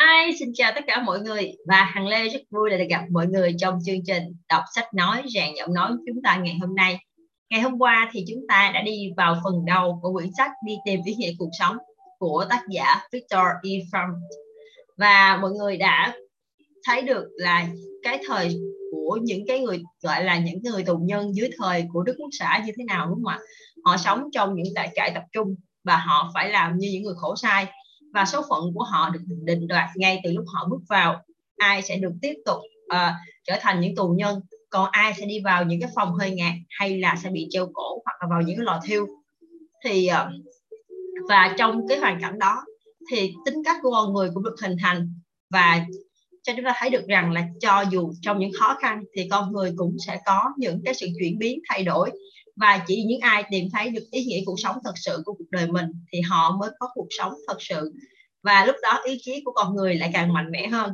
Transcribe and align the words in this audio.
Hi, 0.00 0.32
xin 0.38 0.48
chào 0.54 0.72
tất 0.74 0.84
cả 0.86 1.02
mọi 1.02 1.20
người 1.20 1.52
và 1.66 1.84
Hằng 1.84 2.06
Lê 2.06 2.28
rất 2.28 2.40
vui 2.50 2.70
là 2.70 2.76
được 2.76 2.84
gặp 2.90 3.04
mọi 3.10 3.26
người 3.26 3.54
trong 3.58 3.78
chương 3.86 4.04
trình 4.06 4.22
đọc 4.48 4.62
sách 4.74 4.94
nói 4.94 5.22
rèn 5.34 5.54
giọng 5.58 5.74
nói 5.74 5.90
chúng 6.06 6.22
ta 6.22 6.36
ngày 6.36 6.58
hôm 6.60 6.74
nay. 6.74 6.98
Ngày 7.50 7.60
hôm 7.60 7.78
qua 7.78 8.10
thì 8.12 8.24
chúng 8.28 8.46
ta 8.48 8.70
đã 8.74 8.82
đi 8.82 9.10
vào 9.16 9.40
phần 9.44 9.64
đầu 9.66 9.98
của 10.02 10.12
quyển 10.12 10.30
sách 10.36 10.50
đi 10.66 10.74
tìm 10.84 11.00
ý 11.04 11.14
nghĩa 11.14 11.32
cuộc 11.38 11.48
sống 11.58 11.76
của 12.18 12.44
tác 12.50 12.62
giả 12.70 13.00
Victor 13.12 13.40
E. 13.62 13.70
Frum 13.92 14.08
và 14.96 15.38
mọi 15.42 15.50
người 15.50 15.76
đã 15.76 16.14
thấy 16.86 17.02
được 17.02 17.24
là 17.36 17.66
cái 18.02 18.22
thời 18.26 18.56
của 18.92 19.18
những 19.22 19.46
cái 19.46 19.60
người 19.60 19.82
gọi 20.02 20.24
là 20.24 20.38
những 20.38 20.62
người 20.62 20.84
tù 20.84 20.96
nhân 20.96 21.34
dưới 21.34 21.50
thời 21.58 21.84
của 21.92 22.02
Đức 22.02 22.14
Quốc 22.18 22.30
xã 22.38 22.62
như 22.66 22.72
thế 22.78 22.84
nào 22.84 23.06
đúng 23.06 23.24
không 23.24 23.32
ạ? 23.32 23.38
Họ 23.84 23.96
sống 23.96 24.28
trong 24.32 24.54
những 24.54 24.74
trại 24.74 24.90
trại 24.94 25.10
tập 25.14 25.22
trung 25.32 25.54
và 25.84 25.96
họ 25.96 26.30
phải 26.34 26.50
làm 26.50 26.78
như 26.78 26.88
những 26.92 27.02
người 27.02 27.14
khổ 27.16 27.36
sai 27.36 27.66
và 28.14 28.24
số 28.24 28.42
phận 28.50 28.74
của 28.74 28.84
họ 28.84 29.10
được 29.10 29.20
định 29.44 29.66
đoạt 29.66 29.88
ngay 29.96 30.20
từ 30.24 30.32
lúc 30.32 30.44
họ 30.54 30.68
bước 30.70 30.80
vào 30.88 31.22
ai 31.56 31.82
sẽ 31.82 31.96
được 31.96 32.12
tiếp 32.22 32.34
tục 32.44 32.58
uh, 32.84 33.12
trở 33.44 33.56
thành 33.60 33.80
những 33.80 33.96
tù 33.96 34.08
nhân? 34.08 34.40
Còn 34.70 34.88
ai 34.90 35.14
sẽ 35.18 35.26
đi 35.26 35.40
vào 35.40 35.64
những 35.64 35.80
cái 35.80 35.90
phòng 35.94 36.14
hơi 36.14 36.30
ngạt 36.30 36.54
hay 36.68 36.98
là 36.98 37.16
sẽ 37.22 37.30
bị 37.30 37.46
treo 37.50 37.70
cổ 37.72 38.02
hoặc 38.04 38.16
là 38.20 38.28
vào 38.30 38.42
những 38.42 38.56
cái 38.56 38.64
lò 38.64 38.80
thiêu? 38.84 39.06
Thì 39.84 40.08
uh, 40.10 40.32
và 41.28 41.54
trong 41.58 41.88
cái 41.88 41.98
hoàn 41.98 42.20
cảnh 42.20 42.38
đó 42.38 42.64
thì 43.10 43.34
tính 43.44 43.62
cách 43.64 43.76
của 43.82 43.90
con 43.90 44.12
người 44.12 44.30
cũng 44.34 44.44
được 44.44 44.56
hình 44.62 44.76
thành. 44.82 45.14
Và 45.50 45.86
cho 46.42 46.52
chúng 46.56 46.64
ta 46.64 46.72
thấy 46.76 46.90
được 46.90 47.06
rằng 47.08 47.32
là 47.32 47.48
cho 47.60 47.84
dù 47.90 48.12
trong 48.22 48.38
những 48.38 48.50
khó 48.60 48.76
khăn 48.80 49.04
thì 49.16 49.28
con 49.30 49.52
người 49.52 49.72
cũng 49.76 49.96
sẽ 50.06 50.20
có 50.26 50.42
những 50.56 50.82
cái 50.84 50.94
sự 50.94 51.06
chuyển 51.20 51.38
biến 51.38 51.60
thay 51.68 51.82
đổi 51.82 52.10
và 52.60 52.84
chỉ 52.86 53.02
những 53.02 53.20
ai 53.20 53.44
tìm 53.50 53.68
thấy 53.72 53.90
được 53.90 54.04
ý 54.10 54.24
nghĩa 54.24 54.42
cuộc 54.46 54.56
sống 54.58 54.76
thật 54.84 54.92
sự 54.96 55.22
của 55.24 55.32
cuộc 55.32 55.50
đời 55.50 55.66
mình 55.66 55.86
thì 56.12 56.20
họ 56.20 56.56
mới 56.56 56.70
có 56.78 56.88
cuộc 56.94 57.06
sống 57.10 57.32
thật 57.48 57.56
sự. 57.58 57.92
Và 58.42 58.64
lúc 58.64 58.76
đó 58.82 59.00
ý 59.04 59.18
chí 59.22 59.42
của 59.44 59.52
con 59.52 59.74
người 59.74 59.94
lại 59.94 60.10
càng 60.12 60.32
mạnh 60.32 60.50
mẽ 60.50 60.66
hơn. 60.66 60.92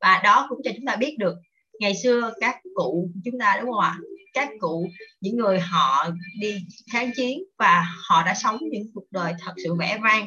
Và 0.00 0.20
đó 0.24 0.46
cũng 0.48 0.60
cho 0.64 0.70
chúng 0.76 0.86
ta 0.86 0.96
biết 0.96 1.16
được 1.18 1.34
ngày 1.80 1.94
xưa 2.02 2.32
các 2.40 2.56
cụ 2.74 3.10
chúng 3.24 3.38
ta 3.38 3.58
đúng 3.60 3.72
không 3.72 3.80
ạ? 3.80 3.98
Các 4.34 4.48
cụ 4.60 4.86
những 5.20 5.36
người 5.36 5.60
họ 5.60 6.06
đi 6.40 6.56
kháng 6.92 7.10
chiến 7.16 7.42
và 7.58 7.84
họ 8.08 8.22
đã 8.26 8.34
sống 8.34 8.58
những 8.70 8.90
cuộc 8.94 9.04
đời 9.10 9.34
thật 9.40 9.52
sự 9.64 9.74
vẻ 9.74 9.98
vang 10.02 10.26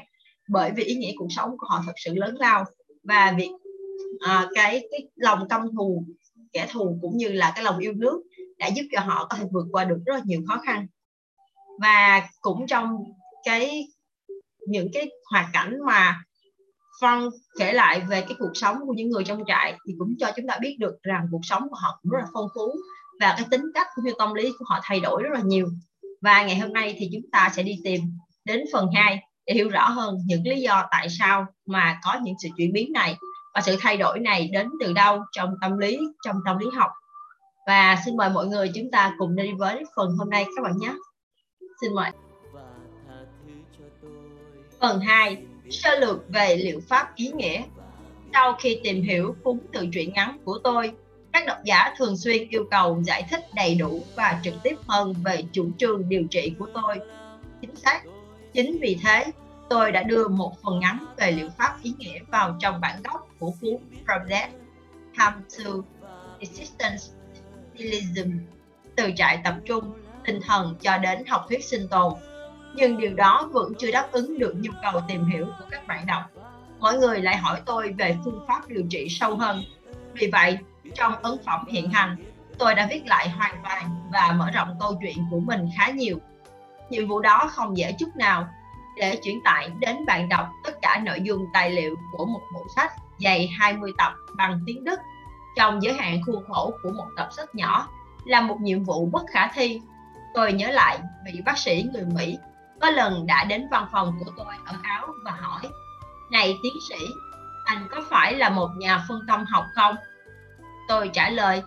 bởi 0.49 0.71
vì 0.75 0.83
ý 0.83 0.95
nghĩa 0.95 1.13
cuộc 1.15 1.27
sống 1.29 1.49
của 1.57 1.67
họ 1.69 1.83
thật 1.85 1.93
sự 1.95 2.13
lớn 2.15 2.35
lao. 2.39 2.63
Và 3.03 3.33
việc 3.37 3.49
à, 4.19 4.47
cái 4.55 4.87
cái 4.91 5.07
lòng 5.15 5.47
căm 5.49 5.61
thù 5.77 6.05
kẻ 6.53 6.67
thù 6.71 6.99
cũng 7.01 7.17
như 7.17 7.27
là 7.27 7.51
cái 7.55 7.63
lòng 7.63 7.79
yêu 7.79 7.93
nước 7.93 8.23
đã 8.59 8.67
giúp 8.67 8.83
cho 8.91 8.99
họ 8.99 9.27
có 9.29 9.37
thể 9.37 9.45
vượt 9.51 9.65
qua 9.71 9.83
được 9.83 9.97
rất 10.05 10.13
là 10.13 10.21
nhiều 10.25 10.41
khó 10.47 10.61
khăn. 10.65 10.87
Và 11.81 12.27
cũng 12.41 12.67
trong 12.67 12.97
cái, 13.45 13.87
những 14.67 14.87
cái 14.93 15.09
hoàn 15.31 15.45
cảnh 15.53 15.77
mà 15.85 16.21
Phong 16.99 17.29
kể 17.59 17.73
lại 17.73 17.99
về 17.99 18.21
cái 18.21 18.35
cuộc 18.39 18.51
sống 18.53 18.77
của 18.87 18.93
những 18.93 19.09
người 19.09 19.23
trong 19.23 19.43
trại 19.47 19.77
thì 19.87 19.93
cũng 19.99 20.15
cho 20.19 20.31
chúng 20.35 20.47
ta 20.47 20.57
biết 20.61 20.75
được 20.79 20.95
rằng 21.03 21.27
cuộc 21.31 21.41
sống 21.43 21.69
của 21.69 21.75
họ 21.75 21.99
cũng 22.01 22.11
rất 22.11 22.19
là 22.21 22.27
phong 22.33 22.47
phú 22.55 22.71
và 23.19 23.35
cái 23.37 23.45
tính 23.51 23.61
cách 23.73 23.87
cũng 23.95 24.05
như 24.05 24.11
tâm 24.17 24.33
lý 24.33 24.51
của 24.59 24.65
họ 24.67 24.79
thay 24.83 24.99
đổi 24.99 25.23
rất 25.23 25.29
là 25.33 25.41
nhiều. 25.45 25.67
Và 26.21 26.43
ngày 26.43 26.59
hôm 26.59 26.73
nay 26.73 26.95
thì 26.97 27.09
chúng 27.13 27.31
ta 27.31 27.51
sẽ 27.55 27.63
đi 27.63 27.79
tìm 27.83 28.01
đến 28.45 28.65
phần 28.73 28.87
2 28.95 29.19
để 29.45 29.53
hiểu 29.53 29.69
rõ 29.69 29.89
hơn 29.89 30.17
những 30.25 30.43
lý 30.43 30.61
do 30.61 30.87
tại 30.91 31.07
sao 31.09 31.45
mà 31.65 31.99
có 32.03 32.19
những 32.23 32.35
sự 32.43 32.49
chuyển 32.57 32.73
biến 32.73 32.91
này 32.93 33.15
và 33.53 33.61
sự 33.61 33.75
thay 33.79 33.97
đổi 33.97 34.19
này 34.19 34.49
đến 34.53 34.69
từ 34.79 34.93
đâu 34.93 35.19
trong 35.31 35.49
tâm 35.61 35.77
lý, 35.77 35.99
trong 36.25 36.35
tâm 36.45 36.57
lý 36.57 36.65
học 36.75 36.91
và 37.65 37.97
xin 38.05 38.17
mời 38.17 38.29
mọi 38.29 38.47
người 38.47 38.71
chúng 38.75 38.91
ta 38.91 39.15
cùng 39.17 39.35
đi 39.35 39.51
với 39.51 39.83
phần 39.95 40.15
hôm 40.17 40.29
nay 40.29 40.45
các 40.55 40.61
bạn 40.63 40.77
nhé. 40.77 40.93
Xin 41.81 41.93
mời. 41.93 42.11
Phần 44.79 44.99
2 44.99 45.43
sơ 45.69 45.99
lược 45.99 46.29
về 46.29 46.57
liệu 46.57 46.81
pháp 46.87 47.15
ý 47.15 47.31
nghĩa. 47.31 47.63
Sau 48.33 48.55
khi 48.59 48.79
tìm 48.83 49.01
hiểu 49.01 49.35
cuốn 49.43 49.59
tự 49.73 49.87
truyện 49.93 50.13
ngắn 50.13 50.37
của 50.45 50.59
tôi, 50.63 50.91
các 51.33 51.43
độc 51.47 51.57
giả 51.63 51.93
thường 51.97 52.17
xuyên 52.17 52.49
yêu 52.49 52.65
cầu 52.71 53.01
giải 53.03 53.25
thích 53.29 53.45
đầy 53.53 53.75
đủ 53.75 54.03
và 54.15 54.39
trực 54.43 54.53
tiếp 54.63 54.75
hơn 54.87 55.13
về 55.23 55.43
chủ 55.51 55.69
trương 55.77 56.09
điều 56.09 56.23
trị 56.31 56.53
của 56.59 56.67
tôi. 56.73 56.99
Chính 57.61 57.75
xác. 57.75 58.01
Chính 58.53 58.77
vì 58.81 58.97
thế, 59.03 59.25
tôi 59.69 59.91
đã 59.91 60.03
đưa 60.03 60.27
một 60.27 60.53
phần 60.63 60.79
ngắn 60.79 61.05
về 61.17 61.31
liệu 61.31 61.49
pháp 61.57 61.77
ý 61.83 61.93
nghĩa 61.97 62.19
vào 62.27 62.57
trong 62.59 62.81
bản 62.81 63.01
gốc 63.03 63.27
của 63.39 63.51
cuốn 63.61 63.77
From 64.07 64.27
Death 64.27 64.53
Come 65.17 65.35
to 65.57 65.71
Existence. 66.39 67.14
Nihilism 67.77 68.31
từ 68.95 69.11
trại 69.15 69.39
tập 69.43 69.55
trung, 69.65 69.93
tinh 70.25 70.39
thần 70.41 70.75
cho 70.81 70.97
đến 70.97 71.25
học 71.25 71.45
thuyết 71.49 71.63
sinh 71.63 71.87
tồn. 71.87 72.13
Nhưng 72.75 72.97
điều 72.97 73.13
đó 73.13 73.49
vẫn 73.53 73.73
chưa 73.79 73.91
đáp 73.91 74.07
ứng 74.11 74.39
được 74.39 74.55
nhu 74.59 74.71
cầu 74.83 75.01
tìm 75.07 75.25
hiểu 75.25 75.45
của 75.45 75.65
các 75.71 75.87
bạn 75.87 76.05
đọc. 76.05 76.21
Mọi 76.79 76.97
người 76.97 77.21
lại 77.21 77.37
hỏi 77.37 77.61
tôi 77.65 77.93
về 77.97 78.17
phương 78.25 78.45
pháp 78.47 78.67
điều 78.67 78.83
trị 78.89 79.07
sâu 79.09 79.35
hơn. 79.35 79.63
Vì 80.13 80.27
vậy, 80.31 80.57
trong 80.95 81.13
ấn 81.21 81.37
phẩm 81.45 81.65
hiện 81.67 81.89
hành, 81.89 82.15
tôi 82.57 82.75
đã 82.75 82.87
viết 82.91 83.07
lại 83.07 83.29
hoàn 83.29 83.55
toàn 83.63 84.09
và 84.11 84.35
mở 84.37 84.51
rộng 84.51 84.77
câu 84.79 84.99
chuyện 85.01 85.17
của 85.31 85.39
mình 85.39 85.69
khá 85.77 85.89
nhiều. 85.89 86.17
Nhiệm 86.89 87.07
vụ 87.07 87.19
đó 87.19 87.49
không 87.51 87.77
dễ 87.77 87.95
chút 87.99 88.09
nào 88.15 88.47
để 88.97 89.19
chuyển 89.23 89.39
tải 89.45 89.69
đến 89.79 90.05
bạn 90.05 90.29
đọc 90.29 90.47
tất 90.63 90.81
cả 90.81 91.01
nội 91.05 91.21
dung 91.23 91.45
tài 91.53 91.69
liệu 91.69 91.95
của 92.11 92.25
một 92.25 92.41
bộ 92.53 92.65
sách 92.75 92.91
dày 93.19 93.47
20 93.59 93.91
tập 93.97 94.13
bằng 94.37 94.59
tiếng 94.65 94.83
Đức 94.83 94.99
trong 95.55 95.83
giới 95.83 95.93
hạn 95.93 96.21
khuôn 96.25 96.43
khổ 96.47 96.73
của 96.83 96.91
một 96.91 97.07
tập 97.17 97.27
sách 97.31 97.55
nhỏ 97.55 97.87
là 98.25 98.41
một 98.41 98.57
nhiệm 98.61 98.83
vụ 98.83 99.05
bất 99.05 99.23
khả 99.33 99.47
thi. 99.47 99.81
Tôi 100.33 100.53
nhớ 100.53 100.67
lại 100.67 100.99
vị 101.25 101.41
bác 101.45 101.57
sĩ 101.57 101.85
người 101.93 102.05
Mỹ 102.05 102.37
có 102.81 102.89
lần 102.89 103.27
đã 103.27 103.43
đến 103.43 103.67
văn 103.71 103.87
phòng 103.91 104.15
của 104.19 104.31
tôi 104.37 104.55
ở 104.65 104.75
Áo 104.83 105.07
và 105.23 105.31
hỏi 105.31 105.61
Này 106.31 106.57
tiến 106.63 106.73
sĩ, 106.89 107.05
anh 107.65 107.87
có 107.91 108.01
phải 108.09 108.35
là 108.35 108.49
một 108.49 108.69
nhà 108.77 109.05
phân 109.07 109.19
tâm 109.27 109.45
học 109.45 109.65
không? 109.75 109.95
Tôi 110.87 111.09
trả 111.13 111.29
lời 111.29 111.63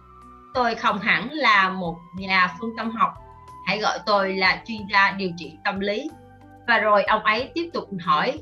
Tôi 0.54 0.74
không 0.74 0.98
hẳn 0.98 1.28
là 1.32 1.68
một 1.68 1.96
nhà 2.14 2.54
phân 2.60 2.70
tâm 2.76 2.90
học 2.90 3.14
Hãy 3.66 3.78
gọi 3.78 3.98
tôi 4.06 4.36
là 4.36 4.62
chuyên 4.66 4.78
gia 4.92 5.10
điều 5.10 5.30
trị 5.36 5.56
tâm 5.64 5.80
lý 5.80 6.10
Và 6.68 6.78
rồi 6.78 7.04
ông 7.04 7.22
ấy 7.22 7.50
tiếp 7.54 7.70
tục 7.74 7.88
hỏi 8.00 8.38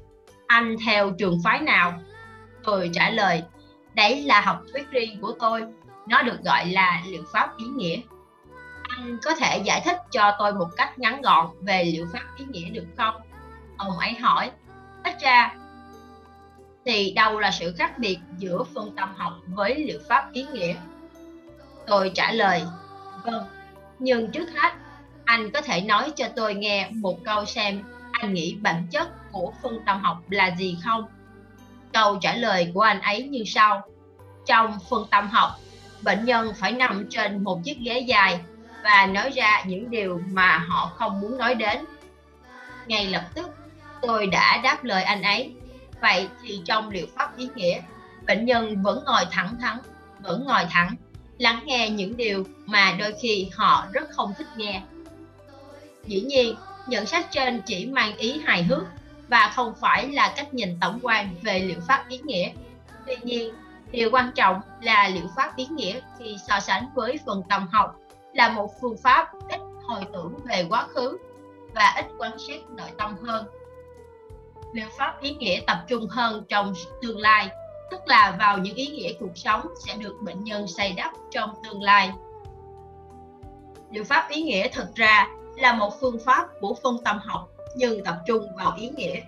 Anh 0.47 0.77
theo 0.87 1.11
trường 1.19 1.41
phái 1.45 1.61
nào? 1.61 1.93
Tôi 2.65 2.91
trả 2.93 3.11
lời 3.11 3.43
Đấy 3.97 4.23
là 4.23 4.41
học 4.41 4.63
thuyết 4.73 4.91
riêng 4.91 5.21
của 5.21 5.33
tôi. 5.41 5.65
Nó 6.07 6.23
được 6.23 6.43
gọi 6.45 6.67
là 6.67 7.03
liệu 7.07 7.23
pháp 7.33 7.59
ý 7.59 7.65
nghĩa. 7.67 8.01
Anh 8.89 9.19
có 9.23 9.35
thể 9.35 9.63
giải 9.65 9.83
thích 9.85 9.97
cho 10.11 10.37
tôi 10.39 10.55
một 10.55 10.69
cách 10.77 10.99
ngắn 10.99 11.23
gọn 11.23 11.47
về 11.61 11.85
liệu 11.85 12.07
pháp 12.13 12.25
ý 12.37 12.45
nghĩa 12.51 12.71
được 12.71 12.87
không? 12.97 13.15
Ông 13.77 13.99
ấy 13.99 14.15
hỏi. 14.15 14.51
Tách 15.05 15.21
ra 15.21 15.55
thì 16.85 17.13
đâu 17.13 17.41
là 17.41 17.51
sự 17.51 17.75
khác 17.79 17.99
biệt 17.99 18.19
giữa 18.39 18.65
phương 18.75 18.93
tâm 18.97 19.15
học 19.17 19.33
với 19.47 19.75
liệu 19.75 19.99
pháp 20.09 20.33
ý 20.33 20.47
nghĩa? 20.53 20.75
Tôi 21.87 22.13
trả 22.15 22.33
lời 22.33 22.63
vâng 23.25 23.45
nhưng 23.99 24.31
trước 24.31 24.47
hết, 24.55 24.73
anh 25.25 25.51
có 25.51 25.61
thể 25.61 25.81
nói 25.81 26.13
cho 26.17 26.29
tôi 26.37 26.55
nghe 26.55 26.91
một 26.91 27.25
câu 27.25 27.45
xem 27.45 27.83
anh 28.13 28.35
nghĩ 28.35 28.57
bản 28.63 28.87
chất 28.91 29.33
của 29.33 29.53
phương 29.63 29.81
tâm 29.87 30.01
học 30.01 30.19
là 30.31 30.57
gì 30.59 30.79
không? 30.85 31.05
Câu 31.97 32.19
trả 32.21 32.35
lời 32.35 32.71
của 32.75 32.81
anh 32.81 33.01
ấy 33.01 33.23
như 33.23 33.43
sau. 33.47 33.83
Trong 34.47 34.79
phân 34.91 35.07
tâm 35.11 35.29
học, 35.29 35.51
bệnh 36.03 36.25
nhân 36.25 36.53
phải 36.57 36.73
nằm 36.73 37.07
trên 37.11 37.45
một 37.45 37.61
chiếc 37.65 37.79
ghế 37.79 37.99
dài 37.99 38.41
và 38.85 39.07
nói 39.07 39.31
ra 39.31 39.63
những 39.67 39.91
điều 39.91 40.21
mà 40.31 40.59
họ 40.59 40.93
không 40.97 41.21
muốn 41.21 41.39
nói 41.39 41.55
đến. 41.55 41.85
Ngay 42.87 43.07
lập 43.07 43.25
tức, 43.35 43.51
tôi 44.03 44.27
đã 44.27 44.61
đáp 44.63 44.85
lời 44.85 45.03
anh 45.03 45.23
ấy. 45.23 45.53
Vậy 46.01 46.29
thì 46.43 46.61
trong 46.65 46.91
liệu 46.91 47.07
pháp 47.17 47.37
ý 47.37 47.49
nghĩa, 47.55 47.81
bệnh 48.27 48.45
nhân 48.45 48.83
vẫn 48.83 49.03
ngồi 49.07 49.25
thẳng 49.31 49.57
thắn, 49.61 49.79
vẫn 50.21 50.45
ngồi 50.45 50.65
thẳng, 50.71 50.95
lắng 51.39 51.61
nghe 51.65 51.91
những 51.91 52.17
điều 52.17 52.45
mà 52.67 52.97
đôi 52.99 53.15
khi 53.23 53.51
họ 53.55 53.87
rất 53.93 54.11
không 54.11 54.33
thích 54.39 54.49
nghe. 54.57 54.83
Dĩ 56.07 56.21
nhiên, 56.21 56.55
nhận 56.87 57.07
xét 57.07 57.31
trên 57.31 57.63
chỉ 57.67 57.87
mang 57.87 58.17
ý 58.17 58.41
hài 58.47 58.63
hước 58.63 58.83
và 59.29 59.53
không 59.55 59.75
phải 59.81 60.09
là 60.09 60.33
cách 60.37 60.55
nhìn 60.55 60.79
tổng 60.81 60.99
quan 61.03 61.35
về 61.43 61.59
liệu 61.59 61.81
pháp 61.89 62.09
ý 62.09 62.19
nghĩa. 62.19 62.51
Tuy 63.07 63.17
nhiên, 63.23 63.55
điều 63.91 64.11
quan 64.13 64.31
trọng 64.35 64.61
là 64.81 65.09
liệu 65.09 65.27
pháp 65.37 65.57
ý 65.57 65.67
nghĩa 65.67 66.01
khi 66.19 66.37
so 66.49 66.61
sánh 66.61 66.87
với 66.95 67.19
phần 67.27 67.43
tâm 67.49 67.67
học 67.73 67.97
là 68.33 68.49
một 68.49 68.71
phương 68.81 68.97
pháp 68.97 69.33
ít 69.49 69.61
hồi 69.83 70.01
tưởng 70.13 70.35
về 70.45 70.67
quá 70.69 70.87
khứ 70.95 71.19
và 71.75 71.95
ít 71.97 72.07
quan 72.19 72.33
sát 72.39 72.71
nội 72.71 72.89
tâm 72.99 73.17
hơn. 73.23 73.47
Liệu 74.73 74.89
pháp 74.99 75.21
ý 75.21 75.35
nghĩa 75.35 75.61
tập 75.67 75.85
trung 75.89 76.07
hơn 76.09 76.45
trong 76.49 76.73
tương 77.03 77.19
lai, 77.19 77.49
tức 77.91 78.01
là 78.07 78.37
vào 78.39 78.59
những 78.59 78.75
ý 78.75 78.87
nghĩa 78.87 79.13
cuộc 79.21 79.33
sống 79.35 79.67
sẽ 79.87 79.95
được 79.95 80.17
bệnh 80.21 80.45
nhân 80.45 80.67
xây 80.67 80.93
đắp 80.93 81.13
trong 81.31 81.51
tương 81.65 81.83
lai. 81.83 82.13
Liệu 83.91 84.05
pháp 84.05 84.29
ý 84.31 84.43
nghĩa 84.43 84.69
thực 84.69 84.95
ra 84.95 85.29
là 85.57 85.73
một 85.73 86.01
phương 86.01 86.19
pháp 86.25 86.49
của 86.61 86.75
phân 86.83 86.97
tâm 87.05 87.19
học 87.19 87.49
nhưng 87.77 88.05
tập 88.05 88.17
trung 88.27 88.45
vào 88.57 88.77
ý 88.77 88.89
nghĩa 88.89 89.21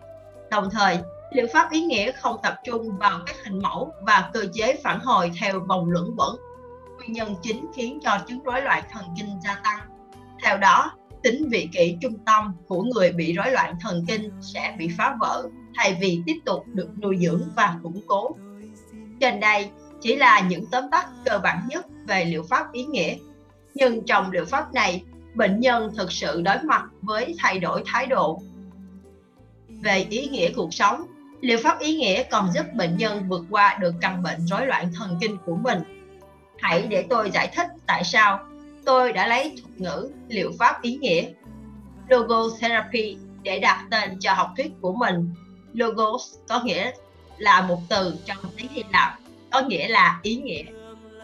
đồng 0.50 0.68
thời 0.70 0.98
liệu 1.32 1.46
pháp 1.52 1.70
ý 1.70 1.80
nghĩa 1.80 2.12
không 2.12 2.36
tập 2.42 2.54
trung 2.64 2.98
vào 2.98 3.20
các 3.26 3.36
hình 3.44 3.62
mẫu 3.62 3.92
và 4.00 4.30
cơ 4.32 4.46
chế 4.52 4.76
phản 4.84 5.00
hồi 5.00 5.30
theo 5.40 5.60
vòng 5.60 5.90
luẩn 5.90 6.04
quẩn 6.16 6.36
nguyên 6.98 7.12
nhân 7.12 7.34
chính 7.42 7.66
khiến 7.74 7.98
cho 8.02 8.18
chứng 8.28 8.42
rối 8.42 8.62
loạn 8.62 8.82
thần 8.90 9.04
kinh 9.16 9.40
gia 9.44 9.60
tăng. 9.64 9.80
Theo 10.42 10.58
đó, 10.58 10.92
tính 11.22 11.48
vị 11.50 11.68
kỷ 11.72 11.96
trung 12.00 12.18
tâm 12.26 12.54
của 12.66 12.82
người 12.82 13.12
bị 13.12 13.32
rối 13.32 13.50
loạn 13.52 13.74
thần 13.80 14.04
kinh 14.08 14.30
sẽ 14.40 14.74
bị 14.78 14.90
phá 14.98 15.16
vỡ 15.20 15.48
thay 15.74 15.98
vì 16.00 16.22
tiếp 16.26 16.36
tục 16.44 16.64
được 16.66 16.88
nuôi 17.02 17.16
dưỡng 17.20 17.42
và 17.56 17.76
củng 17.82 18.00
cố. 18.06 18.36
Trên 19.20 19.40
đây 19.40 19.70
chỉ 20.00 20.16
là 20.16 20.40
những 20.40 20.64
tóm 20.70 20.84
tắt 20.90 21.08
cơ 21.24 21.38
bản 21.38 21.68
nhất 21.68 21.86
về 22.06 22.24
liệu 22.24 22.42
pháp 22.50 22.72
ý 22.72 22.84
nghĩa. 22.84 23.16
Nhưng 23.74 24.06
trong 24.06 24.30
liệu 24.30 24.44
pháp 24.44 24.74
này, 24.74 25.04
bệnh 25.34 25.60
nhân 25.60 25.90
thực 25.96 26.12
sự 26.12 26.42
đối 26.42 26.58
mặt 26.62 26.84
với 27.02 27.34
thay 27.38 27.58
đổi 27.58 27.82
thái 27.86 28.06
độ 28.06 28.42
về 29.69 30.06
ý 30.10 30.28
nghĩa 30.28 30.52
cuộc 30.56 30.75
sống. 30.75 31.02
Liệu 31.40 31.58
pháp 31.62 31.78
ý 31.78 31.96
nghĩa 31.96 32.22
còn 32.22 32.52
giúp 32.54 32.66
bệnh 32.75 32.96
nhân 32.96 33.28
vượt 33.28 33.44
qua 33.50 33.78
được 33.80 33.94
căn 34.00 34.22
bệnh 34.22 34.46
rối 34.46 34.66
loạn 34.66 34.92
thần 34.94 35.19
kinh 35.20 35.36
của 35.46 35.56
mình. 35.56 35.78
Hãy 36.58 36.82
để 36.82 37.06
tôi 37.10 37.30
giải 37.30 37.52
thích 37.56 37.69
tại 37.86 38.04
sao 38.04 38.40
tôi 38.84 39.12
đã 39.12 39.26
lấy 39.26 39.56
thuật 39.62 39.80
ngữ 39.80 40.10
liệu 40.28 40.52
pháp 40.58 40.82
ý 40.82 40.96
nghĩa 40.96 41.25
logotherapy 42.08 43.16
để 43.42 43.58
đặt 43.58 43.86
tên 43.90 44.19
cho 44.20 44.32
học 44.32 44.50
thuyết 44.56 44.72
của 44.81 44.92
mình. 44.92 45.34
Logos 45.74 46.34
có 46.48 46.62
nghĩa 46.62 46.90
là 47.38 47.60
một 47.60 47.78
từ 47.88 48.16
trong 48.24 48.36
tiếng 48.56 48.69
Hy 48.70 48.82
Lạp, 48.92 49.19
có 49.50 49.60
nghĩa 49.60 49.88
là 49.88 50.20
ý 50.22 50.36
nghĩa. 50.36 50.62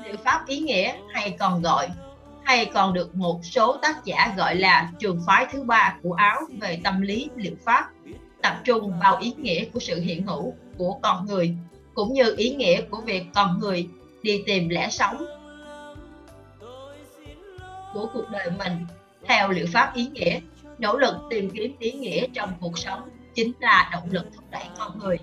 Liệu 0.04 0.16
pháp 0.24 0.46
ý 0.46 0.58
nghĩa 0.58 0.94
hay 1.12 1.36
còn 1.38 1.62
gọi 1.62 1.88
hay 2.44 2.66
còn 2.66 2.94
được 2.94 3.14
một 3.14 3.40
số 3.42 3.76
tác 3.82 4.04
giả 4.04 4.34
gọi 4.36 4.54
là 4.54 4.90
trường 4.98 5.20
phái 5.26 5.46
thứ 5.52 5.62
ba 5.62 5.96
của 6.02 6.12
Áo 6.12 6.40
về 6.60 6.80
tâm 6.84 7.00
lý 7.00 7.30
liệu 7.36 7.54
pháp, 7.64 7.90
tập 8.42 8.60
trung 8.64 8.92
vào 9.00 9.16
ý 9.16 9.34
nghĩa 9.38 9.64
của 9.64 9.80
sự 9.80 10.00
hiện 10.00 10.26
hữu 10.26 10.54
của 10.78 10.98
con 11.02 11.26
người, 11.26 11.56
cũng 11.94 12.12
như 12.12 12.34
ý 12.36 12.54
nghĩa 12.54 12.80
của 12.80 13.00
việc 13.00 13.24
con 13.34 13.58
người 13.58 13.88
đi 14.22 14.42
tìm 14.46 14.68
lẽ 14.68 14.88
sống 14.90 15.26
của 17.94 18.08
cuộc 18.14 18.30
đời 18.32 18.50
mình. 18.58 18.86
Theo 19.28 19.48
liệu 19.48 19.66
pháp 19.72 19.94
ý 19.94 20.06
nghĩa 20.06 20.40
nỗ 20.78 20.96
lực 20.96 21.14
tìm 21.30 21.50
kiếm 21.50 21.76
ý 21.78 21.92
nghĩa 21.92 22.26
trong 22.34 22.52
cuộc 22.60 22.78
sống 22.78 23.08
chính 23.34 23.52
là 23.60 23.90
động 23.92 24.08
lực 24.10 24.26
thúc 24.34 24.44
đẩy 24.50 24.64
con 24.78 24.98
người. 24.98 25.18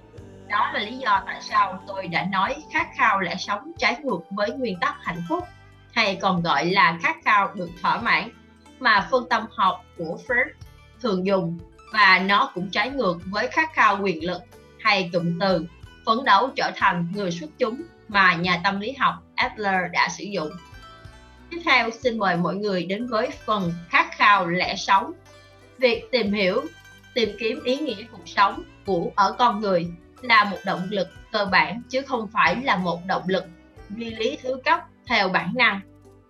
Đó 0.50 0.72
là 0.74 0.80
lý 0.80 0.98
do 0.98 1.24
tại 1.26 1.42
sao 1.42 1.84
tôi 1.88 2.08
đã 2.08 2.26
nói 2.26 2.56
khát 2.74 2.88
khao 2.98 3.20
lẽ 3.20 3.36
sống 3.36 3.72
trái 3.78 3.96
ngược 4.04 4.20
với 4.30 4.52
nguyên 4.52 4.78
tắc 4.82 4.96
hạnh 5.02 5.22
phúc 5.30 5.44
hay 5.92 6.20
còn 6.22 6.42
gọi 6.42 6.66
là 6.66 7.00
khát 7.02 7.16
khao 7.26 7.52
được 7.56 7.70
thỏa 7.82 8.02
mãn 8.02 8.30
mà 8.80 9.08
phân 9.12 9.30
tâm 9.30 9.46
học 9.56 9.86
của 9.98 10.18
Freud 10.28 10.46
thường 11.02 11.26
dùng 11.26 11.60
và 11.94 12.20
nó 12.26 12.52
cũng 12.54 12.70
trái 12.70 12.90
ngược 12.90 13.18
với 13.26 13.48
khát 13.48 13.74
khao 13.74 14.00
quyền 14.02 14.26
lực 14.26 14.42
hay 14.80 15.10
cụm 15.14 15.40
từ 15.40 15.66
phấn 16.06 16.18
đấu 16.26 16.50
trở 16.56 16.72
thành 16.76 17.08
người 17.16 17.32
xuất 17.32 17.50
chúng 17.58 17.82
mà 18.08 18.34
nhà 18.34 18.62
tâm 18.64 18.80
lý 18.80 18.92
học 18.92 19.16
Adler 19.36 19.92
đã 19.92 20.10
sử 20.10 20.24
dụng. 20.24 20.50
Tiếp 21.50 21.62
theo, 21.66 21.90
xin 21.90 22.20
mời 22.20 22.38
mọi 22.38 22.56
người 22.56 22.86
đến 22.86 23.08
với 23.08 23.30
phần 23.46 23.74
khát 23.90 24.18
khao 24.18 24.48
lẽ 24.48 24.76
sống. 24.76 25.14
Việc 25.78 26.04
tìm 26.12 26.34
hiểu, 26.34 26.62
tìm 27.14 27.30
kiếm 27.40 27.60
ý 27.64 27.78
nghĩa 27.78 28.04
cuộc 28.12 28.28
sống 28.28 28.64
của 28.86 29.12
ở 29.16 29.36
con 29.40 29.60
người 29.62 29.88
là 30.22 30.44
một 30.44 30.58
động 30.66 30.88
lực 30.90 31.08
cơ 31.32 31.46
bản 31.46 31.82
chứ 31.90 32.02
không 32.02 32.28
phải 32.28 32.56
là 32.64 32.78
một 32.78 33.00
động 33.08 33.24
lực 33.28 33.46
duy 33.90 34.10
lý 34.10 34.38
thứ 34.44 34.58
cấp 34.66 34.80
theo 35.07 35.30
bản 35.30 35.51
năng. 35.56 35.80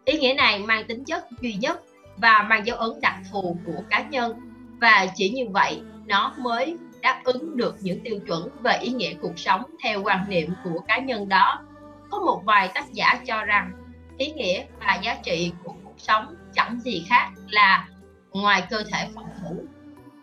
Ý 0.05 0.17
nghĩa 0.17 0.33
này 0.33 0.59
mang 0.59 0.85
tính 0.87 1.03
chất 1.05 1.25
duy 1.41 1.53
nhất 1.53 1.81
và 2.17 2.45
mang 2.49 2.65
dấu 2.65 2.77
ấn 2.77 3.01
đặc 3.01 3.15
thù 3.31 3.57
của 3.65 3.83
cá 3.89 4.01
nhân 4.01 4.39
và 4.81 5.07
chỉ 5.15 5.29
như 5.29 5.45
vậy, 5.49 5.81
nó 6.05 6.33
mới 6.37 6.77
đáp 7.01 7.21
ứng 7.23 7.57
được 7.57 7.75
những 7.81 7.99
tiêu 8.03 8.19
chuẩn 8.27 8.49
về 8.63 8.77
ý 8.81 8.91
nghĩa 8.91 9.13
cuộc 9.21 9.39
sống 9.39 9.63
theo 9.83 10.03
quan 10.03 10.25
niệm 10.29 10.49
của 10.63 10.79
cá 10.87 10.99
nhân 10.99 11.29
đó. 11.29 11.61
Có 12.09 12.19
một 12.19 12.41
vài 12.45 12.71
tác 12.73 12.93
giả 12.93 13.21
cho 13.25 13.45
rằng, 13.45 13.71
ý 14.17 14.31
nghĩa 14.31 14.63
và 14.79 14.99
giá 15.03 15.17
trị 15.23 15.51
của 15.63 15.73
cuộc 15.83 15.95
sống 15.97 16.35
chẳng 16.53 16.79
gì 16.79 17.05
khác 17.09 17.29
là 17.49 17.87
ngoài 18.31 18.63
cơ 18.69 18.83
thể 18.91 19.07
phòng 19.15 19.29
thủ 19.41 19.65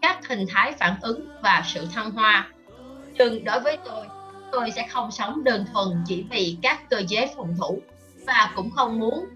các 0.03 0.29
hình 0.29 0.47
thái 0.49 0.73
phản 0.73 0.95
ứng 1.01 1.29
và 1.43 1.63
sự 1.67 1.89
thăng 1.95 2.11
hoa 2.11 2.49
nhưng 3.15 3.45
đối 3.45 3.61
với 3.61 3.79
tôi 3.85 4.07
tôi 4.53 4.71
sẽ 4.71 4.87
không 4.91 5.11
sống 5.11 5.45
đơn 5.45 5.65
thuần 5.73 5.89
chỉ 6.07 6.25
vì 6.31 6.57
các 6.63 6.91
cơ 6.91 7.03
chế 7.09 7.35
phòng 7.37 7.55
thủ 7.59 7.79
và 8.29 8.53
cũng 8.57 8.71
không 8.71 8.99
muốn 8.99 9.27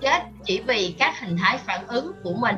chết 0.00 0.22
chỉ 0.44 0.60
vì 0.66 0.94
các 0.98 1.20
hình 1.20 1.36
thái 1.36 1.58
phản 1.58 1.86
ứng 1.86 2.12
của 2.22 2.34
mình 2.34 2.56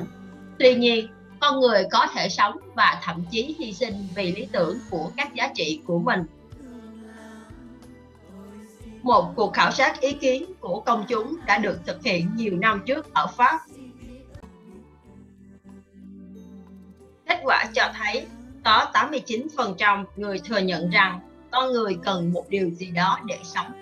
tuy 0.59 0.75
nhiên 0.75 1.09
con 1.41 1.61
người 1.61 1.85
có 1.91 2.07
thể 2.15 2.29
sống 2.29 2.57
và 2.75 3.01
thậm 3.03 3.25
chí 3.31 3.57
hy 3.59 3.73
sinh 3.73 3.95
vì 4.15 4.33
lý 4.33 4.47
tưởng 4.53 4.79
của 4.91 5.11
các 5.17 5.35
giá 5.35 5.51
trị 5.55 5.81
của 5.87 5.99
mình 5.99 6.25
một 9.03 9.33
cuộc 9.37 9.53
khảo 9.55 9.71
sát 9.71 10.01
ý 10.01 10.13
kiến 10.13 10.53
của 10.61 10.81
công 10.81 11.05
chúng 11.09 11.37
đã 11.47 11.59
được 11.59 11.81
thực 11.87 12.05
hiện 12.05 12.31
nhiều 12.37 12.57
năm 12.57 12.83
trước 12.87 13.15
ở 13.15 13.27
Pháp. 13.27 13.61
Kết 17.27 17.41
quả 17.45 17.65
cho 17.75 17.93
thấy 17.99 18.27
có 18.65 18.91
89% 18.93 20.05
người 20.17 20.39
thừa 20.39 20.59
nhận 20.59 20.91
rằng 20.91 21.21
con 21.51 21.73
người 21.73 21.99
cần 22.05 22.33
một 22.33 22.45
điều 22.49 22.71
gì 22.71 22.91
đó 22.91 23.21
để 23.25 23.39
sống. 23.45 23.73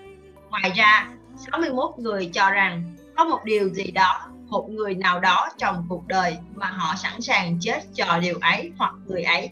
Ngoài 0.49 0.71
ra, 0.75 1.09
61 1.39 1.91
người 1.97 2.29
cho 2.33 2.49
rằng 2.49 2.83
có 3.17 3.25
một 3.25 3.39
điều 3.43 3.69
gì 3.69 3.91
đó, 3.91 4.27
một 4.47 4.69
người 4.69 4.95
nào 4.95 5.19
đó 5.19 5.49
trong 5.57 5.85
cuộc 5.89 6.07
đời 6.07 6.37
mà 6.55 6.67
họ 6.67 6.95
sẵn 6.95 7.21
sàng 7.21 7.57
chết 7.61 7.81
cho 7.95 8.19
điều 8.19 8.39
ấy 8.41 8.71
hoặc 8.77 8.93
người 9.05 9.23
ấy. 9.23 9.49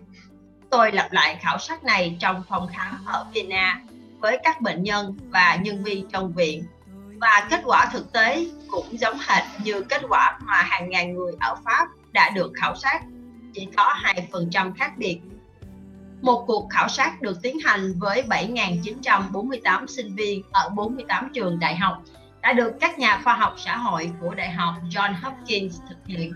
Tôi 0.69 0.91
lặp 0.91 1.11
lại 1.11 1.37
khảo 1.41 1.57
sát 1.57 1.83
này 1.83 2.17
trong 2.19 2.43
phòng 2.49 2.67
khám 2.73 3.05
ở 3.05 3.25
Vienna 3.33 3.81
với 4.19 4.39
các 4.43 4.61
bệnh 4.61 4.83
nhân 4.83 5.17
và 5.29 5.55
nhân 5.55 5.83
viên 5.83 6.09
trong 6.09 6.33
viện 6.33 6.63
và 7.21 7.47
kết 7.49 7.61
quả 7.65 7.89
thực 7.93 8.13
tế 8.13 8.45
cũng 8.67 8.99
giống 8.99 9.17
hệt 9.27 9.43
như 9.63 9.81
kết 9.81 10.01
quả 10.09 10.39
mà 10.41 10.55
hàng 10.55 10.89
ngàn 10.89 11.13
người 11.13 11.31
ở 11.39 11.55
Pháp 11.65 11.87
đã 12.11 12.29
được 12.29 12.51
khảo 12.55 12.75
sát, 12.75 13.01
chỉ 13.53 13.67
có 13.77 13.93
2% 14.31 14.73
khác 14.73 14.97
biệt. 14.97 15.19
Một 16.21 16.43
cuộc 16.47 16.67
khảo 16.69 16.87
sát 16.87 17.21
được 17.21 17.41
tiến 17.41 17.57
hành 17.65 17.93
với 17.99 18.23
7.948 18.29 19.87
sinh 19.87 20.15
viên 20.15 20.43
ở 20.51 20.69
48 20.69 21.29
trường 21.33 21.59
đại 21.59 21.75
học 21.75 22.03
đã 22.41 22.53
được 22.53 22.71
các 22.79 22.99
nhà 22.99 23.21
khoa 23.23 23.33
học 23.33 23.53
xã 23.57 23.77
hội 23.77 24.11
của 24.21 24.33
Đại 24.33 24.51
học 24.51 24.73
John 24.89 25.13
Hopkins 25.21 25.79
thực 25.89 25.97
hiện. 26.05 26.33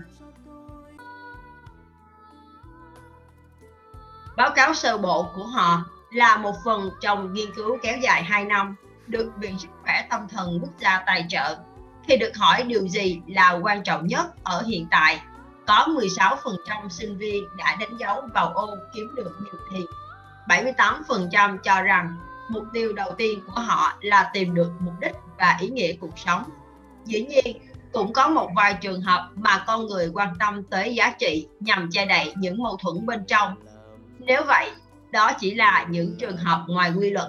Báo 4.36 4.50
cáo 4.54 4.74
sơ 4.74 4.98
bộ 4.98 5.26
của 5.36 5.44
họ 5.44 5.84
là 6.12 6.36
một 6.36 6.54
phần 6.64 6.90
trong 7.00 7.34
nghiên 7.34 7.54
cứu 7.54 7.78
kéo 7.82 7.98
dài 8.02 8.22
2 8.22 8.44
năm 8.44 8.76
được 9.06 9.32
Viện 9.36 9.58
Sức 9.58 9.68
khỏe 9.82 10.06
Tâm 10.10 10.28
thần 10.28 10.58
Quốc 10.62 10.72
gia 10.78 11.02
tài 11.06 11.26
trợ. 11.28 11.58
Khi 12.08 12.16
được 12.16 12.36
hỏi 12.36 12.62
điều 12.62 12.88
gì 12.88 13.20
là 13.26 13.58
quan 13.62 13.82
trọng 13.82 14.06
nhất 14.06 14.26
ở 14.44 14.62
hiện 14.62 14.86
tại, 14.90 15.20
có 15.66 15.86
16% 15.88 16.88
sinh 16.88 17.18
viên 17.18 17.44
đã 17.56 17.76
đánh 17.80 17.96
dấu 17.96 18.22
vào 18.34 18.52
ô 18.54 18.76
kiếm 18.94 19.14
được 19.14 19.36
nhiều 19.40 19.54
tiền. 19.72 19.86
78% 20.48 21.58
cho 21.58 21.82
rằng 21.82 22.16
mục 22.48 22.64
tiêu 22.72 22.92
đầu 22.92 23.12
tiên 23.18 23.40
của 23.46 23.60
họ 23.60 23.98
là 24.00 24.30
tìm 24.32 24.54
được 24.54 24.70
mục 24.80 24.94
đích 25.00 25.12
và 25.38 25.56
ý 25.60 25.68
nghĩa 25.68 25.92
cuộc 26.00 26.18
sống. 26.18 26.42
Dĩ 27.04 27.24
nhiên, 27.24 27.56
cũng 27.92 28.12
có 28.12 28.28
một 28.28 28.50
vài 28.56 28.74
trường 28.80 29.00
hợp 29.00 29.30
mà 29.34 29.64
con 29.66 29.86
người 29.86 30.10
quan 30.14 30.34
tâm 30.38 30.62
tới 30.62 30.94
giá 30.94 31.14
trị 31.18 31.48
nhằm 31.60 31.88
che 31.92 32.06
đậy 32.06 32.32
những 32.36 32.62
mâu 32.62 32.76
thuẫn 32.76 33.06
bên 33.06 33.24
trong. 33.26 33.54
Nếu 34.18 34.42
vậy, 34.46 34.70
đó 35.10 35.32
chỉ 35.38 35.54
là 35.54 35.86
những 35.90 36.16
trường 36.18 36.36
hợp 36.36 36.64
ngoài 36.68 36.92
quy 36.98 37.10
luật 37.10 37.28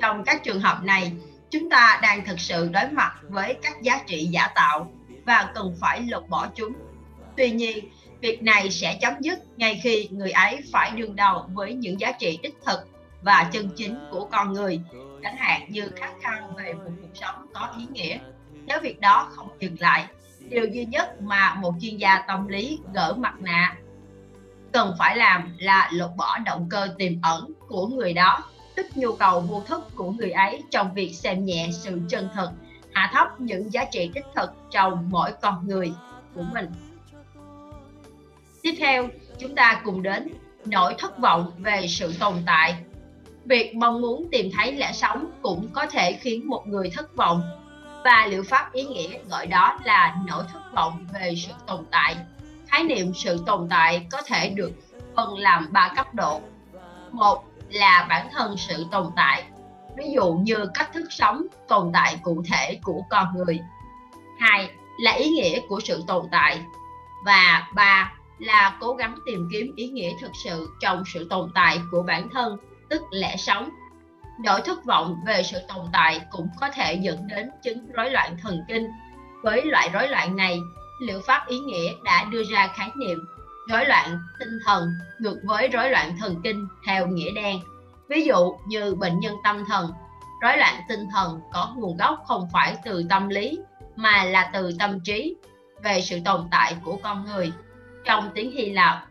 trong 0.00 0.24
các 0.24 0.44
trường 0.44 0.60
hợp 0.60 0.82
này 0.82 1.12
chúng 1.50 1.70
ta 1.70 1.98
đang 2.02 2.24
thực 2.24 2.40
sự 2.40 2.68
đối 2.72 2.88
mặt 2.88 3.14
với 3.28 3.56
các 3.62 3.82
giá 3.82 4.00
trị 4.06 4.28
giả 4.30 4.48
tạo 4.54 4.92
và 5.26 5.50
cần 5.54 5.76
phải 5.80 6.00
lột 6.00 6.28
bỏ 6.28 6.48
chúng 6.54 6.72
tuy 7.36 7.50
nhiên, 7.50 7.88
việc 8.20 8.42
này 8.42 8.70
sẽ 8.70 8.98
chấm 9.00 9.14
dứt 9.20 9.38
ngay 9.56 9.80
khi 9.82 10.08
người 10.10 10.30
ấy 10.30 10.58
phải 10.72 10.90
đương 10.90 11.16
đầu 11.16 11.44
với 11.54 11.74
những 11.74 12.00
giá 12.00 12.12
trị 12.12 12.38
đích 12.42 12.54
thực 12.66 12.88
và 13.22 13.50
chân 13.52 13.68
chính 13.76 13.98
của 14.10 14.28
con 14.32 14.52
người. 14.52 14.80
Chẳng 15.22 15.36
hạn 15.36 15.66
như 15.68 15.90
khát 15.96 16.12
khao 16.22 16.54
về 16.56 16.72
một 16.72 16.90
cuộc 17.02 17.08
sống 17.14 17.46
có 17.54 17.68
ý 17.78 17.84
nghĩa. 17.92 18.18
Nếu 18.66 18.80
việc 18.82 19.00
đó 19.00 19.30
không 19.30 19.48
dừng 19.60 19.76
lại, 19.80 20.06
điều 20.40 20.64
duy 20.64 20.84
nhất 20.84 21.22
mà 21.22 21.54
một 21.54 21.74
chuyên 21.80 21.96
gia 21.96 22.18
tâm 22.28 22.48
lý 22.48 22.78
gỡ 22.94 23.14
mặt 23.18 23.34
nạ 23.40 23.76
cần 24.72 24.94
phải 24.98 25.16
làm 25.16 25.56
là 25.58 25.90
lột 25.92 26.10
bỏ 26.16 26.38
động 26.38 26.66
cơ 26.70 26.88
tiềm 26.98 27.12
ẩn 27.22 27.52
của 27.68 27.86
người 27.86 28.12
đó, 28.12 28.44
tức 28.74 28.86
nhu 28.94 29.12
cầu 29.12 29.40
vô 29.40 29.62
thức 29.66 29.84
của 29.94 30.10
người 30.10 30.30
ấy 30.30 30.62
trong 30.70 30.94
việc 30.94 31.12
xem 31.14 31.44
nhẹ 31.44 31.68
sự 31.72 32.00
chân 32.08 32.28
thật 32.34 32.52
hạ 32.92 33.10
thấp 33.12 33.40
những 33.40 33.72
giá 33.72 33.84
trị 33.84 34.10
đích 34.14 34.24
thực 34.34 34.50
trong 34.70 35.10
mỗi 35.10 35.32
con 35.42 35.66
người 35.68 35.92
của 36.34 36.42
mình 36.54 36.66
tiếp 38.66 38.74
theo, 38.78 39.08
chúng 39.38 39.54
ta 39.54 39.80
cùng 39.84 40.02
đến 40.02 40.28
nỗi 40.64 40.94
thất 40.98 41.18
vọng 41.18 41.52
về 41.58 41.86
sự 41.88 42.14
tồn 42.20 42.34
tại. 42.46 42.76
Việc 43.44 43.74
mong 43.74 44.00
muốn 44.00 44.28
tìm 44.32 44.50
thấy 44.56 44.72
lẽ 44.72 44.92
sống 44.92 45.26
cũng 45.42 45.68
có 45.72 45.86
thể 45.86 46.12
khiến 46.12 46.48
một 46.48 46.66
người 46.66 46.90
thất 46.90 47.16
vọng. 47.16 47.42
Và 48.04 48.26
liệu 48.26 48.42
pháp 48.42 48.72
ý 48.72 48.82
nghĩa 48.82 49.18
gọi 49.30 49.46
đó 49.46 49.78
là 49.84 50.16
nỗi 50.26 50.44
thất 50.52 50.72
vọng 50.74 51.06
về 51.14 51.34
sự 51.36 51.52
tồn 51.66 51.84
tại? 51.90 52.16
Khái 52.66 52.84
niệm 52.84 53.14
sự 53.14 53.42
tồn 53.46 53.66
tại 53.70 54.06
có 54.10 54.22
thể 54.22 54.48
được 54.48 54.72
phân 55.16 55.38
làm 55.38 55.72
ba 55.72 55.92
cấp 55.96 56.14
độ. 56.14 56.40
Một 57.10 57.44
là 57.68 58.06
bản 58.08 58.28
thân 58.32 58.56
sự 58.56 58.86
tồn 58.90 59.06
tại, 59.16 59.44
ví 59.96 60.04
dụ 60.14 60.32
như 60.32 60.66
cách 60.74 60.90
thức 60.92 61.06
sống, 61.10 61.46
tồn 61.68 61.90
tại 61.92 62.18
cụ 62.22 62.42
thể 62.52 62.78
của 62.82 63.02
con 63.10 63.26
người. 63.36 63.58
Hai 64.40 64.70
là 64.98 65.12
ý 65.12 65.28
nghĩa 65.28 65.60
của 65.68 65.80
sự 65.84 66.02
tồn 66.06 66.26
tại. 66.30 66.60
Và 67.24 67.68
ba 67.74 68.15
là 68.38 68.76
cố 68.80 68.94
gắng 68.94 69.18
tìm 69.26 69.48
kiếm 69.52 69.72
ý 69.76 69.88
nghĩa 69.88 70.12
thực 70.20 70.30
sự 70.44 70.68
trong 70.80 71.02
sự 71.14 71.26
tồn 71.30 71.50
tại 71.54 71.80
của 71.90 72.02
bản 72.02 72.28
thân, 72.28 72.56
tức 72.88 73.02
lẽ 73.10 73.36
sống. 73.36 73.70
Nỗi 74.44 74.60
thất 74.64 74.84
vọng 74.84 75.16
về 75.26 75.42
sự 75.42 75.58
tồn 75.68 75.86
tại 75.92 76.20
cũng 76.30 76.48
có 76.60 76.68
thể 76.70 76.94
dẫn 76.94 77.26
đến 77.28 77.50
chứng 77.64 77.92
rối 77.92 78.10
loạn 78.10 78.36
thần 78.42 78.64
kinh. 78.68 78.86
Với 79.42 79.64
loại 79.64 79.90
rối 79.92 80.08
loạn 80.08 80.36
này, 80.36 80.60
liệu 81.00 81.20
pháp 81.26 81.46
ý 81.46 81.58
nghĩa 81.58 81.92
đã 82.04 82.24
đưa 82.30 82.42
ra 82.52 82.66
khái 82.74 82.90
niệm 82.96 83.18
rối 83.68 83.86
loạn 83.86 84.18
tinh 84.38 84.58
thần 84.64 84.88
ngược 85.18 85.40
với 85.44 85.68
rối 85.68 85.90
loạn 85.90 86.16
thần 86.20 86.40
kinh 86.44 86.68
theo 86.86 87.06
nghĩa 87.06 87.30
đen. 87.30 87.60
Ví 88.08 88.24
dụ 88.24 88.56
như 88.66 88.94
bệnh 88.94 89.20
nhân 89.20 89.34
tâm 89.44 89.64
thần, 89.68 89.90
rối 90.42 90.56
loạn 90.56 90.74
tinh 90.88 91.08
thần 91.12 91.40
có 91.52 91.74
nguồn 91.76 91.96
gốc 91.96 92.22
không 92.26 92.48
phải 92.52 92.76
từ 92.84 93.04
tâm 93.10 93.28
lý, 93.28 93.58
mà 93.96 94.24
là 94.24 94.50
từ 94.52 94.70
tâm 94.78 95.00
trí 95.00 95.36
về 95.82 96.00
sự 96.00 96.20
tồn 96.24 96.48
tại 96.50 96.76
của 96.84 96.98
con 97.02 97.24
người 97.24 97.52
trong 98.06 98.30
tiếng 98.34 98.50
hy 98.52 98.70
lạp. 98.70 99.06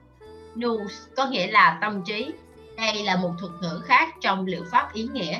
Nous 0.55 0.91
có 1.15 1.25
nghĩa 1.25 1.47
là 1.47 1.77
tâm 1.81 2.03
trí. 2.05 2.31
Đây 2.77 3.03
là 3.03 3.15
một 3.15 3.31
thuật 3.39 3.51
ngữ 3.61 3.81
khác 3.85 4.09
trong 4.21 4.45
liệu 4.45 4.63
pháp 4.71 4.93
ý 4.93 5.07
nghĩa 5.13 5.39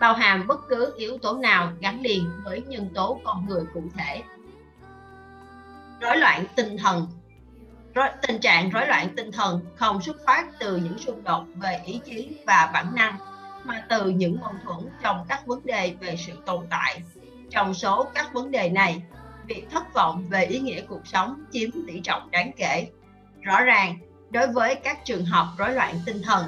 bao 0.00 0.14
hàm 0.14 0.46
bất 0.46 0.68
cứ 0.68 0.94
yếu 0.96 1.18
tố 1.18 1.34
nào 1.34 1.72
gắn 1.80 2.00
liền 2.02 2.30
với 2.44 2.62
nhân 2.68 2.88
tố 2.94 3.20
con 3.24 3.46
người 3.48 3.62
cụ 3.74 3.82
thể. 3.98 4.22
Rối 6.00 6.16
loạn 6.16 6.44
tinh 6.56 6.76
thần. 6.78 7.06
Rối, 7.94 8.08
tình 8.26 8.40
trạng 8.40 8.70
rối 8.70 8.86
loạn 8.86 9.08
tinh 9.16 9.32
thần 9.32 9.60
không 9.76 10.02
xuất 10.02 10.16
phát 10.26 10.46
từ 10.58 10.76
những 10.76 10.98
xung 10.98 11.24
đột 11.24 11.44
về 11.54 11.80
ý 11.86 12.00
chí 12.04 12.36
và 12.46 12.70
bản 12.72 12.94
năng 12.94 13.16
mà 13.64 13.84
từ 13.88 14.10
những 14.10 14.40
mâu 14.40 14.52
thuẫn 14.64 14.88
trong 15.02 15.24
các 15.28 15.46
vấn 15.46 15.60
đề 15.66 15.94
về 16.00 16.16
sự 16.16 16.32
tồn 16.46 16.66
tại. 16.70 17.02
Trong 17.50 17.74
số 17.74 18.06
các 18.14 18.32
vấn 18.32 18.50
đề 18.50 18.68
này 18.68 19.02
việc 19.46 19.66
thất 19.70 19.94
vọng 19.94 20.26
về 20.28 20.44
ý 20.44 20.58
nghĩa 20.58 20.80
cuộc 20.88 21.06
sống 21.06 21.44
chiếm 21.52 21.70
tỷ 21.86 22.00
trọng 22.00 22.30
đáng 22.30 22.50
kể 22.56 22.86
rõ 23.42 23.60
ràng 23.60 23.98
đối 24.30 24.46
với 24.46 24.74
các 24.74 25.04
trường 25.04 25.24
hợp 25.24 25.46
rối 25.58 25.72
loạn 25.72 25.94
tinh 26.06 26.22
thần 26.22 26.46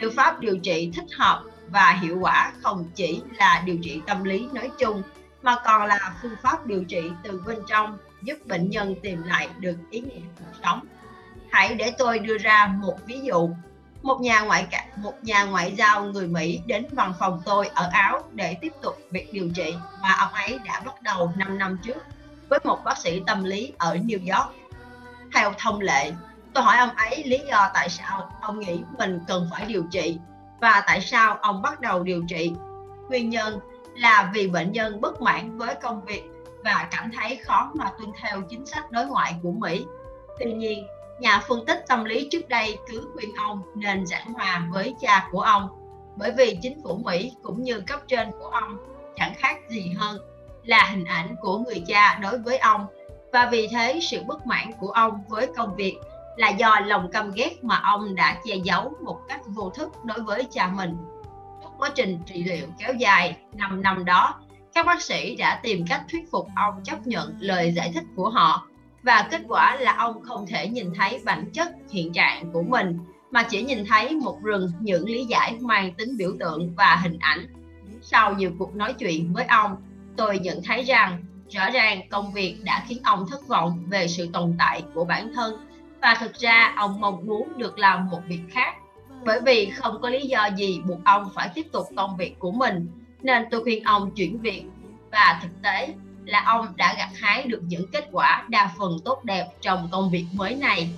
liệu 0.00 0.10
pháp 0.16 0.40
điều 0.40 0.58
trị 0.58 0.90
thích 0.94 1.12
hợp 1.18 1.42
và 1.68 1.98
hiệu 2.02 2.18
quả 2.20 2.52
không 2.62 2.84
chỉ 2.94 3.22
là 3.36 3.62
điều 3.66 3.78
trị 3.82 4.00
tâm 4.06 4.24
lý 4.24 4.48
nói 4.52 4.70
chung 4.78 5.02
mà 5.42 5.56
còn 5.64 5.86
là 5.86 6.14
phương 6.22 6.36
pháp 6.42 6.66
điều 6.66 6.84
trị 6.84 7.10
từ 7.22 7.42
bên 7.46 7.58
trong 7.68 7.98
giúp 8.22 8.46
bệnh 8.46 8.70
nhân 8.70 8.94
tìm 9.02 9.22
lại 9.22 9.48
được 9.58 9.76
ý 9.90 10.00
nghĩa 10.00 10.20
cuộc 10.38 10.60
sống. 10.62 10.80
Hãy 11.50 11.74
để 11.74 11.92
tôi 11.98 12.18
đưa 12.18 12.38
ra 12.38 12.66
một 12.66 12.96
ví 13.06 13.20
dụ. 13.20 13.50
Một 14.02 14.20
nhà 14.20 14.40
ngoại 14.40 14.66
cả, 14.70 14.86
một 14.96 15.14
nhà 15.22 15.44
ngoại 15.44 15.74
giao 15.78 16.04
người 16.04 16.26
Mỹ 16.26 16.60
đến 16.66 16.86
văn 16.92 17.12
phòng 17.18 17.42
tôi 17.44 17.66
ở 17.74 17.88
Áo 17.92 18.22
để 18.32 18.56
tiếp 18.60 18.72
tục 18.82 18.98
việc 19.10 19.32
điều 19.32 19.50
trị 19.54 19.74
mà 20.02 20.12
ông 20.12 20.32
ấy 20.32 20.58
đã 20.64 20.82
bắt 20.84 21.02
đầu 21.02 21.32
5 21.36 21.58
năm 21.58 21.78
trước 21.82 21.96
với 22.48 22.58
một 22.64 22.78
bác 22.84 22.98
sĩ 22.98 23.22
tâm 23.26 23.44
lý 23.44 23.72
ở 23.78 23.94
New 23.94 24.36
York. 24.36 24.54
Theo 25.34 25.52
thông 25.58 25.80
lệ, 25.80 26.12
tôi 26.54 26.64
hỏi 26.64 26.76
ông 26.78 26.96
ấy 26.96 27.24
lý 27.24 27.38
do 27.48 27.70
tại 27.74 27.88
sao 27.88 28.30
ông 28.40 28.60
nghĩ 28.60 28.82
mình 28.98 29.20
cần 29.28 29.48
phải 29.50 29.64
điều 29.64 29.84
trị 29.90 30.18
và 30.60 30.82
tại 30.86 31.00
sao 31.00 31.38
ông 31.40 31.62
bắt 31.62 31.80
đầu 31.80 32.02
điều 32.02 32.24
trị. 32.28 32.52
Nguyên 33.08 33.30
nhân 33.30 33.60
là 33.94 34.30
vì 34.34 34.48
bệnh 34.48 34.72
nhân 34.72 35.00
bất 35.00 35.22
mãn 35.22 35.58
với 35.58 35.74
công 35.74 36.04
việc 36.04 36.22
và 36.64 36.88
cảm 36.90 37.10
thấy 37.18 37.36
khó 37.36 37.70
mà 37.74 37.90
tuân 37.98 38.12
theo 38.20 38.42
chính 38.48 38.66
sách 38.66 38.90
đối 38.90 39.06
ngoại 39.06 39.34
của 39.42 39.52
Mỹ. 39.52 39.84
Tuy 40.38 40.52
nhiên, 40.52 40.86
nhà 41.20 41.42
phân 41.48 41.66
tích 41.66 41.84
tâm 41.88 42.04
lý 42.04 42.28
trước 42.30 42.48
đây 42.48 42.78
cứ 42.88 43.08
khuyên 43.14 43.30
ông 43.36 43.62
nên 43.74 44.06
giảng 44.06 44.32
hòa 44.32 44.66
với 44.72 44.94
cha 45.00 45.28
của 45.30 45.40
ông 45.40 45.68
bởi 46.16 46.32
vì 46.36 46.58
chính 46.62 46.82
phủ 46.82 46.96
Mỹ 47.04 47.32
cũng 47.42 47.62
như 47.62 47.80
cấp 47.80 48.00
trên 48.08 48.30
của 48.30 48.46
ông 48.46 48.76
chẳng 49.16 49.34
khác 49.36 49.56
gì 49.68 49.94
hơn 49.98 50.33
là 50.64 50.88
hình 50.90 51.04
ảnh 51.04 51.36
của 51.40 51.58
người 51.58 51.84
cha 51.86 52.18
đối 52.22 52.38
với 52.38 52.58
ông 52.58 52.86
và 53.32 53.48
vì 53.52 53.68
thế 53.68 53.98
sự 54.02 54.22
bất 54.26 54.46
mãn 54.46 54.72
của 54.80 54.90
ông 54.90 55.24
với 55.28 55.48
công 55.56 55.76
việc 55.76 55.96
là 56.36 56.48
do 56.48 56.80
lòng 56.80 57.10
căm 57.12 57.30
ghét 57.34 57.64
mà 57.64 57.80
ông 57.82 58.14
đã 58.14 58.36
che 58.44 58.54
giấu 58.56 58.92
một 59.02 59.20
cách 59.28 59.40
vô 59.46 59.70
thức 59.70 59.92
đối 60.04 60.20
với 60.20 60.46
cha 60.50 60.68
mình. 60.68 60.96
Trong 61.62 61.72
quá 61.78 61.90
trình 61.94 62.18
trị 62.26 62.44
liệu 62.44 62.66
kéo 62.78 62.94
dài 62.94 63.36
5 63.52 63.82
năm 63.82 64.04
đó, 64.04 64.40
các 64.74 64.86
bác 64.86 65.02
sĩ 65.02 65.36
đã 65.36 65.60
tìm 65.62 65.86
cách 65.88 66.02
thuyết 66.12 66.30
phục 66.30 66.48
ông 66.56 66.74
chấp 66.84 67.06
nhận 67.06 67.36
lời 67.40 67.72
giải 67.76 67.90
thích 67.94 68.04
của 68.16 68.28
họ 68.28 68.66
và 69.02 69.28
kết 69.30 69.40
quả 69.48 69.76
là 69.76 69.96
ông 69.96 70.22
không 70.22 70.46
thể 70.46 70.68
nhìn 70.68 70.92
thấy 70.94 71.20
bản 71.24 71.50
chất 71.52 71.68
hiện 71.90 72.12
trạng 72.12 72.52
của 72.52 72.62
mình 72.62 72.98
mà 73.30 73.42
chỉ 73.42 73.62
nhìn 73.62 73.84
thấy 73.88 74.14
một 74.14 74.42
rừng 74.42 74.72
những 74.80 75.08
lý 75.08 75.24
giải 75.24 75.56
mang 75.60 75.94
tính 75.94 76.16
biểu 76.16 76.30
tượng 76.40 76.74
và 76.74 76.96
hình 77.02 77.18
ảnh. 77.20 77.46
Sau 78.02 78.34
nhiều 78.34 78.50
cuộc 78.58 78.74
nói 78.74 78.92
chuyện 78.92 79.32
với 79.32 79.44
ông, 79.44 79.76
tôi 80.16 80.38
nhận 80.38 80.62
thấy 80.62 80.82
rằng 80.82 81.24
rõ 81.50 81.70
ràng 81.70 82.08
công 82.08 82.32
việc 82.32 82.56
đã 82.64 82.84
khiến 82.88 82.98
ông 83.04 83.26
thất 83.30 83.48
vọng 83.48 83.84
về 83.88 84.08
sự 84.08 84.28
tồn 84.32 84.54
tại 84.58 84.82
của 84.94 85.04
bản 85.04 85.32
thân 85.34 85.66
và 86.00 86.16
thực 86.20 86.34
ra 86.34 86.74
ông 86.76 87.00
mong 87.00 87.26
muốn 87.26 87.58
được 87.58 87.78
làm 87.78 88.10
một 88.10 88.20
việc 88.28 88.42
khác 88.50 88.74
bởi 89.24 89.40
vì 89.40 89.70
không 89.70 90.00
có 90.02 90.08
lý 90.08 90.26
do 90.26 90.48
gì 90.56 90.80
buộc 90.86 91.04
ông 91.04 91.30
phải 91.34 91.50
tiếp 91.54 91.66
tục 91.72 91.86
công 91.96 92.16
việc 92.16 92.38
của 92.38 92.52
mình 92.52 92.88
nên 93.22 93.44
tôi 93.50 93.62
khuyên 93.62 93.84
ông 93.84 94.10
chuyển 94.10 94.38
việc 94.38 94.64
và 95.10 95.38
thực 95.42 95.62
tế 95.62 95.94
là 96.24 96.42
ông 96.46 96.68
đã 96.76 96.94
gặt 96.98 97.08
hái 97.20 97.42
được 97.42 97.60
những 97.66 97.90
kết 97.92 98.08
quả 98.12 98.44
đa 98.48 98.70
phần 98.78 98.98
tốt 99.04 99.24
đẹp 99.24 99.46
trong 99.60 99.88
công 99.92 100.10
việc 100.10 100.26
mới 100.32 100.54
này. 100.54 100.90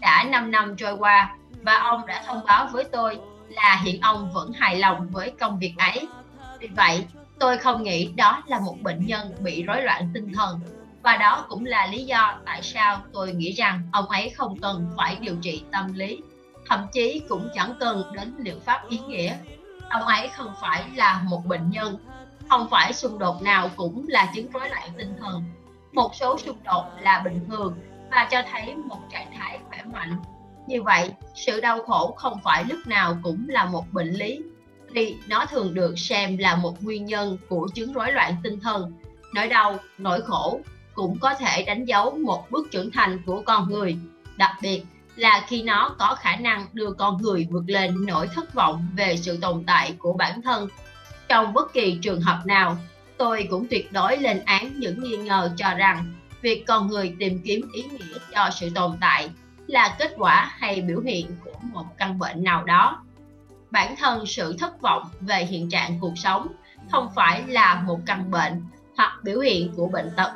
Đã 0.00 0.24
5 0.24 0.50
năm 0.50 0.76
trôi 0.76 0.92
qua 0.96 1.34
và 1.62 1.74
ông 1.74 2.06
đã 2.06 2.22
thông 2.26 2.40
báo 2.46 2.68
với 2.72 2.84
tôi 2.84 3.18
là 3.48 3.80
hiện 3.84 4.00
ông 4.00 4.32
vẫn 4.32 4.52
hài 4.52 4.76
lòng 4.76 5.08
với 5.10 5.32
công 5.40 5.58
việc 5.58 5.74
ấy. 5.78 6.08
Vì 6.58 6.66
vậy, 6.66 7.04
tôi 7.40 7.58
không 7.58 7.82
nghĩ 7.82 8.12
đó 8.16 8.42
là 8.46 8.60
một 8.60 8.76
bệnh 8.82 9.06
nhân 9.06 9.34
bị 9.40 9.62
rối 9.62 9.82
loạn 9.82 10.10
tinh 10.14 10.32
thần. 10.32 10.60
Và 11.02 11.16
đó 11.16 11.46
cũng 11.48 11.64
là 11.64 11.86
lý 11.86 12.04
do 12.04 12.38
tại 12.44 12.62
sao 12.62 13.00
tôi 13.12 13.32
nghĩ 13.32 13.52
rằng 13.52 13.82
ông 13.92 14.06
ấy 14.06 14.30
không 14.30 14.58
cần 14.58 14.90
phải 14.96 15.16
điều 15.20 15.36
trị 15.42 15.62
tâm 15.72 15.92
lý. 15.94 16.18
Thậm 16.68 16.86
chí 16.92 17.22
cũng 17.28 17.48
chẳng 17.54 17.74
cần 17.80 18.02
đến 18.12 18.34
liệu 18.38 18.58
pháp 18.64 18.88
ý 18.88 18.98
nghĩa. 18.98 19.36
Ông 19.90 20.02
ấy 20.02 20.28
không 20.28 20.52
phải 20.60 20.84
là 20.94 21.22
một 21.24 21.46
bệnh 21.46 21.70
nhân. 21.70 21.96
Không 22.48 22.68
phải 22.70 22.92
xung 22.92 23.18
đột 23.18 23.42
nào 23.42 23.70
cũng 23.76 24.04
là 24.08 24.32
chứng 24.34 24.50
rối 24.50 24.68
loạn 24.68 24.88
tinh 24.98 25.14
thần. 25.20 25.44
Một 25.92 26.14
số 26.14 26.38
xung 26.38 26.58
đột 26.64 26.84
là 27.00 27.22
bình 27.24 27.40
thường 27.48 27.78
và 28.10 28.28
cho 28.30 28.42
thấy 28.52 28.74
một 28.74 28.98
trạng 29.12 29.32
thái 29.38 29.58
khỏe 29.68 29.82
mạnh. 29.82 30.16
Như 30.66 30.82
vậy, 30.82 31.12
sự 31.34 31.60
đau 31.60 31.82
khổ 31.82 32.14
không 32.16 32.40
phải 32.44 32.64
lúc 32.64 32.78
nào 32.86 33.16
cũng 33.22 33.48
là 33.48 33.64
một 33.64 33.84
bệnh 33.92 34.10
lý 34.10 34.40
thì 34.94 35.16
nó 35.28 35.46
thường 35.46 35.74
được 35.74 35.98
xem 35.98 36.38
là 36.38 36.56
một 36.56 36.82
nguyên 36.82 37.04
nhân 37.04 37.38
của 37.48 37.68
chứng 37.74 37.92
rối 37.92 38.12
loạn 38.12 38.34
tinh 38.42 38.60
thần. 38.60 38.92
Nỗi 39.34 39.48
đau, 39.48 39.78
nỗi 39.98 40.22
khổ 40.22 40.60
cũng 40.94 41.18
có 41.18 41.34
thể 41.34 41.62
đánh 41.62 41.84
dấu 41.84 42.10
một 42.10 42.50
bước 42.50 42.68
trưởng 42.70 42.90
thành 42.90 43.22
của 43.26 43.42
con 43.46 43.70
người, 43.70 43.96
đặc 44.36 44.50
biệt 44.62 44.82
là 45.16 45.44
khi 45.48 45.62
nó 45.62 45.96
có 45.98 46.16
khả 46.20 46.36
năng 46.36 46.66
đưa 46.72 46.92
con 46.92 47.22
người 47.22 47.46
vượt 47.50 47.64
lên 47.66 48.06
nỗi 48.06 48.28
thất 48.34 48.54
vọng 48.54 48.86
về 48.96 49.16
sự 49.16 49.36
tồn 49.36 49.64
tại 49.66 49.94
của 49.98 50.12
bản 50.12 50.42
thân. 50.42 50.68
Trong 51.28 51.52
bất 51.52 51.72
kỳ 51.72 51.98
trường 52.02 52.20
hợp 52.20 52.42
nào, 52.44 52.76
tôi 53.16 53.46
cũng 53.50 53.66
tuyệt 53.70 53.92
đối 53.92 54.18
lên 54.18 54.42
án 54.44 54.72
những 54.76 55.02
nghi 55.02 55.16
ngờ 55.16 55.50
cho 55.56 55.74
rằng 55.74 56.14
việc 56.42 56.64
con 56.66 56.86
người 56.86 57.14
tìm 57.18 57.40
kiếm 57.44 57.68
ý 57.72 57.82
nghĩa 57.82 58.18
cho 58.34 58.50
sự 58.60 58.70
tồn 58.74 58.96
tại 59.00 59.30
là 59.66 59.96
kết 59.98 60.14
quả 60.16 60.54
hay 60.58 60.80
biểu 60.80 61.00
hiện 61.00 61.26
của 61.44 61.58
một 61.62 61.84
căn 61.98 62.18
bệnh 62.18 62.44
nào 62.44 62.64
đó 62.64 63.02
bản 63.70 63.96
thân 63.96 64.26
sự 64.26 64.56
thất 64.58 64.80
vọng 64.80 65.02
về 65.20 65.44
hiện 65.44 65.68
trạng 65.68 66.00
cuộc 66.00 66.12
sống 66.16 66.46
không 66.90 67.08
phải 67.14 67.42
là 67.46 67.82
một 67.86 68.00
căn 68.06 68.30
bệnh 68.30 68.62
hoặc 68.96 69.12
biểu 69.22 69.40
hiện 69.40 69.72
của 69.76 69.86
bệnh 69.86 70.10
tật. 70.16 70.32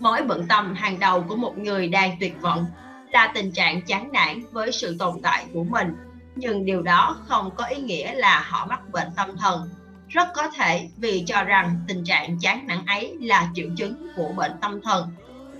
Mối 0.00 0.22
bận 0.22 0.46
tâm 0.48 0.74
hàng 0.74 0.98
đầu 1.00 1.24
của 1.28 1.36
một 1.36 1.58
người 1.58 1.88
đang 1.88 2.16
tuyệt 2.20 2.40
vọng 2.40 2.66
là 3.10 3.32
tình 3.34 3.52
trạng 3.52 3.82
chán 3.82 4.12
nản 4.12 4.42
với 4.52 4.72
sự 4.72 4.96
tồn 4.98 5.20
tại 5.22 5.46
của 5.52 5.64
mình, 5.64 5.96
nhưng 6.36 6.64
điều 6.64 6.82
đó 6.82 7.16
không 7.28 7.50
có 7.56 7.64
ý 7.64 7.76
nghĩa 7.76 8.14
là 8.14 8.40
họ 8.48 8.66
mắc 8.66 8.80
bệnh 8.92 9.08
tâm 9.16 9.36
thần. 9.36 9.68
Rất 10.08 10.28
có 10.34 10.48
thể 10.48 10.88
vì 10.96 11.24
cho 11.26 11.44
rằng 11.44 11.80
tình 11.88 12.04
trạng 12.04 12.38
chán 12.38 12.66
nản 12.66 12.86
ấy 12.86 13.16
là 13.20 13.50
triệu 13.54 13.68
chứng 13.76 14.08
của 14.16 14.32
bệnh 14.36 14.52
tâm 14.60 14.80
thần 14.82 15.08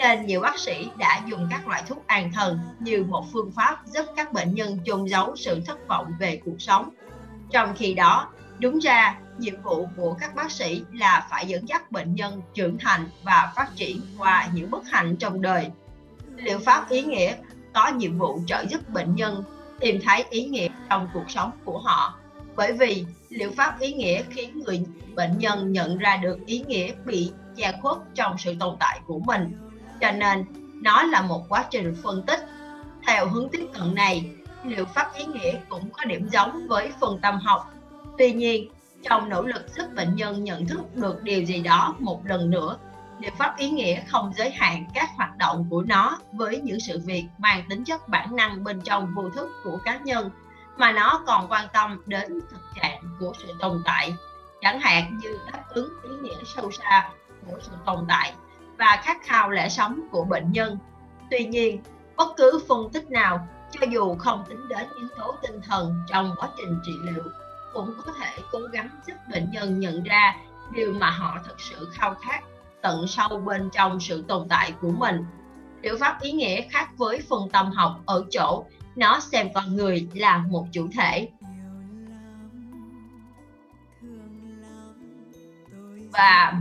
nên 0.02 0.26
nhiều 0.26 0.40
bác 0.40 0.59
sĩ 0.59 0.88
đã 0.99 1.23
dùng 1.26 1.49
các 1.50 1.68
loại 1.68 1.82
thuốc 1.88 2.06
an 2.06 2.32
thần 2.32 2.59
như 2.80 3.04
một 3.04 3.25
phương 3.32 3.52
pháp 3.52 3.87
giúp 3.87 4.06
các 4.16 4.32
bệnh 4.32 4.54
nhân 4.54 4.78
chôn 4.85 5.04
giấu 5.04 5.37
sự 5.37 5.61
thất 5.66 5.88
vọng 5.88 6.12
về 6.18 6.40
cuộc 6.44 6.56
sống. 6.59 6.90
Trong 7.50 7.75
khi 7.76 7.94
đó, 7.94 8.28
đúng 8.59 8.78
ra, 8.78 9.18
nhiệm 9.38 9.62
vụ 9.62 9.88
của 9.97 10.16
các 10.21 10.35
bác 10.35 10.50
sĩ 10.50 10.82
là 10.92 11.26
phải 11.30 11.47
dẫn 11.47 11.68
dắt 11.68 11.92
bệnh 11.92 12.14
nhân 12.14 12.42
trưởng 12.54 12.78
thành 12.78 13.09
và 13.23 13.52
phát 13.56 13.68
triển 13.76 14.00
qua 14.18 14.49
những 14.54 14.71
bất 14.71 14.82
hạnh 14.90 15.16
trong 15.16 15.42
đời. 15.42 15.71
Liệu 16.37 16.59
pháp 16.59 16.88
ý 16.88 17.02
nghĩa 17.02 17.35
có 17.75 17.88
nhiệm 17.88 18.18
vụ 18.18 18.40
trợ 18.47 18.64
giúp 18.68 18.88
bệnh 18.88 19.14
nhân 19.14 19.44
tìm 19.80 20.00
thấy 20.04 20.25
ý 20.30 20.44
nghĩa 20.44 20.68
trong 20.90 21.09
cuộc 21.14 21.30
sống 21.30 21.50
của 21.64 21.78
họ? 21.78 22.18
Bởi 22.56 22.73
vì 22.73 23.04
liệu 23.28 23.50
pháp 23.56 23.80
ý 23.80 23.92
nghĩa 23.92 24.23
khiến 24.30 24.62
người 24.64 24.82
bệnh 25.14 25.38
nhân 25.38 25.73
nhận 25.73 25.99
ra 25.99 26.16
được 26.16 26.47
ý 26.47 26.64
nghĩa 26.68 26.92
bị 27.04 27.32
che 27.56 27.73
khuất 27.82 27.97
trong 28.14 28.38
sự 28.38 28.54
tồn 28.61 28.76
tại 28.80 29.00
của 29.06 29.18
mình 29.18 29.72
cho 30.02 30.12
nên, 30.12 30.44
nó 30.82 31.02
là 31.02 31.23
một 31.23 31.49
quá 31.49 31.64
trình 31.71 31.97
phân 32.02 32.23
tích. 32.26 32.40
Theo 33.06 33.28
hướng 33.28 33.49
tiếp 33.49 33.66
cận 33.75 33.94
này, 33.94 34.30
liệu 34.64 34.85
pháp 34.85 35.14
ý 35.14 35.25
nghĩa 35.25 35.52
cũng 35.68 35.90
có 35.90 36.04
điểm 36.04 36.28
giống 36.28 36.68
với 36.68 36.92
phần 37.00 37.18
tâm 37.23 37.38
học. 37.38 37.73
Tuy 38.18 38.32
nhiên, 38.32 38.71
trong 39.02 39.28
nỗ 39.28 39.42
lực 39.42 39.66
giúp 39.76 39.85
bệnh 39.97 40.16
nhân 40.16 40.44
nhận 40.44 40.66
thức 40.66 40.97
được 40.97 41.23
điều 41.23 41.42
gì 41.42 41.62
đó 41.62 41.94
một 41.99 42.26
lần 42.26 42.50
nữa, 42.50 42.76
liệu 43.18 43.30
pháp 43.38 43.56
ý 43.56 43.71
nghĩa 43.71 44.02
không 44.09 44.32
giới 44.37 44.50
hạn 44.50 44.87
các 44.94 45.11
hoạt 45.16 45.37
động 45.38 45.66
của 45.71 45.82
nó 45.82 46.18
với 46.32 46.61
những 46.61 46.80
sự 46.80 47.00
việc 47.04 47.25
mang 47.38 47.64
tính 47.68 47.85
chất 47.85 48.09
bản 48.09 48.37
năng 48.37 48.64
bên 48.64 48.80
trong 48.80 49.14
vô 49.14 49.30
thức 49.30 49.50
của 49.64 49.78
cá 49.85 49.99
nhân, 49.99 50.30
mà 50.76 50.92
nó 50.92 51.23
còn 51.26 51.49
quan 51.49 51.66
tâm 51.73 52.02
đến 52.06 52.40
thực 52.50 52.61
trạng 52.80 53.02
của 53.21 53.32
sự 53.38 53.54
tồn 53.61 53.82
tại. 53.85 54.14
Chẳng 54.61 54.80
hạn 54.80 55.18
như 55.23 55.38
đáp 55.52 55.62
ứng 55.68 55.88
ý 56.02 56.11
nghĩa 56.23 56.38
sâu 56.56 56.71
xa 56.71 57.11
của 57.47 57.59
sự 57.61 57.73
tồn 57.85 58.04
tại 58.09 58.32
và 58.79 59.00
khát 59.02 59.17
khao 59.23 59.50
lẽ 59.50 59.69
sống 59.69 60.00
của 60.11 60.25
bệnh 60.25 60.52
nhân. 60.52 60.79
Tuy 61.31 61.45
nhiên, 61.45 61.83
bất 62.17 62.29
cứ 62.37 62.64
phân 62.69 62.91
tích 62.93 63.11
nào, 63.11 63.49
cho 63.71 63.87
dù 63.87 64.14
không 64.14 64.45
tính 64.49 64.69
đến 64.69 64.88
yếu 64.99 65.09
tố 65.19 65.35
tinh 65.43 65.61
thần 65.62 66.02
trong 66.09 66.35
quá 66.37 66.49
trình 66.57 66.81
trị 66.87 66.93
liệu, 67.02 67.23
cũng 67.75 67.95
có 68.07 68.12
thể 68.12 68.31
cố 68.52 68.59
gắng 68.59 68.88
giúp 69.07 69.14
bệnh 69.33 69.50
nhân 69.50 69.81
nhận 69.81 70.02
ra 70.02 70.37
điều 70.75 70.93
mà 70.93 71.11
họ 71.11 71.38
thực 71.47 71.61
sự 71.61 71.88
khao 71.93 72.14
khát 72.14 72.41
tận 72.83 73.07
sâu 73.07 73.29
bên 73.45 73.71
trong 73.73 74.00
sự 74.00 74.25
tồn 74.29 74.49
tại 74.49 74.73
của 74.81 74.91
mình. 74.91 75.25
Liệu 75.83 75.99
pháp 75.99 76.21
ý 76.21 76.33
nghĩa 76.33 76.61
khác 76.61 76.88
với 76.97 77.21
phần 77.29 77.49
tâm 77.52 77.71
học 77.71 78.00
ở 78.07 78.25
chỗ 78.31 78.64
nó 78.97 79.21
xem 79.21 79.49
con 79.55 79.76
người 79.76 80.09
là 80.14 80.38
một 80.38 80.67
chủ 80.73 80.88
thể. 80.99 81.29
Và 86.12 86.55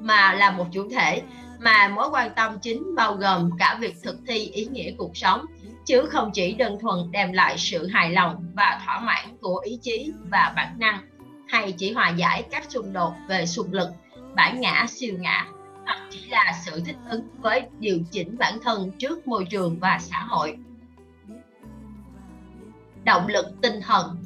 mà 0.00 0.32
là 0.32 0.50
một 0.50 0.66
chủ 0.72 0.88
thể 0.90 1.22
mà 1.64 1.88
mối 1.88 2.08
quan 2.12 2.30
tâm 2.36 2.58
chính 2.62 2.94
bao 2.94 3.14
gồm 3.14 3.50
cả 3.58 3.76
việc 3.80 3.94
thực 4.02 4.16
thi 4.26 4.38
ý 4.38 4.64
nghĩa 4.64 4.92
cuộc 4.98 5.16
sống, 5.16 5.46
chứ 5.84 6.06
không 6.10 6.30
chỉ 6.34 6.52
đơn 6.52 6.78
thuần 6.80 7.10
đem 7.10 7.32
lại 7.32 7.58
sự 7.58 7.86
hài 7.86 8.10
lòng 8.10 8.44
và 8.54 8.80
thỏa 8.84 9.00
mãn 9.00 9.36
của 9.40 9.58
ý 9.64 9.78
chí 9.82 10.12
và 10.30 10.52
bản 10.56 10.78
năng, 10.78 11.00
hay 11.48 11.72
chỉ 11.72 11.92
hòa 11.92 12.08
giải 12.10 12.44
các 12.50 12.70
xung 12.70 12.92
đột 12.92 13.12
về 13.28 13.46
xung 13.46 13.72
lực, 13.72 13.88
bản 14.34 14.60
ngã, 14.60 14.86
siêu 14.88 15.14
ngã 15.18 15.46
hoặc 15.84 15.98
chỉ 16.10 16.26
là 16.28 16.52
sự 16.64 16.82
thích 16.86 16.96
ứng 17.10 17.28
với 17.38 17.62
điều 17.78 17.98
chỉnh 18.10 18.38
bản 18.38 18.58
thân 18.62 18.92
trước 18.98 19.28
môi 19.28 19.44
trường 19.50 19.78
và 19.80 19.98
xã 20.00 20.18
hội. 20.18 20.56
Động 23.04 23.28
lực 23.28 23.46
tinh 23.62 23.80
thần. 23.82 24.16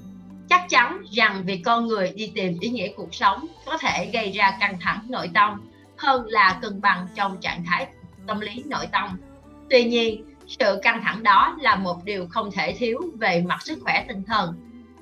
Chắc 0.48 0.66
chắn 0.68 1.02
rằng 1.12 1.42
việc 1.46 1.62
con 1.64 1.86
người 1.86 2.12
đi 2.16 2.32
tìm 2.34 2.58
ý 2.60 2.68
nghĩa 2.68 2.88
cuộc 2.96 3.14
sống 3.14 3.46
có 3.66 3.78
thể 3.78 4.10
gây 4.12 4.32
ra 4.32 4.56
căng 4.60 4.78
thẳng 4.80 5.06
nội 5.08 5.30
tâm 5.34 5.68
hơn 5.98 6.26
là 6.26 6.58
cân 6.62 6.80
bằng 6.80 7.06
trong 7.14 7.40
trạng 7.40 7.64
thái 7.64 7.86
tâm 8.26 8.40
lý 8.40 8.62
nội 8.66 8.86
tâm 8.92 9.20
tuy 9.70 9.84
nhiên, 9.84 10.24
sự 10.46 10.80
căng 10.82 11.02
thẳng 11.02 11.22
đó 11.22 11.56
là 11.60 11.76
một 11.76 12.04
điều 12.04 12.26
không 12.30 12.50
thể 12.50 12.72
thiếu 12.72 12.98
về 13.18 13.44
mặt 13.48 13.62
sức 13.62 13.78
khỏe 13.82 14.04
tinh 14.08 14.24
thần 14.24 14.54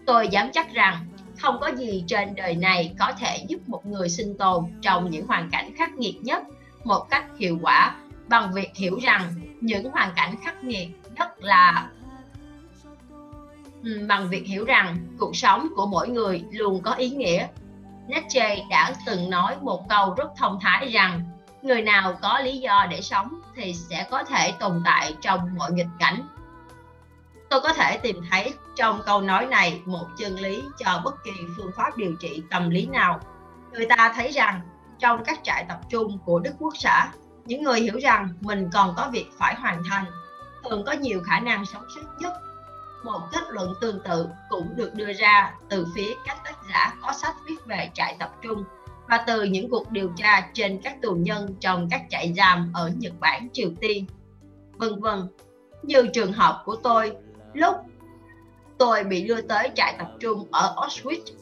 tôi 0.06 0.28
dám 0.28 0.50
chắc 0.52 0.72
rằng 0.72 1.06
không 1.38 1.60
có 1.60 1.66
gì 1.76 2.04
trên 2.06 2.34
đời 2.34 2.56
này 2.56 2.94
có 2.98 3.12
thể 3.18 3.44
giúp 3.48 3.68
một 3.68 3.86
người 3.86 4.08
sinh 4.08 4.36
tồn 4.38 4.64
trong 4.82 5.10
những 5.10 5.26
hoàn 5.26 5.50
cảnh 5.50 5.70
khắc 5.76 5.94
nghiệt 5.94 6.16
nhất 6.22 6.42
một 6.84 7.06
cách 7.10 7.24
hiệu 7.38 7.58
quả 7.62 7.94
bằng 8.28 8.52
việc 8.54 8.70
hiểu 8.74 8.98
rằng 9.02 9.22
những 9.60 9.90
hoàn 9.90 10.10
cảnh 10.16 10.34
khắc 10.44 10.64
nghiệt 10.64 10.88
nhất 11.16 11.44
là 11.44 11.90
bằng 14.08 14.28
việc 14.28 14.46
hiểu 14.46 14.64
rằng 14.64 14.96
cuộc 15.18 15.36
sống 15.36 15.68
của 15.76 15.86
mỗi 15.86 16.08
người 16.08 16.44
luôn 16.50 16.80
có 16.82 16.92
ý 16.92 17.10
nghĩa. 17.10 17.46
Nietzsche 18.08 18.64
đã 18.70 18.92
từng 19.06 19.30
nói 19.30 19.56
một 19.62 19.88
câu 19.88 20.14
rất 20.14 20.28
thông 20.36 20.58
thái 20.62 20.88
rằng 20.88 21.22
người 21.62 21.82
nào 21.82 22.18
có 22.22 22.38
lý 22.38 22.58
do 22.58 22.86
để 22.90 23.00
sống 23.00 23.40
thì 23.56 23.74
sẽ 23.74 24.06
có 24.10 24.24
thể 24.24 24.52
tồn 24.52 24.82
tại 24.84 25.14
trong 25.20 25.40
mọi 25.56 25.72
nghịch 25.72 25.86
cảnh. 25.98 26.28
Tôi 27.50 27.60
có 27.60 27.72
thể 27.72 27.98
tìm 27.98 28.16
thấy 28.30 28.54
trong 28.76 29.00
câu 29.06 29.20
nói 29.20 29.46
này 29.46 29.80
một 29.84 30.06
chân 30.18 30.38
lý 30.38 30.62
cho 30.78 31.00
bất 31.04 31.24
kỳ 31.24 31.32
phương 31.56 31.70
pháp 31.76 31.96
điều 31.96 32.14
trị 32.20 32.42
tâm 32.50 32.70
lý 32.70 32.86
nào. 32.86 33.20
Người 33.72 33.86
ta 33.86 34.12
thấy 34.16 34.30
rằng 34.30 34.60
trong 34.98 35.24
các 35.24 35.40
trại 35.42 35.64
tập 35.68 35.80
trung 35.88 36.18
của 36.24 36.38
Đức 36.38 36.52
Quốc 36.58 36.74
xã, 36.78 37.08
những 37.44 37.62
người 37.62 37.80
hiểu 37.80 37.98
rằng 38.02 38.28
mình 38.40 38.68
còn 38.72 38.94
có 38.96 39.08
việc 39.12 39.26
phải 39.38 39.54
hoàn 39.54 39.82
thành, 39.90 40.04
thường 40.64 40.84
có 40.84 40.92
nhiều 40.92 41.22
khả 41.24 41.40
năng 41.40 41.66
sống 41.66 41.82
sót 41.94 42.06
nhất 42.20 42.32
một 43.06 43.20
kết 43.32 43.42
luận 43.50 43.74
tương 43.80 44.00
tự 44.04 44.28
cũng 44.48 44.76
được 44.76 44.94
đưa 44.94 45.12
ra 45.12 45.54
từ 45.68 45.86
phía 45.94 46.14
các 46.26 46.36
tác 46.44 46.54
giả 46.70 46.94
có 47.02 47.12
sách 47.12 47.36
viết 47.46 47.66
về 47.66 47.90
trại 47.94 48.16
tập 48.18 48.32
trung 48.42 48.64
và 49.08 49.24
từ 49.26 49.42
những 49.42 49.70
cuộc 49.70 49.90
điều 49.90 50.12
tra 50.16 50.48
trên 50.54 50.80
các 50.82 51.02
tù 51.02 51.14
nhân 51.14 51.54
trong 51.60 51.88
các 51.90 52.02
trại 52.10 52.32
giam 52.36 52.70
ở 52.74 52.90
Nhật 52.96 53.12
Bản, 53.20 53.48
Triều 53.52 53.70
Tiên, 53.80 54.06
vân 54.72 55.00
vân. 55.00 55.28
Như 55.82 56.06
trường 56.12 56.32
hợp 56.32 56.62
của 56.64 56.76
tôi, 56.76 57.16
lúc 57.54 57.76
tôi 58.78 59.04
bị 59.04 59.28
đưa 59.28 59.40
tới 59.40 59.70
trại 59.74 59.94
tập 59.98 60.08
trung 60.20 60.46
ở 60.50 60.74
Auschwitz, 60.76 61.32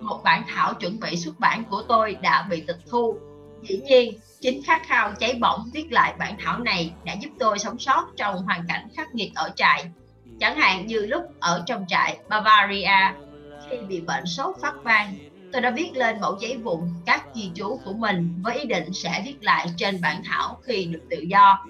một 0.00 0.20
bản 0.24 0.44
thảo 0.48 0.74
chuẩn 0.74 1.00
bị 1.00 1.16
xuất 1.16 1.40
bản 1.40 1.64
của 1.70 1.82
tôi 1.88 2.16
đã 2.22 2.46
bị 2.50 2.60
tịch 2.66 2.80
thu. 2.90 3.18
Dĩ 3.62 3.80
nhiên, 3.80 4.18
chính 4.40 4.62
khát 4.62 4.82
khao 4.86 5.12
cháy 5.18 5.38
bỏng 5.40 5.70
viết 5.72 5.92
lại 5.92 6.14
bản 6.18 6.36
thảo 6.38 6.58
này 6.58 6.92
đã 7.04 7.14
giúp 7.20 7.30
tôi 7.38 7.58
sống 7.58 7.78
sót 7.78 8.06
trong 8.16 8.36
hoàn 8.36 8.64
cảnh 8.68 8.88
khắc 8.96 9.14
nghiệt 9.14 9.32
ở 9.34 9.50
trại 9.56 9.90
Chẳng 10.40 10.56
hạn 10.56 10.86
như 10.86 11.06
lúc 11.06 11.22
ở 11.40 11.62
trong 11.66 11.84
trại 11.88 12.18
Bavaria, 12.28 13.14
khi 13.70 13.76
bị 13.88 14.00
bệnh 14.00 14.26
sốt 14.26 14.56
phát 14.62 14.74
ban 14.84 15.14
tôi 15.52 15.62
đã 15.62 15.70
viết 15.70 15.90
lên 15.94 16.20
mẫu 16.20 16.36
giấy 16.40 16.56
vụn 16.56 16.80
các 17.06 17.34
ghi 17.34 17.50
chú 17.54 17.80
của 17.84 17.92
mình 17.92 18.42
với 18.42 18.58
ý 18.58 18.64
định 18.64 18.92
sẽ 18.92 19.22
viết 19.26 19.36
lại 19.40 19.66
trên 19.76 20.00
bản 20.00 20.22
thảo 20.24 20.58
khi 20.62 20.84
được 20.84 21.02
tự 21.10 21.16
do. 21.20 21.64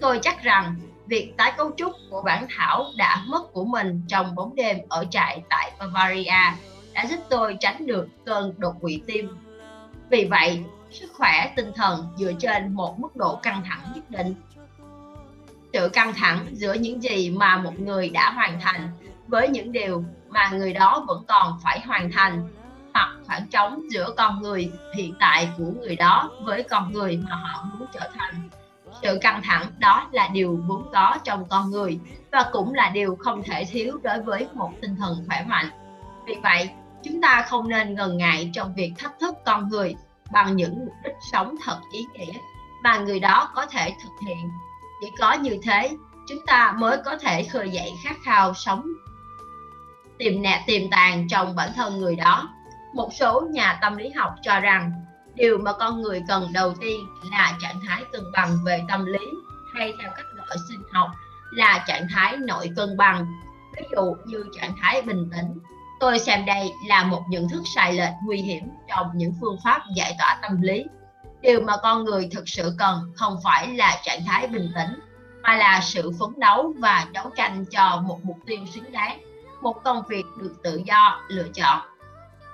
Tôi 0.00 0.18
chắc 0.22 0.42
rằng 0.42 0.74
việc 1.06 1.34
tái 1.36 1.52
cấu 1.56 1.70
trúc 1.76 1.92
của 2.10 2.22
bản 2.22 2.46
thảo 2.56 2.84
đã 2.96 3.22
mất 3.26 3.52
của 3.52 3.64
mình 3.64 4.02
trong 4.08 4.34
bóng 4.34 4.54
đêm 4.54 4.78
ở 4.88 5.04
trại 5.10 5.42
tại 5.50 5.72
Bavaria 5.78 6.56
đã 6.94 7.06
giúp 7.06 7.18
tôi 7.30 7.56
tránh 7.60 7.86
được 7.86 8.08
cơn 8.24 8.54
đột 8.58 8.74
quỵ 8.80 9.02
tim. 9.06 9.36
Vì 10.10 10.24
vậy, 10.24 10.62
sức 10.90 11.12
khỏe 11.14 11.52
tinh 11.56 11.72
thần 11.76 12.06
dựa 12.16 12.32
trên 12.38 12.74
một 12.74 13.00
mức 13.00 13.16
độ 13.16 13.36
căng 13.36 13.62
thẳng 13.64 13.92
nhất 13.94 14.10
định 14.10 14.34
sự 15.72 15.88
căng 15.88 16.12
thẳng 16.14 16.46
giữa 16.52 16.72
những 16.72 17.02
gì 17.02 17.30
mà 17.30 17.56
một 17.56 17.80
người 17.80 18.10
đã 18.10 18.30
hoàn 18.30 18.60
thành 18.60 18.88
với 19.26 19.48
những 19.48 19.72
điều 19.72 20.04
mà 20.28 20.50
người 20.52 20.72
đó 20.72 21.04
vẫn 21.08 21.24
còn 21.28 21.58
phải 21.64 21.80
hoàn 21.80 22.10
thành, 22.12 22.48
hoặc 22.94 23.08
khoảng 23.26 23.46
trống 23.46 23.82
giữa 23.90 24.10
con 24.16 24.42
người 24.42 24.72
hiện 24.96 25.14
tại 25.20 25.48
của 25.58 25.72
người 25.80 25.96
đó 25.96 26.30
với 26.42 26.62
con 26.62 26.92
người 26.92 27.16
mà 27.16 27.36
họ 27.36 27.64
muốn 27.64 27.88
trở 27.92 28.10
thành. 28.18 28.48
Sự 29.02 29.18
căng 29.20 29.42
thẳng 29.42 29.66
đó 29.78 30.08
là 30.12 30.28
điều 30.32 30.60
vốn 30.68 30.90
có 30.92 31.18
trong 31.24 31.48
con 31.48 31.70
người 31.70 31.98
và 32.32 32.50
cũng 32.52 32.74
là 32.74 32.90
điều 32.94 33.16
không 33.16 33.42
thể 33.42 33.64
thiếu 33.64 33.98
đối 34.02 34.20
với 34.20 34.46
một 34.54 34.70
tinh 34.80 34.96
thần 34.96 35.24
khỏe 35.28 35.44
mạnh. 35.48 35.70
Vì 36.26 36.34
vậy, 36.42 36.70
chúng 37.02 37.20
ta 37.20 37.44
không 37.48 37.68
nên 37.68 37.94
ngần 37.94 38.16
ngại 38.16 38.50
trong 38.54 38.74
việc 38.74 38.92
thách 38.98 39.12
thức 39.20 39.34
con 39.44 39.68
người 39.68 39.94
bằng 40.32 40.56
những 40.56 40.78
mục 40.78 40.94
đích 41.04 41.14
sống 41.32 41.54
thật 41.64 41.78
ý 41.92 42.04
nghĩa 42.14 42.32
mà 42.82 42.98
người 42.98 43.20
đó 43.20 43.50
có 43.54 43.66
thể 43.66 43.92
thực 44.02 44.28
hiện 44.28 44.50
chỉ 45.00 45.06
có 45.18 45.32
như 45.32 45.58
thế, 45.62 45.96
chúng 46.28 46.46
ta 46.46 46.74
mới 46.78 46.98
có 47.04 47.16
thể 47.16 47.42
khơi 47.42 47.70
dậy 47.70 47.92
khát 48.04 48.16
khao 48.24 48.54
sống, 48.54 48.86
tìm 50.18 50.42
nẹ 50.42 50.64
tiềm 50.66 50.90
tàng 50.90 51.28
trong 51.28 51.56
bản 51.56 51.70
thân 51.76 51.98
người 51.98 52.16
đó. 52.16 52.48
Một 52.94 53.10
số 53.12 53.40
nhà 53.50 53.78
tâm 53.82 53.96
lý 53.96 54.10
học 54.10 54.34
cho 54.42 54.60
rằng, 54.60 54.92
điều 55.34 55.58
mà 55.58 55.72
con 55.72 56.02
người 56.02 56.22
cần 56.28 56.52
đầu 56.52 56.74
tiên 56.80 57.00
là 57.30 57.56
trạng 57.60 57.80
thái 57.88 58.02
cân 58.12 58.22
bằng 58.32 58.58
về 58.64 58.82
tâm 58.88 59.04
lý, 59.06 59.26
hay 59.74 59.92
theo 60.02 60.10
cách 60.16 60.26
gọi 60.36 60.56
sinh 60.68 60.82
học, 60.92 61.10
là 61.50 61.84
trạng 61.86 62.06
thái 62.14 62.36
nội 62.36 62.70
cân 62.76 62.96
bằng. 62.96 63.26
Ví 63.76 63.82
dụ 63.96 64.16
như 64.26 64.44
trạng 64.60 64.74
thái 64.82 65.02
bình 65.02 65.30
tĩnh, 65.32 65.58
tôi 66.00 66.18
xem 66.18 66.46
đây 66.46 66.72
là 66.88 67.04
một 67.04 67.22
nhận 67.28 67.48
thức 67.48 67.62
sai 67.74 67.92
lệch 67.92 68.14
nguy 68.24 68.36
hiểm 68.36 68.64
trong 68.88 69.06
những 69.14 69.34
phương 69.40 69.56
pháp 69.64 69.82
giải 69.96 70.14
tỏa 70.18 70.38
tâm 70.42 70.62
lý 70.62 70.84
điều 71.42 71.60
mà 71.60 71.76
con 71.82 72.04
người 72.04 72.28
thực 72.32 72.48
sự 72.48 72.74
cần 72.78 73.12
không 73.16 73.36
phải 73.44 73.68
là 73.68 74.00
trạng 74.04 74.24
thái 74.26 74.46
bình 74.46 74.72
tĩnh, 74.74 75.00
mà 75.42 75.56
là 75.56 75.80
sự 75.82 76.12
phấn 76.18 76.40
đấu 76.40 76.74
và 76.78 77.06
đấu 77.12 77.30
tranh 77.36 77.64
cho 77.70 78.02
một 78.06 78.18
mục 78.22 78.38
tiêu 78.46 78.58
xứng 78.74 78.92
đáng, 78.92 79.20
một 79.62 79.84
công 79.84 80.02
việc 80.08 80.24
được 80.36 80.54
tự 80.62 80.82
do 80.86 81.20
lựa 81.28 81.48
chọn. 81.54 81.80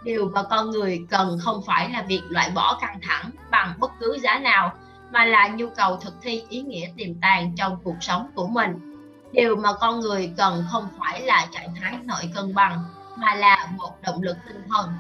Điều 0.04 0.30
mà 0.34 0.42
con 0.42 0.70
người 0.70 1.06
cần 1.10 1.38
không 1.42 1.62
phải 1.66 1.90
là 1.90 2.02
việc 2.02 2.22
loại 2.28 2.50
bỏ 2.50 2.78
căng 2.80 3.00
thẳng 3.02 3.30
bằng 3.50 3.74
bất 3.78 3.90
cứ 4.00 4.18
giá 4.22 4.38
nào, 4.38 4.72
mà 5.10 5.24
là 5.24 5.48
nhu 5.48 5.68
cầu 5.76 5.96
thực 5.96 6.14
thi 6.22 6.44
ý 6.48 6.62
nghĩa 6.62 6.88
tiềm 6.96 7.20
tàng 7.22 7.52
trong 7.56 7.76
cuộc 7.84 7.96
sống 8.00 8.30
của 8.34 8.46
mình. 8.46 8.96
Điều 9.32 9.56
mà 9.56 9.72
con 9.80 10.00
người 10.00 10.32
cần 10.36 10.64
không 10.72 10.88
phải 10.98 11.22
là 11.22 11.46
trạng 11.50 11.74
thái 11.80 11.98
nội 12.04 12.30
cân 12.34 12.54
bằng, 12.54 12.84
mà 13.16 13.34
là 13.34 13.68
một 13.76 13.90
động 14.02 14.22
lực 14.22 14.36
tinh 14.46 14.62
thần 14.68 14.90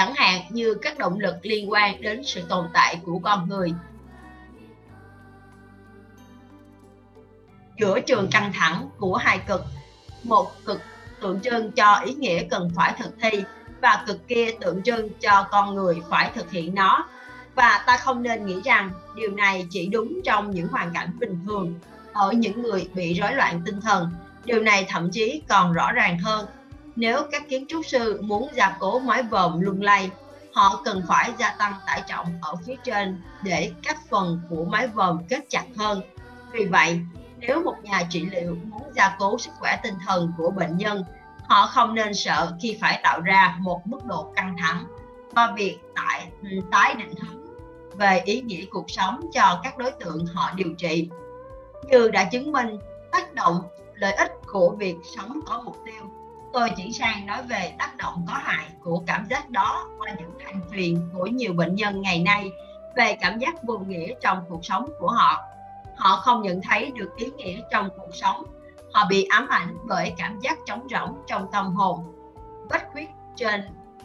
chẳng 0.00 0.14
hạn 0.14 0.40
như 0.50 0.74
các 0.74 0.98
động 0.98 1.20
lực 1.20 1.36
liên 1.42 1.70
quan 1.70 2.02
đến 2.02 2.22
sự 2.24 2.42
tồn 2.48 2.66
tại 2.72 3.00
của 3.04 3.18
con 3.18 3.48
người. 3.48 3.74
Giữa 7.78 8.00
trường 8.00 8.30
căng 8.30 8.52
thẳng 8.52 8.88
của 8.98 9.16
hai 9.16 9.38
cực, 9.38 9.64
một 10.22 10.50
cực 10.64 10.80
tượng 11.20 11.40
trưng 11.40 11.72
cho 11.72 11.94
ý 11.94 12.14
nghĩa 12.14 12.42
cần 12.42 12.70
phải 12.76 12.94
thực 12.98 13.14
thi 13.20 13.44
và 13.80 14.04
cực 14.06 14.28
kia 14.28 14.50
tượng 14.60 14.82
trưng 14.82 15.08
cho 15.20 15.46
con 15.50 15.74
người 15.74 16.00
phải 16.10 16.30
thực 16.34 16.50
hiện 16.50 16.74
nó. 16.74 17.08
Và 17.54 17.84
ta 17.86 17.96
không 17.96 18.22
nên 18.22 18.46
nghĩ 18.46 18.60
rằng 18.64 18.90
điều 19.16 19.30
này 19.30 19.66
chỉ 19.70 19.86
đúng 19.86 20.20
trong 20.24 20.50
những 20.50 20.68
hoàn 20.68 20.94
cảnh 20.94 21.10
bình 21.18 21.38
thường, 21.46 21.74
ở 22.12 22.32
những 22.32 22.62
người 22.62 22.88
bị 22.94 23.14
rối 23.14 23.34
loạn 23.34 23.62
tinh 23.66 23.80
thần. 23.80 24.10
Điều 24.44 24.62
này 24.62 24.86
thậm 24.88 25.10
chí 25.10 25.42
còn 25.48 25.72
rõ 25.72 25.92
ràng 25.92 26.18
hơn 26.18 26.46
nếu 26.96 27.22
các 27.32 27.48
kiến 27.48 27.64
trúc 27.68 27.86
sư 27.86 28.20
muốn 28.22 28.48
gia 28.54 28.76
cố 28.80 28.98
mái 28.98 29.22
vòm 29.22 29.60
lung 29.60 29.82
lay, 29.82 30.10
họ 30.52 30.82
cần 30.84 31.02
phải 31.08 31.32
gia 31.38 31.50
tăng 31.50 31.74
tải 31.86 32.02
trọng 32.08 32.26
ở 32.42 32.56
phía 32.66 32.76
trên 32.84 33.22
để 33.42 33.72
các 33.82 33.98
phần 34.10 34.40
của 34.50 34.64
mái 34.64 34.86
vòm 34.86 35.24
kết 35.28 35.40
chặt 35.48 35.64
hơn. 35.76 36.02
Vì 36.52 36.64
vậy, 36.64 37.00
nếu 37.38 37.62
một 37.62 37.74
nhà 37.82 38.02
trị 38.10 38.26
liệu 38.30 38.56
muốn 38.64 38.82
gia 38.94 39.16
cố 39.18 39.38
sức 39.38 39.50
khỏe 39.58 39.80
tinh 39.82 39.94
thần 40.06 40.32
của 40.36 40.50
bệnh 40.50 40.76
nhân, 40.76 41.04
họ 41.48 41.66
không 41.66 41.94
nên 41.94 42.14
sợ 42.14 42.56
khi 42.60 42.78
phải 42.80 43.00
tạo 43.02 43.20
ra 43.20 43.56
một 43.60 43.86
mức 43.86 44.04
độ 44.06 44.32
căng 44.36 44.56
thẳng 44.58 44.84
và 45.30 45.52
việc 45.56 45.78
tại 45.94 46.30
ừ, 46.42 46.48
tái 46.70 46.94
định 46.94 47.14
hướng 47.20 47.40
về 47.98 48.22
ý 48.24 48.40
nghĩa 48.40 48.64
cuộc 48.70 48.90
sống 48.90 49.20
cho 49.32 49.60
các 49.62 49.78
đối 49.78 49.90
tượng 49.90 50.26
họ 50.26 50.50
điều 50.54 50.74
trị 50.78 51.08
như 51.88 52.08
đã 52.08 52.24
chứng 52.24 52.52
minh 52.52 52.78
tác 53.12 53.34
động 53.34 53.62
lợi 53.94 54.12
ích 54.12 54.32
của 54.46 54.74
việc 54.78 54.96
sống 55.16 55.40
có 55.46 55.62
mục 55.64 55.76
tiêu 55.86 56.19
tôi 56.52 56.70
chuyển 56.76 56.92
sang 56.92 57.26
nói 57.26 57.42
về 57.42 57.74
tác 57.78 57.96
động 57.96 58.24
có 58.28 58.34
hại 58.34 58.66
của 58.80 59.02
cảm 59.06 59.26
giác 59.30 59.50
đó 59.50 59.88
qua 59.98 60.08
những 60.18 60.30
thành 60.44 60.60
phiền 60.70 61.08
của 61.14 61.26
nhiều 61.26 61.52
bệnh 61.52 61.74
nhân 61.74 62.02
ngày 62.02 62.22
nay 62.22 62.50
về 62.96 63.16
cảm 63.20 63.38
giác 63.38 63.62
vô 63.62 63.78
nghĩa 63.78 64.14
trong 64.22 64.44
cuộc 64.48 64.64
sống 64.64 64.88
của 64.98 65.10
họ. 65.10 65.42
Họ 65.96 66.16
không 66.16 66.42
nhận 66.42 66.60
thấy 66.62 66.90
được 66.94 67.16
ý 67.16 67.26
nghĩa 67.36 67.60
trong 67.70 67.88
cuộc 67.96 68.10
sống. 68.12 68.44
Họ 68.92 69.06
bị 69.08 69.24
ám 69.24 69.48
ảnh 69.48 69.76
bởi 69.88 70.12
cảm 70.18 70.40
giác 70.40 70.58
trống 70.66 70.86
rỗng 70.90 71.22
trong 71.26 71.46
tâm 71.52 71.74
hồn. 71.74 72.14
Vết 72.70 72.88
khuyết 72.92 73.08
trên 73.36 73.60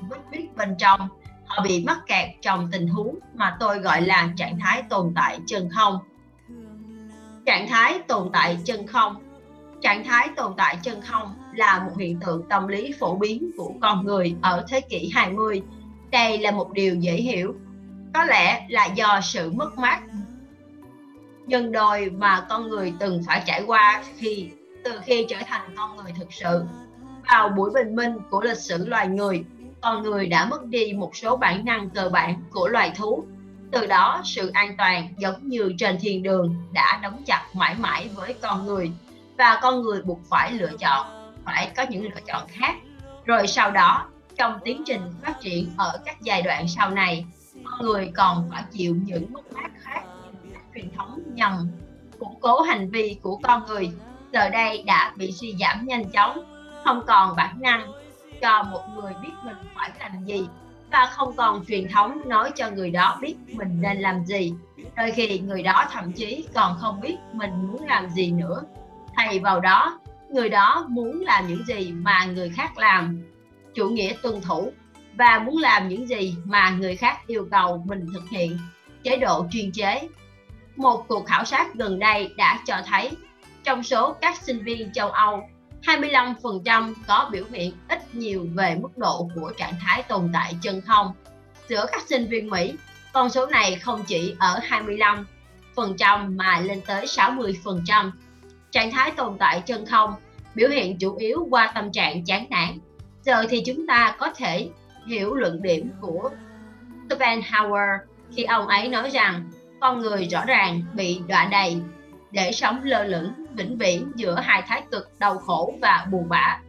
vết 0.10 0.18
khuyết 0.30 0.56
bên 0.56 0.76
trong, 0.78 1.10
họ 1.46 1.64
bị 1.64 1.84
mắc 1.86 2.00
kẹt 2.08 2.30
trong 2.42 2.70
tình 2.72 2.88
huống 2.88 3.16
mà 3.34 3.58
tôi 3.60 3.80
gọi 3.80 4.02
là 4.02 4.30
trạng 4.38 4.60
thái 4.60 4.84
tồn 4.90 5.14
tại 5.16 5.40
chân 5.48 5.70
không. 5.70 6.00
Trạng 7.46 7.68
thái 7.68 8.00
tồn 8.08 8.30
tại 8.34 8.58
chân 8.66 8.88
không. 8.88 9.16
Trạng 9.82 10.04
thái 10.04 10.30
tồn 10.36 10.54
tại 10.58 10.78
chân 10.84 11.02
không 11.02 11.45
là 11.56 11.84
một 11.86 11.92
hiện 12.00 12.20
tượng 12.26 12.44
tâm 12.50 12.68
lý 12.68 12.94
phổ 13.00 13.16
biến 13.16 13.52
của 13.58 13.74
con 13.82 14.06
người 14.06 14.36
ở 14.42 14.66
thế 14.70 14.82
kỷ 14.82 15.12
20. 15.14 15.62
Đây 16.12 16.38
là 16.38 16.52
một 16.52 16.74
điều 16.74 16.96
dễ 16.96 17.14
hiểu. 17.14 17.56
Có 18.14 18.26
lẽ 18.26 18.66
là 18.70 18.86
do 18.86 19.20
sự 19.24 19.52
mất 19.52 19.78
mát 19.78 20.02
nhân 21.48 21.72
đôi 21.72 22.10
mà 22.10 22.46
con 22.50 22.70
người 22.70 22.94
từng 23.00 23.24
phải 23.28 23.44
trải 23.46 23.64
qua 23.68 24.04
khi 24.18 24.50
từ 24.84 24.92
khi 25.04 25.26
trở 25.30 25.38
thành 25.46 25.76
con 25.78 25.98
người 25.98 26.12
thực 26.20 26.34
sự. 26.34 26.64
Vào 27.30 27.50
buổi 27.50 27.72
bình 27.74 27.96
minh 27.96 28.18
của 28.30 28.42
lịch 28.42 28.58
sử 28.58 28.88
loài 28.88 29.08
người, 29.08 29.46
con 29.82 30.04
người 30.04 30.28
đã 30.28 30.46
mất 30.46 30.66
đi 30.66 30.94
một 30.94 31.16
số 31.16 31.38
bản 31.38 31.66
năng 31.66 31.90
cơ 31.90 32.10
bản 32.10 32.42
của 32.52 32.68
loài 32.68 32.92
thú. 32.96 33.26
Từ 33.72 33.86
đó, 33.86 34.22
sự 34.24 34.52
an 34.54 34.76
toàn 34.78 35.08
giống 35.18 35.48
như 35.48 35.74
trên 35.78 35.98
thiên 36.02 36.24
đường 36.24 36.56
đã 36.74 37.00
đóng 37.04 37.22
chặt 37.26 37.46
mãi 37.54 37.76
mãi 37.80 38.10
với 38.16 38.34
con 38.42 38.66
người 38.66 38.92
và 39.38 39.60
con 39.62 39.82
người 39.82 40.02
buộc 40.02 40.20
phải 40.30 40.52
lựa 40.52 40.72
chọn, 40.80 41.25
phải 41.46 41.72
có 41.76 41.86
những 41.90 42.04
lựa 42.04 42.22
chọn 42.28 42.48
khác. 42.48 42.76
Rồi 43.26 43.48
sau 43.48 43.72
đó, 43.72 44.08
trong 44.38 44.60
tiến 44.66 44.84
trình 44.86 45.02
phát 45.22 45.42
triển 45.42 45.70
ở 45.78 45.98
các 46.06 46.22
giai 46.22 46.42
đoạn 46.42 46.68
sau 46.68 46.90
này, 46.90 47.26
con 47.64 47.82
người 47.82 48.12
còn 48.16 48.50
phải 48.52 48.64
chịu 48.72 48.96
những 49.06 49.34
mất 49.34 49.54
mát 49.54 49.72
khác 49.80 50.02
truyền 50.76 50.92
thống 50.98 51.20
nhằm 51.34 51.70
củng 52.20 52.40
cố 52.40 52.62
hành 52.62 52.90
vi 52.90 53.18
của 53.22 53.38
con 53.44 53.66
người. 53.66 53.92
Giờ 54.34 54.50
đây 54.50 54.84
đã 54.84 55.14
bị 55.16 55.32
suy 55.32 55.56
giảm 55.60 55.86
nhanh 55.86 56.12
chóng 56.12 56.56
không 56.86 57.02
còn 57.08 57.36
bản 57.36 57.62
năng 57.62 57.92
cho 58.42 58.64
một 58.64 58.82
người 58.96 59.14
biết 59.22 59.32
mình 59.44 59.56
phải 59.76 59.92
làm 60.00 60.26
gì 60.26 60.48
và 60.92 61.10
không 61.12 61.36
còn 61.36 61.66
truyền 61.68 61.88
thống 61.92 62.22
nói 62.26 62.52
cho 62.56 62.70
người 62.70 62.92
đó 62.92 63.18
biết 63.22 63.36
mình 63.48 63.82
nên 63.82 63.98
làm 63.98 64.26
gì. 64.26 64.54
Đôi 64.96 65.12
khi 65.12 65.40
người 65.40 65.64
đó 65.64 65.86
thậm 65.92 66.12
chí 66.12 66.48
còn 66.54 66.78
không 66.80 67.02
biết 67.02 67.16
mình 67.34 67.52
muốn 67.68 67.86
làm 67.86 68.10
gì 68.10 68.32
nữa. 68.32 68.64
Thay 69.16 69.40
vào 69.40 69.60
đó 69.60 70.00
người 70.36 70.50
đó 70.50 70.86
muốn 70.90 71.22
làm 71.22 71.48
những 71.48 71.66
gì 71.66 71.92
mà 71.92 72.26
người 72.26 72.50
khác 72.50 72.78
làm 72.78 73.22
chủ 73.74 73.90
nghĩa 73.90 74.14
tuân 74.22 74.42
thủ 74.42 74.72
và 75.18 75.40
muốn 75.40 75.58
làm 75.58 75.90
những 75.90 76.08
gì 76.08 76.36
mà 76.44 76.70
người 76.70 76.96
khác 76.96 77.28
yêu 77.28 77.48
cầu 77.52 77.84
mình 77.86 78.08
thực 78.14 78.30
hiện 78.30 78.58
chế 79.04 79.18
độ 79.18 79.46
chuyên 79.52 79.72
chế 79.72 80.08
một 80.76 81.06
cuộc 81.08 81.26
khảo 81.26 81.46
sát 81.46 81.74
gần 81.74 82.00
đây 82.00 82.34
đã 82.38 82.60
cho 82.66 82.82
thấy 82.86 83.12
trong 83.64 83.84
số 83.84 84.16
các 84.22 84.38
sinh 84.42 84.64
viên 84.64 84.94
châu 84.94 85.12
Âu 85.12 85.50
25% 85.84 86.94
có 87.08 87.30
biểu 87.32 87.44
hiện 87.52 87.74
ít 87.88 88.16
nhiều 88.16 88.48
về 88.54 88.76
mức 88.76 88.98
độ 88.98 89.30
của 89.36 89.52
trạng 89.58 89.74
thái 89.82 90.04
tồn 90.04 90.30
tại 90.34 90.56
chân 90.62 90.82
không. 90.82 91.14
Giữa 91.70 91.86
các 91.92 92.04
sinh 92.08 92.28
viên 92.28 92.50
Mỹ, 92.50 92.74
con 93.14 93.30
số 93.30 93.46
này 93.46 93.76
không 93.76 94.04
chỉ 94.08 94.36
ở 94.40 94.60
25% 95.76 96.36
mà 96.36 96.60
lên 96.60 96.82
tới 96.88 97.06
60%. 97.06 98.12
Trạng 98.72 98.92
thái 98.92 99.12
tồn 99.12 99.38
tại 99.38 99.62
chân 99.66 99.86
không 99.86 100.14
biểu 100.56 100.70
hiện 100.70 100.98
chủ 100.98 101.16
yếu 101.16 101.48
qua 101.50 101.72
tâm 101.76 101.92
trạng 101.92 102.26
chán 102.26 102.46
nản. 102.50 102.80
Giờ 103.24 103.46
thì 103.50 103.64
chúng 103.66 103.88
ta 103.88 104.16
có 104.20 104.34
thể 104.36 104.70
hiểu 105.08 105.34
luận 105.34 105.62
điểm 105.62 105.90
của 106.02 106.30
Schopenhauer 107.10 108.02
khi 108.36 108.44
ông 108.44 108.68
ấy 108.68 108.88
nói 108.88 109.10
rằng 109.10 109.50
con 109.82 110.00
người 110.00 110.28
rõ 110.28 110.46
ràng 110.46 110.82
bị 110.94 111.22
đọa 111.28 111.46
đầy 111.52 111.78
để 112.32 112.52
sống 112.52 112.80
lơ 112.84 113.04
lửng 113.04 113.32
vĩnh 113.54 113.78
viễn 113.78 114.12
giữa 114.16 114.36
hai 114.36 114.62
thái 114.62 114.84
cực 114.92 115.20
đau 115.20 115.38
khổ 115.38 115.74
và 115.82 116.08
buồn 116.12 116.30
bã. 116.30 116.60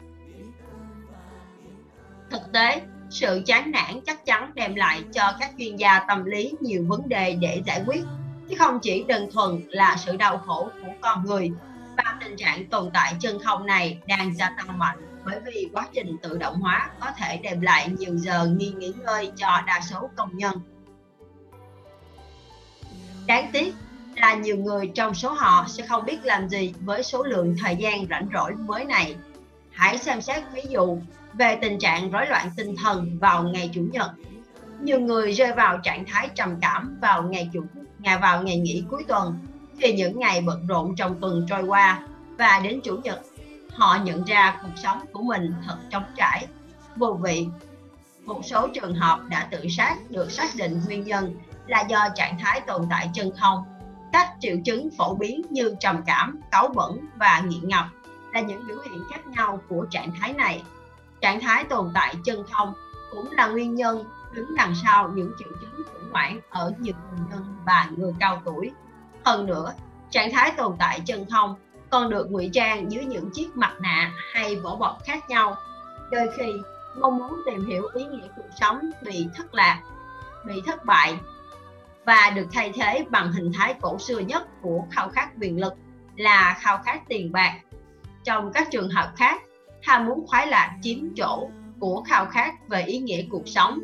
Thực 2.30 2.52
tế, 2.52 2.82
sự 3.10 3.42
chán 3.46 3.70
nản 3.70 4.00
chắc 4.06 4.26
chắn 4.26 4.50
đem 4.54 4.74
lại 4.74 5.02
cho 5.12 5.32
các 5.40 5.50
chuyên 5.58 5.76
gia 5.76 5.98
tâm 5.98 6.24
lý 6.24 6.54
nhiều 6.60 6.84
vấn 6.88 7.08
đề 7.08 7.36
để 7.40 7.62
giải 7.66 7.82
quyết, 7.86 8.04
chứ 8.50 8.56
không 8.58 8.78
chỉ 8.82 9.04
đơn 9.04 9.28
thuần 9.32 9.62
là 9.68 9.96
sự 9.96 10.16
đau 10.16 10.38
khổ 10.38 10.68
của 10.82 10.92
con 11.00 11.24
người. 11.24 11.50
Tình 12.20 12.36
trạng 12.36 12.66
tồn 12.66 12.90
tại 12.94 13.14
chân 13.20 13.38
không 13.38 13.66
này 13.66 13.98
đang 14.06 14.34
gia 14.36 14.50
tăng 14.50 14.78
mạnh 14.78 14.98
bởi 15.24 15.40
vì 15.44 15.68
quá 15.72 15.88
trình 15.94 16.16
tự 16.22 16.38
động 16.38 16.60
hóa 16.60 16.90
có 17.00 17.10
thể 17.18 17.36
đem 17.36 17.60
lại 17.60 17.88
nhiều 17.98 18.16
giờ 18.16 18.46
nghỉ 18.46 18.72
nghỉ 18.76 18.92
ngơi 19.04 19.32
cho 19.36 19.62
đa 19.66 19.80
số 19.90 20.10
công 20.16 20.36
nhân. 20.36 20.60
Đáng 23.26 23.50
tiếc, 23.52 23.74
là 24.16 24.34
nhiều 24.34 24.56
người 24.56 24.90
trong 24.94 25.14
số 25.14 25.32
họ 25.32 25.64
sẽ 25.68 25.86
không 25.86 26.04
biết 26.04 26.24
làm 26.24 26.48
gì 26.48 26.74
với 26.80 27.02
số 27.02 27.22
lượng 27.22 27.56
thời 27.62 27.76
gian 27.76 28.06
rảnh 28.10 28.28
rỗi 28.34 28.52
mới 28.52 28.84
này. 28.84 29.16
Hãy 29.70 29.98
xem 29.98 30.20
xét 30.20 30.44
ví 30.52 30.62
dụ 30.68 30.98
về 31.32 31.58
tình 31.62 31.78
trạng 31.78 32.10
rối 32.10 32.26
loạn 32.26 32.50
tinh 32.56 32.76
thần 32.76 33.18
vào 33.18 33.42
ngày 33.42 33.70
Chủ 33.74 33.80
nhật. 33.92 34.10
Nhiều 34.80 35.00
người 35.00 35.32
rơi 35.32 35.52
vào 35.52 35.78
trạng 35.82 36.04
thái 36.06 36.28
trầm 36.34 36.56
cảm 36.60 36.98
vào 37.00 37.22
ngày 37.22 37.50
Chủ 37.52 37.64
ngày 37.98 38.18
vào 38.18 38.42
ngày 38.42 38.56
nghỉ 38.56 38.84
cuối 38.90 39.04
tuần 39.08 39.38
khi 39.78 39.92
những 39.92 40.18
ngày 40.18 40.40
bận 40.40 40.66
rộn 40.66 40.96
trong 40.96 41.20
tuần 41.20 41.46
trôi 41.48 41.62
qua 41.62 42.02
và 42.38 42.60
đến 42.64 42.80
Chủ 42.84 42.96
nhật 42.96 43.20
họ 43.72 43.98
nhận 44.04 44.24
ra 44.24 44.58
cuộc 44.62 44.76
sống 44.76 45.00
của 45.12 45.22
mình 45.22 45.54
thật 45.66 45.76
trống 45.90 46.04
trải, 46.16 46.46
vô 46.96 47.18
vị. 47.22 47.48
Một 48.24 48.40
số 48.44 48.68
trường 48.74 48.94
hợp 48.94 49.20
đã 49.28 49.48
tự 49.50 49.68
sát 49.68 49.96
được 50.10 50.32
xác 50.32 50.48
định 50.56 50.80
nguyên 50.86 51.04
nhân 51.04 51.34
là 51.66 51.80
do 51.80 52.08
trạng 52.14 52.38
thái 52.38 52.60
tồn 52.60 52.86
tại 52.90 53.10
chân 53.14 53.30
không 53.40 53.64
các 54.12 54.34
triệu 54.40 54.56
chứng 54.64 54.88
phổ 54.98 55.14
biến 55.14 55.42
như 55.50 55.74
trầm 55.80 56.02
cảm, 56.06 56.40
cáu 56.50 56.68
bẩn 56.68 57.06
và 57.16 57.40
nghiện 57.40 57.68
ngập 57.68 57.86
là 58.32 58.40
những 58.40 58.66
biểu 58.66 58.76
hiện 58.90 59.02
khác 59.10 59.26
nhau 59.26 59.60
của 59.68 59.86
trạng 59.90 60.10
thái 60.20 60.32
này. 60.32 60.62
Trạng 61.20 61.40
thái 61.40 61.64
tồn 61.64 61.90
tại 61.94 62.14
chân 62.24 62.44
không 62.52 62.72
cũng 63.10 63.30
là 63.30 63.46
nguyên 63.46 63.74
nhân 63.74 64.04
đứng 64.32 64.54
đằng 64.56 64.74
sau 64.84 65.08
những 65.08 65.32
triệu 65.38 65.48
chứng 65.60 65.82
khủng 65.92 66.12
hoảng 66.12 66.40
ở 66.50 66.72
nhiều 66.78 66.94
người 67.10 67.26
nhân 67.30 67.56
và 67.66 67.90
người 67.96 68.12
cao 68.20 68.42
tuổi. 68.44 68.70
Hơn 69.26 69.46
nữa, 69.46 69.72
trạng 70.10 70.32
thái 70.32 70.52
tồn 70.56 70.76
tại 70.78 71.00
chân 71.06 71.26
không 71.30 71.54
còn 71.90 72.10
được 72.10 72.30
ngụy 72.30 72.50
trang 72.52 72.92
dưới 72.92 73.04
những 73.04 73.30
chiếc 73.34 73.56
mặt 73.56 73.72
nạ 73.80 74.12
hay 74.32 74.56
vỏ 74.56 74.76
bọc 74.76 74.98
khác 75.04 75.30
nhau. 75.30 75.56
Đôi 76.10 76.28
khi, 76.36 76.52
mong 77.00 77.18
muốn 77.18 77.42
tìm 77.46 77.66
hiểu 77.66 77.88
ý 77.94 78.04
nghĩa 78.04 78.28
cuộc 78.36 78.48
sống 78.60 78.90
bị 79.02 79.28
thất 79.34 79.54
lạc, 79.54 79.82
bị 80.46 80.54
thất 80.66 80.84
bại 80.84 81.14
và 82.04 82.30
được 82.30 82.46
thay 82.52 82.72
thế 82.74 83.04
bằng 83.10 83.32
hình 83.32 83.52
thái 83.52 83.74
cổ 83.80 83.98
xưa 83.98 84.18
nhất 84.18 84.62
của 84.62 84.84
khao 84.90 85.08
khát 85.08 85.28
quyền 85.40 85.60
lực 85.60 85.72
là 86.16 86.56
khao 86.60 86.78
khát 86.84 87.08
tiền 87.08 87.32
bạc. 87.32 87.54
Trong 88.24 88.52
các 88.52 88.68
trường 88.70 88.90
hợp 88.90 89.12
khác, 89.16 89.42
ham 89.82 90.06
muốn 90.06 90.26
khoái 90.26 90.46
lạc 90.46 90.76
chiếm 90.82 90.98
chỗ 91.16 91.48
của 91.80 92.02
khao 92.08 92.26
khát 92.26 92.68
về 92.68 92.82
ý 92.82 92.98
nghĩa 92.98 93.22
cuộc 93.30 93.48
sống. 93.48 93.80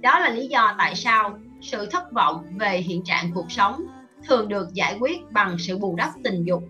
Đó 0.00 0.18
là 0.18 0.28
lý 0.28 0.46
do 0.46 0.74
tại 0.78 0.94
sao 0.94 1.38
sự 1.62 1.86
thất 1.86 2.12
vọng 2.12 2.44
về 2.58 2.78
hiện 2.78 3.04
trạng 3.04 3.32
cuộc 3.34 3.50
sống 3.50 3.86
thường 4.28 4.48
được 4.48 4.74
giải 4.74 4.96
quyết 5.00 5.32
bằng 5.32 5.56
sự 5.58 5.78
bù 5.78 5.96
đắp 5.96 6.10
tình 6.24 6.44
dục. 6.44 6.62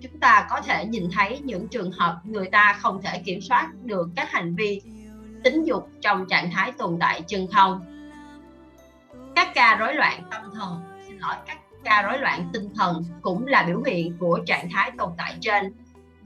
Chúng 0.00 0.18
ta 0.20 0.46
có 0.50 0.60
thể 0.60 0.84
nhìn 0.86 1.08
thấy 1.12 1.40
những 1.44 1.68
trường 1.68 1.92
hợp 1.92 2.20
người 2.24 2.46
ta 2.46 2.78
không 2.80 3.02
thể 3.02 3.22
kiểm 3.24 3.40
soát 3.40 3.70
được 3.84 4.08
các 4.16 4.30
hành 4.30 4.54
vi 4.54 4.80
tính 5.44 5.64
dục 5.64 5.88
trong 6.00 6.26
trạng 6.28 6.50
thái 6.50 6.72
tồn 6.72 6.96
tại 7.00 7.22
chân 7.26 7.46
không. 7.46 7.80
Các 9.36 9.54
ca 9.54 9.76
rối 9.80 9.94
loạn 9.94 10.22
tâm 10.30 10.42
thần 10.54 10.80
xin 11.06 11.18
lỗi 11.18 11.34
các 11.46 11.58
ca 11.84 12.02
rối 12.02 12.18
loạn 12.18 12.48
tinh 12.52 12.68
thần 12.74 13.04
cũng 13.22 13.46
là 13.46 13.62
biểu 13.62 13.82
hiện 13.86 14.16
của 14.18 14.40
trạng 14.46 14.68
thái 14.70 14.90
tồn 14.98 15.10
tại 15.18 15.36
trên. 15.40 15.72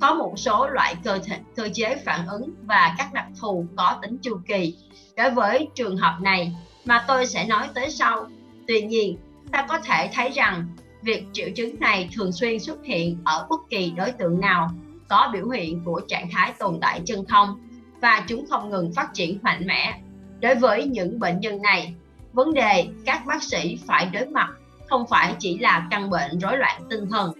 Có 0.01 0.14
một 0.14 0.35
số 0.37 0.68
loại 0.68 0.94
cơ 1.05 1.18
thể, 1.18 1.38
cơ 1.57 1.68
chế 1.75 1.96
phản 2.05 2.27
ứng 2.27 2.51
và 2.62 2.94
các 2.99 3.12
đặc 3.12 3.27
thù 3.40 3.66
có 3.77 3.99
tính 4.03 4.18
chu 4.22 4.38
kỳ. 4.46 4.77
Đối 5.16 5.31
với 5.31 5.68
trường 5.75 5.96
hợp 5.96 6.18
này 6.20 6.57
mà 6.85 7.05
tôi 7.09 7.27
sẽ 7.27 7.46
nói 7.46 7.68
tới 7.75 7.90
sau. 7.90 8.27
Tuy 8.66 8.83
nhiên 8.83 9.16
ta 9.52 9.66
có 9.68 9.78
thể 9.78 10.11
thấy 10.14 10.30
rằng 10.30 10.66
việc 11.02 11.24
triệu 11.32 11.48
chứng 11.54 11.80
này 11.80 12.09
thường 12.16 12.32
xuyên 12.32 12.61
xuất 12.61 12.85
hiện 12.85 13.18
ở 13.24 13.46
bất 13.50 13.61
kỳ 13.70 13.90
đối 13.96 14.12
tượng 14.12 14.40
nào, 14.40 14.70
có 15.09 15.30
biểu 15.32 15.48
hiện 15.48 15.85
của 15.85 16.00
trạng 16.09 16.28
thái 16.32 16.52
tồn 16.59 16.78
tại 16.80 17.00
chân 17.04 17.24
không, 17.24 17.68
và 18.00 18.24
chúng 18.28 18.46
không 18.50 18.70
ngừng 18.70 18.92
phát 18.92 19.14
triển 19.14 19.38
mạnh 19.42 19.66
mẽ. 19.66 20.00
Đối 20.40 20.54
với 20.54 20.85
những 20.85 21.20
bệnh 21.20 21.40
nhân 21.40 21.62
này, 21.62 21.94
vấn 22.32 22.54
đề 22.54 22.88
các 23.04 23.26
bác 23.26 23.42
sĩ 23.42 23.78
phải 23.87 24.06
đối 24.12 24.26
mặt 24.26 24.48
không 24.88 25.06
phải 25.06 25.35
chỉ 25.38 25.59
là 25.59 25.87
căn 25.90 26.11
bệnh 26.11 26.38
rối 26.38 26.59
loạn 26.59 26.82
tinh 26.90 27.11
thần. 27.11 27.32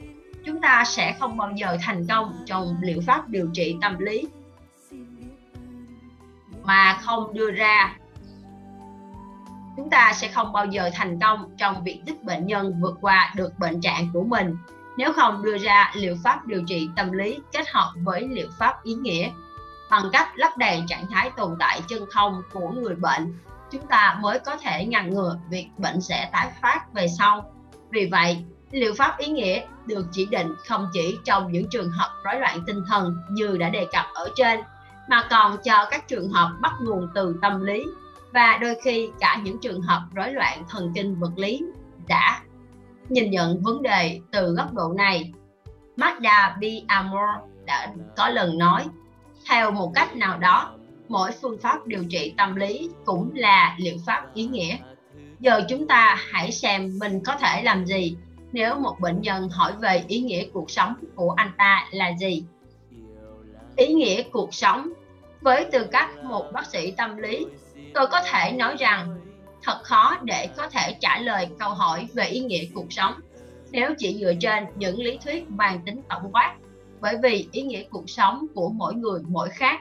Chúng 0.45 0.61
ta 0.61 0.85
sẽ 0.87 1.17
không 1.21 1.37
bao 1.37 1.53
giờ 1.57 1.77
thành 1.83 2.07
công 2.07 2.33
trong 2.47 2.77
liệu 2.81 3.01
pháp 3.07 3.29
điều 3.29 3.51
trị 3.53 3.77
tâm 3.81 3.99
lý 3.99 4.29
mà 6.65 6.99
không 7.01 7.35
đưa 7.35 7.51
ra 7.51 7.97
chúng 9.77 9.91
ta 9.91 10.13
sẽ 10.15 10.29
không 10.29 10.53
bao 10.53 10.67
giờ 10.67 10.91
thành 10.95 11.21
công 11.21 11.57
trong 11.59 11.85
việc 11.85 12.01
giúp 12.05 12.23
bệnh 12.23 12.47
nhân 12.47 12.81
vượt 12.81 12.99
qua 13.01 13.33
được 13.37 13.59
bệnh 13.59 13.81
trạng 13.81 14.11
của 14.13 14.25
mình. 14.25 14.57
Nếu 14.97 15.13
không, 15.13 15.43
đưa 15.43 15.59
ra 15.59 15.93
liệu 15.95 16.17
pháp 16.25 16.47
điều 16.47 16.63
trị 16.67 16.89
tâm 16.97 17.13
lý 17.13 17.39
kết 17.53 17.69
hợp 17.69 17.93
với 18.05 18.29
liệu 18.29 18.49
pháp 18.59 18.85
ý 18.85 18.95
nghĩa. 18.95 19.31
Bằng 19.91 20.11
cách 20.13 20.29
lắp 20.35 20.57
đèn 20.57 20.87
trạng 20.87 21.07
thái 21.11 21.31
tồn 21.37 21.57
tại 21.59 21.81
chân 21.89 22.07
không 22.11 22.43
của 22.53 22.69
người 22.69 22.95
bệnh, 22.95 23.39
chúng 23.71 23.87
ta 23.87 24.19
mới 24.21 24.39
có 24.39 24.57
thể 24.57 24.85
ngăn 24.85 25.15
ngừa 25.15 25.39
việc 25.51 25.69
bệnh 25.79 26.01
sẽ 26.01 26.29
tái 26.33 26.53
phát 26.63 26.93
về 26.93 27.07
sau. 27.19 27.53
Vì 27.91 28.09
vậy, 28.13 28.45
liệu 28.71 28.95
pháp 28.95 29.19
ý 29.19 29.27
nghĩa 29.27 29.63
được 29.87 30.07
chỉ 30.13 30.27
định 30.27 30.55
không 30.69 30.89
chỉ 30.93 31.19
trong 31.25 31.53
những 31.53 31.67
trường 31.71 31.91
hợp 31.91 32.11
rối 32.25 32.41
loạn 32.41 32.61
tinh 32.67 32.83
thần 32.89 33.17
như 33.31 33.57
đã 33.57 33.69
đề 33.69 33.87
cập 33.93 34.07
ở 34.15 34.29
trên, 34.37 34.61
mà 35.09 35.27
còn 35.31 35.57
cho 35.65 35.89
các 35.91 36.09
trường 36.09 36.29
hợp 36.29 36.51
bắt 36.61 36.73
nguồn 36.81 37.09
từ 37.15 37.39
tâm 37.43 37.65
lý 37.65 37.87
và 38.37 38.59
đôi 38.61 38.77
khi 38.85 39.09
cả 39.21 39.41
những 39.45 39.59
trường 39.61 39.81
hợp 39.81 40.03
rối 40.15 40.33
loạn 40.33 40.65
thần 40.69 40.93
kinh 40.95 41.15
vật 41.15 41.33
lý 41.37 41.63
đã 42.09 42.43
nhìn 43.09 43.31
nhận 43.31 43.63
vấn 43.63 43.83
đề 43.83 44.21
từ 44.31 44.55
góc 44.55 44.75
độ 44.75 44.93
này. 44.93 45.33
Magda 45.97 46.57
B. 46.61 46.65
Amor 46.87 47.29
đã 47.65 47.93
có 48.17 48.29
lần 48.29 48.59
nói, 48.59 48.85
theo 49.49 49.71
một 49.71 49.93
cách 49.95 50.17
nào 50.17 50.39
đó, 50.39 50.75
mỗi 51.09 51.31
phương 51.43 51.59
pháp 51.59 51.87
điều 51.87 52.05
trị 52.11 52.35
tâm 52.37 52.57
lý 52.57 52.91
cũng 53.05 53.31
là 53.35 53.77
liệu 53.79 53.97
pháp 54.07 54.35
ý 54.35 54.47
nghĩa. 54.47 54.77
Giờ 55.41 55.61
chúng 55.69 55.89
ta 55.89 56.17
hãy 56.31 56.53
xem 56.53 56.99
mình 57.01 57.21
có 57.25 57.37
thể 57.37 57.63
làm 57.63 57.87
gì 57.87 58.17
nếu 58.53 58.75
một 58.75 59.01
bệnh 59.01 59.21
nhân 59.21 59.49
hỏi 59.49 59.73
về 59.81 60.05
ý 60.09 60.21
nghĩa 60.21 60.47
cuộc 60.53 60.71
sống 60.71 60.95
của 61.15 61.31
anh 61.31 61.51
ta 61.59 61.87
là 61.91 62.13
gì. 62.19 62.45
Ý 63.77 63.95
nghĩa 63.95 64.23
cuộc 64.23 64.55
sống 64.55 64.93
với 65.41 65.65
tư 65.73 65.85
cách 65.85 66.25
một 66.25 66.45
bác 66.53 66.67
sĩ 66.67 66.91
tâm 66.91 67.17
lý 67.17 67.47
tôi 67.97 68.07
có 68.07 68.21
thể 68.21 68.53
nói 68.53 68.77
rằng, 68.79 69.21
thật 69.63 69.81
khó 69.83 70.17
để 70.23 70.49
có 70.57 70.69
thể 70.69 70.97
trả 71.01 71.19
lời 71.19 71.49
câu 71.59 71.71
hỏi 71.71 72.09
về 72.15 72.25
ý 72.25 72.41
nghĩa 72.41 72.65
cuộc 72.75 72.93
sống 72.93 73.15
nếu 73.71 73.95
chỉ 73.99 74.19
dựa 74.21 74.33
trên 74.41 74.65
những 74.75 74.99
lý 74.99 75.19
thuyết 75.25 75.51
mang 75.51 75.81
tính 75.87 76.01
tổng 76.09 76.33
quát, 76.33 76.55
bởi 77.01 77.17
vì 77.23 77.49
ý 77.53 77.63
nghĩa 77.63 77.83
cuộc 77.91 78.11
sống 78.11 78.47
của 78.55 78.69
mỗi 78.69 78.95
người 78.95 79.21
mỗi 79.29 79.49
khác. 79.49 79.81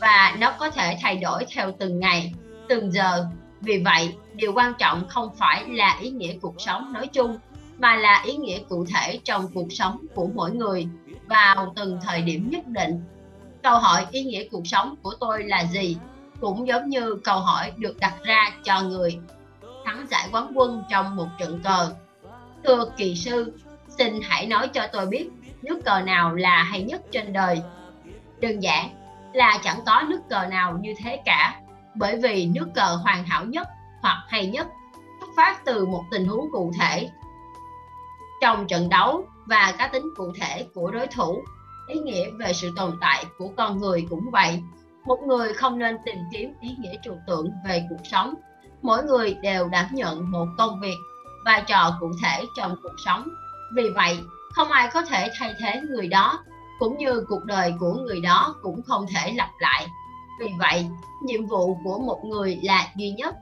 Và 0.00 0.36
nó 0.38 0.54
có 0.58 0.70
thể 0.70 0.98
thay 1.02 1.16
đổi 1.16 1.44
theo 1.54 1.72
từng 1.78 2.00
ngày, 2.00 2.32
từng 2.68 2.92
giờ. 2.92 3.26
Vì 3.60 3.82
vậy, 3.84 4.14
điều 4.34 4.52
quan 4.52 4.72
trọng 4.78 5.08
không 5.08 5.34
phải 5.36 5.64
là 5.68 5.98
ý 6.00 6.10
nghĩa 6.10 6.34
cuộc 6.42 6.54
sống 6.58 6.92
nói 6.92 7.06
chung, 7.06 7.38
mà 7.78 7.96
là 7.96 8.22
ý 8.26 8.36
nghĩa 8.36 8.58
cụ 8.68 8.86
thể 8.94 9.20
trong 9.24 9.46
cuộc 9.54 9.68
sống 9.70 10.06
của 10.14 10.28
mỗi 10.34 10.50
người 10.50 10.88
vào 11.26 11.72
từng 11.76 11.98
thời 12.02 12.22
điểm 12.22 12.50
nhất 12.50 12.66
định. 12.66 13.02
Câu 13.62 13.78
hỏi 13.78 14.06
ý 14.10 14.24
nghĩa 14.24 14.48
cuộc 14.50 14.66
sống 14.66 14.94
của 15.02 15.14
tôi 15.20 15.44
là 15.44 15.64
gì? 15.64 15.96
Cũng 16.40 16.68
giống 16.68 16.88
như 16.88 17.14
câu 17.24 17.40
hỏi 17.40 17.72
được 17.76 17.96
đặt 18.00 18.14
ra 18.22 18.50
cho 18.64 18.82
người 18.82 19.18
thắng 19.84 20.06
giải 20.10 20.28
quán 20.32 20.52
quân 20.54 20.82
trong 20.90 21.16
một 21.16 21.28
trận 21.38 21.60
cờ. 21.64 21.90
Thưa 22.64 22.84
kỳ 22.96 23.14
sư, 23.14 23.52
xin 23.98 24.20
hãy 24.22 24.46
nói 24.46 24.68
cho 24.68 24.86
tôi 24.92 25.06
biết, 25.06 25.30
nước 25.62 25.84
cờ 25.84 26.00
nào 26.00 26.34
là 26.34 26.62
hay 26.62 26.82
nhất 26.82 27.02
trên 27.12 27.32
đời? 27.32 27.62
Đơn 28.40 28.60
giản 28.60 28.88
là 29.32 29.58
chẳng 29.62 29.80
có 29.86 30.02
nước 30.08 30.20
cờ 30.30 30.46
nào 30.46 30.78
như 30.80 30.94
thế 31.04 31.22
cả, 31.24 31.60
bởi 31.94 32.18
vì 32.22 32.46
nước 32.46 32.68
cờ 32.74 32.98
hoàn 33.02 33.24
hảo 33.24 33.44
nhất 33.44 33.68
hoặc 34.02 34.24
hay 34.28 34.46
nhất 34.46 34.66
xuất 35.20 35.28
phát 35.36 35.64
từ 35.64 35.86
một 35.86 36.04
tình 36.10 36.26
huống 36.26 36.52
cụ 36.52 36.72
thể. 36.80 37.10
Trong 38.42 38.66
trận 38.66 38.88
đấu 38.88 39.24
và 39.46 39.74
cá 39.78 39.88
tính 39.88 40.04
cụ 40.16 40.32
thể 40.40 40.66
của 40.74 40.90
đối 40.90 41.06
thủ, 41.06 41.42
ý 41.88 42.00
nghĩa 42.00 42.30
về 42.38 42.52
sự 42.52 42.72
tồn 42.76 42.98
tại 43.00 43.24
của 43.38 43.48
con 43.56 43.78
người 43.78 44.06
cũng 44.10 44.30
vậy 44.30 44.62
một 45.08 45.22
người 45.26 45.54
không 45.54 45.78
nên 45.78 45.96
tìm 46.04 46.16
kiếm 46.32 46.54
ý 46.60 46.76
nghĩa 46.78 46.94
trừu 47.02 47.14
tượng 47.26 47.50
về 47.64 47.86
cuộc 47.90 48.06
sống. 48.10 48.34
Mỗi 48.82 49.04
người 49.04 49.34
đều 49.34 49.68
đảm 49.68 49.86
nhận 49.92 50.30
một 50.30 50.46
công 50.58 50.80
việc, 50.80 50.96
vai 51.44 51.62
trò 51.66 51.96
cụ 52.00 52.10
thể 52.22 52.44
trong 52.56 52.76
cuộc 52.82 52.94
sống. 53.04 53.28
Vì 53.76 53.88
vậy, 53.94 54.18
không 54.54 54.68
ai 54.68 54.90
có 54.92 55.02
thể 55.02 55.28
thay 55.38 55.54
thế 55.60 55.80
người 55.90 56.08
đó, 56.08 56.44
cũng 56.78 56.98
như 56.98 57.24
cuộc 57.28 57.44
đời 57.44 57.74
của 57.80 57.92
người 57.92 58.20
đó 58.20 58.54
cũng 58.62 58.82
không 58.82 59.06
thể 59.14 59.32
lặp 59.36 59.50
lại. 59.58 59.86
Vì 60.40 60.46
vậy, 60.58 60.86
nhiệm 61.22 61.46
vụ 61.46 61.78
của 61.84 61.98
một 61.98 62.24
người 62.24 62.58
là 62.62 62.88
duy 62.96 63.10
nhất, 63.10 63.34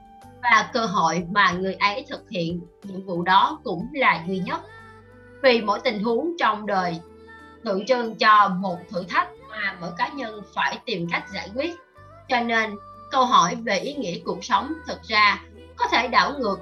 và 0.42 0.70
cơ 0.72 0.87
hội 0.87 1.26
mà 1.31 1.52
người 1.52 1.74
ấy 1.74 2.05
thực 2.11 2.31
hiện 2.31 2.61
nhiệm 2.83 3.07
vụ 3.07 3.22
đó 3.22 3.61
cũng 3.64 3.88
là 3.92 4.24
duy 4.29 4.38
nhất. 4.38 4.61
Vì 5.42 5.61
mỗi 5.61 5.81
tình 5.85 6.02
huống 6.02 6.31
trong 6.38 6.66
đời, 6.66 7.00
tượng 7.64 7.87
trưng 7.87 8.14
cho 8.14 8.48
một 8.48 8.79
thử 8.90 9.05
thách 9.09 9.29
mà 9.57 9.77
mỗi 9.81 9.90
cá 9.99 10.09
nhân 10.09 10.42
phải 10.55 10.79
tìm 10.85 11.09
cách 11.12 11.25
giải 11.35 11.51
quyết. 11.55 11.75
Cho 12.29 12.40
nên, 12.40 12.77
câu 13.11 13.25
hỏi 13.25 13.55
về 13.55 13.79
ý 13.79 13.95
nghĩa 13.95 14.19
cuộc 14.25 14.45
sống 14.45 14.73
thực 14.87 15.03
ra 15.03 15.42
có 15.77 15.87
thể 15.92 16.09
đảo 16.09 16.33
ngược 16.38 16.59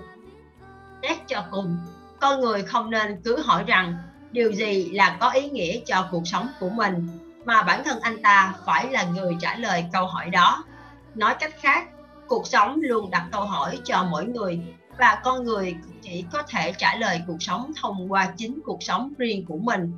xét 1.02 1.18
cho 1.28 1.44
cùng. 1.50 1.76
Con 2.20 2.40
người 2.40 2.62
không 2.62 2.90
nên 2.90 3.20
cứ 3.24 3.42
hỏi 3.42 3.64
rằng, 3.66 3.96
điều 4.30 4.52
gì 4.52 4.90
là 4.90 5.16
có 5.20 5.30
ý 5.30 5.50
nghĩa 5.50 5.80
cho 5.86 6.08
cuộc 6.10 6.22
sống 6.24 6.48
của 6.60 6.68
mình? 6.68 7.08
Mà 7.44 7.62
bản 7.62 7.84
thân 7.84 8.00
anh 8.00 8.22
ta 8.22 8.54
phải 8.66 8.90
là 8.90 9.04
người 9.04 9.36
trả 9.40 9.56
lời 9.56 9.84
câu 9.92 10.06
hỏi 10.06 10.30
đó. 10.30 10.64
Nói 11.14 11.34
cách 11.40 11.54
khác, 11.60 11.88
cuộc 12.26 12.46
sống 12.46 12.80
luôn 12.82 13.10
đặt 13.10 13.26
câu 13.32 13.44
hỏi 13.44 13.78
cho 13.84 14.06
mỗi 14.10 14.24
người, 14.24 14.60
và 14.98 15.20
con 15.24 15.44
người 15.44 15.76
chỉ 16.02 16.24
có 16.32 16.42
thể 16.42 16.72
trả 16.78 16.94
lời 16.94 17.20
cuộc 17.26 17.36
sống 17.40 17.72
thông 17.80 18.12
qua 18.12 18.28
chính 18.36 18.60
cuộc 18.64 18.82
sống 18.82 19.12
riêng 19.18 19.46
của 19.46 19.56
mình 19.56 19.92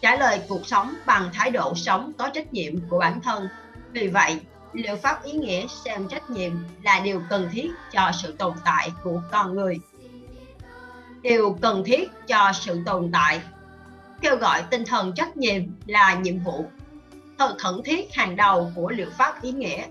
trả 0.00 0.16
lời 0.16 0.40
cuộc 0.48 0.66
sống 0.66 0.94
bằng 1.06 1.30
thái 1.32 1.50
độ 1.50 1.74
sống 1.74 2.12
có 2.18 2.28
trách 2.28 2.52
nhiệm 2.52 2.72
của 2.88 2.98
bản 2.98 3.20
thân. 3.20 3.48
Vì 3.92 4.08
vậy, 4.08 4.40
liệu 4.72 4.96
pháp 4.96 5.24
ý 5.24 5.32
nghĩa 5.32 5.66
xem 5.84 6.08
trách 6.08 6.30
nhiệm 6.30 6.52
là 6.82 7.00
điều 7.00 7.22
cần 7.30 7.48
thiết 7.52 7.70
cho 7.92 8.10
sự 8.22 8.32
tồn 8.38 8.52
tại 8.64 8.90
của 9.02 9.22
con 9.30 9.54
người? 9.54 9.80
Điều 11.22 11.58
cần 11.62 11.82
thiết 11.86 12.10
cho 12.26 12.52
sự 12.54 12.82
tồn 12.86 13.10
tại. 13.12 13.40
Kêu 14.20 14.36
gọi 14.36 14.62
tinh 14.70 14.84
thần 14.84 15.12
trách 15.14 15.36
nhiệm 15.36 15.62
là 15.86 16.14
nhiệm 16.14 16.38
vụ. 16.38 16.64
Thật 17.38 17.56
khẩn 17.58 17.82
thiết 17.84 18.14
hàng 18.14 18.36
đầu 18.36 18.72
của 18.74 18.90
liệu 18.90 19.10
pháp 19.18 19.42
ý 19.42 19.52
nghĩa. 19.52 19.84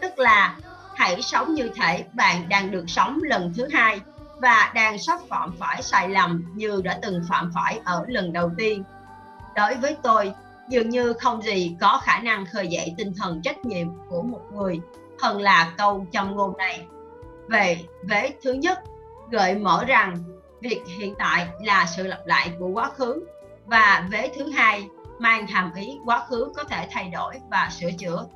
Tức 0.00 0.18
là, 0.18 0.56
hãy 0.94 1.22
sống 1.22 1.54
như 1.54 1.70
thể 1.74 2.04
bạn 2.12 2.48
đang 2.48 2.70
được 2.70 2.84
sống 2.88 3.20
lần 3.22 3.52
thứ 3.56 3.68
hai 3.72 4.00
và 4.38 4.72
đang 4.74 4.98
sắp 4.98 5.20
phạm 5.28 5.56
phải 5.58 5.82
sai 5.82 6.08
lầm 6.08 6.44
như 6.54 6.80
đã 6.84 6.98
từng 7.02 7.22
phạm 7.28 7.52
phải 7.54 7.80
ở 7.84 8.04
lần 8.08 8.32
đầu 8.32 8.50
tiên 8.58 8.84
đối 9.56 9.74
với 9.74 9.96
tôi, 10.02 10.32
dường 10.68 10.88
như 10.88 11.12
không 11.12 11.42
gì 11.42 11.76
có 11.80 12.00
khả 12.02 12.18
năng 12.18 12.46
khơi 12.46 12.68
dậy 12.68 12.94
tinh 12.96 13.12
thần 13.18 13.42
trách 13.42 13.64
nhiệm 13.64 13.88
của 14.08 14.22
một 14.22 14.40
người. 14.52 14.80
Hơn 15.20 15.40
là 15.40 15.74
câu 15.78 16.06
châm 16.12 16.36
ngôn 16.36 16.56
này. 16.56 16.86
Về, 17.48 17.78
vế 18.02 18.30
thứ 18.42 18.52
nhất, 18.52 18.78
gợi 19.30 19.54
mở 19.54 19.84
rằng 19.84 20.16
việc 20.60 20.82
hiện 20.98 21.14
tại 21.18 21.46
là 21.60 21.86
sự 21.96 22.06
lặp 22.06 22.26
lại 22.26 22.52
của 22.58 22.68
quá 22.68 22.90
khứ. 22.96 23.26
Và 23.66 24.08
vế 24.10 24.30
thứ 24.36 24.50
hai, 24.50 24.88
mang 25.18 25.46
hàm 25.46 25.72
ý 25.74 25.98
quá 26.04 26.26
khứ 26.28 26.52
có 26.56 26.64
thể 26.64 26.88
thay 26.90 27.08
đổi 27.08 27.34
và 27.50 27.70
sửa 27.80 27.90
chữa. 27.98 28.26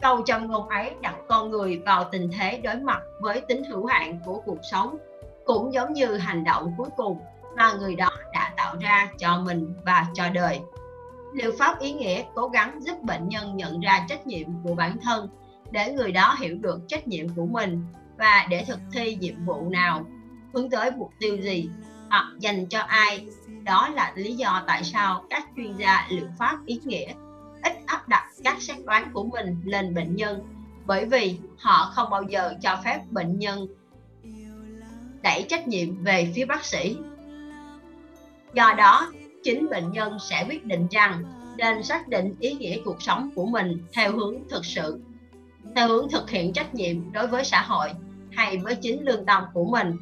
Câu 0.00 0.22
châm 0.26 0.46
ngôn 0.46 0.68
ấy 0.68 0.90
đặt 1.00 1.14
con 1.28 1.50
người 1.50 1.82
vào 1.86 2.04
tình 2.12 2.30
thế 2.38 2.58
đối 2.58 2.76
mặt 2.76 3.00
với 3.20 3.40
tính 3.40 3.64
hữu 3.64 3.86
hạn 3.86 4.20
của 4.24 4.42
cuộc 4.46 4.58
sống, 4.70 4.96
cũng 5.44 5.72
giống 5.72 5.92
như 5.92 6.16
hành 6.16 6.44
động 6.44 6.74
cuối 6.78 6.88
cùng 6.96 7.20
mà 7.58 7.72
người 7.72 7.96
đó 7.96 8.10
đã 8.32 8.52
tạo 8.56 8.76
ra 8.80 9.08
cho 9.18 9.40
mình 9.40 9.74
và 9.84 10.06
cho 10.14 10.28
đời. 10.28 10.60
Liệu 11.34 11.52
pháp 11.58 11.80
ý 11.80 11.92
nghĩa 11.92 12.24
cố 12.34 12.48
gắng 12.48 12.80
giúp 12.82 13.02
bệnh 13.02 13.28
nhân 13.28 13.56
nhận 13.56 13.80
ra 13.80 14.06
trách 14.08 14.26
nhiệm 14.26 14.46
của 14.64 14.74
bản 14.74 14.96
thân 15.02 15.28
để 15.70 15.92
người 15.92 16.12
đó 16.12 16.36
hiểu 16.38 16.56
được 16.60 16.80
trách 16.88 17.08
nhiệm 17.08 17.28
của 17.28 17.46
mình 17.46 17.84
và 18.18 18.46
để 18.50 18.64
thực 18.64 18.78
thi 18.92 19.14
nhiệm 19.14 19.44
vụ 19.44 19.68
nào? 19.70 20.06
Hướng 20.54 20.70
tới 20.70 20.90
mục 20.90 21.10
tiêu 21.18 21.36
gì? 21.36 21.70
Hoặc 22.10 22.26
dành 22.38 22.66
cho 22.66 22.80
ai? 22.80 23.26
Đó 23.64 23.88
là 23.88 24.12
lý 24.16 24.32
do 24.32 24.62
tại 24.66 24.84
sao 24.84 25.24
các 25.30 25.48
chuyên 25.56 25.76
gia 25.76 26.06
liệu 26.10 26.26
pháp 26.38 26.58
ý 26.66 26.80
nghĩa 26.84 27.12
ít 27.62 27.72
áp 27.86 28.08
đặt 28.08 28.24
các 28.44 28.62
xét 28.62 28.76
đoán 28.86 29.10
của 29.12 29.24
mình 29.24 29.60
lên 29.64 29.94
bệnh 29.94 30.16
nhân, 30.16 30.40
bởi 30.86 31.04
vì 31.04 31.38
họ 31.58 31.90
không 31.94 32.10
bao 32.10 32.22
giờ 32.22 32.54
cho 32.62 32.78
phép 32.84 33.00
bệnh 33.10 33.38
nhân 33.38 33.66
đẩy 35.22 35.46
trách 35.48 35.68
nhiệm 35.68 36.04
về 36.04 36.32
phía 36.34 36.44
bác 36.44 36.64
sĩ 36.64 36.96
do 38.58 38.74
đó, 38.78 39.12
chính 39.42 39.70
bệnh 39.70 39.92
nhân 39.92 40.18
sẽ 40.20 40.44
quyết 40.48 40.64
định 40.64 40.86
rằng 40.90 41.24
nên 41.56 41.82
xác 41.82 42.08
định 42.08 42.34
ý 42.40 42.52
nghĩa 42.52 42.78
cuộc 42.84 43.02
sống 43.02 43.30
của 43.34 43.46
mình 43.46 43.78
theo 43.92 44.12
hướng 44.12 44.34
thực 44.50 44.64
sự, 44.64 45.00
theo 45.76 45.88
hướng 45.88 46.08
thực 46.08 46.30
hiện 46.30 46.52
trách 46.52 46.74
nhiệm 46.74 47.12
đối 47.12 47.26
với 47.26 47.44
xã 47.44 47.60
hội 47.62 47.92
hay 48.32 48.56
với 48.56 48.74
chính 48.74 49.04
lương 49.04 49.26
tâm 49.26 49.42
của 49.54 49.64
mình. 49.64 49.96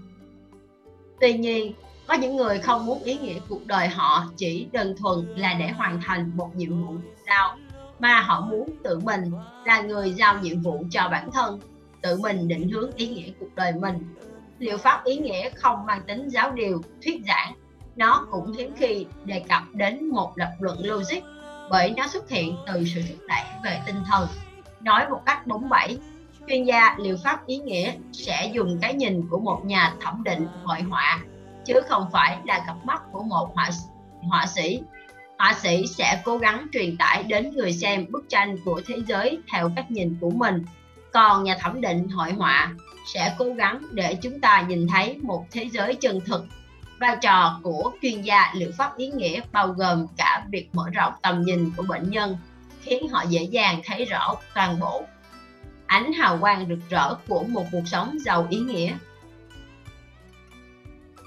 Tuy 1.20 1.32
nhiên, 1.32 1.72
có 2.06 2.14
những 2.14 2.36
người 2.36 2.58
không 2.58 2.86
muốn 2.86 3.02
ý 3.02 3.18
nghĩa 3.18 3.38
cuộc 3.48 3.66
đời 3.66 3.88
họ 3.88 4.24
chỉ 4.36 4.66
đơn 4.72 4.96
thuần 4.96 5.34
là 5.36 5.54
để 5.54 5.68
hoàn 5.68 6.00
thành 6.04 6.36
một 6.36 6.56
nhiệm 6.56 6.86
vụ 6.86 6.94
sao 7.26 7.56
mà 7.98 8.20
họ 8.20 8.40
muốn 8.40 8.68
tự 8.84 8.98
mình 8.98 9.32
là 9.64 9.80
người 9.80 10.12
giao 10.12 10.38
nhiệm 10.40 10.60
vụ 10.60 10.84
cho 10.90 11.08
bản 11.10 11.30
thân, 11.32 11.60
tự 12.02 12.16
mình 12.16 12.48
định 12.48 12.68
hướng 12.68 12.92
ý 12.92 13.08
nghĩa 13.08 13.30
cuộc 13.40 13.54
đời 13.54 13.72
mình. 13.72 13.98
Liệu 14.58 14.76
pháp 14.76 15.04
ý 15.04 15.16
nghĩa 15.16 15.50
không 15.50 15.86
mang 15.86 16.02
tính 16.06 16.28
giáo 16.28 16.50
điều, 16.50 16.82
thuyết 17.02 17.20
giảng 17.26 17.54
nó 17.96 18.26
cũng 18.30 18.52
hiếm 18.52 18.72
khi 18.76 19.06
đề 19.24 19.42
cập 19.48 19.62
đến 19.72 20.08
một 20.08 20.32
lập 20.36 20.52
luận 20.60 20.78
logic 20.82 21.20
bởi 21.70 21.94
nó 21.96 22.06
xuất 22.06 22.28
hiện 22.28 22.56
từ 22.66 22.84
sự 22.94 23.00
thúc 23.08 23.18
đẩy 23.28 23.44
về 23.64 23.80
tinh 23.86 24.02
thần. 24.10 24.28
Nói 24.80 25.08
một 25.10 25.20
cách 25.26 25.46
bóng 25.46 25.68
bẩy, 25.68 25.98
chuyên 26.48 26.64
gia 26.64 26.96
liệu 26.98 27.16
pháp 27.24 27.46
ý 27.46 27.58
nghĩa 27.58 27.92
sẽ 28.12 28.50
dùng 28.54 28.78
cái 28.82 28.94
nhìn 28.94 29.28
của 29.30 29.38
một 29.38 29.60
nhà 29.64 29.94
thẩm 30.00 30.24
định 30.24 30.46
hội 30.64 30.80
họa 30.80 31.20
chứ 31.64 31.74
không 31.88 32.08
phải 32.12 32.38
là 32.44 32.64
cặp 32.66 32.76
mắt 32.84 33.02
của 33.12 33.22
một 33.22 33.50
họa 33.54 33.70
họa 34.22 34.46
sĩ 34.46 34.80
họa 35.38 35.54
sĩ 35.62 35.84
sẽ 35.86 36.22
cố 36.24 36.38
gắng 36.38 36.66
truyền 36.72 36.96
tải 36.96 37.22
đến 37.22 37.50
người 37.50 37.72
xem 37.72 38.06
bức 38.10 38.24
tranh 38.28 38.56
của 38.64 38.80
thế 38.86 38.94
giới 39.08 39.38
theo 39.52 39.70
cách 39.76 39.90
nhìn 39.90 40.16
của 40.20 40.30
mình 40.30 40.64
còn 41.12 41.44
nhà 41.44 41.56
thẩm 41.60 41.80
định 41.80 42.08
hội 42.08 42.32
họa 42.32 42.72
sẽ 43.14 43.34
cố 43.38 43.44
gắng 43.44 43.82
để 43.92 44.14
chúng 44.22 44.40
ta 44.40 44.64
nhìn 44.68 44.86
thấy 44.88 45.18
một 45.22 45.44
thế 45.50 45.68
giới 45.72 45.94
chân 45.94 46.20
thực 46.26 46.44
vai 46.98 47.16
trò 47.22 47.60
của 47.62 47.92
chuyên 48.02 48.22
gia 48.22 48.52
liệu 48.54 48.70
pháp 48.78 48.96
ý 48.96 49.06
nghĩa 49.06 49.40
bao 49.52 49.68
gồm 49.68 50.06
cả 50.16 50.46
việc 50.50 50.68
mở 50.72 50.84
rộng 50.92 51.12
tầm 51.22 51.42
nhìn 51.42 51.70
của 51.76 51.82
bệnh 51.82 52.10
nhân, 52.10 52.36
khiến 52.82 53.08
họ 53.08 53.24
dễ 53.28 53.42
dàng 53.42 53.80
thấy 53.84 54.04
rõ 54.04 54.34
toàn 54.54 54.80
bộ. 54.80 55.04
Ánh 55.86 56.12
hào 56.12 56.38
quang 56.40 56.66
rực 56.68 56.78
rỡ 56.90 57.14
của 57.28 57.44
một 57.44 57.64
cuộc 57.72 57.82
sống 57.86 58.18
giàu 58.20 58.46
ý 58.50 58.58
nghĩa. 58.58 58.92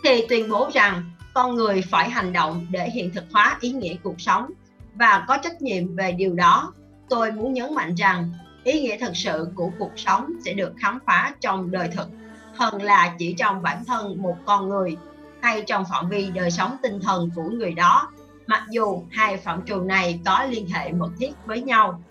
Thì 0.04 0.26
tuyên 0.30 0.50
bố 0.50 0.70
rằng 0.74 1.12
con 1.34 1.56
người 1.56 1.82
phải 1.82 2.10
hành 2.10 2.34
động 2.34 2.68
để 2.70 2.90
hiện 2.90 3.12
thực 3.14 3.24
hóa 3.34 3.58
ý 3.62 3.72
nghĩa 3.72 3.96
cuộc 4.04 4.22
sống 4.22 4.52
và 4.96 5.26
có 5.28 5.38
trách 5.38 5.62
nhiệm 5.62 5.96
về 5.96 6.12
điều 6.12 6.34
đó, 6.34 6.74
tôi 7.10 7.32
muốn 7.32 7.54
nhấn 7.54 7.76
mạnh 7.76 7.96
rằng 7.96 8.34
ý 8.64 8.82
nghĩa 8.82 8.98
thật 8.98 9.12
sự 9.16 9.48
của 9.56 9.72
cuộc 9.80 9.92
sống 9.96 10.28
sẽ 10.46 10.54
được 10.54 10.74
khám 10.82 11.00
phá 11.06 11.34
trong 11.42 11.72
đời 11.72 11.90
thực 11.96 12.10
hơn 12.56 12.82
là 12.82 13.16
chỉ 13.20 13.36
trong 13.38 13.62
bản 13.62 13.86
thân 13.86 14.22
một 14.22 14.38
con 14.46 14.70
người 14.70 14.98
hay 15.42 15.64
trong 15.68 15.84
phạm 15.92 16.10
vi 16.10 16.32
đời 16.32 16.52
sống 16.52 16.78
tinh 16.84 17.00
thần 17.04 17.30
của 17.36 17.44
người 17.44 17.72
đó. 17.72 18.12
Mặc 18.48 18.64
dù 18.70 19.04
hai 19.12 19.38
phạm 19.38 19.66
trù 19.66 19.82
này 19.82 20.20
có 20.26 20.44
liên 20.44 20.70
hệ 20.70 20.92
mật 20.92 21.10
thiết 21.20 21.32
với 21.46 21.62
nhau, 21.62 22.04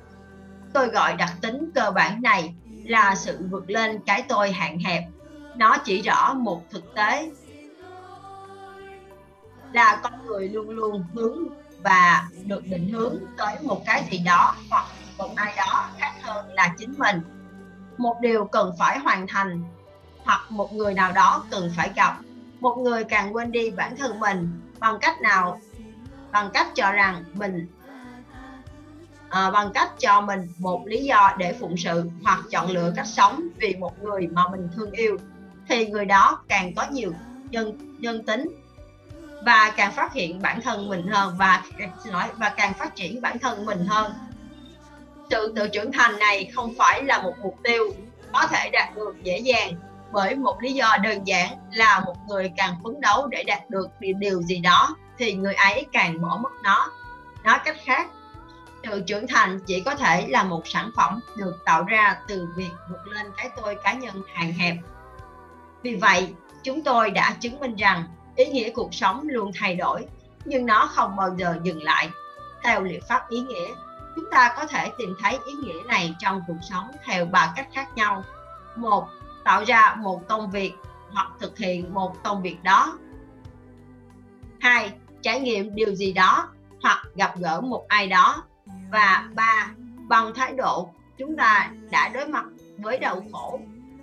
tôi 0.72 0.88
gọi 0.88 1.16
đặc 1.16 1.32
tính 1.40 1.70
cơ 1.74 1.90
bản 1.90 2.22
này 2.22 2.54
là 2.84 3.14
sự 3.14 3.38
vượt 3.50 3.70
lên 3.70 4.00
cái 4.06 4.22
tôi 4.28 4.52
hạn 4.52 4.78
hẹp. 4.78 5.04
Nó 5.56 5.76
chỉ 5.84 6.02
rõ 6.02 6.34
một 6.34 6.62
thực 6.70 6.94
tế 6.94 7.30
là 9.72 10.00
con 10.02 10.26
người 10.26 10.48
luôn 10.48 10.70
luôn 10.70 11.04
hướng 11.14 11.38
và 11.82 12.28
được 12.44 12.66
định 12.66 12.88
hướng 12.88 13.16
tới 13.36 13.56
một 13.62 13.82
cái 13.86 14.04
gì 14.10 14.18
đó 14.18 14.54
hoặc 14.70 14.86
một 15.18 15.30
ai 15.36 15.54
đó 15.56 15.88
khác 15.98 16.12
hơn 16.22 16.52
là 16.52 16.74
chính 16.78 16.94
mình. 16.98 17.20
Một 17.98 18.16
điều 18.20 18.44
cần 18.44 18.72
phải 18.78 18.98
hoàn 18.98 19.26
thành 19.26 19.64
hoặc 20.24 20.40
một 20.50 20.72
người 20.72 20.94
nào 20.94 21.12
đó 21.12 21.44
cần 21.50 21.72
phải 21.76 21.90
gặp 21.96 22.18
một 22.60 22.76
người 22.78 23.04
càng 23.04 23.34
quên 23.34 23.52
đi 23.52 23.70
bản 23.70 23.96
thân 23.96 24.20
mình 24.20 24.60
bằng 24.78 24.98
cách 25.00 25.20
nào? 25.20 25.60
Bằng 26.32 26.50
cách 26.54 26.66
cho 26.74 26.92
rằng 26.92 27.24
mình 27.34 27.66
à, 29.28 29.50
bằng 29.50 29.70
cách 29.74 29.92
cho 29.98 30.20
mình 30.20 30.48
một 30.58 30.82
lý 30.86 31.04
do 31.04 31.34
để 31.38 31.52
phụng 31.60 31.76
sự 31.76 32.10
hoặc 32.22 32.40
chọn 32.50 32.70
lựa 32.70 32.92
cách 32.96 33.06
sống 33.06 33.42
vì 33.56 33.74
một 33.74 34.02
người 34.02 34.26
mà 34.26 34.48
mình 34.48 34.68
thương 34.76 34.90
yêu 34.90 35.18
thì 35.68 35.86
người 35.86 36.04
đó 36.04 36.42
càng 36.48 36.74
có 36.74 36.86
nhiều 36.90 37.12
nhân 37.50 37.78
nhân 37.98 38.24
tính 38.26 38.48
và 39.44 39.72
càng 39.76 39.92
phát 39.92 40.12
hiện 40.12 40.42
bản 40.42 40.60
thân 40.60 40.88
mình 40.88 41.06
hơn 41.06 41.34
và 41.38 41.62
xin 42.04 42.12
lỗi 42.12 42.24
và 42.36 42.48
càng 42.56 42.74
phát 42.74 42.96
triển 42.96 43.20
bản 43.20 43.38
thân 43.38 43.66
mình 43.66 43.86
hơn. 43.86 44.12
Sự 45.30 45.52
tự 45.56 45.68
trưởng 45.68 45.92
thành 45.92 46.18
này 46.18 46.50
không 46.54 46.74
phải 46.78 47.02
là 47.02 47.22
một 47.22 47.34
mục 47.42 47.56
tiêu 47.64 47.90
có 48.32 48.46
thể 48.46 48.70
đạt 48.72 48.96
được 48.96 49.14
dễ 49.22 49.38
dàng 49.38 49.72
bởi 50.12 50.34
một 50.34 50.62
lý 50.62 50.72
do 50.72 50.96
đơn 51.02 51.26
giản 51.26 51.56
là 51.72 52.00
một 52.00 52.16
người 52.28 52.52
càng 52.56 52.74
phấn 52.84 53.00
đấu 53.00 53.26
để 53.26 53.44
đạt 53.44 53.70
được 53.70 53.88
điều 54.00 54.42
gì 54.42 54.58
đó, 54.58 54.96
thì 55.18 55.34
người 55.34 55.54
ấy 55.54 55.86
càng 55.92 56.20
bỏ 56.20 56.38
mất 56.42 56.52
nó. 56.62 56.90
Nói 57.44 57.58
cách 57.64 57.76
khác 57.84 58.10
sự 58.84 59.02
trưởng 59.06 59.26
thành 59.26 59.60
chỉ 59.66 59.80
có 59.80 59.94
thể 59.94 60.26
là 60.28 60.42
một 60.42 60.68
sản 60.68 60.90
phẩm 60.96 61.20
được 61.36 61.64
tạo 61.64 61.84
ra 61.84 62.16
từ 62.28 62.48
việc 62.56 62.70
vượt 62.90 63.06
lên 63.06 63.26
cái 63.36 63.50
tôi 63.56 63.76
cá 63.84 63.92
nhân 63.92 64.22
hạn 64.34 64.52
hẹp. 64.52 64.76
Vì 65.82 65.94
vậy, 65.94 66.34
chúng 66.62 66.82
tôi 66.82 67.10
đã 67.10 67.36
chứng 67.40 67.60
minh 67.60 67.76
rằng 67.76 68.04
ý 68.36 68.46
nghĩa 68.46 68.70
cuộc 68.70 68.94
sống 68.94 69.28
luôn 69.28 69.50
thay 69.60 69.74
đổi, 69.74 70.06
nhưng 70.44 70.66
nó 70.66 70.90
không 70.94 71.16
bao 71.16 71.34
giờ 71.36 71.58
dừng 71.62 71.82
lại. 71.82 72.10
Theo 72.64 72.82
liệu 72.82 73.00
pháp 73.08 73.28
ý 73.28 73.40
nghĩa, 73.40 73.68
chúng 74.16 74.24
ta 74.30 74.54
có 74.56 74.66
thể 74.66 74.90
tìm 74.98 75.16
thấy 75.22 75.38
ý 75.46 75.52
nghĩa 75.52 75.82
này 75.86 76.14
trong 76.18 76.42
cuộc 76.46 76.58
sống 76.70 76.90
theo 77.04 77.24
ba 77.24 77.52
cách 77.56 77.68
khác 77.74 77.88
nhau. 77.94 78.24
Một 78.76 79.08
tạo 79.48 79.64
ra 79.64 79.96
một 79.98 80.28
công 80.28 80.50
việc 80.50 80.72
hoặc 81.12 81.28
thực 81.40 81.58
hiện 81.58 81.94
một 81.94 82.22
công 82.24 82.42
việc 82.42 82.62
đó. 82.62 82.98
Hai, 84.60 84.92
trải 85.22 85.40
nghiệm 85.40 85.74
điều 85.74 85.94
gì 85.94 86.12
đó 86.12 86.48
hoặc 86.82 87.06
gặp 87.14 87.38
gỡ 87.38 87.60
một 87.60 87.84
ai 87.88 88.06
đó. 88.06 88.44
Và 88.90 89.28
ba, 89.34 89.70
bằng 90.08 90.34
thái 90.34 90.52
độ, 90.52 90.90
chúng 91.18 91.36
ta 91.36 91.70
đã 91.90 92.08
đối 92.08 92.26
mặt 92.26 92.44
với 92.78 92.98
đau 92.98 93.22
khổ. 93.32 93.60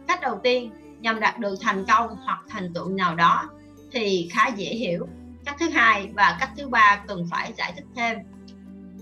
Cách 0.08 0.22
đầu 0.22 0.40
tiên, 0.44 0.72
nhằm 1.00 1.20
đạt 1.20 1.40
được 1.40 1.56
thành 1.62 1.86
công 1.88 2.16
hoặc 2.16 2.40
thành 2.50 2.74
tựu 2.74 2.90
nào 2.90 3.16
đó 3.16 3.50
thì 3.92 4.30
khá 4.32 4.48
dễ 4.48 4.66
hiểu. 4.66 5.08
Cách 5.46 5.56
thứ 5.60 5.70
hai 5.70 6.10
và 6.14 6.38
cách 6.40 6.50
thứ 6.58 6.68
ba 6.68 7.04
cần 7.08 7.28
phải 7.32 7.54
giải 7.58 7.74
thích 7.76 7.86
thêm. 7.96 8.18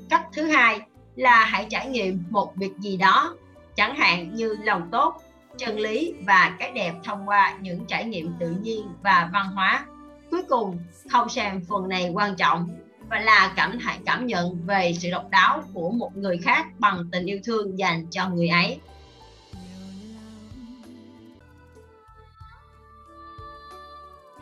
Cách 0.09 0.27
thứ 0.33 0.47
hai 0.47 0.81
là 1.15 1.45
hãy 1.45 1.67
trải 1.69 1.87
nghiệm 1.87 2.23
một 2.29 2.55
việc 2.55 2.73
gì 2.79 2.97
đó, 2.97 3.35
chẳng 3.75 3.95
hạn 3.95 4.35
như 4.35 4.57
lòng 4.63 4.89
tốt 4.91 5.21
chân 5.57 5.79
lý 5.79 6.13
và 6.27 6.55
cái 6.59 6.71
đẹp 6.71 6.93
thông 7.03 7.29
qua 7.29 7.57
những 7.61 7.85
trải 7.85 8.05
nghiệm 8.05 8.33
tự 8.39 8.49
nhiên 8.49 8.87
và 9.03 9.29
văn 9.33 9.45
hóa. 9.45 9.85
Cuối 10.31 10.43
cùng, 10.49 10.79
không 11.11 11.29
xem 11.29 11.61
phần 11.69 11.89
này 11.89 12.11
quan 12.13 12.35
trọng 12.35 12.69
và 13.09 13.19
là 13.19 13.53
cảm 13.55 13.77
hãy 13.77 13.99
cảm 14.05 14.27
nhận 14.27 14.65
về 14.65 14.93
sự 14.99 15.11
độc 15.11 15.29
đáo 15.29 15.63
của 15.73 15.91
một 15.91 16.17
người 16.17 16.37
khác 16.37 16.65
bằng 16.79 17.09
tình 17.11 17.25
yêu 17.25 17.39
thương 17.43 17.79
dành 17.79 18.07
cho 18.11 18.29
người 18.29 18.47
ấy. 18.47 18.79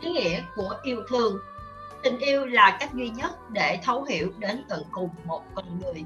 Ý 0.00 0.10
nghĩa 0.12 0.42
của 0.56 0.74
yêu 0.82 1.02
thương. 1.08 1.38
Tình 2.02 2.18
yêu 2.18 2.46
là 2.46 2.76
cách 2.80 2.94
duy 2.94 3.10
nhất 3.10 3.50
để 3.50 3.78
thấu 3.82 4.04
hiểu 4.04 4.32
đến 4.38 4.64
tận 4.68 4.82
cùng 4.90 5.10
một 5.24 5.42
con 5.54 5.80
người. 5.80 6.04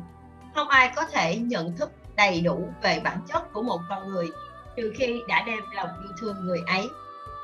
Không 0.55 0.69
ai 0.69 0.93
có 0.97 1.07
thể 1.07 1.37
nhận 1.37 1.77
thức 1.77 1.91
đầy 2.17 2.41
đủ 2.41 2.69
về 2.83 3.01
bản 3.05 3.19
chất 3.29 3.53
của 3.53 3.63
một 3.63 3.81
con 3.89 4.09
người 4.09 4.31
trừ 4.77 4.93
khi 4.97 5.21
đã 5.29 5.45
đem 5.47 5.59
lòng 5.75 5.89
yêu 6.03 6.13
thương 6.21 6.37
người 6.41 6.61
ấy. 6.67 6.89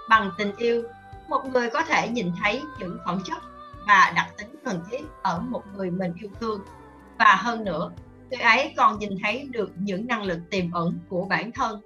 Bằng 0.09 0.31
tình 0.39 0.57
yêu, 0.57 0.83
một 1.29 1.45
người 1.53 1.71
có 1.71 1.83
thể 1.83 2.09
nhìn 2.09 2.33
thấy 2.43 2.63
những 2.79 2.99
phẩm 3.05 3.21
chất 3.25 3.39
và 3.87 4.13
đặc 4.17 4.27
tính 4.39 4.55
cần 4.65 4.81
thiết 4.91 5.01
ở 5.23 5.39
một 5.39 5.63
người 5.77 5.91
mình 5.91 6.13
yêu 6.21 6.31
thương. 6.41 6.61
Và 7.19 7.35
hơn 7.35 7.65
nữa, 7.65 7.91
người 8.31 8.41
ấy 8.41 8.75
còn 8.77 8.99
nhìn 8.99 9.11
thấy 9.23 9.49
được 9.51 9.71
những 9.77 10.07
năng 10.07 10.23
lực 10.23 10.39
tiềm 10.51 10.73
ẩn 10.73 10.99
của 11.09 11.25
bản 11.25 11.53
thân. 11.53 11.81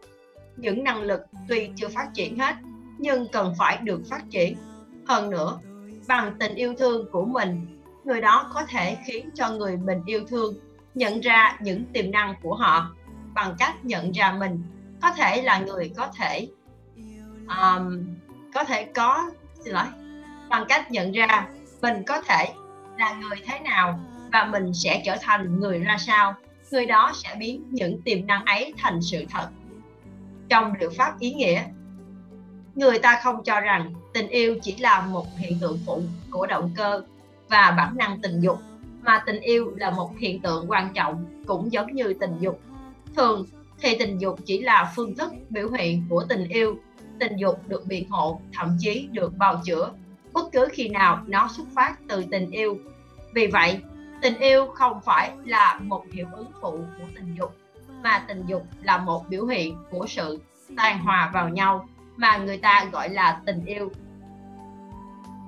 Những 0.56 0.85
năng 0.85 1.02
lực 1.02 1.20
tuy 1.48 1.70
chưa 1.76 1.88
phát 1.88 2.09
triển 2.14 2.38
hết, 2.38 2.54
nhưng 2.98 3.28
cần 3.32 3.54
phải 3.59 3.76
được 3.76 4.00
phát 4.11 4.22
triển. 4.30 4.56
Hơn 5.06 5.30
nữa, 5.30 5.59
bằng 6.09 6.37
tình 6.38 6.54
yêu 6.54 6.74
thương 6.78 7.11
của 7.11 7.24
mình, 7.24 7.82
người 8.04 8.20
đó 8.20 8.50
có 8.54 8.62
thể 8.68 8.96
khiến 9.06 9.30
cho 9.35 9.50
người 9.50 9.76
mình 9.76 10.02
yêu 10.06 10.24
thương 10.28 10.54
nhận 10.94 11.20
ra 11.20 11.59
những 11.61 11.85
tiềm 11.92 12.11
năng 12.11 12.35
của 12.42 12.54
họ 12.54 12.94
bằng 13.35 13.54
cách 13.59 13.85
nhận 13.85 14.12
ra 14.12 14.32
mình 14.32 14.62
có 15.02 15.11
thể 15.11 15.42
là 15.42 15.59
người 15.59 15.92
có 15.96 16.09
thể 16.16 16.48
um, 17.48 18.06
có 18.54 18.64
thể 18.64 18.85
có 18.85 19.30
xin 19.64 19.74
lỗi 19.74 19.87
bằng 20.48 20.64
cách 20.68 20.90
nhận 20.90 21.12
ra 21.12 21.48
mình 21.82 22.02
có 22.06 22.20
thể 22.20 22.52
là 22.98 23.14
người 23.14 23.38
thế 23.46 23.59
nào 23.59 24.00
và 24.32 24.44
mình 24.44 24.74
sẽ 24.74 25.02
trở 25.04 25.16
thành 25.20 25.61
người 25.61 25.78
ra 25.78 25.96
sao. 25.98 26.35
Người 26.70 26.87
đó 26.87 27.12
sẽ 27.14 27.35
biến 27.38 27.64
những 27.70 28.02
tiềm 28.02 28.26
năng 28.26 28.44
ấy 28.44 28.74
thành 28.78 29.02
sự 29.02 29.24
thật. 29.30 29.48
Trong 30.48 30.72
liệu 30.80 30.90
pháp 30.96 31.20
ý 31.20 31.32
nghĩa 31.35 31.62
người 32.74 32.98
ta 32.98 33.20
không 33.22 33.44
cho 33.44 33.61
rằng 33.61 33.94
tình 34.14 34.28
yêu 34.28 34.56
chỉ 34.62 34.76
là 34.76 35.00
một 35.00 35.26
hiện 35.38 35.59
tượng 35.61 35.78
phụ 35.87 36.02
của 36.30 36.46
động 36.46 36.70
cơ 36.76 37.02
và 37.48 37.75
bản 37.77 37.96
năng 37.96 38.21
tình 38.23 38.40
dục 38.40 38.58
mà 39.02 39.23
tình 39.27 39.40
yêu 39.40 39.73
là 39.77 39.90
một 39.90 40.10
hiện 40.18 40.40
tượng 40.40 40.71
quan 40.71 40.92
trọng 40.94 41.25
cũng 41.46 41.73
giống 41.73 41.94
như 41.94 42.14
tình 42.21 42.37
dục. 42.40 42.60
Thường 43.16 43.46
thì 43.81 43.96
tình 43.98 44.18
dục 44.18 44.38
chỉ 44.44 44.60
là 44.60 44.92
phương 44.96 45.14
thức 45.14 45.33
biểu 45.50 45.70
hiện 45.70 46.06
của 46.08 46.24
tình 46.29 46.48
yêu. 46.48 46.79
Tình 47.20 47.37
dục 47.37 47.68
được 47.68 47.87
biện 47.87 48.08
hộ, 48.08 48.40
thậm 48.52 48.77
chí 48.81 49.08
được 49.12 49.37
bào 49.37 49.62
chữa. 49.64 49.92
Bất 50.33 50.52
cứ 50.52 50.68
khi 50.72 50.88
nào 50.88 51.22
nó 51.27 51.48
xuất 51.56 51.66
phát 51.74 51.96
từ 52.08 52.24
tình 52.31 52.50
yêu. 52.50 52.79
Vì 53.33 53.46
vậy, 53.46 53.81
tình 54.22 54.38
yêu 54.38 54.66
không 54.66 55.00
phải 55.04 55.31
là 55.44 55.81
một 55.83 56.04
hiệu 56.12 56.27
ứng 56.33 56.50
phụ 56.60 56.70
của 56.70 57.06
tình 57.14 57.35
dục, 57.38 57.56
mà 58.02 58.24
tình 58.29 58.44
dục 58.46 58.66
là 58.83 58.98
một 58.98 59.29
biểu 59.29 59.46
hiện 59.46 59.77
của 59.90 60.06
sự 60.06 60.40
tan 60.77 60.98
hòa 60.98 61.31
vào 61.35 61.48
nhau 61.48 61.88
mà 62.16 62.37
người 62.37 62.58
ta 62.58 62.88
gọi 62.92 63.08
là 63.08 63.40
tình 63.46 63.64
yêu. 63.64 63.90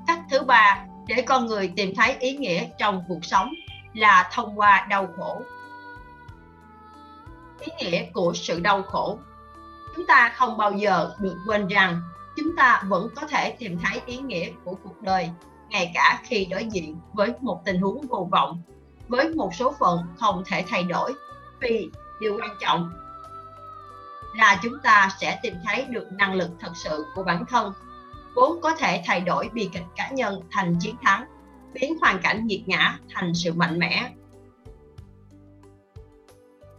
Cách 0.06 0.20
thứ 0.30 0.42
ba 0.42 0.84
để 1.06 1.22
con 1.22 1.46
người 1.46 1.72
tìm 1.76 1.94
thấy 1.94 2.16
ý 2.20 2.36
nghĩa 2.36 2.66
trong 2.78 3.04
cuộc 3.08 3.24
sống 3.24 3.52
là 3.94 4.30
thông 4.32 4.58
qua 4.58 4.86
đau 4.90 5.08
khổ 5.16 5.42
ý 7.60 7.72
nghĩa 7.78 8.06
của 8.12 8.32
sự 8.34 8.60
đau 8.60 8.82
khổ. 8.82 9.18
Chúng 9.96 10.06
ta 10.06 10.32
không 10.36 10.56
bao 10.56 10.72
giờ 10.72 11.14
được 11.20 11.36
quên 11.46 11.68
rằng 11.68 12.02
chúng 12.36 12.56
ta 12.56 12.82
vẫn 12.88 13.08
có 13.16 13.26
thể 13.26 13.50
tìm 13.58 13.78
thấy 13.78 14.00
ý 14.06 14.16
nghĩa 14.16 14.50
của 14.64 14.74
cuộc 14.84 15.02
đời, 15.02 15.30
ngay 15.70 15.90
cả 15.94 16.20
khi 16.24 16.44
đối 16.50 16.64
diện 16.64 16.96
với 17.12 17.32
một 17.40 17.62
tình 17.64 17.80
huống 17.80 18.06
vô 18.08 18.28
vọng, 18.30 18.62
với 19.08 19.28
một 19.28 19.54
số 19.54 19.74
phận 19.80 19.98
không 20.18 20.42
thể 20.46 20.64
thay 20.68 20.82
đổi. 20.82 21.12
Vì 21.60 21.90
điều 22.20 22.38
quan 22.40 22.56
trọng 22.60 22.92
là 24.36 24.60
chúng 24.62 24.78
ta 24.82 25.08
sẽ 25.20 25.38
tìm 25.42 25.54
thấy 25.64 25.84
được 25.84 26.12
năng 26.12 26.34
lực 26.34 26.50
thật 26.60 26.72
sự 26.74 27.06
của 27.14 27.22
bản 27.22 27.44
thân, 27.46 27.72
vốn 28.34 28.60
có 28.62 28.74
thể 28.74 29.02
thay 29.06 29.20
đổi 29.20 29.50
bi 29.52 29.70
kịch 29.72 29.86
cá 29.96 30.10
nhân 30.10 30.42
thành 30.50 30.76
chiến 30.80 30.96
thắng, 31.02 31.24
biến 31.72 31.98
hoàn 32.00 32.18
cảnh 32.22 32.46
nghiệt 32.46 32.62
ngã 32.66 32.98
thành 33.14 33.34
sự 33.34 33.52
mạnh 33.52 33.78
mẽ 33.78 34.10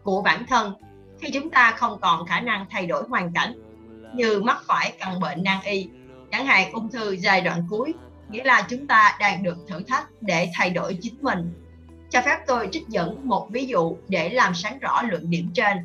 của 0.04 0.22
bản 0.22 0.46
thân 0.48 0.74
khi 1.20 1.30
chúng 1.32 1.50
ta 1.50 1.74
không 1.78 2.00
còn 2.02 2.26
khả 2.26 2.40
năng 2.40 2.66
thay 2.70 2.86
đổi 2.86 3.04
hoàn 3.10 3.34
cảnh 3.34 3.54
như 4.14 4.42
mắc 4.42 4.58
phải 4.68 4.94
căn 5.00 5.20
bệnh 5.20 5.44
nan 5.44 5.58
y. 5.64 5.90
Chẳng 6.32 6.46
hạn 6.46 6.72
ung 6.72 6.92
thư 6.92 7.16
giai 7.16 7.42
đoạn 7.42 7.64
cuối, 7.70 7.94
nghĩa 8.30 8.44
là 8.44 8.66
chúng 8.70 8.88
ta 8.88 9.18
đang 9.20 9.44
được 9.44 9.58
thử 9.68 9.84
thách 9.84 10.08
để 10.22 10.52
thay 10.56 10.70
đổi 10.70 10.98
chính 11.02 11.16
mình. 11.22 11.54
Cho 12.10 12.22
phép 12.22 12.38
tôi 12.48 12.70
trích 12.72 12.88
dẫn 12.88 13.28
một 13.28 13.48
ví 13.52 13.66
dụ 13.66 13.98
để 14.08 14.30
làm 14.30 14.54
sáng 14.54 14.80
rõ 14.80 15.02
luận 15.02 15.30
điểm 15.30 15.52
trên. 15.54 15.78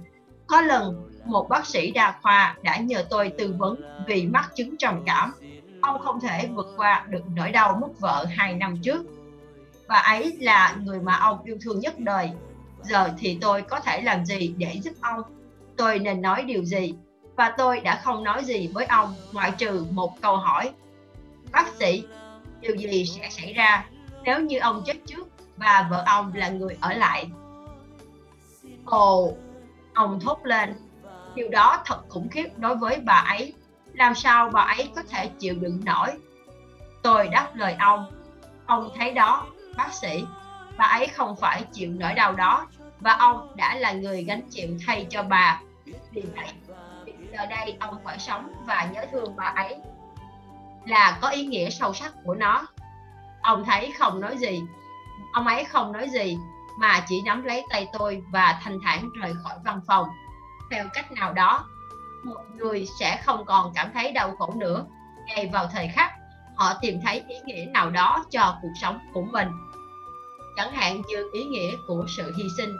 Có 0.46 0.60
lần, 0.60 1.10
một 1.24 1.48
bác 1.48 1.66
sĩ 1.66 1.90
đa 1.90 2.18
khoa 2.22 2.56
đã 2.62 2.76
nhờ 2.76 3.04
tôi 3.10 3.32
tư 3.38 3.54
vấn 3.58 3.80
vì 4.06 4.26
mắc 4.26 4.50
chứng 4.56 4.76
trầm 4.76 5.02
cảm. 5.06 5.32
Ông 5.80 6.00
không 6.00 6.20
thể 6.20 6.48
vượt 6.54 6.74
qua 6.76 7.04
được 7.08 7.22
nỗi 7.34 7.50
đau 7.50 7.78
mất 7.80 8.00
vợ 8.00 8.26
hai 8.30 8.54
năm 8.54 8.76
trước. 8.82 9.06
Và 9.88 9.98
ấy 9.98 10.36
là 10.40 10.76
người 10.82 11.00
mà 11.00 11.14
ông 11.14 11.38
yêu 11.44 11.56
thương 11.60 11.80
nhất 11.80 11.98
đời 11.98 12.30
giờ 12.84 13.10
thì 13.18 13.38
tôi 13.40 13.62
có 13.62 13.80
thể 13.80 14.02
làm 14.02 14.24
gì 14.24 14.54
để 14.58 14.80
giúp 14.82 14.92
ông? 15.00 15.22
Tôi 15.76 15.98
nên 15.98 16.22
nói 16.22 16.42
điều 16.42 16.64
gì? 16.64 16.94
Và 17.36 17.54
tôi 17.58 17.80
đã 17.80 18.00
không 18.04 18.24
nói 18.24 18.44
gì 18.44 18.70
với 18.74 18.84
ông, 18.84 19.14
ngoại 19.32 19.52
trừ 19.58 19.86
một 19.90 20.20
câu 20.20 20.36
hỏi. 20.36 20.72
Bác 21.52 21.68
sĩ, 21.78 22.04
điều 22.60 22.76
gì 22.76 23.04
sẽ 23.06 23.30
xảy 23.30 23.52
ra 23.52 23.86
nếu 24.24 24.40
như 24.40 24.58
ông 24.58 24.82
chết 24.86 24.96
trước 25.06 25.28
và 25.56 25.86
vợ 25.90 26.02
ông 26.06 26.32
là 26.34 26.48
người 26.48 26.76
ở 26.80 26.92
lại? 26.92 27.30
Ồ, 28.84 29.32
ông 29.94 30.20
thốt 30.20 30.38
lên. 30.44 30.74
Điều 31.34 31.48
đó 31.48 31.82
thật 31.84 32.02
khủng 32.08 32.28
khiếp 32.28 32.48
đối 32.56 32.76
với 32.76 33.00
bà 33.00 33.24
ấy. 33.28 33.54
Làm 33.92 34.14
sao 34.14 34.50
bà 34.52 34.60
ấy 34.60 34.90
có 34.96 35.02
thể 35.02 35.26
chịu 35.38 35.54
đựng 35.60 35.80
nổi? 35.84 36.08
Tôi 37.02 37.28
đáp 37.28 37.50
lời 37.54 37.76
ông. 37.78 38.10
Ông 38.66 38.90
thấy 38.98 39.12
đó, 39.12 39.46
bác 39.76 39.94
sĩ 39.94 40.24
bà 40.76 40.84
ấy 40.84 41.06
không 41.06 41.36
phải 41.36 41.62
chịu 41.72 41.92
nỗi 41.98 42.14
đau 42.14 42.32
đó, 42.32 42.66
và 43.00 43.12
ông 43.12 43.56
đã 43.56 43.74
là 43.74 43.92
người 43.92 44.24
gánh 44.24 44.42
chịu 44.50 44.68
thay 44.86 45.06
cho 45.10 45.22
bà. 45.22 45.60
Vì 46.10 46.22
vậy, 46.36 46.48
giờ 47.32 47.46
đây 47.46 47.76
ông 47.80 47.98
phải 48.04 48.18
sống 48.18 48.52
và 48.66 48.88
nhớ 48.92 49.04
thương 49.12 49.36
bà 49.36 49.44
ấy 49.44 49.76
là 50.86 51.18
có 51.20 51.28
ý 51.28 51.46
nghĩa 51.46 51.70
sâu 51.70 51.92
sắc 51.92 52.12
của 52.24 52.34
nó. 52.34 52.66
Ông 53.42 53.64
thấy 53.64 53.92
không 53.98 54.20
nói 54.20 54.36
gì, 54.36 54.62
ông 55.32 55.46
ấy 55.46 55.64
không 55.64 55.92
nói 55.92 56.08
gì, 56.08 56.36
mà 56.78 57.04
chỉ 57.08 57.22
nắm 57.22 57.44
lấy 57.44 57.64
tay 57.70 57.88
tôi 57.92 58.22
và 58.32 58.60
thanh 58.62 58.78
thản 58.84 59.08
rời 59.20 59.34
khỏi 59.42 59.54
văn 59.64 59.80
phòng. 59.86 60.08
Theo 60.70 60.84
cách 60.92 61.12
nào 61.12 61.32
đó, 61.32 61.66
một 62.24 62.40
người 62.54 62.86
sẽ 62.98 63.22
không 63.24 63.44
còn 63.44 63.72
cảm 63.74 63.90
thấy 63.94 64.12
đau 64.12 64.36
khổ 64.38 64.52
nữa. 64.56 64.84
Ngay 65.26 65.50
vào 65.52 65.66
thời 65.72 65.88
khắc, 65.88 66.12
họ 66.56 66.74
tìm 66.80 67.00
thấy 67.04 67.24
ý 67.28 67.36
nghĩa 67.44 67.64
nào 67.64 67.90
đó 67.90 68.24
cho 68.30 68.58
cuộc 68.62 68.72
sống 68.80 68.98
của 69.12 69.22
mình 69.22 69.48
chẳng 70.56 70.72
hạn 70.72 71.02
như 71.08 71.30
ý 71.32 71.44
nghĩa 71.44 71.76
của 71.86 72.04
sự 72.08 72.32
hy 72.36 72.44
sinh. 72.56 72.76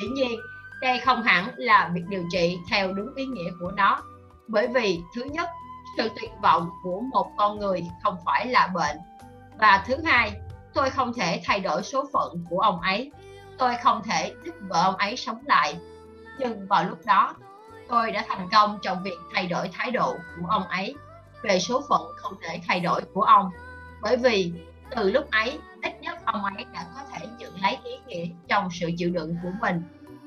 Dĩ 0.00 0.08
nhiên, 0.08 0.40
đây 0.80 0.98
không 0.98 1.22
hẳn 1.22 1.50
là 1.56 1.90
việc 1.94 2.04
điều 2.08 2.24
trị 2.32 2.58
theo 2.70 2.92
đúng 2.92 3.14
ý 3.14 3.26
nghĩa 3.26 3.50
của 3.60 3.70
nó, 3.70 4.02
bởi 4.48 4.68
vì 4.68 5.00
thứ 5.14 5.24
nhất, 5.24 5.48
sự 5.96 6.10
tuyệt 6.20 6.30
vọng 6.42 6.70
của 6.82 7.00
một 7.00 7.30
con 7.36 7.58
người 7.58 7.84
không 8.02 8.16
phải 8.24 8.46
là 8.46 8.70
bệnh. 8.74 8.96
Và 9.58 9.84
thứ 9.86 9.96
hai, 10.04 10.32
tôi 10.74 10.90
không 10.90 11.12
thể 11.14 11.42
thay 11.44 11.60
đổi 11.60 11.82
số 11.82 12.08
phận 12.12 12.44
của 12.50 12.60
ông 12.60 12.80
ấy. 12.80 13.12
Tôi 13.58 13.74
không 13.82 14.02
thể 14.02 14.34
giúp 14.44 14.54
vợ 14.60 14.82
ông 14.82 14.96
ấy 14.96 15.16
sống 15.16 15.38
lại. 15.46 15.76
Nhưng 16.38 16.66
vào 16.66 16.84
lúc 16.84 16.98
đó, 17.04 17.34
tôi 17.88 18.12
đã 18.12 18.24
thành 18.28 18.48
công 18.52 18.78
trong 18.82 19.02
việc 19.02 19.18
thay 19.34 19.46
đổi 19.46 19.70
thái 19.72 19.90
độ 19.90 20.14
của 20.40 20.46
ông 20.48 20.62
ấy 20.68 20.94
về 21.42 21.58
số 21.58 21.82
phận 21.88 22.02
không 22.16 22.34
thể 22.42 22.60
thay 22.66 22.80
đổi 22.80 23.00
của 23.14 23.22
ông. 23.22 23.50
Bởi 24.02 24.16
vì 24.16 24.52
từ 24.96 25.10
lúc 25.10 25.30
ấy 25.30 25.58
ít 25.86 26.00
nhất 26.00 26.18
ông 26.24 26.44
ấy 26.44 26.64
đã 26.72 26.86
có 26.94 27.00
thể 27.12 27.26
nhận 27.38 27.62
lấy 27.62 27.78
ý 27.84 27.92
nghĩa 28.06 28.26
trong 28.48 28.68
sự 28.72 28.90
chịu 28.96 29.10
đựng 29.10 29.36
của 29.42 29.50
mình. 29.60 29.82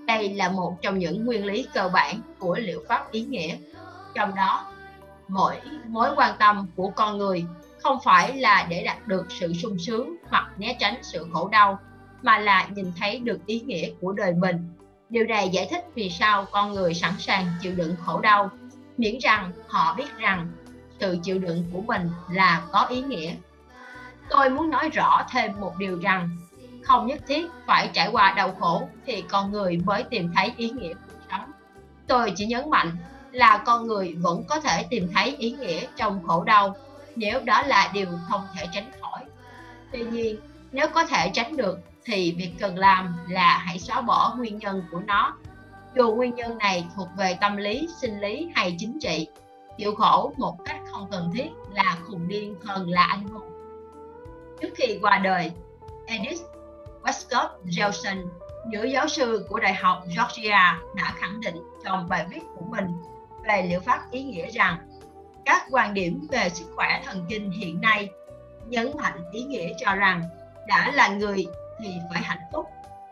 Đây 0.08 0.34
là 0.34 0.50
một 0.50 0.78
trong 0.82 1.00
những 1.00 1.26
nguyên 1.26 1.46
lý 1.46 1.68
cơ 1.74 1.90
bản 1.94 2.22
của 2.40 2.56
liệu 2.56 2.84
pháp 2.88 3.12
ý 3.12 3.26
nghĩa. 3.26 3.58
Trong 4.16 4.36
đó, 4.36 4.72
mỗi 5.28 5.56
mối 5.88 6.10
quan 6.16 6.36
tâm 6.40 6.68
của 6.76 6.92
con 6.96 7.18
người 7.18 7.46
không 7.84 7.98
phải 8.04 8.38
là 8.38 8.68
để 8.70 8.84
đạt 8.84 9.08
được 9.08 9.26
sự 9.30 9.54
sung 9.54 9.80
sướng 9.80 10.16
hoặc 10.30 10.52
né 10.58 10.76
tránh 10.80 10.96
sự 11.02 11.28
khổ 11.34 11.48
đau, 11.48 11.80
mà 12.22 12.38
là 12.38 12.68
nhìn 12.76 12.92
thấy 13.00 13.20
được 13.20 13.46
ý 13.46 13.60
nghĩa 13.60 13.90
của 14.02 14.12
đời 14.12 14.34
mình. 14.34 14.70
Điều 15.10 15.26
này 15.26 15.50
giải 15.50 15.68
thích 15.72 15.86
vì 15.96 16.10
sao 16.10 16.46
con 16.52 16.74
người 16.74 16.94
sẵn 16.94 17.14
sàng 17.20 17.46
chịu 17.62 17.76
đựng 17.76 17.96
khổ 18.06 18.20
đau, 18.20 18.50
miễn 18.98 19.18
rằng 19.22 19.52
họ 19.68 19.96
biết 19.98 20.18
rằng 20.18 20.52
sự 21.00 21.18
chịu 21.24 21.40
đựng 21.40 21.64
của 21.74 21.82
mình 21.82 22.10
là 22.32 22.62
có 22.72 22.86
ý 22.90 23.02
nghĩa 23.02 23.34
tôi 24.30 24.50
muốn 24.50 24.70
nói 24.70 24.90
rõ 24.90 25.26
thêm 25.32 25.52
một 25.60 25.74
điều 25.78 26.00
rằng, 26.00 26.30
không 26.84 27.08
nhất 27.08 27.20
thiết 27.28 27.48
phải 27.66 27.90
trải 27.94 28.10
qua 28.12 28.34
đau 28.38 28.56
khổ 28.60 28.90
thì 29.06 29.22
con 29.22 29.52
người 29.52 29.82
mới 29.86 30.04
tìm 30.04 30.32
thấy 30.36 30.54
ý 30.58 30.70
nghĩa 30.70 30.94
cuộc 30.94 31.20
sống. 31.32 31.52
Tôi 32.08 32.34
chỉ 32.36 32.46
nhấn 32.46 32.70
mạnh 32.70 32.92
là 33.32 33.58
con 33.66 33.88
người 33.88 34.16
vẫn 34.20 34.44
có 34.48 34.60
thể 34.60 34.86
tìm 34.90 35.10
thấy 35.16 35.36
ý 35.40 35.52
nghĩa 35.52 35.86
trong 35.96 36.28
khổ 36.28 36.44
đau 36.44 36.76
nếu 37.16 37.40
đó 37.44 37.62
là 37.62 37.92
điều 37.94 38.08
không 38.30 38.42
thể 38.56 38.68
tránh 38.74 38.92
khỏi. 39.02 39.24
Tuy 39.92 40.00
nhiên, 40.00 40.40
nếu 40.72 40.88
có 40.94 41.06
thể 41.06 41.32
tránh 41.34 41.58
được 41.58 41.80
thì 42.06 42.32
việc 42.38 42.54
cần 42.60 42.78
làm 42.78 43.18
là 43.30 43.58
hãy 43.58 43.80
xóa 43.80 44.02
bỏ 44.02 44.36
nguyên 44.38 44.58
nhân 44.58 44.84
của 44.92 45.00
nó. 45.00 45.38
Dù 45.96 46.16
nguyên 46.16 46.36
nhân 46.36 46.58
này 46.58 46.86
thuộc 46.96 47.08
về 47.18 47.38
tâm 47.42 47.58
lý, 47.58 47.88
sinh 48.02 48.20
lý 48.20 48.50
hay 48.56 48.76
chính 48.80 49.00
trị, 49.00 49.28
chịu 49.78 49.96
khổ 49.96 50.34
một 50.38 50.58
cách 50.66 50.80
không 50.92 51.08
cần 51.12 51.32
thiết 51.34 51.50
là 51.74 51.98
khùng 52.08 52.28
điên 52.28 52.56
hơn 52.66 52.90
là 52.90 53.04
anh 53.04 53.28
hùng 53.28 53.59
trước 54.62 54.70
khi 54.76 55.00
qua 55.02 55.18
đời, 55.18 55.52
Edith 56.08 56.42
Westcott 57.04 57.50
Gelson, 57.78 58.18
nữ 58.68 58.84
giáo 58.84 59.08
sư 59.08 59.46
của 59.50 59.60
Đại 59.60 59.74
học 59.74 60.04
Georgia, 60.06 60.80
đã 60.96 61.14
khẳng 61.16 61.42
định 61.42 61.56
trong 61.86 62.08
bài 62.10 62.26
viết 62.30 62.42
của 62.56 62.66
mình 62.66 62.86
về 63.48 63.66
liệu 63.70 63.80
pháp 63.80 64.12
ý 64.12 64.24
nghĩa 64.24 64.52
rằng 64.52 64.78
các 65.46 65.66
quan 65.72 65.94
điểm 65.94 66.28
về 66.32 66.50
sức 66.50 66.66
khỏe 66.76 67.02
thần 67.06 67.26
kinh 67.30 67.52
hiện 67.52 67.82
nay 67.82 68.10
nhấn 68.68 68.92
mạnh 68.98 69.24
ý 69.32 69.44
nghĩa 69.44 69.70
cho 69.78 69.96
rằng 69.96 70.24
đã 70.68 70.92
là 70.92 71.08
người 71.08 71.48
thì 71.84 71.94
phải 72.14 72.22
hạnh 72.22 72.42
phúc, 72.54 72.66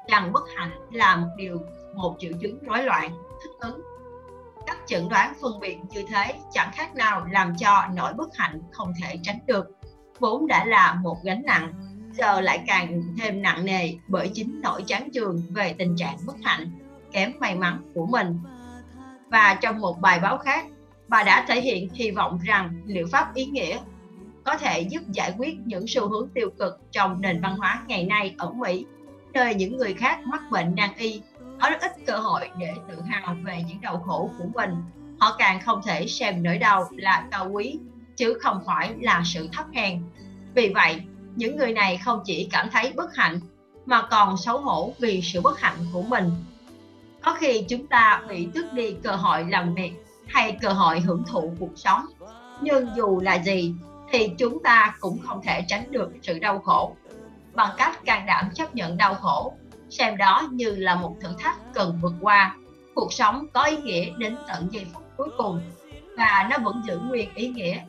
rằng 0.08 0.34
bất 0.34 0.44
hạnh 0.56 0.72
là 0.92 1.16
một 1.16 1.28
điều, 1.38 1.62
một 1.94 2.16
triệu 2.20 2.32
chứng 2.42 2.60
rối 2.64 2.84
loạn, 2.84 3.12
thích 3.44 3.52
ứng. 3.60 3.82
Các 4.68 4.78
chẩn 4.86 5.10
đoán 5.10 5.34
phân 5.42 5.60
biệt 5.60 5.78
như 5.90 6.06
thế 6.10 6.34
chẳng 6.52 6.72
khác 6.74 6.96
nào 6.96 7.26
làm 7.32 7.56
cho 7.58 7.84
nỗi 7.94 8.14
bất 8.14 8.36
hạnh 8.36 8.62
không 8.72 8.94
thể 9.02 9.20
tránh 9.24 9.40
được 9.46 9.77
vốn 10.20 10.48
đã 10.48 10.66
là 10.66 11.00
một 11.04 11.24
gánh 11.24 11.44
nặng 11.46 11.74
giờ 12.14 12.42
lại 12.42 12.64
càng 12.68 13.04
thêm 13.18 13.42
nặng 13.42 13.66
nề 13.66 13.94
bởi 14.08 14.30
chính 14.34 14.62
nỗi 14.64 14.84
chán 14.88 15.10
chường 15.14 15.42
về 15.50 15.76
tình 15.78 15.96
trạng 15.96 16.18
bất 16.26 16.36
hạnh 16.44 16.72
kém 17.12 17.32
may 17.40 17.56
mắn 17.56 17.82
của 17.94 18.06
mình 18.06 18.40
và 19.30 19.58
trong 19.62 19.80
một 19.80 20.02
bài 20.02 20.20
báo 20.20 20.38
khác 20.38 20.66
bà 21.08 21.24
đã 21.24 21.46
thể 21.48 21.62
hiện 21.62 21.90
hy 21.94 22.12
vọng 22.12 22.40
rằng 22.44 22.82
liệu 22.86 23.08
pháp 23.12 23.34
ý 23.34 23.46
nghĩa 23.46 23.78
có 24.48 24.58
thể 24.58 24.82
giúp 24.82 25.02
giải 25.12 25.34
quyết 25.38 25.58
những 25.66 25.86
xu 25.88 26.10
hướng 26.10 26.30
tiêu 26.34 26.50
cực 26.60 26.82
trong 26.92 27.22
nền 27.22 27.42
văn 27.42 27.58
hóa 27.58 27.84
ngày 27.88 28.06
nay 28.06 28.36
ở 28.38 28.50
Mỹ, 28.52 28.86
nơi 29.34 29.56
những 29.56 29.78
người 29.78 29.94
khác 29.94 30.20
mắc 30.26 30.42
bệnh 30.52 30.76
nan 30.76 30.90
y 30.98 31.22
có 31.62 31.70
rất 31.70 31.82
ít 31.82 31.92
cơ 32.06 32.18
hội 32.18 32.50
để 32.58 32.74
tự 32.90 33.02
hào 33.02 33.36
về 33.44 33.64
những 33.68 33.82
đau 33.82 34.00
khổ 34.00 34.30
của 34.38 34.46
mình. 34.54 34.76
Họ 35.20 35.36
càng 35.40 35.62
không 35.62 35.82
thể 35.86 36.08
xem 36.08 36.44
nỗi 36.44 36.58
đau 36.58 36.90
là 36.92 37.28
cao 37.32 37.50
quý, 37.52 37.80
chứ 38.18 38.38
không 38.42 38.62
phải 38.66 38.94
là 39.00 39.22
sự 39.26 39.50
thấp 39.54 39.66
hèn. 39.74 40.04
Vì 40.54 40.72
vậy, 40.76 41.02
những 41.36 41.58
người 41.58 41.74
này 41.74 41.98
không 41.98 42.22
chỉ 42.26 42.50
cảm 42.52 42.70
thấy 42.72 42.94
bất 42.96 43.16
hạnh, 43.16 43.40
mà 43.86 44.02
còn 44.02 44.38
xấu 44.38 44.58
hổ 44.58 44.94
vì 45.00 45.22
sự 45.22 45.42
bất 45.42 45.60
hạnh 45.60 45.78
của 45.94 46.02
mình. 46.02 46.32
Có 47.24 47.34
khi 47.34 47.66
chúng 47.70 47.88
ta 47.88 48.22
bị 48.30 48.48
tước 48.54 48.74
đi 48.74 48.96
cơ 49.04 49.12
hội 49.12 49.46
làm 49.50 49.74
việc 49.76 49.92
hay 50.28 50.58
cơ 50.62 50.70
hội 50.70 51.00
hưởng 51.00 51.24
thụ 51.28 51.54
cuộc 51.60 51.74
sống. 51.76 52.06
Nhưng 52.62 52.88
dù 52.96 53.20
là 53.20 53.36
gì 53.36 53.74
thì 54.12 54.32
chúng 54.38 54.64
ta 54.64 54.96
cũng 55.00 55.20
không 55.20 55.42
thể 55.44 55.62
tránh 55.68 55.92
được 55.92 56.12
sự 56.22 56.40
đau 56.40 56.60
khổ 56.60 56.96
bằng 57.54 57.70
cách 57.78 58.06
can 58.06 58.26
đảm 58.26 58.50
chấp 58.54 58.76
nhận 58.76 58.98
đau 58.98 59.14
khổ 59.14 59.54
xem 59.90 60.18
đó 60.18 60.48
như 60.52 60.76
là 60.76 60.96
một 60.96 61.16
thử 61.22 61.30
thách 61.40 61.74
cần 61.74 62.00
vượt 62.02 62.14
qua 62.22 62.56
cuộc 62.96 63.14
sống 63.14 63.46
có 63.54 63.64
ý 63.64 63.78
nghĩa 63.78 64.10
đến 64.18 64.38
tận 64.48 64.68
giây 64.72 64.86
phút 64.94 65.04
cuối 65.18 65.30
cùng 65.38 65.62
và 66.18 66.48
nó 66.50 66.58
vẫn 66.64 66.82
giữ 66.86 67.00
nguyên 67.00 67.36
ý 67.36 67.48
nghĩa 67.48 67.80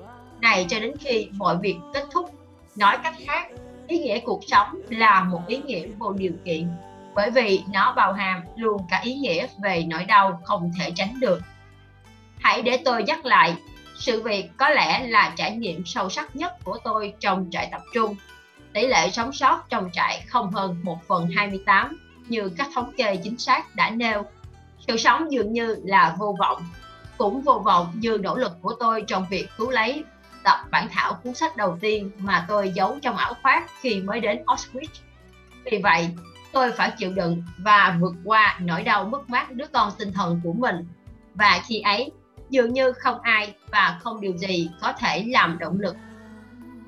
này 0.41 0.67
cho 0.69 0.81
đến 0.81 0.93
khi 1.01 1.29
mọi 1.33 1.57
việc 1.57 1.77
kết 1.95 2.05
thúc. 2.13 2.31
Nói 2.77 2.99
cách 3.03 3.15
khác 3.27 3.49
ý 3.89 3.99
nghĩa 3.99 4.21
cuộc 4.21 4.41
sống 4.47 4.81
là 4.89 5.23
một 5.23 5.41
ý 5.47 5.57
nghĩa 5.67 5.87
vô 5.99 6.13
điều 6.13 6.33
kiện 6.45 6.69
bởi 7.15 7.31
vì 7.31 7.63
nó 7.73 7.93
bao 7.93 8.13
hàm 8.13 8.43
luôn 8.57 8.83
cả 8.91 9.01
ý 9.05 9.15
nghĩa 9.15 9.47
về 9.63 9.85
nỗi 9.89 10.05
đau 10.05 10.41
không 10.45 10.71
thể 10.79 10.93
tránh 10.95 11.21
được. 11.21 11.41
Hãy 12.39 12.63
để 12.63 12.83
tôi 12.85 13.03
nhắc 13.03 13.27
lại 13.27 13.57
sự 13.99 14.23
việc 14.23 14.51
có 14.57 14.69
lẽ 14.69 15.07
là 15.07 15.33
trải 15.37 15.57
nghiệm 15.57 15.87
sâu 15.87 16.09
sắc 16.09 16.37
nhất 16.37 16.53
của 16.65 16.79
tôi 16.85 17.15
trong 17.21 17.49
trại 17.51 17.69
tập 17.73 17.83
trung. 17.95 18.17
Tỷ 18.73 18.87
lệ 18.87 19.11
sống 19.11 19.33
sót 19.33 19.65
trong 19.69 19.91
trại 19.93 20.25
không 20.27 20.51
hơn 20.51 20.77
1 20.83 20.99
phần 21.09 21.29
28 21.37 21.99
như 22.29 22.49
các 22.59 22.69
thống 22.75 22.93
kê 22.97 23.17
chính 23.17 23.39
xác 23.39 23.77
đã 23.77 23.91
nêu. 23.91 24.23
Sự 24.87 24.97
sống 24.97 25.33
dường 25.33 25.53
như 25.53 25.77
là 25.85 26.17
vô 26.19 26.37
vọng, 26.39 26.63
cũng 27.19 27.43
vô 27.43 27.63
vọng 27.65 27.93
như 27.95 28.19
nỗ 28.23 28.37
lực 28.37 28.53
của 28.63 28.75
tôi 28.81 29.05
trong 29.07 29.27
việc 29.31 29.49
cứu 29.57 29.71
lấy 29.71 30.05
tập 30.45 30.57
bản 30.71 30.89
thảo 30.91 31.15
cuốn 31.23 31.35
sách 31.35 31.57
đầu 31.57 31.79
tiên 31.81 32.11
mà 32.19 32.45
tôi 32.49 32.73
giấu 32.75 32.99
trong 33.03 33.17
ảo 33.17 33.35
khoác 33.43 33.71
khi 33.81 34.01
mới 34.01 34.21
đến 34.21 34.43
Auschwitz. 34.47 35.03
Vì 35.71 35.81
vậy, 35.83 36.09
tôi 36.53 36.73
phải 36.73 36.93
chịu 36.99 37.13
đựng 37.13 37.43
và 37.59 37.97
vượt 38.01 38.15
qua 38.25 38.59
nỗi 38.61 38.83
đau 38.83 39.05
mất 39.05 39.31
mát 39.31 39.53
đứa 39.53 39.67
con 39.67 39.93
tinh 39.99 40.13
thần 40.13 40.41
của 40.45 40.53
mình. 40.53 40.87
Và 41.35 41.61
khi 41.67 41.81
ấy, 41.81 42.11
dường 42.51 42.73
như 42.73 42.93
không 42.93 43.21
ai 43.21 43.55
và 43.71 43.99
không 44.03 44.21
điều 44.21 44.37
gì 44.37 44.71
có 44.81 44.93
thể 44.93 45.25
làm 45.29 45.59
động 45.59 45.81
lực 45.81 45.97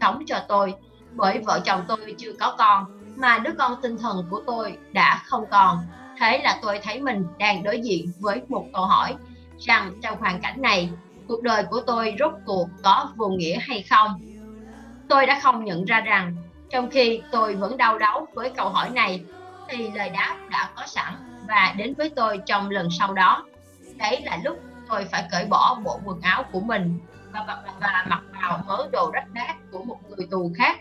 sống 0.01 0.23
cho 0.27 0.45
tôi 0.49 0.75
bởi 1.13 1.39
vợ 1.39 1.61
chồng 1.65 1.85
tôi 1.89 2.15
chưa 2.19 2.33
có 2.33 2.55
con 2.59 2.85
mà 3.17 3.39
đứa 3.39 3.51
con 3.59 3.83
tinh 3.83 3.99
thần 3.99 4.27
của 4.31 4.43
tôi 4.47 4.77
đã 4.93 5.23
không 5.27 5.45
còn 5.51 5.79
thế 6.19 6.41
là 6.45 6.59
tôi 6.63 6.81
thấy 6.83 7.01
mình 7.01 7.27
đang 7.39 7.63
đối 7.63 7.81
diện 7.81 8.13
với 8.21 8.43
một 8.49 8.67
câu 8.73 8.85
hỏi 8.85 9.15
rằng 9.59 9.93
trong 10.03 10.19
hoàn 10.19 10.41
cảnh 10.41 10.63
này 10.63 10.91
cuộc 11.31 11.43
đời 11.43 11.65
của 11.71 11.81
tôi 11.81 12.15
rốt 12.19 12.33
cuộc 12.45 12.69
có 12.83 13.13
vô 13.17 13.29
nghĩa 13.29 13.59
hay 13.61 13.83
không? 13.83 14.21
Tôi 15.09 15.27
đã 15.27 15.41
không 15.43 15.65
nhận 15.65 15.85
ra 15.85 16.01
rằng 16.01 16.37
trong 16.71 16.91
khi 16.91 17.23
tôi 17.31 17.55
vẫn 17.55 17.77
đau 17.77 17.99
đáu 17.99 18.27
với 18.35 18.51
câu 18.51 18.69
hỏi 18.69 18.91
này 18.91 19.25
thì 19.69 19.91
lời 19.91 20.11
đáp 20.11 20.37
đã 20.51 20.71
có 20.77 20.83
sẵn 20.87 21.15
và 21.49 21.75
đến 21.77 21.95
với 21.95 22.11
tôi 22.17 22.41
trong 22.47 22.71
lần 22.71 22.89
sau 22.99 23.15
đó. 23.15 23.47
Đấy 23.97 24.21
là 24.25 24.39
lúc 24.45 24.61
tôi 24.89 25.05
phải 25.05 25.25
cởi 25.31 25.45
bỏ 25.45 25.81
bộ 25.85 26.01
quần 26.05 26.21
áo 26.21 26.45
của 26.53 26.61
mình 26.61 26.99
và, 27.33 27.45
và, 27.47 27.63
và 27.81 28.07
mặc 28.09 28.23
vào 28.43 28.65
mớ 28.67 28.89
đồ 28.93 29.11
rách 29.15 29.31
nát 29.35 29.55
của 29.73 29.85
một 29.85 29.99
người 30.09 30.27
tù 30.31 30.53
khác. 30.57 30.81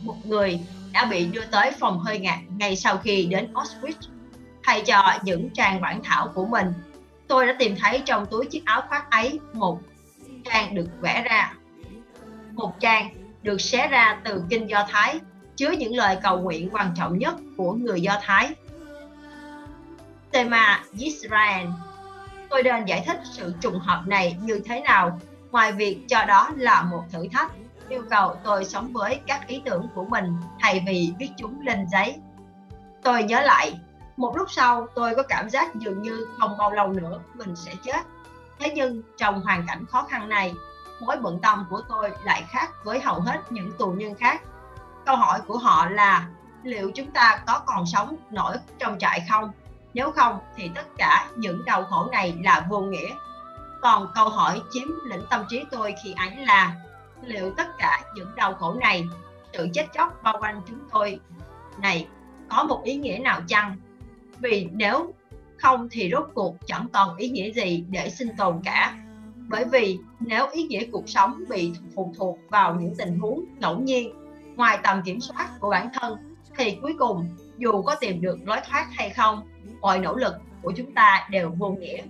Một 0.00 0.16
người 0.24 0.60
đã 0.92 1.04
bị 1.04 1.26
đưa 1.26 1.44
tới 1.44 1.70
phòng 1.70 1.98
hơi 1.98 2.18
ngạt 2.18 2.38
ngay 2.56 2.76
sau 2.76 2.96
khi 2.96 3.26
đến 3.26 3.52
Auschwitz 3.54 4.08
thay 4.62 4.82
cho 4.86 5.18
những 5.22 5.50
trang 5.50 5.80
bản 5.80 6.00
thảo 6.04 6.28
của 6.34 6.46
mình 6.46 6.72
tôi 7.28 7.46
đã 7.46 7.54
tìm 7.58 7.76
thấy 7.80 8.02
trong 8.04 8.26
túi 8.26 8.46
chiếc 8.46 8.64
áo 8.64 8.82
khoác 8.88 9.10
ấy 9.10 9.40
một 9.52 9.80
trang 10.44 10.74
được 10.74 10.88
vẽ 11.00 11.22
ra. 11.30 11.52
Một 12.52 12.80
trang 12.80 13.14
được 13.42 13.60
xé 13.60 13.88
ra 13.88 14.20
từ 14.24 14.42
kinh 14.50 14.70
do 14.70 14.86
thái, 14.90 15.20
chứa 15.56 15.70
những 15.70 15.96
lời 15.96 16.18
cầu 16.22 16.38
nguyện 16.40 16.68
quan 16.72 16.94
trọng 16.96 17.18
nhất 17.18 17.34
của 17.56 17.72
người 17.72 18.00
do 18.00 18.18
thái. 18.22 18.54
Tema 20.30 20.84
Israel 20.98 21.66
tôi 22.48 22.62
nên 22.62 22.84
giải 22.84 23.02
thích 23.06 23.20
sự 23.24 23.54
trùng 23.60 23.78
hợp 23.78 24.02
này 24.06 24.36
như 24.42 24.60
thế 24.64 24.80
nào. 24.80 25.20
Ngoài 25.50 25.72
việc 25.72 25.98
cho 26.08 26.24
đó 26.24 26.50
là 26.56 26.82
một 26.82 27.02
thử 27.12 27.26
thách, 27.32 27.52
yêu 27.88 28.02
cầu 28.10 28.36
tôi 28.44 28.64
sống 28.64 28.92
với 28.92 29.20
các 29.26 29.46
ý 29.46 29.62
tưởng 29.64 29.88
của 29.94 30.04
mình 30.04 30.36
thay 30.60 30.84
vì 30.86 31.12
viết 31.18 31.30
chúng 31.36 31.60
lên 31.60 31.86
giấy. 31.92 32.16
Tôi 33.02 33.22
nhớ 33.22 33.40
lại 33.40 33.72
một 34.18 34.36
lúc 34.36 34.50
sau, 34.50 34.86
tôi 34.94 35.14
có 35.14 35.22
cảm 35.22 35.50
giác 35.50 35.74
dường 35.74 36.02
như 36.02 36.26
không 36.38 36.58
bao 36.58 36.72
lâu 36.72 36.92
nữa 36.92 37.20
mình 37.34 37.56
sẽ 37.56 37.74
chết. 37.82 38.00
Thế 38.58 38.72
nhưng 38.74 39.02
trong 39.16 39.40
hoàn 39.40 39.66
cảnh 39.66 39.84
khó 39.86 40.06
khăn 40.10 40.28
này, 40.28 40.54
mối 41.00 41.16
bận 41.16 41.38
tâm 41.42 41.66
của 41.70 41.82
tôi 41.88 42.10
lại 42.24 42.44
khác 42.48 42.70
với 42.84 43.00
hầu 43.00 43.20
hết 43.20 43.52
những 43.52 43.72
tù 43.78 43.90
nhân 43.90 44.14
khác. 44.14 44.42
Câu 45.06 45.16
hỏi 45.16 45.40
của 45.46 45.58
họ 45.58 45.88
là, 45.88 46.28
liệu 46.62 46.90
chúng 46.94 47.10
ta 47.10 47.40
có 47.46 47.60
còn 47.66 47.86
sống 47.86 48.16
nổi 48.30 48.56
trong 48.78 48.98
trại 48.98 49.26
không? 49.30 49.52
Nếu 49.94 50.12
không, 50.12 50.38
thì 50.56 50.70
tất 50.74 50.86
cả 50.96 51.28
những 51.36 51.64
đau 51.64 51.84
khổ 51.84 52.08
này 52.12 52.38
là 52.44 52.66
vô 52.68 52.80
nghĩa. 52.80 53.14
Còn 53.82 54.12
câu 54.14 54.28
hỏi 54.28 54.62
chiếm 54.70 54.88
lĩnh 55.04 55.22
tâm 55.30 55.44
trí 55.48 55.64
tôi 55.70 55.94
khi 56.04 56.14
ấy 56.16 56.36
là, 56.36 56.74
liệu 57.22 57.52
tất 57.56 57.68
cả 57.78 58.00
những 58.14 58.34
đau 58.34 58.54
khổ 58.54 58.74
này, 58.74 59.06
sự 59.52 59.68
chết 59.74 59.86
chóc 59.94 60.22
bao 60.22 60.38
quanh 60.40 60.62
chúng 60.66 60.78
tôi 60.92 61.20
này 61.78 62.08
có 62.48 62.64
một 62.64 62.80
ý 62.84 62.96
nghĩa 62.96 63.18
nào 63.18 63.40
chăng? 63.48 63.76
Vì 64.42 64.68
nếu 64.72 65.14
không 65.56 65.88
thì 65.90 66.10
rốt 66.12 66.28
cuộc 66.34 66.56
chẳng 66.66 66.86
còn 66.92 67.16
ý 67.16 67.28
nghĩa 67.28 67.52
gì 67.52 67.84
để 67.90 68.10
sinh 68.10 68.28
tồn 68.36 68.60
cả. 68.64 68.98
Bởi 69.48 69.64
vì 69.72 69.98
nếu 70.20 70.46
ý 70.52 70.62
nghĩa 70.62 70.84
cuộc 70.92 71.08
sống 71.08 71.44
bị 71.48 71.72
phụ 71.94 72.14
thuộc 72.18 72.38
vào 72.48 72.74
những 72.80 72.94
tình 72.98 73.18
huống 73.18 73.44
ngẫu 73.60 73.80
nhiên, 73.80 74.14
ngoài 74.56 74.78
tầm 74.82 75.02
kiểm 75.04 75.20
soát 75.20 75.48
của 75.60 75.70
bản 75.70 75.88
thân, 75.94 76.36
thì 76.56 76.78
cuối 76.82 76.94
cùng, 76.98 77.28
dù 77.58 77.82
có 77.82 77.94
tìm 77.94 78.20
được 78.20 78.38
lối 78.44 78.58
thoát 78.68 78.86
hay 78.90 79.10
không, 79.10 79.48
mọi 79.80 79.98
nỗ 79.98 80.16
lực 80.16 80.34
của 80.62 80.72
chúng 80.76 80.92
ta 80.92 81.28
đều 81.30 81.50
vô 81.58 81.70
nghĩa. 81.70 82.02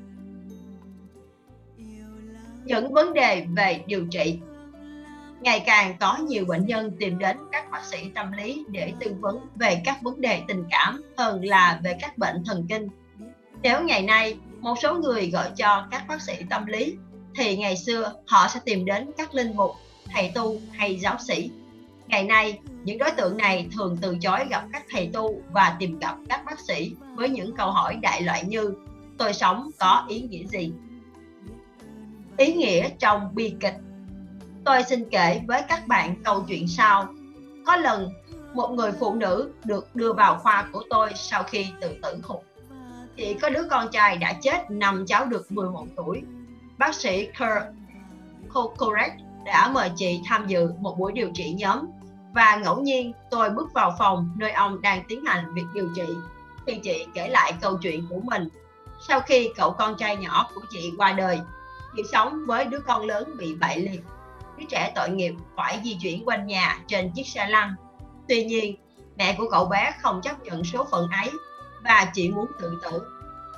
Những 2.65 2.93
vấn 2.93 3.13
đề 3.13 3.47
về 3.57 3.85
điều 3.87 4.07
trị 4.11 4.41
ngày 5.41 5.63
càng 5.67 5.97
có 6.01 6.17
nhiều 6.17 6.45
bệnh 6.45 6.67
nhân 6.67 6.93
tìm 7.01 7.19
đến 7.19 7.37
các 7.53 7.71
bác 7.71 7.85
sĩ 7.85 8.11
tâm 8.15 8.33
lý 8.33 8.65
để 8.69 8.93
tư 9.01 9.15
vấn 9.21 9.41
về 9.55 9.83
các 9.85 10.03
vấn 10.03 10.21
đề 10.21 10.43
tình 10.49 10.65
cảm 10.71 11.03
hơn 11.17 11.45
là 11.45 11.81
về 11.85 11.97
các 12.01 12.19
bệnh 12.19 12.45
thần 12.45 12.67
kinh. 12.69 12.89
Nếu 13.63 13.85
ngày 13.85 14.03
nay 14.03 14.39
một 14.61 14.75
số 14.83 14.95
người 14.95 15.31
gọi 15.31 15.51
cho 15.57 15.87
các 15.91 16.05
bác 16.09 16.23
sĩ 16.23 16.33
tâm 16.51 16.67
lý, 16.67 16.97
thì 17.35 17.57
ngày 17.57 17.77
xưa 17.77 18.13
họ 18.27 18.49
sẽ 18.49 18.61
tìm 18.65 18.85
đến 18.85 19.11
các 19.17 19.35
linh 19.35 19.57
mục, 19.57 19.71
thầy 20.15 20.33
tu 20.35 20.57
hay 20.73 20.97
giáo 20.97 21.17
sĩ. 21.19 21.51
Ngày 22.07 22.25
nay, 22.25 22.59
những 22.85 22.99
đối 22.99 23.11
tượng 23.11 23.37
này 23.37 23.69
thường 23.77 23.99
từ 24.01 24.17
chối 24.21 24.39
gặp 24.51 24.65
các 24.73 24.85
thầy 24.91 25.11
tu 25.13 25.43
và 25.53 25.77
tìm 25.79 25.99
gặp 25.99 26.17
các 26.29 26.45
bác 26.45 26.61
sĩ 26.61 26.95
với 27.15 27.29
những 27.29 27.57
câu 27.57 27.71
hỏi 27.71 27.99
đại 28.03 28.23
loại 28.23 28.45
như, 28.45 28.75
tôi 29.19 29.35
sống 29.35 29.71
có 29.79 30.05
ý 30.09 30.21
nghĩa 30.21 30.47
gì? 30.47 30.73
Ý 32.37 32.53
nghĩa 32.53 32.89
trong 32.99 33.35
bi 33.35 33.55
kịch 33.61 33.75
tôi 34.69 34.83
xin 34.83 35.05
kể 35.11 35.41
với 35.47 35.63
các 35.69 35.87
bạn 35.87 36.15
câu 36.25 36.45
chuyện 36.49 36.69
sau. 36.69 37.07
Có 37.67 37.77
lần, 37.77 38.11
một 38.55 38.71
người 38.71 38.93
phụ 38.93 39.15
nữ 39.15 39.53
được 39.65 39.95
đưa 39.95 40.13
vào 40.13 40.39
khoa 40.39 40.69
của 40.73 40.83
tôi 40.91 41.11
sau 41.15 41.43
khi 41.43 41.67
tự 41.81 41.95
tử 42.03 42.21
hụt 42.23 42.41
chị 43.17 43.35
có 43.43 43.51
đứa 43.51 43.63
con 43.71 43.89
trai 43.93 44.17
đã 44.17 44.33
chết, 44.43 44.71
năm 44.71 45.05
cháu 45.07 45.25
được 45.25 45.53
11 45.53 45.87
tuổi. 45.97 46.23
Bác 46.79 46.95
sĩ 46.95 47.27
Kirk 47.27 47.65
Kokorek 48.49 49.13
đã 49.45 49.71
mời 49.75 49.91
chị 49.97 50.21
tham 50.27 50.47
dự 50.47 50.71
một 50.81 50.99
buổi 50.99 51.13
điều 51.13 51.31
trị 51.35 51.55
nhóm. 51.59 51.87
Và 52.35 52.57
ngẫu 52.57 52.81
nhiên, 52.81 53.13
tôi 53.31 53.51
bước 53.51 53.73
vào 53.75 53.95
phòng 53.99 54.31
nơi 54.37 54.51
ông 54.51 54.83
đang 54.83 55.03
tiến 55.09 55.25
hành 55.25 55.55
việc 55.55 55.67
điều 55.75 55.89
trị. 55.97 56.07
Thì 56.67 56.81
chị 56.83 57.07
kể 57.15 57.29
lại 57.29 57.53
câu 57.61 57.79
chuyện 57.83 58.07
của 58.11 58.21
mình. 58.23 58.49
Sau 59.09 59.21
khi 59.21 59.51
cậu 59.57 59.71
con 59.71 59.97
trai 59.99 60.17
nhỏ 60.17 60.51
của 60.55 60.63
chị 60.71 60.93
qua 60.99 61.13
đời, 61.13 61.41
chị 61.97 62.03
sống 62.13 62.47
với 62.47 62.65
đứa 62.65 62.81
con 62.81 63.07
lớn 63.07 63.31
bị 63.39 63.55
bại 63.55 63.79
liệt 63.79 64.01
đứa 64.59 64.67
trẻ 64.69 64.93
tội 64.95 65.11
nghiệp 65.11 65.35
phải 65.57 65.81
di 65.85 65.99
chuyển 66.03 66.29
quanh 66.29 66.47
nhà 66.47 66.79
trên 66.87 67.11
chiếc 67.15 67.27
xe 67.27 67.47
lăn. 67.47 67.75
Tuy 68.29 68.45
nhiên, 68.45 68.77
mẹ 69.17 69.35
của 69.39 69.49
cậu 69.51 69.65
bé 69.65 69.93
không 70.01 70.21
chấp 70.23 70.43
nhận 70.43 70.65
số 70.65 70.87
phận 70.91 71.09
ấy 71.11 71.31
và 71.85 72.07
chỉ 72.15 72.31
muốn 72.31 72.47
tự 72.61 72.81
tử. 72.83 73.03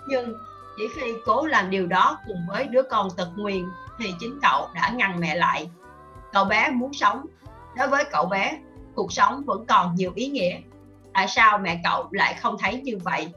Nhưng 0.09 0.35
chỉ 0.77 0.85
khi 0.95 1.13
cố 1.27 1.47
làm 1.47 1.71
điều 1.71 1.87
đó 1.87 2.19
cùng 2.27 2.47
với 2.49 2.67
đứa 2.67 2.83
con 2.83 3.09
tật 3.17 3.29
nguyền 3.37 3.65
thì 3.99 4.15
chính 4.21 4.39
cậu 4.43 4.69
đã 4.75 4.93
ngăn 4.97 5.21
mẹ 5.21 5.35
lại. 5.35 5.71
Cậu 6.33 6.45
bé 6.45 6.71
muốn 6.71 6.93
sống. 6.93 7.27
Đối 7.77 7.89
với 7.89 8.05
cậu 8.13 8.27
bé, 8.27 8.59
cuộc 8.95 9.13
sống 9.13 9.43
vẫn 9.47 9.67
còn 9.67 9.95
nhiều 9.95 10.13
ý 10.15 10.27
nghĩa. 10.27 10.61
Tại 11.15 11.29
sao 11.29 11.59
mẹ 11.59 11.81
cậu 11.85 12.09
lại 12.11 12.35
không 12.35 12.57
thấy 12.59 12.81
như 12.81 12.99
vậy? 13.05 13.33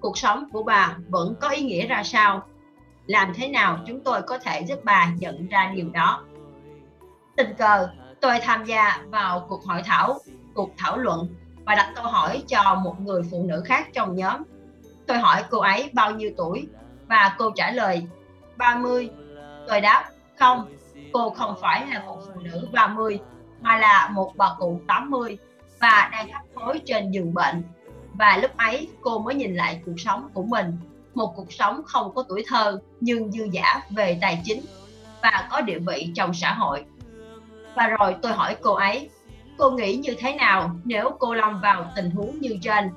Cuộc 0.00 0.18
sống 0.18 0.48
của 0.52 0.62
bà 0.62 0.96
vẫn 1.08 1.34
có 1.40 1.48
ý 1.48 1.62
nghĩa 1.62 1.86
ra 1.86 2.02
sao? 2.02 2.42
Làm 3.06 3.32
thế 3.34 3.48
nào 3.48 3.78
chúng 3.86 4.00
tôi 4.04 4.22
có 4.22 4.38
thể 4.38 4.60
giúp 4.60 4.80
bà 4.84 5.12
nhận 5.18 5.48
ra 5.48 5.72
điều 5.74 5.88
đó? 5.90 6.24
Tình 7.38 7.54
cờ, 7.54 7.88
tôi 8.20 8.38
tham 8.42 8.64
gia 8.64 8.98
vào 9.10 9.46
cuộc 9.48 9.64
hội 9.64 9.82
thảo, 9.84 10.18
cuộc 10.54 10.70
thảo 10.76 10.96
luận 10.96 11.28
và 11.64 11.74
đặt 11.74 11.92
câu 11.96 12.04
hỏi 12.04 12.42
cho 12.48 12.74
một 12.84 13.00
người 13.00 13.22
phụ 13.30 13.44
nữ 13.48 13.62
khác 13.64 13.88
trong 13.92 14.16
nhóm. 14.16 14.42
Tôi 15.06 15.18
hỏi 15.18 15.44
cô 15.50 15.58
ấy 15.58 15.90
bao 15.92 16.10
nhiêu 16.10 16.30
tuổi 16.36 16.68
và 17.06 17.34
cô 17.38 17.50
trả 17.50 17.70
lời 17.70 18.06
30 18.56 19.10
tôi 19.68 19.80
đáp, 19.80 20.10
không, 20.38 20.74
cô 21.12 21.30
không 21.30 21.54
phải 21.60 21.86
là 21.86 22.02
một 22.06 22.20
phụ 22.26 22.40
nữ 22.40 22.68
30 22.72 23.20
mà 23.60 23.78
là 23.78 24.08
một 24.12 24.32
bà 24.36 24.54
cụ 24.58 24.80
80 24.86 25.38
và 25.80 26.08
đang 26.12 26.32
hấp 26.32 26.42
hối 26.54 26.80
trên 26.86 27.10
giường 27.10 27.34
bệnh. 27.34 27.62
Và 28.14 28.36
lúc 28.36 28.56
ấy, 28.56 28.88
cô 29.00 29.18
mới 29.18 29.34
nhìn 29.34 29.54
lại 29.54 29.82
cuộc 29.86 29.94
sống 29.98 30.28
của 30.34 30.42
mình. 30.42 30.76
Một 31.14 31.32
cuộc 31.36 31.52
sống 31.52 31.82
không 31.86 32.14
có 32.14 32.24
tuổi 32.28 32.44
thơ, 32.48 32.80
nhưng 33.00 33.32
dư 33.32 33.44
giả 33.44 33.80
về 33.90 34.18
tài 34.20 34.42
chính 34.44 34.60
và 35.22 35.48
có 35.50 35.60
địa 35.60 35.78
vị 35.78 36.10
trong 36.14 36.34
xã 36.34 36.52
hội 36.52 36.84
và 37.78 37.86
rồi 37.86 38.16
tôi 38.22 38.32
hỏi 38.32 38.56
cô 38.62 38.74
ấy, 38.74 39.10
cô 39.58 39.70
nghĩ 39.70 39.96
như 39.96 40.14
thế 40.18 40.34
nào 40.34 40.70
nếu 40.84 41.10
cô 41.18 41.34
lâm 41.34 41.60
vào 41.60 41.92
tình 41.96 42.10
huống 42.10 42.40
như 42.40 42.58
trên? 42.62 42.90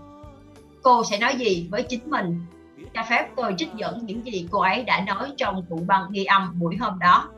Cô 0.83 1.03
sẽ 1.03 1.17
nói 1.17 1.35
gì 1.35 1.67
với 1.71 1.83
chính 1.83 2.09
mình? 2.09 2.45
Cho 2.93 3.03
phép 3.03 3.27
tôi 3.35 3.55
trích 3.57 3.73
dẫn 3.75 4.05
những 4.05 4.25
gì 4.25 4.47
cô 4.51 4.59
ấy 4.59 4.83
đã 4.83 5.01
nói 5.01 5.31
trong 5.37 5.63
vụ 5.69 5.79
băng 5.87 6.11
ghi 6.11 6.25
âm 6.25 6.59
buổi 6.59 6.77
hôm 6.77 6.99
đó. 6.99 7.29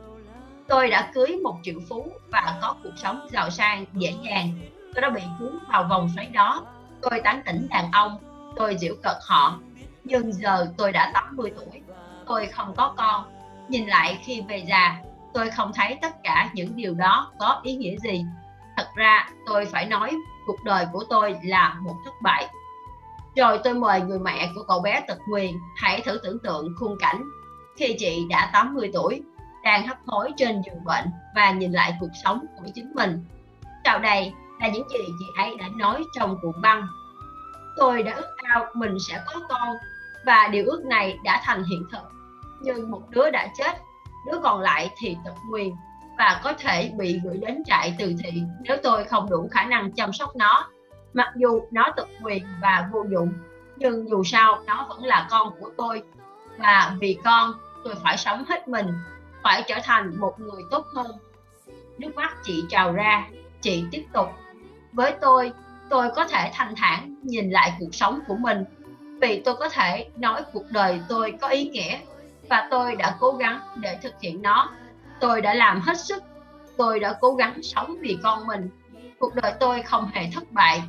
Tôi 0.68 0.90
đã 0.90 1.10
cưới 1.14 1.36
một 1.42 1.56
triệu 1.62 1.80
phú 1.88 2.06
và 2.30 2.58
có 2.62 2.76
cuộc 2.82 2.92
sống 2.96 3.26
giàu 3.30 3.50
sang, 3.50 3.84
dễ 3.92 4.14
dàng. 4.22 4.50
Tôi 4.94 5.02
đã 5.02 5.10
bị 5.10 5.22
cuốn 5.38 5.58
vào 5.72 5.86
vòng 5.90 6.10
xoáy 6.14 6.26
đó. 6.26 6.66
Tôi 7.02 7.20
tán 7.24 7.42
tỉnh 7.46 7.66
đàn 7.70 7.90
ông, 7.92 8.18
tôi 8.56 8.76
giễu 8.78 8.94
cợt 9.02 9.16
họ. 9.20 9.58
Nhưng 10.04 10.32
giờ 10.32 10.66
tôi 10.76 10.92
đã 10.92 11.10
80 11.14 11.52
tuổi, 11.56 11.82
tôi 12.26 12.46
không 12.46 12.74
có 12.76 12.94
con. 12.96 13.24
Nhìn 13.68 13.86
lại 13.86 14.18
khi 14.24 14.42
về 14.48 14.64
già 14.68 15.02
tôi 15.34 15.50
không 15.50 15.72
thấy 15.74 15.98
tất 16.02 16.22
cả 16.22 16.50
những 16.54 16.76
điều 16.76 16.94
đó 16.94 17.32
có 17.38 17.60
ý 17.64 17.76
nghĩa 17.76 17.96
gì 17.96 18.24
Thật 18.76 18.86
ra 18.94 19.28
tôi 19.46 19.66
phải 19.66 19.86
nói 19.86 20.16
cuộc 20.46 20.64
đời 20.64 20.86
của 20.92 21.04
tôi 21.10 21.36
là 21.42 21.76
một 21.82 21.94
thất 22.04 22.14
bại. 22.22 22.48
Rồi 23.36 23.60
tôi 23.64 23.74
mời 23.74 24.00
người 24.00 24.18
mẹ 24.18 24.50
của 24.54 24.62
cậu 24.68 24.80
bé 24.80 25.00
tật 25.08 25.18
nguyền 25.28 25.58
hãy 25.76 26.00
thử 26.00 26.20
tưởng 26.22 26.38
tượng 26.38 26.74
khung 26.78 26.96
cảnh 26.98 27.24
khi 27.76 27.96
chị 27.98 28.26
đã 28.28 28.50
80 28.52 28.90
tuổi, 28.94 29.22
đang 29.64 29.86
hấp 29.86 29.96
hối 30.06 30.32
trên 30.36 30.62
giường 30.66 30.84
bệnh 30.84 31.04
và 31.34 31.50
nhìn 31.50 31.72
lại 31.72 31.96
cuộc 32.00 32.10
sống 32.24 32.46
của 32.56 32.64
chính 32.74 32.92
mình. 32.94 33.24
Sau 33.84 33.98
đây 33.98 34.32
là 34.60 34.68
những 34.68 34.88
gì 34.88 34.98
chị 35.18 35.24
ấy 35.38 35.56
đã 35.56 35.68
nói 35.76 36.04
trong 36.18 36.36
cuộn 36.42 36.62
băng. 36.62 36.86
Tôi 37.76 38.02
đã 38.02 38.12
ước 38.12 38.36
ao 38.36 38.66
mình 38.74 38.96
sẽ 39.08 39.22
có 39.26 39.40
con 39.48 39.76
và 40.26 40.48
điều 40.52 40.64
ước 40.66 40.84
này 40.84 41.18
đã 41.24 41.42
thành 41.44 41.64
hiện 41.64 41.84
thực. 41.92 42.12
Nhưng 42.60 42.90
một 42.90 43.10
đứa 43.10 43.30
đã 43.30 43.48
chết, 43.58 43.78
đứa 44.26 44.38
còn 44.42 44.60
lại 44.60 44.90
thì 44.98 45.16
tật 45.24 45.34
nguyền 45.50 45.70
và 46.18 46.40
có 46.44 46.52
thể 46.52 46.92
bị 46.96 47.20
gửi 47.24 47.36
đến 47.36 47.62
trại 47.66 47.96
từ 47.98 48.14
thiện 48.22 48.48
nếu 48.60 48.76
tôi 48.82 49.04
không 49.04 49.30
đủ 49.30 49.48
khả 49.50 49.64
năng 49.64 49.92
chăm 49.92 50.12
sóc 50.12 50.36
nó. 50.36 50.70
Mặc 51.12 51.32
dù 51.36 51.62
nó 51.70 51.92
tật 51.96 52.08
nguyền 52.20 52.42
và 52.62 52.88
vô 52.92 53.04
dụng, 53.10 53.32
nhưng 53.76 54.08
dù 54.08 54.24
sao 54.24 54.62
nó 54.66 54.86
vẫn 54.88 55.04
là 55.04 55.26
con 55.30 55.52
của 55.60 55.70
tôi. 55.76 56.02
Và 56.58 56.96
vì 57.00 57.18
con, 57.24 57.52
tôi 57.84 57.94
phải 57.94 58.16
sống 58.16 58.44
hết 58.48 58.68
mình, 58.68 58.86
phải 59.42 59.64
trở 59.66 59.74
thành 59.84 60.20
một 60.20 60.40
người 60.40 60.62
tốt 60.70 60.86
hơn. 60.94 61.06
Nước 61.98 62.16
mắt 62.16 62.36
chị 62.42 62.64
trào 62.68 62.92
ra, 62.92 63.28
chị 63.60 63.84
tiếp 63.90 64.04
tục. 64.12 64.28
Với 64.92 65.14
tôi, 65.20 65.52
tôi 65.90 66.10
có 66.16 66.26
thể 66.26 66.50
thanh 66.54 66.74
thản 66.76 67.14
nhìn 67.22 67.50
lại 67.50 67.72
cuộc 67.80 67.94
sống 67.94 68.20
của 68.26 68.36
mình 68.36 68.64
vì 69.20 69.42
tôi 69.44 69.56
có 69.56 69.68
thể 69.68 70.08
nói 70.16 70.42
cuộc 70.52 70.64
đời 70.70 71.00
tôi 71.08 71.34
có 71.40 71.48
ý 71.48 71.68
nghĩa 71.68 71.98
và 72.48 72.68
tôi 72.70 72.96
đã 72.96 73.16
cố 73.20 73.32
gắng 73.32 73.60
để 73.76 73.98
thực 74.02 74.20
hiện 74.20 74.42
nó. 74.42 74.72
Tôi 75.20 75.40
đã 75.40 75.54
làm 75.54 75.80
hết 75.80 76.00
sức. 76.00 76.22
Tôi 76.76 77.00
đã 77.00 77.16
cố 77.20 77.34
gắng 77.34 77.62
sống 77.62 77.96
vì 78.00 78.18
con 78.22 78.46
mình. 78.46 78.70
Cuộc 79.18 79.34
đời 79.34 79.52
tôi 79.60 79.82
không 79.82 80.10
hề 80.12 80.30
thất 80.34 80.52
bại. 80.52 80.82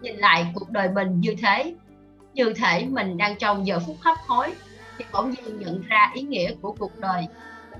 Nhìn 0.00 0.16
lại 0.16 0.52
cuộc 0.54 0.70
đời 0.70 0.88
mình 0.88 1.20
như 1.20 1.34
thế, 1.42 1.74
như 2.34 2.52
thể 2.52 2.86
mình 2.90 3.16
đang 3.16 3.38
trong 3.38 3.66
giờ 3.66 3.80
phút 3.86 3.96
hấp 4.00 4.16
hối, 4.26 4.54
thì 4.98 5.04
bỗng 5.12 5.30
nhiên 5.30 5.58
nhận 5.58 5.82
ra 5.82 6.10
ý 6.14 6.22
nghĩa 6.22 6.52
của 6.62 6.72
cuộc 6.78 6.98
đời. 6.98 7.26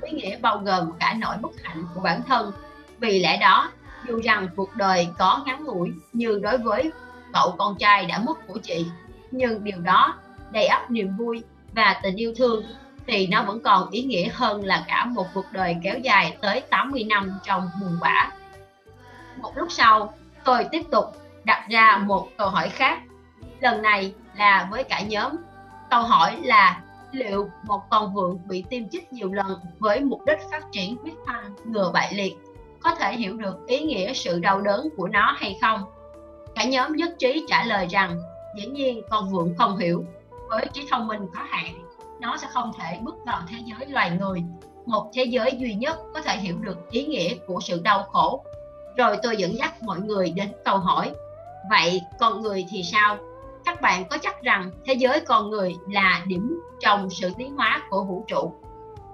Ý 0.02 0.10
nghĩa 0.10 0.38
bao 0.38 0.58
gồm 0.58 0.92
cả 0.98 1.14
nỗi 1.18 1.36
bất 1.40 1.62
hạnh 1.62 1.84
của 1.94 2.00
bản 2.00 2.22
thân. 2.28 2.52
Vì 2.98 3.18
lẽ 3.20 3.36
đó, 3.36 3.70
dù 4.08 4.20
rằng 4.24 4.48
cuộc 4.56 4.76
đời 4.76 5.08
có 5.18 5.42
ngắn 5.46 5.64
ngủi 5.64 5.92
như 6.12 6.40
đối 6.42 6.58
với 6.58 6.90
cậu 7.32 7.54
con 7.58 7.76
trai 7.78 8.06
đã 8.06 8.18
mất 8.18 8.46
của 8.46 8.58
chị. 8.62 8.86
Nhưng 9.30 9.64
điều 9.64 9.80
đó 9.80 10.14
đầy 10.52 10.66
ắp 10.66 10.90
niềm 10.90 11.16
vui 11.16 11.42
và 11.72 12.00
tình 12.02 12.16
yêu 12.16 12.34
thương 12.36 12.64
thì 13.10 13.26
nó 13.26 13.42
vẫn 13.42 13.60
còn 13.60 13.90
ý 13.90 14.02
nghĩa 14.02 14.28
hơn 14.28 14.64
là 14.64 14.84
cả 14.88 15.04
một 15.04 15.26
cuộc 15.34 15.44
đời 15.52 15.76
kéo 15.82 15.98
dài 15.98 16.36
tới 16.40 16.60
80 16.60 17.04
năm 17.04 17.38
trong 17.42 17.70
buồn 17.80 17.98
bã. 18.00 18.30
Một 19.36 19.52
lúc 19.56 19.72
sau, 19.72 20.14
tôi 20.44 20.66
tiếp 20.70 20.82
tục 20.90 21.04
đặt 21.44 21.66
ra 21.70 22.02
một 22.06 22.28
câu 22.38 22.48
hỏi 22.48 22.68
khác. 22.68 23.00
Lần 23.60 23.82
này 23.82 24.14
là 24.36 24.68
với 24.70 24.84
cả 24.84 25.00
nhóm. 25.00 25.32
Câu 25.90 26.02
hỏi 26.02 26.38
là 26.42 26.80
liệu 27.12 27.50
một 27.66 27.80
con 27.90 28.14
vượn 28.14 28.38
bị 28.48 28.64
tiêm 28.70 28.88
chích 28.88 29.12
nhiều 29.12 29.32
lần 29.32 29.60
với 29.78 30.00
mục 30.00 30.20
đích 30.26 30.38
phát 30.50 30.62
triển 30.72 30.96
huyết 30.96 31.14
thanh 31.26 31.54
ngừa 31.64 31.90
bại 31.94 32.14
liệt 32.14 32.36
có 32.80 32.94
thể 32.94 33.16
hiểu 33.16 33.36
được 33.36 33.66
ý 33.66 33.80
nghĩa 33.80 34.12
sự 34.12 34.38
đau 34.38 34.60
đớn 34.60 34.88
của 34.96 35.08
nó 35.08 35.34
hay 35.38 35.58
không? 35.60 35.84
Cả 36.54 36.64
nhóm 36.64 36.96
nhất 36.96 37.10
trí 37.18 37.44
trả 37.48 37.64
lời 37.64 37.86
rằng 37.90 38.20
dĩ 38.56 38.66
nhiên 38.66 39.02
con 39.10 39.30
vượn 39.30 39.54
không 39.58 39.78
hiểu 39.78 40.04
với 40.48 40.66
trí 40.72 40.86
thông 40.90 41.08
minh 41.08 41.26
có 41.34 41.40
hạn 41.48 41.89
nó 42.20 42.36
sẽ 42.36 42.46
không 42.50 42.72
thể 42.78 42.98
bước 43.02 43.16
vào 43.26 43.40
thế 43.48 43.56
giới 43.64 43.88
loài 43.88 44.10
người. 44.20 44.42
Một 44.86 45.10
thế 45.14 45.24
giới 45.24 45.56
duy 45.58 45.74
nhất 45.74 45.98
có 46.14 46.22
thể 46.22 46.36
hiểu 46.36 46.56
được 46.60 46.90
ý 46.90 47.06
nghĩa 47.06 47.34
của 47.46 47.60
sự 47.60 47.80
đau 47.84 48.02
khổ. 48.02 48.44
Rồi 48.96 49.16
tôi 49.22 49.36
dẫn 49.36 49.56
dắt 49.56 49.82
mọi 49.82 50.00
người 50.00 50.30
đến 50.30 50.52
câu 50.64 50.78
hỏi, 50.78 51.12
vậy 51.70 52.00
con 52.18 52.42
người 52.42 52.66
thì 52.70 52.82
sao? 52.82 53.16
Các 53.64 53.80
bạn 53.80 54.04
có 54.10 54.18
chắc 54.18 54.42
rằng 54.42 54.70
thế 54.86 54.94
giới 54.94 55.20
con 55.20 55.50
người 55.50 55.74
là 55.88 56.22
điểm 56.26 56.60
trong 56.80 57.10
sự 57.10 57.30
tiến 57.38 57.56
hóa 57.56 57.82
của 57.90 58.04
vũ 58.04 58.24
trụ. 58.28 58.54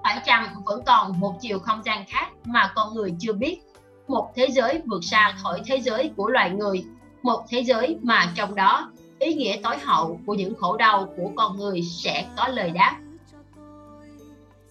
Phải 0.03 0.21
chăng 0.25 0.47
vẫn 0.65 0.83
còn 0.85 1.19
một 1.19 1.33
chiều 1.41 1.59
không 1.59 1.83
gian 1.83 2.05
khác 2.07 2.27
mà 2.45 2.71
con 2.75 2.93
người 2.93 3.15
chưa 3.19 3.33
biết? 3.33 3.61
Một 4.07 4.31
thế 4.35 4.47
giới 4.49 4.81
vượt 4.85 5.03
xa 5.03 5.35
khỏi 5.43 5.61
thế 5.65 5.77
giới 5.77 6.11
của 6.17 6.27
loài 6.27 6.49
người, 6.49 6.85
một 7.23 7.45
thế 7.49 7.63
giới 7.63 7.97
mà 8.01 8.31
trong 8.35 8.55
đó 8.55 8.91
ý 9.19 9.33
nghĩa 9.33 9.57
tối 9.63 9.77
hậu 9.77 10.19
của 10.25 10.33
những 10.33 10.55
khổ 10.55 10.77
đau 10.77 11.13
của 11.17 11.31
con 11.35 11.57
người 11.57 11.81
sẽ 11.81 12.25
có 12.37 12.47
lời 12.47 12.69
đáp. 12.69 12.99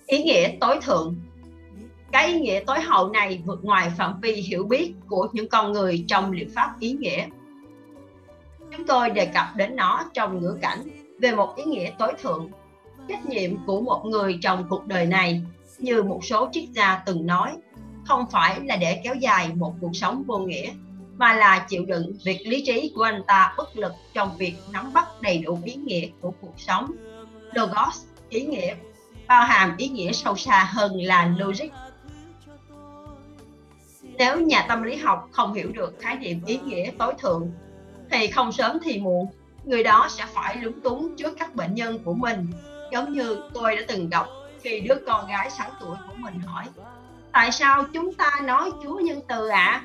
Ý 0.06 0.22
nghĩa 0.22 0.48
tối 0.60 0.78
thượng. 0.82 1.16
Cái 2.12 2.26
ý 2.28 2.40
nghĩa 2.40 2.60
tối 2.66 2.80
hậu 2.80 3.08
này 3.08 3.42
vượt 3.44 3.64
ngoài 3.64 3.90
phạm 3.98 4.20
vi 4.20 4.32
hiểu 4.32 4.64
biết 4.64 4.94
của 5.08 5.28
những 5.32 5.48
con 5.48 5.72
người 5.72 6.04
trong 6.08 6.32
liệu 6.32 6.46
pháp 6.54 6.80
ý 6.80 6.92
nghĩa. 6.92 7.26
Chúng 8.76 8.86
tôi 8.86 9.10
đề 9.10 9.26
cập 9.26 9.46
đến 9.56 9.76
nó 9.76 10.04
trong 10.14 10.40
ngữ 10.40 10.58
cảnh 10.62 10.82
về 11.20 11.34
một 11.34 11.56
ý 11.56 11.64
nghĩa 11.64 11.90
tối 11.98 12.12
thượng. 12.22 12.50
Trách 13.08 13.26
nhiệm 13.26 13.50
của 13.66 13.80
một 13.80 14.02
người 14.04 14.38
trong 14.42 14.66
cuộc 14.68 14.86
đời 14.86 15.06
này, 15.06 15.42
như 15.78 16.02
một 16.02 16.24
số 16.24 16.48
triết 16.52 16.68
gia 16.72 17.02
từng 17.06 17.26
nói, 17.26 17.56
không 18.04 18.24
phải 18.30 18.60
là 18.64 18.76
để 18.76 19.00
kéo 19.04 19.14
dài 19.14 19.50
một 19.54 19.74
cuộc 19.80 19.90
sống 19.96 20.22
vô 20.26 20.38
nghĩa 20.38 20.70
mà 21.18 21.34
là 21.34 21.66
chịu 21.68 21.84
đựng 21.86 22.12
việc 22.24 22.40
lý 22.46 22.64
trí 22.66 22.92
của 22.94 23.02
anh 23.02 23.22
ta 23.26 23.54
bất 23.56 23.76
lực 23.76 23.92
trong 24.14 24.36
việc 24.36 24.54
nắm 24.72 24.92
bắt 24.92 25.06
đầy 25.20 25.38
đủ 25.38 25.58
ý 25.64 25.74
nghĩa 25.74 26.06
của 26.20 26.32
cuộc 26.40 26.54
sống. 26.56 26.92
Logos, 27.52 28.04
ý 28.28 28.46
nghĩa, 28.46 28.74
bao 29.26 29.44
hàm 29.44 29.76
ý 29.76 29.88
nghĩa 29.88 30.12
sâu 30.12 30.36
xa 30.36 30.70
hơn 30.72 30.92
là 30.96 31.34
logic. 31.38 31.68
Nếu 34.02 34.40
nhà 34.40 34.64
tâm 34.68 34.82
lý 34.82 34.96
học 34.96 35.28
không 35.32 35.54
hiểu 35.54 35.72
được 35.72 35.96
khái 36.00 36.16
niệm 36.16 36.40
ý 36.46 36.58
nghĩa 36.64 36.90
tối 36.98 37.14
thượng, 37.18 37.50
thì 38.10 38.26
không 38.26 38.52
sớm 38.52 38.78
thì 38.84 38.98
muộn, 38.98 39.26
người 39.64 39.82
đó 39.82 40.06
sẽ 40.10 40.26
phải 40.34 40.56
lúng 40.56 40.80
túng 40.80 41.16
trước 41.16 41.36
các 41.38 41.54
bệnh 41.54 41.74
nhân 41.74 41.98
của 42.04 42.14
mình, 42.14 42.46
giống 42.92 43.12
như 43.12 43.36
tôi 43.54 43.76
đã 43.76 43.82
từng 43.88 44.08
gặp 44.08 44.26
khi 44.62 44.80
đứa 44.80 44.94
con 45.06 45.28
gái 45.28 45.50
6 45.50 45.70
tuổi 45.80 45.96
của 46.08 46.14
mình 46.18 46.38
hỏi 46.38 46.64
Tại 47.32 47.52
sao 47.52 47.84
chúng 47.92 48.14
ta 48.14 48.30
nói 48.44 48.70
Chúa 48.82 48.98
nhân 48.98 49.20
từ 49.28 49.48
ạ? 49.48 49.82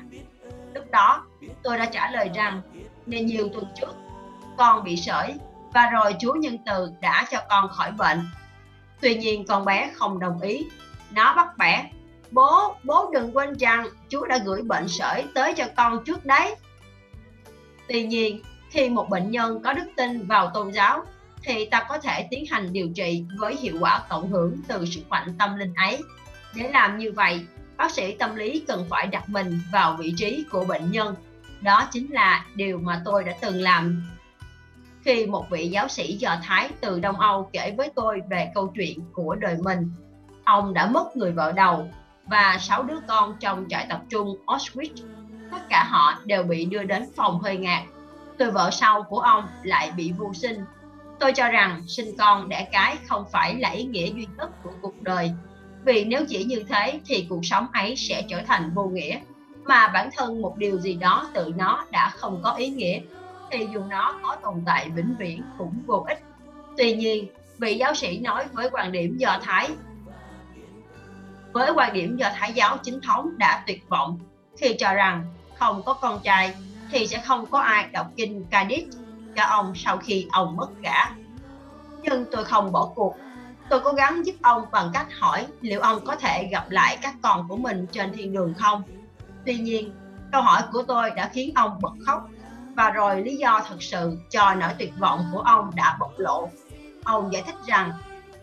Lúc 0.74 0.90
đó, 0.90 1.26
tôi 1.62 1.78
đã 1.78 1.84
trả 1.84 2.10
lời 2.10 2.30
rằng, 2.34 2.62
nên 3.06 3.26
nhiều 3.26 3.48
tuần 3.48 3.64
trước, 3.80 3.94
con 4.58 4.84
bị 4.84 4.96
sởi 4.96 5.34
và 5.74 5.90
rồi 5.90 6.14
Chúa 6.20 6.34
Nhân 6.34 6.58
Từ 6.66 6.92
đã 7.00 7.26
cho 7.30 7.38
con 7.50 7.68
khỏi 7.68 7.92
bệnh. 7.92 8.20
Tuy 9.00 9.14
nhiên 9.14 9.46
con 9.46 9.64
bé 9.64 9.90
không 9.94 10.18
đồng 10.18 10.40
ý. 10.40 10.66
Nó 11.10 11.34
bắt 11.34 11.58
bẻ, 11.58 11.90
bố, 12.30 12.74
bố 12.84 13.10
đừng 13.12 13.36
quên 13.36 13.58
rằng 13.58 13.86
Chúa 14.08 14.26
đã 14.26 14.38
gửi 14.44 14.62
bệnh 14.62 14.88
sởi 14.88 15.24
tới 15.34 15.54
cho 15.54 15.64
con 15.76 16.04
trước 16.04 16.24
đấy. 16.24 16.56
Tuy 17.88 18.06
nhiên, 18.06 18.42
khi 18.70 18.88
một 18.88 19.08
bệnh 19.10 19.30
nhân 19.30 19.62
có 19.62 19.72
đức 19.72 19.86
tin 19.96 20.26
vào 20.26 20.50
tôn 20.54 20.72
giáo, 20.72 21.04
thì 21.42 21.66
ta 21.66 21.86
có 21.88 21.98
thể 21.98 22.28
tiến 22.30 22.44
hành 22.50 22.72
điều 22.72 22.88
trị 22.94 23.24
với 23.38 23.56
hiệu 23.56 23.76
quả 23.80 24.02
cộng 24.08 24.30
hưởng 24.30 24.56
từ 24.68 24.86
sức 24.86 25.00
mạnh 25.08 25.34
tâm 25.38 25.56
linh 25.56 25.74
ấy. 25.74 25.98
Để 26.54 26.68
làm 26.68 26.98
như 26.98 27.12
vậy, 27.12 27.40
bác 27.82 27.90
sĩ 27.90 28.14
tâm 28.14 28.36
lý 28.36 28.64
cần 28.68 28.86
phải 28.90 29.06
đặt 29.06 29.28
mình 29.28 29.60
vào 29.72 29.96
vị 29.98 30.14
trí 30.16 30.44
của 30.50 30.64
bệnh 30.64 30.90
nhân. 30.90 31.14
Đó 31.60 31.88
chính 31.92 32.12
là 32.12 32.44
điều 32.54 32.78
mà 32.78 33.02
tôi 33.04 33.24
đã 33.24 33.32
từng 33.40 33.60
làm. 33.60 34.02
Khi 35.04 35.26
một 35.26 35.46
vị 35.50 35.68
giáo 35.68 35.88
sĩ 35.88 36.12
do 36.12 36.36
thái 36.42 36.68
từ 36.80 37.00
đông 37.00 37.20
âu 37.20 37.50
kể 37.52 37.74
với 37.76 37.90
tôi 37.94 38.20
về 38.30 38.50
câu 38.54 38.72
chuyện 38.76 39.00
của 39.12 39.34
đời 39.34 39.56
mình, 39.62 39.92
ông 40.44 40.74
đã 40.74 40.86
mất 40.86 41.16
người 41.16 41.32
vợ 41.32 41.52
đầu 41.52 41.88
và 42.26 42.58
sáu 42.60 42.82
đứa 42.82 42.98
con 43.08 43.36
trong 43.40 43.66
trại 43.68 43.86
tập 43.88 44.00
trung 44.08 44.36
auschwitz. 44.46 45.06
Tất 45.50 45.68
cả 45.68 45.84
họ 45.90 46.14
đều 46.24 46.42
bị 46.42 46.64
đưa 46.64 46.82
đến 46.82 47.06
phòng 47.16 47.40
hơi 47.40 47.56
ngạt. 47.56 47.82
Người 48.38 48.50
vợ 48.50 48.70
sau 48.72 49.02
của 49.02 49.20
ông 49.20 49.46
lại 49.62 49.90
bị 49.96 50.12
vô 50.18 50.32
sinh. 50.34 50.64
Tôi 51.20 51.32
cho 51.32 51.48
rằng 51.48 51.82
sinh 51.86 52.16
con 52.18 52.48
đẻ 52.48 52.68
cái 52.72 52.96
không 53.08 53.24
phải 53.32 53.54
là 53.54 53.70
ý 53.70 53.84
nghĩa 53.84 54.06
duy 54.06 54.26
nhất 54.36 54.62
của 54.62 54.72
cuộc 54.82 55.02
đời 55.02 55.32
vì 55.84 56.04
nếu 56.04 56.24
chỉ 56.28 56.44
như 56.44 56.64
thế 56.68 57.00
thì 57.06 57.26
cuộc 57.28 57.44
sống 57.44 57.66
ấy 57.72 57.96
sẽ 57.96 58.22
trở 58.28 58.42
thành 58.46 58.70
vô 58.74 58.84
nghĩa. 58.84 59.20
Mà 59.64 59.88
bản 59.88 60.08
thân 60.16 60.42
một 60.42 60.56
điều 60.56 60.78
gì 60.78 60.94
đó 60.94 61.28
tự 61.32 61.52
nó 61.56 61.84
đã 61.90 62.12
không 62.16 62.40
có 62.42 62.52
ý 62.52 62.68
nghĩa, 62.68 63.00
thì 63.50 63.68
dù 63.74 63.80
nó 63.90 64.18
có 64.22 64.36
tồn 64.42 64.62
tại 64.66 64.90
vĩnh 64.90 65.14
viễn 65.18 65.42
cũng 65.58 65.82
vô 65.86 66.04
ích. 66.08 66.18
Tuy 66.76 66.94
nhiên, 66.94 67.26
vị 67.58 67.74
giáo 67.74 67.94
sĩ 67.94 68.18
nói 68.18 68.44
với 68.52 68.68
quan 68.72 68.92
điểm 68.92 69.16
do 69.16 69.38
thái, 69.42 69.70
với 71.52 71.72
quan 71.74 71.92
điểm 71.92 72.16
do 72.16 72.30
thái 72.34 72.52
giáo 72.52 72.76
chính 72.82 73.00
thống 73.00 73.38
đã 73.38 73.64
tuyệt 73.66 73.88
vọng 73.88 74.18
khi 74.56 74.74
cho 74.78 74.94
rằng 74.94 75.24
không 75.58 75.82
có 75.82 75.94
con 75.94 76.20
trai 76.24 76.54
thì 76.90 77.06
sẽ 77.06 77.22
không 77.26 77.46
có 77.46 77.58
ai 77.58 77.88
đọc 77.92 78.06
kinh 78.16 78.44
Kadit 78.50 78.84
cho 79.36 79.42
ông 79.42 79.72
sau 79.76 79.96
khi 79.96 80.26
ông 80.32 80.56
mất 80.56 80.68
cả 80.82 81.14
nhưng 82.02 82.24
tôi 82.30 82.44
không 82.44 82.72
bỏ 82.72 82.92
cuộc 82.94 83.14
tôi 83.72 83.80
cố 83.84 83.92
gắng 83.92 84.26
giúp 84.26 84.34
ông 84.42 84.64
bằng 84.72 84.90
cách 84.94 85.06
hỏi 85.18 85.46
liệu 85.60 85.80
ông 85.80 86.04
có 86.04 86.16
thể 86.16 86.48
gặp 86.52 86.70
lại 86.70 86.98
các 87.02 87.14
con 87.22 87.48
của 87.48 87.56
mình 87.56 87.86
trên 87.92 88.12
thiên 88.12 88.32
đường 88.32 88.54
không? 88.54 88.82
Tuy 89.46 89.54
nhiên, 89.54 89.92
câu 90.32 90.42
hỏi 90.42 90.62
của 90.72 90.82
tôi 90.82 91.10
đã 91.10 91.30
khiến 91.32 91.52
ông 91.54 91.78
bật 91.80 91.92
khóc. 92.06 92.28
Và 92.74 92.90
rồi 92.90 93.22
lý 93.22 93.36
do 93.36 93.62
thật 93.68 93.82
sự 93.82 94.18
cho 94.30 94.54
nỗi 94.54 94.70
tuyệt 94.78 94.92
vọng 94.98 95.24
của 95.32 95.38
ông 95.38 95.70
đã 95.74 95.96
bộc 96.00 96.12
lộ. 96.16 96.48
Ông 97.04 97.32
giải 97.32 97.42
thích 97.46 97.54
rằng, 97.66 97.92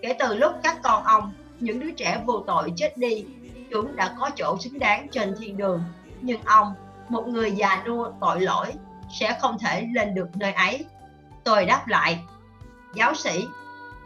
kể 0.01 0.15
từ 0.19 0.35
lúc 0.35 0.53
các 0.63 0.77
con 0.83 1.03
ông, 1.03 1.33
những 1.59 1.79
đứa 1.79 1.91
trẻ 1.91 2.21
vô 2.25 2.43
tội 2.47 2.73
chết 2.75 2.97
đi, 2.97 3.25
chúng 3.71 3.95
đã 3.95 4.15
có 4.19 4.29
chỗ 4.35 4.57
xứng 4.59 4.79
đáng 4.79 5.07
trên 5.11 5.35
thiên 5.39 5.57
đường. 5.57 5.83
Nhưng 6.21 6.43
ông, 6.43 6.73
một 7.09 7.27
người 7.27 7.51
già 7.51 7.83
nua 7.85 8.11
tội 8.21 8.41
lỗi, 8.41 8.73
sẽ 9.19 9.37
không 9.41 9.57
thể 9.59 9.87
lên 9.93 10.15
được 10.15 10.29
nơi 10.35 10.53
ấy. 10.53 10.85
Tôi 11.43 11.65
đáp 11.65 11.87
lại, 11.87 12.19
giáo 12.95 13.13
sĩ 13.13 13.45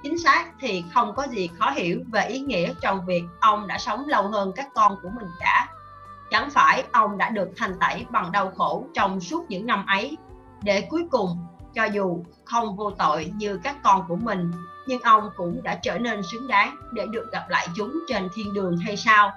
chính 0.04 0.18
xác, 0.18 0.46
thì 0.60 0.84
không 0.94 1.14
có 1.16 1.28
gì 1.32 1.50
khó 1.60 1.72
hiểu 1.72 2.04
về 2.12 2.26
ý 2.26 2.40
nghĩa 2.40 2.74
trong 2.82 3.06
việc 3.06 3.24
ông 3.40 3.68
đã 3.68 3.78
sống 3.78 4.08
lâu 4.08 4.28
hơn 4.28 4.52
các 4.56 4.68
con 4.74 4.96
của 5.04 5.10
mình 5.16 5.28
cả. 5.40 5.68
Chẳng 6.32 6.50
phải 6.50 6.84
ông 6.92 7.18
đã 7.18 7.30
được 7.30 7.50
thành 7.58 7.74
tẩy 7.80 8.06
bằng 8.10 8.32
đau 8.32 8.52
khổ 8.58 8.86
trong 8.94 9.22
suốt 9.22 9.46
những 9.50 9.66
năm 9.66 9.86
ấy. 9.86 10.18
Để 10.62 10.88
cuối 10.90 11.08
cùng, 11.12 11.38
cho 11.74 11.86
dù 11.86 12.24
không 12.46 12.76
vô 12.76 12.92
tội 12.92 13.32
như 13.36 13.60
các 13.64 13.84
con 13.84 14.06
của 14.08 14.16
mình, 14.16 14.52
nhưng 14.88 15.02
ông 15.02 15.30
cũng 15.36 15.64
đã 15.64 15.76
trở 15.76 15.98
nên 15.98 16.22
xứng 16.32 16.48
đáng 16.48 16.76
để 16.94 17.06
được 17.12 17.32
gặp 17.32 17.50
lại 17.50 17.68
chúng 17.76 18.00
trên 18.08 18.30
thiên 18.36 18.54
đường 18.54 18.78
hay 18.78 18.98
sao? 18.98 19.32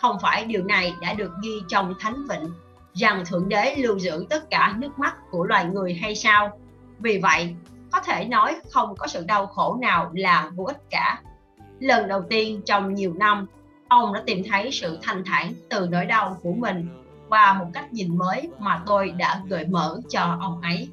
Không 0.00 0.18
phải 0.22 0.44
điều 0.44 0.64
này 0.64 0.94
đã 1.00 1.14
được 1.14 1.32
ghi 1.42 1.62
trong 1.68 1.94
thánh 2.00 2.26
vịnh, 2.28 2.52
rằng 2.94 3.24
thượng 3.26 3.48
đế 3.48 3.74
lưu 3.78 3.98
giữ 3.98 4.26
tất 4.30 4.50
cả 4.50 4.74
nước 4.78 4.98
mắt 4.98 5.14
của 5.30 5.44
loài 5.44 5.64
người 5.64 5.94
hay 5.94 6.14
sao? 6.14 6.58
Vì 6.98 7.18
vậy 7.18 7.54
có 7.92 8.00
thể 8.00 8.24
nói 8.24 8.56
không 8.70 8.94
có 8.96 9.06
sự 9.06 9.24
đau 9.24 9.46
khổ 9.46 9.78
nào 9.80 10.10
là 10.14 10.50
vô 10.54 10.64
ích 10.64 10.80
cả. 10.90 11.22
Lần 11.80 12.08
đầu 12.08 12.22
tiên 12.30 12.62
trong 12.66 12.94
nhiều 12.94 13.12
năm, 13.14 13.46
ông 13.88 14.14
đã 14.14 14.22
tìm 14.26 14.42
thấy 14.50 14.70
sự 14.72 14.98
thanh 15.02 15.24
thản 15.24 15.54
từ 15.68 15.88
nỗi 15.90 16.06
đau 16.06 16.36
của 16.42 16.52
mình 16.52 16.88
và 17.28 17.56
một 17.58 17.66
cách 17.72 17.92
nhìn 17.92 18.18
mới 18.18 18.50
mà 18.58 18.82
tôi 18.86 19.10
đã 19.10 19.40
gợi 19.48 19.64
mở 19.64 20.00
cho 20.08 20.36
ông 20.40 20.60
ấy. 20.60 20.88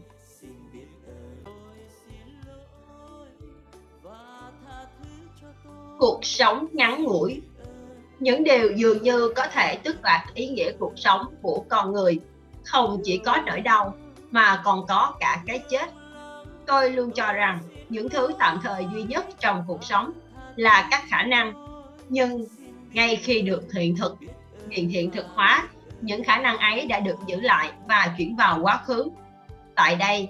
Cuộc 6.00 6.20
sống 6.26 6.66
ngắn 6.74 7.04
ngủi, 7.04 7.42
những 8.20 8.44
điều 8.44 8.72
dường 8.72 9.04
như 9.04 9.34
có 9.36 9.48
thể 9.48 9.76
tước 9.76 10.02
đoạt 10.02 10.22
ý 10.34 10.48
nghĩa 10.48 10.72
cuộc 10.80 10.94
sống 10.96 11.26
của 11.42 11.66
con 11.70 11.94
người, 11.94 12.20
không 12.64 13.02
chỉ 13.04 13.18
có 13.18 13.38
nỗi 13.46 13.62
đau 13.62 13.96
mà 14.32 14.62
còn 14.64 14.88
có 14.88 15.14
cả 15.20 15.42
cái 15.46 15.60
chết 15.70 15.99
tôi 16.70 16.92
luôn 16.92 17.12
cho 17.12 17.34
rằng 17.34 17.60
những 17.90 18.10
thứ 18.10 18.32
tạm 18.40 18.60
thời 18.64 18.88
duy 18.94 19.04
nhất 19.04 19.26
trong 19.40 19.64
cuộc 19.68 19.84
sống 19.84 20.12
là 20.56 20.88
các 20.92 21.04
khả 21.08 21.24
năng. 21.24 21.54
Nhưng 22.10 22.46
ngay 22.92 23.16
khi 23.16 23.42
được 23.42 23.74
hiện 23.74 23.98
thực 23.98 24.18
hiện 24.70 24.90
hiện 24.90 25.12
thực 25.12 25.26
hóa, 25.36 25.64
những 26.02 26.24
khả 26.24 26.38
năng 26.38 26.58
ấy 26.58 26.86
đã 26.86 27.00
được 27.00 27.16
giữ 27.26 27.42
lại 27.42 27.72
và 27.88 28.14
chuyển 28.18 28.36
vào 28.36 28.60
quá 28.62 28.80
khứ. 28.86 29.10
Tại 29.76 29.96
đây, 29.96 30.30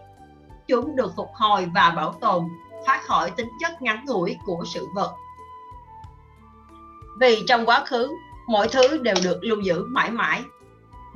chúng 0.67 0.95
được 0.95 1.13
phục 1.15 1.29
hồi 1.33 1.67
và 1.75 1.89
bảo 1.89 2.13
tồn, 2.21 2.43
thoát 2.85 3.01
khỏi 3.03 3.31
tính 3.31 3.49
chất 3.61 3.81
ngắn 3.81 4.05
ngủi 4.05 4.37
của 4.45 4.63
sự 4.73 4.87
vật. 4.95 5.15
Vì 7.19 7.43
trong 7.47 7.65
quá 7.65 7.85
khứ, 7.85 8.09
mọi 8.47 8.67
thứ 8.67 8.97
đều 8.97 9.15
được 9.23 9.39
lưu 9.41 9.61
giữ 9.61 9.85
mãi 9.87 10.11
mãi. 10.11 10.41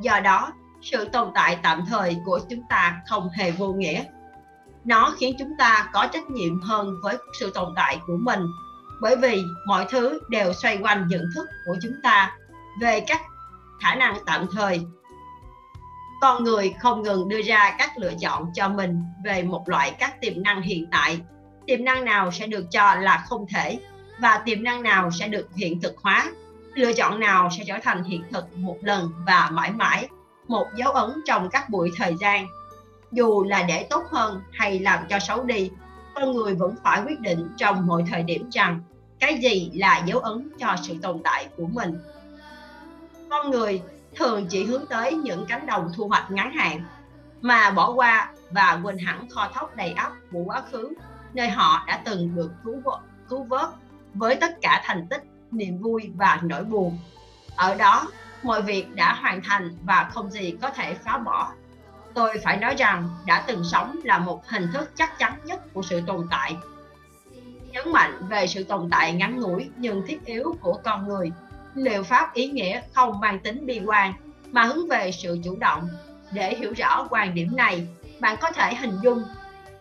Do 0.01 0.19
đó, 0.19 0.53
sự 0.81 1.05
tồn 1.05 1.31
tại 1.35 1.57
tạm 1.61 1.85
thời 1.89 2.17
của 2.25 2.39
chúng 2.49 2.61
ta 2.69 3.01
không 3.09 3.29
hề 3.29 3.51
vô 3.51 3.73
nghĩa 3.73 4.03
nó 4.85 5.15
khiến 5.17 5.35
chúng 5.39 5.51
ta 5.57 5.89
có 5.93 6.07
trách 6.13 6.29
nhiệm 6.29 6.61
hơn 6.61 6.95
với 7.01 7.17
sự 7.39 7.51
tồn 7.51 7.73
tại 7.75 7.99
của 8.07 8.17
mình. 8.19 8.39
Bởi 9.01 9.15
vì 9.15 9.43
mọi 9.67 9.85
thứ 9.89 10.19
đều 10.29 10.53
xoay 10.53 10.77
quanh 10.77 11.07
nhận 11.07 11.25
thức 11.35 11.47
của 11.65 11.75
chúng 11.81 11.93
ta 12.03 12.31
về 12.81 13.03
các 13.07 13.21
khả 13.81 13.95
năng 13.95 14.17
tạm 14.25 14.45
thời. 14.51 14.81
Con 16.21 16.43
người 16.43 16.73
không 16.79 17.03
ngừng 17.03 17.29
đưa 17.29 17.41
ra 17.41 17.75
các 17.77 17.91
lựa 17.97 18.13
chọn 18.21 18.51
cho 18.53 18.69
mình 18.69 19.03
về 19.25 19.43
một 19.43 19.69
loại 19.69 19.91
các 19.99 20.21
tiềm 20.21 20.43
năng 20.43 20.61
hiện 20.61 20.85
tại. 20.91 21.21
Tiềm 21.67 21.85
năng 21.85 22.05
nào 22.05 22.31
sẽ 22.31 22.47
được 22.47 22.65
cho 22.71 22.95
là 22.95 23.23
không 23.27 23.45
thể, 23.47 23.79
và 24.19 24.41
tiềm 24.45 24.63
năng 24.63 24.83
nào 24.83 25.11
sẽ 25.11 25.27
được 25.27 25.47
hiện 25.55 25.81
thực 25.81 25.97
hóa? 25.97 26.25
Lựa 26.73 26.93
chọn 26.93 27.19
nào 27.19 27.49
sẽ 27.57 27.63
trở 27.67 27.77
thành 27.83 28.03
hiện 28.03 28.23
thực 28.31 28.57
một 28.57 28.77
lần 28.81 29.11
và 29.27 29.49
mãi 29.51 29.71
mãi, 29.71 30.07
một 30.47 30.67
dấu 30.75 30.91
ấn 30.91 31.21
trong 31.25 31.49
các 31.49 31.69
buổi 31.69 31.91
thời 31.97 32.15
gian? 32.19 32.47
Dù 33.13 33.43
là 33.43 33.63
để 33.63 33.87
tốt 33.89 34.03
hơn 34.11 34.41
hay 34.51 34.79
làm 34.79 34.99
cho 35.09 35.19
xấu 35.19 35.43
đi 35.43 35.71
con 36.15 36.31
người 36.31 36.55
vẫn 36.55 36.75
phải 36.83 37.01
quyết 37.05 37.19
định 37.19 37.49
trong 37.57 37.87
mọi 37.87 38.03
thời 38.11 38.23
điểm 38.23 38.49
rằng 38.51 38.81
cái 39.19 39.37
gì 39.37 39.71
là 39.73 40.03
dấu 40.05 40.19
ấn 40.19 40.49
cho 40.59 40.75
sự 40.81 40.95
tồn 41.01 41.21
tại 41.23 41.47
của 41.57 41.65
mình? 41.65 41.97
Con 43.29 43.51
người 43.51 43.81
thường 44.15 44.45
chỉ 44.49 44.65
hướng 44.65 44.85
tới 44.85 45.13
những 45.13 45.45
cánh 45.45 45.65
đồng 45.65 45.91
thu 45.95 46.07
hoạch 46.07 46.31
ngắn 46.31 46.51
hạn 46.53 46.85
mà 47.41 47.71
bỏ 47.71 47.91
qua 47.91 48.31
và 48.51 48.79
quên 48.83 48.97
hẳn 48.97 49.29
kho 49.29 49.49
thóc 49.53 49.75
đầy 49.75 49.91
ắp 49.91 50.11
của 50.31 50.43
quá 50.45 50.63
khứ 50.71 50.93
nơi 51.33 51.49
họ 51.49 51.83
đã 51.87 52.01
từng 52.05 52.35
được 52.35 52.51
cứu 52.63 52.81
vớt, 52.83 52.99
cứu 53.29 53.43
vớt 53.43 53.69
với 54.13 54.35
tất 54.35 54.61
cả 54.61 54.83
thành 54.85 55.07
tích 55.09 55.23
niềm 55.51 55.77
vui 55.77 56.11
và 56.15 56.39
nỗi 56.43 56.63
buồn. 56.63 56.99
Ở 57.55 57.75
đó 57.75 58.07
mọi 58.43 58.61
việc 58.61 58.95
đã 58.95 59.13
hoàn 59.13 59.41
thành 59.43 59.77
và 59.83 60.09
không 60.13 60.31
gì 60.31 60.55
có 60.61 60.69
thể 60.69 60.93
phá 60.93 61.17
bỏ 61.17 61.51
tôi 62.15 62.37
phải 62.43 62.57
nói 62.57 62.75
rằng 62.75 63.09
đã 63.25 63.43
từng 63.47 63.63
sống 63.71 63.99
là 64.03 64.17
một 64.19 64.47
hình 64.47 64.67
thức 64.73 64.91
chắc 64.95 65.19
chắn 65.19 65.33
nhất 65.45 65.73
của 65.73 65.81
sự 65.81 66.01
tồn 66.07 66.27
tại. 66.31 66.55
Nhấn 67.71 67.91
mạnh 67.91 68.27
về 68.29 68.47
sự 68.47 68.63
tồn 68.63 68.89
tại 68.91 69.13
ngắn 69.13 69.39
ngủi 69.39 69.69
nhưng 69.77 70.07
thiết 70.07 70.25
yếu 70.25 70.55
của 70.61 70.79
con 70.83 71.07
người, 71.07 71.31
liệu 71.75 72.03
pháp 72.03 72.33
ý 72.33 72.47
nghĩa 72.47 72.81
không 72.93 73.19
mang 73.19 73.39
tính 73.39 73.65
bi 73.65 73.81
quan, 73.85 74.13
mà 74.51 74.63
hướng 74.63 74.87
về 74.87 75.11
sự 75.11 75.39
chủ 75.43 75.55
động. 75.55 75.89
Để 76.31 76.55
hiểu 76.55 76.73
rõ 76.77 77.07
quan 77.09 77.33
điểm 77.33 77.55
này, 77.55 77.87
bạn 78.19 78.37
có 78.41 78.51
thể 78.51 78.75
hình 78.75 78.99
dung, 79.03 79.23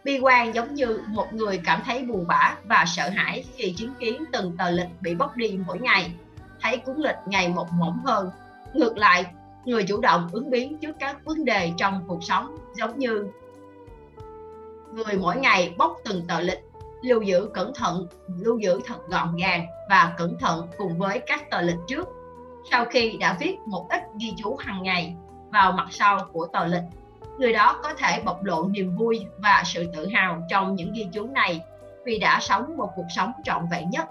bi 0.04 0.18
quan 0.18 0.54
giống 0.54 0.74
như 0.74 1.00
một 1.06 1.32
người 1.32 1.60
cảm 1.64 1.82
thấy 1.84 2.04
buồn 2.04 2.26
bã 2.26 2.54
và 2.64 2.84
sợ 2.86 3.08
hãi 3.08 3.44
khi 3.56 3.74
chứng 3.76 3.94
kiến 3.94 4.24
từng 4.32 4.56
tờ 4.56 4.70
lịch 4.70 4.88
bị 5.00 5.14
bóc 5.14 5.36
đi 5.36 5.58
mỗi 5.66 5.78
ngày. 5.78 6.12
Thấy 6.60 6.76
cuốn 6.76 6.96
lịch 6.98 7.16
ngày 7.26 7.48
một 7.48 7.72
mỏng 7.72 8.00
hơn, 8.04 8.30
ngược 8.74 8.98
lại 8.98 9.24
người 9.64 9.84
chủ 9.84 10.00
động 10.00 10.28
ứng 10.32 10.50
biến 10.50 10.78
trước 10.78 10.96
các 10.98 11.24
vấn 11.24 11.44
đề 11.44 11.72
trong 11.76 12.04
cuộc 12.08 12.24
sống, 12.24 12.56
giống 12.74 12.98
như 12.98 13.26
người 14.92 15.18
mỗi 15.20 15.36
ngày 15.36 15.74
bóc 15.78 15.96
từng 16.04 16.26
tờ 16.28 16.40
lịch, 16.40 16.64
lưu 17.02 17.22
giữ 17.22 17.50
cẩn 17.54 17.74
thận, 17.74 18.06
lưu 18.38 18.58
giữ 18.58 18.80
thật 18.86 19.08
gọn 19.08 19.36
gàng 19.36 19.66
và 19.88 20.14
cẩn 20.18 20.38
thận 20.38 20.66
cùng 20.78 20.98
với 20.98 21.20
các 21.26 21.50
tờ 21.50 21.60
lịch 21.60 21.78
trước. 21.86 22.08
Sau 22.70 22.84
khi 22.84 23.16
đã 23.20 23.36
viết 23.40 23.58
một 23.66 23.86
ít 23.90 24.02
ghi 24.20 24.34
chú 24.36 24.56
hàng 24.56 24.82
ngày 24.82 25.16
vào 25.50 25.72
mặt 25.72 25.86
sau 25.90 26.18
của 26.32 26.46
tờ 26.46 26.66
lịch, 26.66 26.82
người 27.38 27.52
đó 27.52 27.80
có 27.82 27.94
thể 27.94 28.22
bộc 28.24 28.44
lộ 28.44 28.68
niềm 28.68 28.96
vui 28.96 29.26
và 29.38 29.62
sự 29.66 29.86
tự 29.96 30.08
hào 30.14 30.42
trong 30.48 30.74
những 30.74 30.92
ghi 30.92 31.06
chú 31.12 31.26
này 31.26 31.60
vì 32.04 32.18
đã 32.18 32.38
sống 32.40 32.76
một 32.76 32.88
cuộc 32.96 33.06
sống 33.16 33.32
trọn 33.44 33.62
vẹn 33.70 33.90
nhất. 33.90 34.08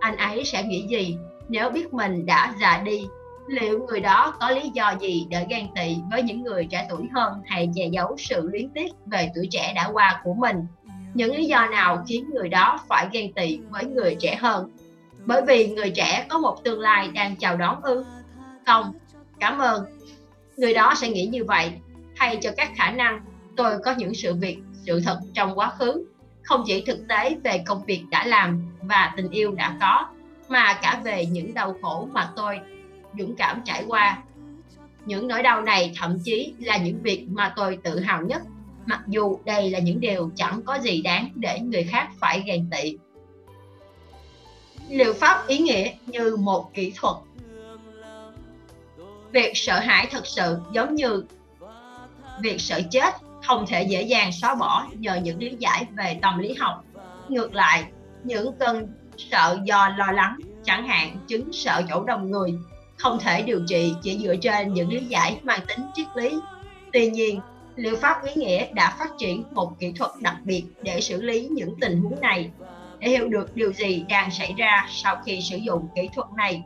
Anh 0.00 0.16
ấy 0.16 0.44
sẽ 0.44 0.62
nghĩ 0.62 0.86
gì 0.86 1.18
nếu 1.48 1.70
biết 1.70 1.94
mình 1.94 2.26
đã 2.26 2.54
già 2.60 2.82
đi 2.84 3.08
liệu 3.48 3.86
người 3.88 4.00
đó 4.00 4.34
có 4.40 4.50
lý 4.50 4.68
do 4.68 4.94
gì 5.00 5.26
để 5.30 5.46
ghen 5.48 5.66
tị 5.74 5.96
với 6.10 6.22
những 6.22 6.42
người 6.42 6.66
trẻ 6.70 6.86
tuổi 6.90 7.08
hơn 7.14 7.32
hay 7.46 7.70
che 7.74 7.86
giấu 7.86 8.16
sự 8.18 8.48
luyến 8.52 8.70
tiếc 8.70 8.92
về 9.06 9.30
tuổi 9.34 9.48
trẻ 9.50 9.72
đã 9.74 9.90
qua 9.92 10.20
của 10.24 10.34
mình? 10.34 10.56
Những 11.14 11.36
lý 11.36 11.44
do 11.44 11.66
nào 11.66 12.04
khiến 12.08 12.30
người 12.30 12.48
đó 12.48 12.80
phải 12.88 13.06
ghen 13.12 13.32
tị 13.32 13.58
với 13.70 13.84
người 13.84 14.16
trẻ 14.20 14.34
hơn? 14.34 14.70
Bởi 15.24 15.42
vì 15.46 15.68
người 15.68 15.90
trẻ 15.90 16.26
có 16.28 16.38
một 16.38 16.64
tương 16.64 16.80
lai 16.80 17.08
đang 17.14 17.36
chào 17.36 17.56
đón 17.56 17.82
ư? 17.82 18.04
Không. 18.66 18.92
Cảm 19.40 19.58
ơn. 19.58 19.84
Người 20.56 20.74
đó 20.74 20.94
sẽ 20.96 21.08
nghĩ 21.08 21.26
như 21.26 21.44
vậy. 21.44 21.72
Thay 22.16 22.38
cho 22.40 22.50
các 22.56 22.70
khả 22.76 22.90
năng, 22.90 23.20
tôi 23.56 23.78
có 23.84 23.94
những 23.98 24.14
sự 24.14 24.34
việc, 24.34 24.58
sự 24.86 25.00
thật 25.00 25.18
trong 25.34 25.58
quá 25.58 25.70
khứ. 25.78 26.04
Không 26.42 26.62
chỉ 26.66 26.84
thực 26.86 27.08
tế 27.08 27.36
về 27.44 27.62
công 27.66 27.84
việc 27.84 28.04
đã 28.10 28.26
làm 28.26 28.62
và 28.82 29.12
tình 29.16 29.30
yêu 29.30 29.52
đã 29.52 29.76
có, 29.80 30.06
mà 30.48 30.78
cả 30.82 31.00
về 31.04 31.26
những 31.26 31.54
đau 31.54 31.74
khổ 31.82 32.08
mà 32.12 32.30
tôi 32.36 32.60
dũng 33.18 33.36
cảm 33.36 33.62
trải 33.64 33.84
qua. 33.86 34.22
Những 35.06 35.28
nỗi 35.28 35.42
đau 35.42 35.62
này 35.62 35.92
thậm 35.96 36.18
chí 36.24 36.54
là 36.58 36.76
những 36.76 37.02
việc 37.02 37.26
mà 37.28 37.52
tôi 37.56 37.78
tự 37.84 38.00
hào 38.00 38.22
nhất, 38.22 38.42
mặc 38.86 39.00
dù 39.06 39.38
đây 39.44 39.70
là 39.70 39.78
những 39.78 40.00
điều 40.00 40.30
chẳng 40.36 40.62
có 40.62 40.78
gì 40.78 41.02
đáng 41.02 41.28
để 41.34 41.60
người 41.60 41.84
khác 41.84 42.08
phải 42.20 42.42
ghen 42.46 42.70
tị. 42.70 42.96
Liệu 44.88 45.12
pháp 45.12 45.46
ý 45.46 45.58
nghĩa 45.58 45.90
như 46.06 46.36
một 46.36 46.70
kỹ 46.74 46.92
thuật. 46.96 47.16
Việc 49.32 49.52
sợ 49.54 49.78
hãi 49.78 50.06
thực 50.10 50.26
sự 50.26 50.58
giống 50.72 50.94
như 50.94 51.24
việc 52.40 52.60
sợ 52.60 52.80
chết 52.90 53.14
không 53.46 53.66
thể 53.66 53.82
dễ 53.82 54.02
dàng 54.02 54.32
xóa 54.32 54.54
bỏ 54.54 54.86
nhờ 54.92 55.16
những 55.16 55.38
lý 55.38 55.56
giải 55.58 55.86
về 55.96 56.18
tâm 56.22 56.38
lý 56.38 56.54
học. 56.54 56.84
Ngược 57.28 57.54
lại, 57.54 57.84
những 58.24 58.52
cơn 58.58 58.92
sợ 59.16 59.58
do 59.64 59.88
lo 59.88 60.12
lắng 60.12 60.36
chẳng 60.64 60.88
hạn 60.88 61.16
chứng 61.28 61.52
sợ 61.52 61.82
chỗ 61.88 62.04
đông 62.04 62.30
người 62.30 62.54
không 62.98 63.18
thể 63.18 63.42
điều 63.42 63.60
trị 63.68 63.94
chỉ 64.02 64.18
dựa 64.18 64.36
trên 64.36 64.74
những 64.74 64.92
lý 64.92 65.04
giải 65.04 65.40
mang 65.42 65.60
tính 65.68 65.86
triết 65.94 66.06
lý. 66.14 66.38
Tuy 66.92 67.10
nhiên, 67.10 67.40
liệu 67.76 67.96
pháp 67.96 68.24
ý 68.24 68.32
nghĩa 68.34 68.66
đã 68.72 68.96
phát 68.98 69.08
triển 69.18 69.44
một 69.52 69.72
kỹ 69.78 69.92
thuật 69.92 70.10
đặc 70.20 70.36
biệt 70.44 70.64
để 70.82 71.00
xử 71.00 71.22
lý 71.22 71.48
những 71.50 71.74
tình 71.80 72.02
huống 72.02 72.20
này? 72.20 72.50
Để 72.98 73.08
hiểu 73.08 73.28
được 73.28 73.56
điều 73.56 73.72
gì 73.72 74.04
đang 74.08 74.30
xảy 74.30 74.54
ra 74.56 74.86
sau 74.90 75.22
khi 75.26 75.40
sử 75.50 75.56
dụng 75.56 75.88
kỹ 75.94 76.08
thuật 76.14 76.28
này, 76.36 76.62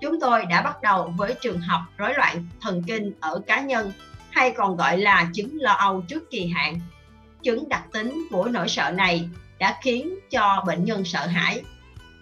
chúng 0.00 0.20
tôi 0.20 0.44
đã 0.44 0.62
bắt 0.62 0.82
đầu 0.82 1.14
với 1.16 1.34
trường 1.40 1.60
hợp 1.60 1.80
rối 1.96 2.14
loạn 2.14 2.46
thần 2.60 2.82
kinh 2.86 3.12
ở 3.20 3.40
cá 3.46 3.60
nhân, 3.60 3.92
hay 4.30 4.50
còn 4.50 4.76
gọi 4.76 4.98
là 4.98 5.30
chứng 5.34 5.58
lo 5.60 5.72
âu 5.72 6.02
trước 6.08 6.30
kỳ 6.30 6.46
hạn. 6.46 6.80
Chứng 7.42 7.68
đặc 7.68 7.82
tính 7.92 8.26
của 8.30 8.44
nỗi 8.44 8.68
sợ 8.68 8.90
này 8.90 9.28
đã 9.58 9.78
khiến 9.82 10.14
cho 10.30 10.64
bệnh 10.66 10.84
nhân 10.84 11.04
sợ 11.04 11.26
hãi. 11.26 11.62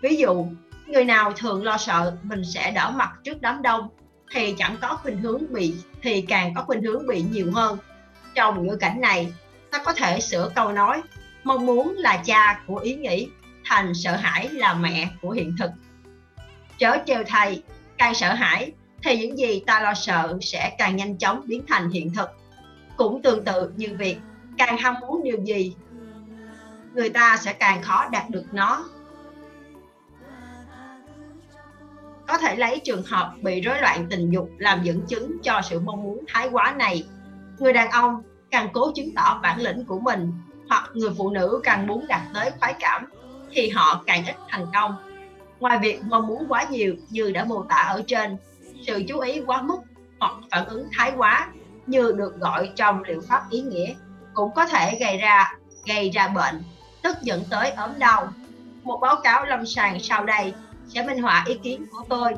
Ví 0.03 0.17
dụ 0.17 0.47
người 0.91 1.05
nào 1.05 1.33
thường 1.33 1.65
lo 1.65 1.77
sợ 1.77 2.17
mình 2.23 2.45
sẽ 2.45 2.71
đỏ 2.71 2.91
mặt 2.91 3.11
trước 3.25 3.41
đám 3.41 3.63
đông 3.63 3.89
thì 4.31 4.55
chẳng 4.59 4.77
có 4.81 4.99
khuynh 5.03 5.19
hướng 5.19 5.53
bị, 5.53 5.75
thì 6.03 6.23
càng 6.23 6.55
có 6.55 6.63
khuynh 6.63 6.83
hướng 6.83 7.07
bị 7.07 7.23
nhiều 7.23 7.53
hơn. 7.55 7.79
Trong 8.35 8.67
ngữ 8.67 8.77
cảnh 8.77 9.01
này, 9.01 9.33
ta 9.71 9.79
có 9.85 9.93
thể 9.93 10.21
sửa 10.21 10.51
câu 10.55 10.73
nói, 10.73 11.03
mong 11.45 11.67
muốn 11.67 11.95
là 11.97 12.23
cha 12.25 12.63
của 12.67 12.77
ý 12.77 12.95
nghĩ, 12.95 13.29
thành 13.65 13.95
sợ 13.95 14.17
hãi 14.17 14.49
là 14.49 14.75
mẹ 14.75 15.09
của 15.23 15.31
hiện 15.31 15.57
thực. 15.59 15.71
Chớ 16.79 16.97
trêu 17.07 17.23
thầy, 17.27 17.63
càng 17.99 18.15
sợ 18.15 18.35
hãi 18.35 18.73
thì 19.03 19.17
những 19.19 19.39
gì 19.39 19.63
ta 19.67 19.81
lo 19.81 19.95
sợ 19.95 20.39
sẽ 20.43 20.75
càng 20.79 20.97
nhanh 20.97 21.19
chóng 21.19 21.43
biến 21.47 21.63
thành 21.69 21.91
hiện 21.91 22.15
thực. 22.15 22.31
Cũng 22.97 23.23
tương 23.23 23.45
tự 23.45 23.73
như 23.77 23.97
việc, 23.99 24.17
càng 24.59 24.79
ham 24.79 24.95
muốn 25.01 25.23
điều 25.25 25.45
gì, 25.45 25.75
người 26.95 27.11
ta 27.11 27.37
sẽ 27.37 27.53
càng 27.53 27.83
khó 27.83 28.09
đạt 28.09 28.31
được 28.31 28.45
nó. 28.53 28.85
Có 32.31 32.39
thể 32.39 32.57
lấy 32.57 32.81
trường 32.85 33.03
hợp 33.03 33.33
bị 33.43 33.61
rối 33.61 33.81
loạn 33.81 34.07
tình 34.11 34.31
dục 34.31 34.51
làm 34.59 34.83
dẫn 34.83 35.01
chứng 35.07 35.37
cho 35.43 35.61
sự 35.71 35.81
mong 35.81 36.03
muốn 36.03 36.25
thái 36.29 36.49
quá 36.53 36.75
này. 36.79 37.05
Người 37.59 37.73
đàn 37.73 37.91
ông 37.91 38.23
càng 38.51 38.69
cố 38.73 38.93
chứng 38.95 39.15
tỏ 39.15 39.41
bản 39.43 39.61
lĩnh 39.61 39.85
của 39.85 40.01
mình, 40.01 40.33
hoặc 40.69 40.91
người 40.95 41.11
phụ 41.19 41.31
nữ 41.31 41.61
càng 41.65 41.87
muốn 41.87 42.07
đạt 42.09 42.21
tới 42.35 42.51
khoái 42.61 42.75
cảm, 42.81 43.05
thì 43.53 43.69
họ 43.69 44.03
càng 44.07 44.27
ít 44.27 44.37
thành 44.49 44.67
công. 44.75 44.95
Ngoài 45.61 45.79
việc 45.79 46.01
mong 46.05 46.27
muốn 46.27 46.45
quá 46.49 46.67
nhiều 46.71 46.95
như 47.11 47.31
đã 47.31 47.45
mô 47.45 47.63
tả 47.63 47.77
ở 47.77 48.03
trên, 48.07 48.37
sự 48.87 49.03
chú 49.09 49.19
ý 49.19 49.41
quá 49.47 49.63
mức 49.63 49.79
hoặc 50.21 50.33
phản 50.51 50.67
ứng 50.67 50.89
thái 50.93 51.13
quá 51.17 51.49
như 51.87 52.13
được 52.13 52.41
gọi 52.41 52.73
trong 52.77 53.03
liệu 53.03 53.21
pháp 53.29 53.43
ý 53.51 53.61
nghĩa 53.61 53.95
cũng 54.35 54.51
có 54.55 54.67
thể 54.67 54.97
gây 55.01 55.19
ra 55.19 55.53
gây 55.87 56.11
ra 56.11 56.29
bệnh, 56.29 56.63
tức 57.03 57.17
dẫn 57.23 57.43
tới 57.51 57.71
ốm 57.71 57.91
đau. 57.99 58.29
Một 58.83 58.99
báo 59.01 59.17
cáo 59.25 59.45
lâm 59.45 59.67
sàng 59.67 60.01
sau 60.01 60.25
đây 60.25 60.53
sẽ 60.95 61.03
minh 61.03 61.23
họa 61.23 61.45
ý 61.47 61.55
kiến 61.63 61.87
của 61.93 62.05
tôi. 62.09 62.35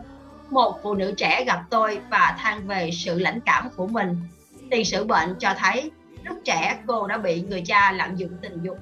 Một 0.50 0.78
phụ 0.82 0.94
nữ 0.94 1.14
trẻ 1.16 1.44
gặp 1.44 1.62
tôi 1.70 2.00
và 2.10 2.36
than 2.38 2.66
về 2.66 2.90
sự 2.92 3.18
lãnh 3.18 3.40
cảm 3.40 3.68
của 3.76 3.86
mình. 3.86 4.16
Tiền 4.70 4.84
sử 4.84 5.04
bệnh 5.04 5.34
cho 5.38 5.54
thấy 5.58 5.90
lúc 6.22 6.38
trẻ 6.44 6.78
cô 6.86 7.06
đã 7.06 7.18
bị 7.18 7.42
người 7.42 7.62
cha 7.66 7.92
lạm 7.92 8.16
dụng 8.16 8.30
tình 8.42 8.62
dục. 8.62 8.78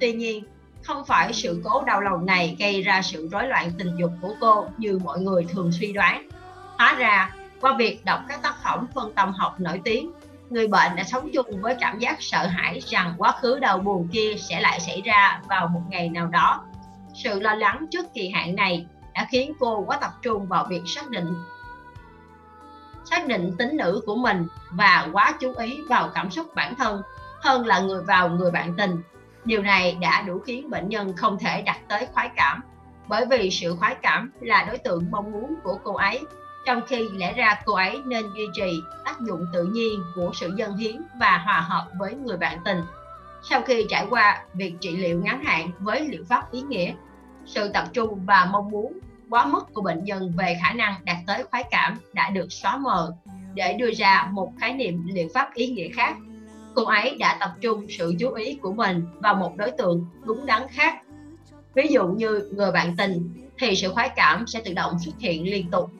Tuy 0.00 0.12
nhiên, 0.12 0.44
không 0.82 1.04
phải 1.04 1.32
sự 1.32 1.62
cố 1.64 1.82
đau 1.86 2.00
lòng 2.00 2.26
này 2.26 2.56
gây 2.58 2.82
ra 2.82 3.02
sự 3.02 3.28
rối 3.32 3.46
loạn 3.48 3.70
tình 3.78 3.96
dục 3.96 4.10
của 4.20 4.34
cô 4.40 4.64
như 4.78 4.98
mọi 5.04 5.20
người 5.20 5.44
thường 5.44 5.72
suy 5.72 5.92
đoán. 5.92 6.28
Hóa 6.78 6.94
ra, 6.98 7.30
qua 7.60 7.76
việc 7.78 8.04
đọc 8.04 8.20
các 8.28 8.42
tác 8.42 8.54
phẩm 8.64 8.86
phân 8.94 9.12
tâm 9.12 9.32
học 9.32 9.60
nổi 9.60 9.80
tiếng, 9.84 10.12
người 10.50 10.66
bệnh 10.66 10.96
đã 10.96 11.04
sống 11.04 11.30
chung 11.32 11.60
với 11.60 11.76
cảm 11.80 11.98
giác 11.98 12.16
sợ 12.20 12.46
hãi 12.46 12.80
rằng 12.86 13.14
quá 13.18 13.32
khứ 13.40 13.58
đau 13.58 13.78
buồn 13.78 14.08
kia 14.12 14.34
sẽ 14.38 14.60
lại 14.60 14.80
xảy 14.80 15.02
ra 15.04 15.40
vào 15.48 15.68
một 15.68 15.82
ngày 15.88 16.08
nào 16.08 16.26
đó. 16.26 16.64
Sự 17.14 17.40
lo 17.40 17.54
lắng 17.54 17.86
trước 17.90 18.14
kỳ 18.14 18.28
hạn 18.28 18.56
này 18.56 18.86
đã 19.20 19.26
khiến 19.30 19.52
cô 19.58 19.84
quá 19.86 19.98
tập 20.00 20.10
trung 20.22 20.46
vào 20.46 20.66
việc 20.70 20.82
xác 20.86 21.10
định 21.10 21.34
xác 23.04 23.26
định 23.26 23.54
tính 23.58 23.76
nữ 23.76 24.02
của 24.06 24.16
mình 24.16 24.46
và 24.70 25.08
quá 25.12 25.34
chú 25.40 25.54
ý 25.54 25.80
vào 25.88 26.10
cảm 26.14 26.30
xúc 26.30 26.54
bản 26.54 26.74
thân 26.74 27.02
hơn 27.40 27.66
là 27.66 27.80
người, 27.80 28.02
vào 28.02 28.28
người 28.28 28.50
bạn 28.50 28.74
tình. 28.76 29.02
Điều 29.44 29.62
này 29.62 29.98
đã 30.00 30.22
đủ 30.22 30.38
khiến 30.38 30.70
bệnh 30.70 30.88
nhân 30.88 31.16
không 31.16 31.38
thể 31.38 31.62
đạt 31.62 31.76
tới 31.88 32.06
khoái 32.12 32.30
cảm, 32.36 32.60
bởi 33.08 33.26
vì 33.26 33.50
sự 33.50 33.76
khoái 33.76 33.94
cảm 33.94 34.30
là 34.40 34.64
đối 34.64 34.78
tượng 34.78 35.10
mong 35.10 35.32
muốn 35.32 35.54
của 35.62 35.78
cô 35.84 35.94
ấy. 35.94 36.20
Trong 36.66 36.80
khi 36.86 37.08
lẽ 37.08 37.32
ra 37.32 37.60
cô 37.64 37.74
ấy 37.74 38.00
nên 38.06 38.24
duy 38.36 38.48
trì 38.54 38.80
tác 39.04 39.20
dụng 39.20 39.46
tự 39.52 39.64
nhiên 39.64 40.02
của 40.14 40.30
sự 40.34 40.52
dân 40.56 40.76
hiến 40.76 41.02
và 41.20 41.38
hòa 41.44 41.60
hợp 41.60 41.86
với 41.98 42.14
người 42.14 42.36
bạn 42.36 42.58
tình. 42.64 42.82
Sau 43.42 43.62
khi 43.62 43.86
trải 43.88 44.06
qua 44.10 44.42
việc 44.54 44.74
trị 44.80 44.96
liệu 44.96 45.20
ngắn 45.20 45.44
hạn 45.44 45.70
với 45.78 46.08
liệu 46.08 46.24
pháp 46.28 46.52
ý 46.52 46.62
nghĩa, 46.62 46.94
sự 47.46 47.68
tập 47.68 47.84
trung 47.92 48.26
và 48.26 48.48
mong 48.52 48.70
muốn 48.70 49.00
quá 49.30 49.46
mức 49.46 49.74
của 49.74 49.82
bệnh 49.82 50.04
nhân 50.04 50.32
về 50.36 50.58
khả 50.62 50.72
năng 50.72 50.94
đạt 51.04 51.16
tới 51.26 51.44
khoái 51.50 51.64
cảm 51.70 51.98
đã 52.12 52.30
được 52.30 52.52
xóa 52.52 52.76
mờ 52.76 53.12
để 53.54 53.72
đưa 53.72 53.92
ra 53.92 54.28
một 54.32 54.52
khái 54.60 54.72
niệm 54.72 55.06
liệu 55.06 55.28
pháp 55.34 55.54
ý 55.54 55.66
nghĩa 55.66 55.88
khác. 55.88 56.16
Cô 56.74 56.84
ấy 56.84 57.16
đã 57.18 57.36
tập 57.40 57.50
trung 57.60 57.86
sự 57.88 58.14
chú 58.18 58.30
ý 58.30 58.54
của 58.54 58.72
mình 58.72 59.06
vào 59.18 59.34
một 59.34 59.56
đối 59.56 59.70
tượng 59.70 60.06
đúng 60.24 60.46
đắn 60.46 60.62
khác. 60.70 60.98
Ví 61.74 61.86
dụ 61.90 62.06
như 62.06 62.50
người 62.52 62.72
bạn 62.72 62.96
tình, 62.96 63.30
thì 63.58 63.76
sự 63.76 63.88
khoái 63.88 64.08
cảm 64.16 64.46
sẽ 64.46 64.60
tự 64.64 64.72
động 64.72 64.98
xuất 64.98 65.14
hiện 65.18 65.44
liên 65.44 65.70
tục. 65.70 65.90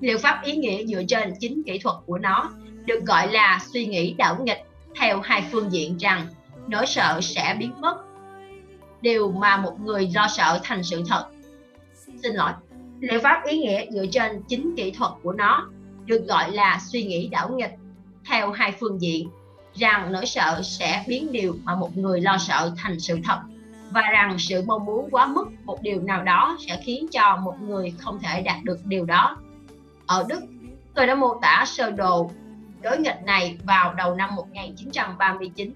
Liệu 0.00 0.18
pháp 0.18 0.40
ý 0.44 0.56
nghĩa 0.56 0.86
dựa 0.86 1.02
trên 1.08 1.34
chính 1.40 1.62
kỹ 1.66 1.78
thuật 1.78 1.96
của 2.06 2.18
nó 2.18 2.50
được 2.84 3.04
gọi 3.06 3.32
là 3.32 3.60
suy 3.72 3.86
nghĩ 3.86 4.14
đảo 4.18 4.36
nghịch 4.44 4.66
theo 5.00 5.20
hai 5.20 5.44
phương 5.52 5.72
diện 5.72 5.96
rằng 5.96 6.26
nỗi 6.66 6.86
sợ 6.86 7.20
sẽ 7.22 7.56
biến 7.58 7.72
mất. 7.80 7.96
Điều 9.00 9.30
mà 9.30 9.56
một 9.56 9.80
người 9.80 10.10
lo 10.14 10.26
sợ 10.36 10.60
thành 10.62 10.82
sự 10.82 11.02
thật 11.08 11.26
xin 12.22 12.34
lỗi 12.34 12.52
liệu 13.00 13.20
pháp 13.20 13.42
ý 13.44 13.58
nghĩa 13.58 13.90
dựa 13.90 14.06
trên 14.10 14.42
chính 14.48 14.74
kỹ 14.76 14.90
thuật 14.90 15.12
của 15.22 15.32
nó 15.32 15.68
được 16.06 16.26
gọi 16.28 16.50
là 16.52 16.80
suy 16.92 17.02
nghĩ 17.02 17.28
đảo 17.28 17.50
nghịch 17.50 17.74
theo 18.26 18.52
hai 18.52 18.72
phương 18.80 19.00
diện 19.00 19.28
rằng 19.74 20.12
nỗi 20.12 20.26
sợ 20.26 20.60
sẽ 20.64 21.04
biến 21.08 21.32
điều 21.32 21.56
mà 21.64 21.74
một 21.74 21.96
người 21.96 22.20
lo 22.20 22.38
sợ 22.38 22.72
thành 22.76 23.00
sự 23.00 23.18
thật 23.24 23.38
và 23.90 24.02
rằng 24.12 24.36
sự 24.38 24.62
mong 24.66 24.84
muốn 24.84 25.08
quá 25.10 25.26
mức 25.26 25.44
một 25.64 25.82
điều 25.82 26.00
nào 26.00 26.22
đó 26.22 26.56
sẽ 26.68 26.80
khiến 26.84 27.06
cho 27.12 27.36
một 27.36 27.54
người 27.62 27.94
không 27.98 28.18
thể 28.22 28.42
đạt 28.42 28.56
được 28.64 28.78
điều 28.84 29.04
đó. 29.04 29.36
Ở 30.06 30.26
Đức, 30.28 30.40
tôi 30.94 31.06
đã 31.06 31.14
mô 31.14 31.38
tả 31.42 31.64
sơ 31.66 31.90
đồ 31.90 32.30
đối 32.82 32.98
nghịch 32.98 33.22
này 33.24 33.58
vào 33.64 33.94
đầu 33.94 34.14
năm 34.14 34.34
1939. 34.36 35.72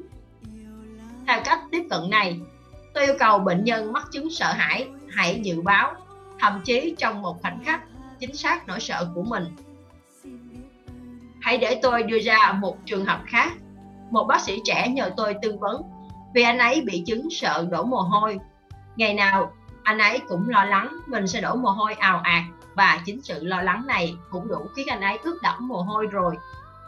Theo 1.26 1.40
cách 1.44 1.60
tiếp 1.70 1.82
cận 1.90 2.10
này, 2.10 2.40
tôi 2.94 3.04
yêu 3.04 3.14
cầu 3.18 3.38
bệnh 3.38 3.64
nhân 3.64 3.92
mắc 3.92 4.06
chứng 4.12 4.30
sợ 4.30 4.52
hãi 4.52 4.88
hãy 5.10 5.40
dự 5.42 5.60
báo, 5.60 5.94
thậm 6.42 6.60
chí 6.64 6.94
trong 6.98 7.22
một 7.22 7.42
khoảnh 7.42 7.58
khắc, 7.64 7.82
chính 8.18 8.36
xác 8.36 8.68
nỗi 8.68 8.80
sợ 8.80 9.10
của 9.14 9.22
mình. 9.22 9.44
Hãy 11.40 11.58
để 11.58 11.80
tôi 11.82 12.02
đưa 12.02 12.18
ra 12.18 12.52
một 12.60 12.76
trường 12.84 13.04
hợp 13.04 13.20
khác 13.26 13.52
một 14.10 14.24
bác 14.24 14.40
sĩ 14.40 14.60
trẻ 14.64 14.88
nhờ 14.88 15.10
tôi 15.16 15.34
tư 15.42 15.56
vấn 15.60 15.82
vì 16.34 16.42
anh 16.42 16.58
ấy 16.58 16.80
bị 16.80 17.02
chứng 17.06 17.30
sợ 17.30 17.66
đổ 17.70 17.84
mồ 17.84 17.96
hôi. 17.96 18.38
Ngày 18.96 19.14
nào 19.14 19.52
anh 19.82 19.98
ấy 19.98 20.20
cũng 20.28 20.48
lo 20.48 20.64
lắng 20.64 20.96
mình 21.06 21.26
sẽ 21.26 21.40
đổ 21.40 21.54
mồ 21.54 21.70
hôi 21.70 21.94
ào 21.94 22.20
ạt 22.24 22.42
và 22.74 23.00
chính 23.04 23.22
sự 23.22 23.44
lo 23.44 23.62
lắng 23.62 23.86
này 23.86 24.14
cũng 24.30 24.48
đủ 24.48 24.66
khiến 24.76 24.86
anh 24.86 25.00
ấy 25.00 25.18
ướt 25.22 25.38
đẫm 25.42 25.68
mồ 25.68 25.82
hôi 25.82 26.06
rồi. 26.06 26.36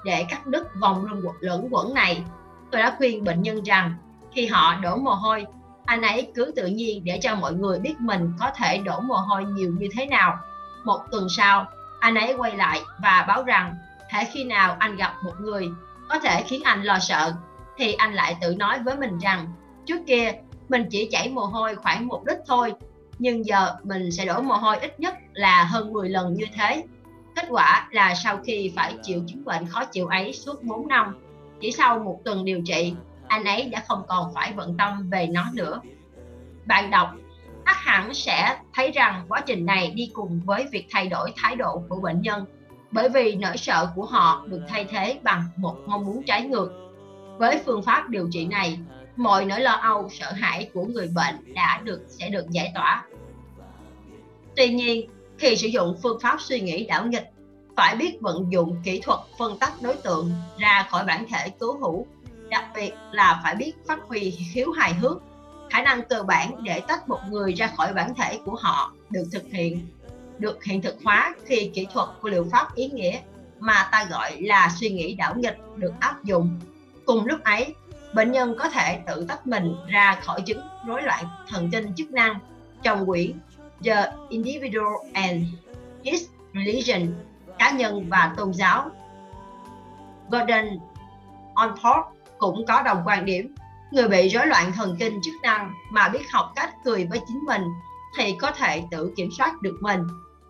Để 0.04 0.26
cắt 0.28 0.46
đứt 0.46 0.68
vòng 0.80 1.06
luẩn 1.40 1.68
quẩn 1.70 1.94
này, 1.94 2.24
tôi 2.70 2.82
đã 2.82 2.94
khuyên 2.98 3.24
bệnh 3.24 3.42
nhân 3.42 3.62
rằng 3.62 3.94
khi 4.32 4.46
họ 4.46 4.74
đổ 4.82 4.96
mồ 4.96 5.14
hôi, 5.14 5.46
anh 5.84 6.02
ấy 6.02 6.32
cứ 6.34 6.52
tự 6.56 6.66
nhiên 6.66 7.04
để 7.04 7.18
cho 7.22 7.34
mọi 7.34 7.52
người 7.52 7.78
biết 7.78 7.94
mình 8.00 8.32
có 8.40 8.50
thể 8.56 8.78
đổ 8.78 9.00
mồ 9.00 9.14
hôi 9.14 9.44
nhiều 9.44 9.74
như 9.78 9.88
thế 9.96 10.06
nào. 10.06 10.38
Một 10.84 10.98
tuần 11.10 11.26
sau, 11.36 11.66
anh 12.00 12.14
ấy 12.14 12.34
quay 12.38 12.56
lại 12.56 12.80
và 13.02 13.24
báo 13.28 13.42
rằng 13.42 13.74
thể 14.10 14.24
khi 14.32 14.44
nào 14.44 14.76
anh 14.78 14.96
gặp 14.96 15.14
một 15.24 15.40
người 15.40 15.68
có 16.08 16.18
thể 16.18 16.42
khiến 16.46 16.62
anh 16.64 16.82
lo 16.82 16.98
sợ 16.98 17.32
thì 17.76 17.92
anh 17.92 18.14
lại 18.14 18.36
tự 18.40 18.54
nói 18.54 18.78
với 18.78 18.96
mình 18.96 19.18
rằng 19.18 19.52
trước 19.86 19.98
kia 20.06 20.32
mình 20.68 20.86
chỉ 20.90 21.08
chảy 21.10 21.28
mồ 21.28 21.46
hôi 21.46 21.76
khoảng 21.76 22.06
một 22.06 22.22
lít 22.26 22.38
thôi 22.46 22.72
nhưng 23.18 23.46
giờ 23.46 23.74
mình 23.82 24.10
sẽ 24.10 24.24
đổ 24.24 24.40
mồ 24.40 24.54
hôi 24.54 24.76
ít 24.78 25.00
nhất 25.00 25.14
là 25.32 25.64
hơn 25.64 25.92
10 25.92 26.08
lần 26.08 26.34
như 26.34 26.44
thế 26.54 26.84
kết 27.36 27.46
quả 27.50 27.88
là 27.90 28.14
sau 28.14 28.38
khi 28.44 28.72
phải 28.76 28.94
chịu 29.02 29.22
chứng 29.26 29.44
bệnh 29.44 29.66
khó 29.66 29.84
chịu 29.84 30.06
ấy 30.06 30.32
suốt 30.32 30.62
4 30.62 30.88
năm 30.88 31.16
chỉ 31.60 31.72
sau 31.72 31.98
một 31.98 32.20
tuần 32.24 32.44
điều 32.44 32.60
trị 32.66 32.94
anh 33.34 33.44
ấy 33.44 33.68
đã 33.68 33.84
không 33.88 34.02
còn 34.08 34.34
phải 34.34 34.52
bận 34.52 34.74
tâm 34.78 35.10
về 35.10 35.26
nó 35.26 35.44
nữa 35.52 35.80
bạn 36.66 36.90
đọc 36.90 37.08
chắc 37.66 37.76
hẳn 37.76 38.14
sẽ 38.14 38.58
thấy 38.74 38.90
rằng 38.90 39.26
quá 39.28 39.40
trình 39.46 39.66
này 39.66 39.90
đi 39.90 40.10
cùng 40.14 40.40
với 40.44 40.66
việc 40.72 40.86
thay 40.90 41.06
đổi 41.08 41.32
thái 41.36 41.56
độ 41.56 41.82
của 41.88 41.96
bệnh 41.96 42.22
nhân 42.22 42.44
bởi 42.90 43.08
vì 43.08 43.34
nỗi 43.34 43.56
sợ 43.56 43.88
của 43.94 44.04
họ 44.04 44.44
được 44.46 44.60
thay 44.68 44.84
thế 44.84 45.18
bằng 45.22 45.44
một 45.56 45.76
mong 45.86 46.06
muốn 46.06 46.22
trái 46.22 46.42
ngược. 46.42 46.72
Với 47.38 47.60
phương 47.66 47.82
pháp 47.82 48.08
điều 48.08 48.28
trị 48.32 48.46
này, 48.46 48.78
mọi 49.16 49.44
nỗi 49.44 49.60
lo 49.60 49.72
âu, 49.72 50.08
sợ 50.10 50.32
hãi 50.32 50.70
của 50.74 50.84
người 50.84 51.08
bệnh 51.14 51.54
đã 51.54 51.80
được 51.84 52.00
sẽ 52.08 52.28
được 52.28 52.50
giải 52.50 52.72
tỏa. 52.74 53.04
Tuy 54.56 54.68
nhiên, 54.68 55.10
khi 55.38 55.56
sử 55.56 55.66
dụng 55.66 55.96
phương 56.02 56.20
pháp 56.20 56.40
suy 56.40 56.60
nghĩ 56.60 56.86
đảo 56.86 57.06
nghịch, 57.06 57.30
phải 57.76 57.96
biết 57.96 58.20
vận 58.20 58.52
dụng 58.52 58.80
kỹ 58.84 59.00
thuật 59.00 59.18
phân 59.38 59.58
tách 59.58 59.82
đối 59.82 59.94
tượng 59.96 60.30
ra 60.58 60.86
khỏi 60.90 61.04
bản 61.04 61.26
thể 61.28 61.48
cứu 61.48 61.78
hữu, 61.78 62.06
đặc 62.54 62.64
biệt 62.74 62.92
là 63.12 63.40
phải 63.42 63.54
biết 63.54 63.72
phát 63.86 63.98
huy 64.08 64.30
khiếu 64.30 64.70
hài 64.70 64.94
hước, 64.94 65.22
khả 65.70 65.82
năng 65.82 66.02
cơ 66.02 66.22
bản 66.22 66.64
để 66.64 66.80
tách 66.88 67.08
một 67.08 67.20
người 67.30 67.52
ra 67.52 67.66
khỏi 67.76 67.92
bản 67.92 68.14
thể 68.14 68.38
của 68.44 68.56
họ 68.60 68.92
được 69.10 69.24
thực 69.32 69.44
hiện 69.52 69.86
được 70.38 70.64
hiện 70.64 70.82
thực 70.82 70.96
hóa 71.04 71.34
khi 71.44 71.70
kỹ 71.74 71.86
thuật 71.92 72.08
của 72.20 72.28
liệu 72.28 72.46
pháp 72.52 72.74
ý 72.74 72.88
nghĩa 72.88 73.20
mà 73.58 73.88
ta 73.92 74.06
gọi 74.10 74.42
là 74.42 74.72
suy 74.80 74.90
nghĩ 74.90 75.14
đảo 75.14 75.34
nghịch 75.36 75.58
được 75.76 75.92
áp 76.00 76.24
dụng. 76.24 76.60
Cùng 77.06 77.26
lúc 77.26 77.44
ấy, 77.44 77.74
bệnh 78.14 78.32
nhân 78.32 78.54
có 78.58 78.68
thể 78.68 78.98
tự 79.06 79.24
tách 79.28 79.46
mình 79.46 79.76
ra 79.88 80.18
khỏi 80.22 80.40
chứng 80.40 80.60
rối 80.86 81.02
loạn 81.02 81.24
thần 81.48 81.70
kinh 81.70 81.94
chức 81.96 82.12
năng 82.12 82.38
trong 82.82 83.06
quyển 83.06 83.32
The 83.84 84.12
Individual 84.28 84.92
and 85.12 85.46
His 86.04 86.22
Religion, 86.54 87.08
cá 87.58 87.70
nhân 87.70 88.08
và 88.08 88.34
tôn 88.36 88.52
giáo. 88.52 88.90
Gordon 90.30 90.66
Onthorpe 91.54 92.13
cũng 92.52 92.66
có 92.66 92.82
đồng 92.82 93.02
quan 93.04 93.24
điểm 93.24 93.54
người 93.90 94.08
bị 94.08 94.28
rối 94.28 94.46
loạn 94.46 94.72
thần 94.72 94.96
kinh 94.98 95.20
chức 95.22 95.34
năng 95.42 95.72
mà 95.90 96.08
biết 96.08 96.30
học 96.32 96.52
cách 96.56 96.74
cười 96.84 97.06
với 97.06 97.20
chính 97.28 97.40
mình 97.46 97.62
thì 98.16 98.36
có 98.40 98.50
thể 98.50 98.84
tự 98.90 99.12
kiểm 99.16 99.28
soát 99.38 99.62
được 99.62 99.76
mình 99.80 100.00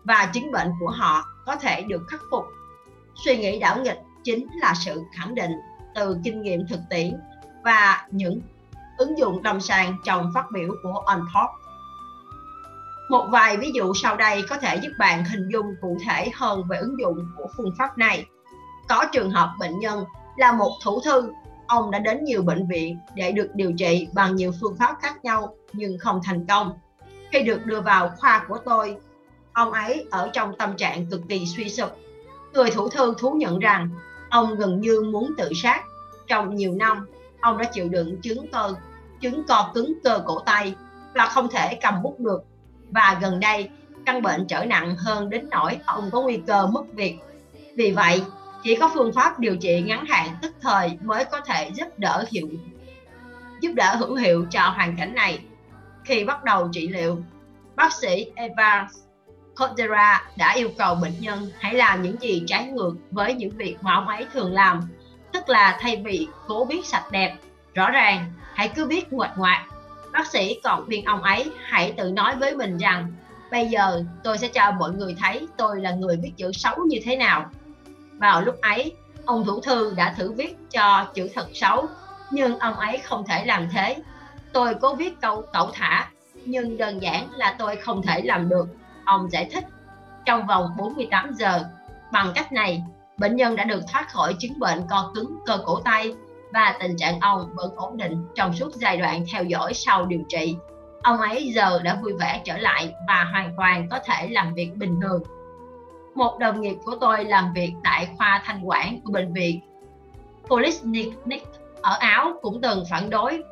và 0.03 0.29
chứng 0.33 0.51
bệnh 0.51 0.71
của 0.79 0.89
họ 0.89 1.25
có 1.45 1.55
thể 1.55 1.81
được 1.81 2.01
khắc 2.07 2.21
phục 2.31 2.45
Suy 3.15 3.37
nghĩ 3.37 3.59
đảo 3.59 3.77
nghịch 3.81 4.01
chính 4.23 4.47
là 4.61 4.73
sự 4.85 5.03
khẳng 5.13 5.35
định 5.35 5.51
từ 5.95 6.17
kinh 6.23 6.41
nghiệm 6.41 6.67
thực 6.69 6.79
tiễn 6.89 7.19
và 7.63 8.07
những 8.11 8.41
ứng 8.97 9.17
dụng 9.17 9.43
lâm 9.43 9.61
sàng 9.61 9.97
trong 10.03 10.31
phát 10.33 10.45
biểu 10.51 10.69
của 10.83 10.99
Ontop. 11.05 11.49
Một 13.09 13.27
vài 13.31 13.57
ví 13.57 13.71
dụ 13.75 13.93
sau 13.93 14.15
đây 14.15 14.43
có 14.49 14.57
thể 14.57 14.75
giúp 14.75 14.89
bạn 14.99 15.25
hình 15.25 15.49
dung 15.51 15.65
cụ 15.81 15.97
thể 16.05 16.29
hơn 16.35 16.63
về 16.69 16.77
ứng 16.77 16.99
dụng 16.99 17.27
của 17.37 17.47
phương 17.57 17.73
pháp 17.77 17.97
này. 17.97 18.25
Có 18.89 19.05
trường 19.11 19.31
hợp 19.31 19.53
bệnh 19.59 19.79
nhân 19.79 20.05
là 20.37 20.51
một 20.51 20.71
thủ 20.83 21.01
thư, 21.05 21.31
ông 21.67 21.91
đã 21.91 21.99
đến 21.99 22.23
nhiều 22.23 22.41
bệnh 22.41 22.67
viện 22.67 22.97
để 23.15 23.31
được 23.31 23.49
điều 23.53 23.73
trị 23.73 24.07
bằng 24.13 24.35
nhiều 24.35 24.51
phương 24.61 24.75
pháp 24.75 24.95
khác 25.01 25.25
nhau 25.25 25.55
nhưng 25.73 25.97
không 25.99 26.21
thành 26.23 26.45
công. 26.45 26.73
Khi 27.31 27.41
được 27.41 27.65
đưa 27.65 27.81
vào 27.81 28.11
khoa 28.17 28.45
của 28.47 28.57
tôi, 28.65 28.97
ông 29.53 29.71
ấy 29.71 30.05
ở 30.11 30.29
trong 30.33 30.57
tâm 30.57 30.77
trạng 30.77 31.05
cực 31.05 31.21
kỳ 31.29 31.45
suy 31.45 31.69
sụp. 31.69 31.89
Người 32.53 32.71
thủ 32.71 32.89
thư 32.89 33.13
thú 33.17 33.31
nhận 33.31 33.59
rằng 33.59 33.89
ông 34.29 34.55
gần 34.55 34.81
như 34.81 35.01
muốn 35.01 35.33
tự 35.37 35.49
sát. 35.55 35.83
Trong 36.27 36.55
nhiều 36.55 36.73
năm, 36.73 37.07
ông 37.41 37.57
đã 37.57 37.63
chịu 37.63 37.89
đựng 37.89 38.21
chứng 38.21 38.47
cơ, 38.51 38.73
chứng 39.21 39.43
co 39.47 39.71
cứng 39.73 39.93
cơ 40.03 40.21
cổ 40.25 40.39
tay 40.39 40.75
và 41.13 41.25
không 41.25 41.47
thể 41.51 41.79
cầm 41.81 42.03
bút 42.03 42.19
được. 42.19 42.43
Và 42.89 43.17
gần 43.21 43.39
đây, 43.39 43.69
căn 44.05 44.21
bệnh 44.21 44.47
trở 44.47 44.65
nặng 44.65 44.95
hơn 44.97 45.29
đến 45.29 45.49
nỗi 45.49 45.79
ông 45.85 46.09
có 46.11 46.21
nguy 46.21 46.37
cơ 46.47 46.67
mất 46.67 46.93
việc. 46.93 47.19
Vì 47.75 47.91
vậy, 47.91 48.23
chỉ 48.65 48.75
có 48.75 48.91
phương 48.93 49.13
pháp 49.13 49.39
điều 49.39 49.55
trị 49.55 49.81
ngắn 49.81 50.05
hạn 50.05 50.29
tức 50.41 50.53
thời 50.61 50.97
mới 51.03 51.25
có 51.25 51.41
thể 51.41 51.71
giúp 51.73 51.87
đỡ 51.97 52.25
hiệu 52.29 52.47
giúp 53.61 53.71
đỡ 53.73 53.95
hữu 53.95 54.15
hiệu 54.15 54.45
cho 54.51 54.61
hoàn 54.61 54.97
cảnh 54.97 55.15
này. 55.15 55.39
Khi 56.03 56.23
bắt 56.23 56.43
đầu 56.43 56.69
trị 56.71 56.87
liệu, 56.87 57.17
bác 57.75 57.93
sĩ 57.93 58.31
Eva 58.35 58.87
Cordera 59.59 60.23
đã 60.37 60.53
yêu 60.53 60.69
cầu 60.77 60.95
bệnh 60.95 61.19
nhân 61.19 61.51
hãy 61.59 61.73
làm 61.73 62.01
những 62.01 62.21
gì 62.21 62.43
trái 62.47 62.65
ngược 62.65 62.95
với 63.11 63.33
những 63.33 63.57
việc 63.57 63.77
mà 63.81 63.93
ông 63.93 64.07
ấy 64.07 64.25
thường 64.33 64.53
làm, 64.53 64.81
tức 65.31 65.49
là 65.49 65.77
thay 65.81 66.01
vì 66.05 66.27
cố 66.47 66.65
biết 66.65 66.85
sạch 66.85 67.11
đẹp, 67.11 67.35
rõ 67.73 67.89
ràng 67.89 68.33
hãy 68.53 68.71
cứ 68.75 68.85
biết 68.85 69.13
nguệch 69.13 69.37
ngoạc. 69.37 69.65
Bác 70.11 70.27
sĩ 70.27 70.59
còn 70.63 70.85
khuyên 70.85 71.05
ông 71.05 71.23
ấy 71.23 71.51
hãy 71.63 71.93
tự 71.97 72.11
nói 72.11 72.35
với 72.35 72.55
mình 72.55 72.77
rằng 72.77 73.13
bây 73.51 73.65
giờ 73.65 74.03
tôi 74.23 74.37
sẽ 74.37 74.47
cho 74.47 74.71
mọi 74.71 74.91
người 74.91 75.15
thấy 75.19 75.47
tôi 75.57 75.81
là 75.81 75.91
người 75.91 76.17
biết 76.17 76.31
chữ 76.37 76.51
xấu 76.51 76.75
như 76.87 76.99
thế 77.03 77.15
nào. 77.15 77.49
Vào 78.17 78.41
lúc 78.41 78.61
ấy, 78.61 78.95
ông 79.25 79.45
thủ 79.45 79.61
thư 79.61 79.93
đã 79.97 80.13
thử 80.17 80.31
viết 80.31 80.57
cho 80.71 81.07
chữ 81.13 81.29
thật 81.35 81.47
xấu, 81.53 81.87
nhưng 82.31 82.59
ông 82.59 82.73
ấy 82.73 82.97
không 82.97 83.25
thể 83.27 83.45
làm 83.45 83.69
thế. 83.71 83.97
Tôi 84.53 84.75
cố 84.81 84.95
viết 84.95 85.21
câu 85.21 85.43
cậu 85.53 85.71
thả, 85.73 86.07
nhưng 86.45 86.77
đơn 86.77 87.01
giản 87.01 87.31
là 87.31 87.55
tôi 87.59 87.75
không 87.75 88.01
thể 88.01 88.21
làm 88.21 88.49
được 88.49 88.67
Ông 89.05 89.29
giải 89.29 89.49
thích, 89.51 89.63
trong 90.25 90.47
vòng 90.47 90.69
48 90.77 91.33
giờ, 91.33 91.63
bằng 92.11 92.31
cách 92.35 92.51
này, 92.51 92.83
bệnh 93.17 93.35
nhân 93.35 93.55
đã 93.55 93.63
được 93.63 93.81
thoát 93.91 94.09
khỏi 94.09 94.35
chứng 94.39 94.59
bệnh 94.59 94.81
co 94.89 95.11
cứng 95.15 95.39
cơ 95.45 95.57
cổ 95.65 95.79
tay 95.79 96.13
và 96.53 96.75
tình 96.79 96.97
trạng 96.97 97.19
ông 97.19 97.49
vẫn 97.55 97.75
ổn 97.75 97.97
định 97.97 98.27
trong 98.35 98.53
suốt 98.53 98.75
giai 98.75 98.97
đoạn 98.97 99.25
theo 99.33 99.43
dõi 99.43 99.73
sau 99.73 100.05
điều 100.05 100.21
trị. 100.29 100.55
Ông 101.03 101.17
ấy 101.17 101.51
giờ 101.55 101.79
đã 101.83 101.99
vui 102.03 102.13
vẻ 102.19 102.41
trở 102.45 102.57
lại 102.57 102.93
và 103.07 103.23
hoàn 103.31 103.53
toàn 103.57 103.87
có 103.91 103.99
thể 104.05 104.27
làm 104.27 104.53
việc 104.53 104.71
bình 104.75 104.99
thường. 105.01 105.23
Một 106.15 106.39
đồng 106.39 106.61
nghiệp 106.61 106.75
của 106.85 106.95
tôi 107.01 107.25
làm 107.25 107.53
việc 107.53 107.73
tại 107.83 108.07
khoa 108.17 108.41
thanh 108.45 108.61
quản 108.63 109.01
của 109.01 109.11
bệnh 109.11 109.33
viện 109.33 109.59
Polyclinic 110.43 111.43
ở 111.81 111.97
Áo 111.99 112.39
cũng 112.41 112.61
từng 112.61 112.83
phản 112.89 113.09
đối 113.09 113.43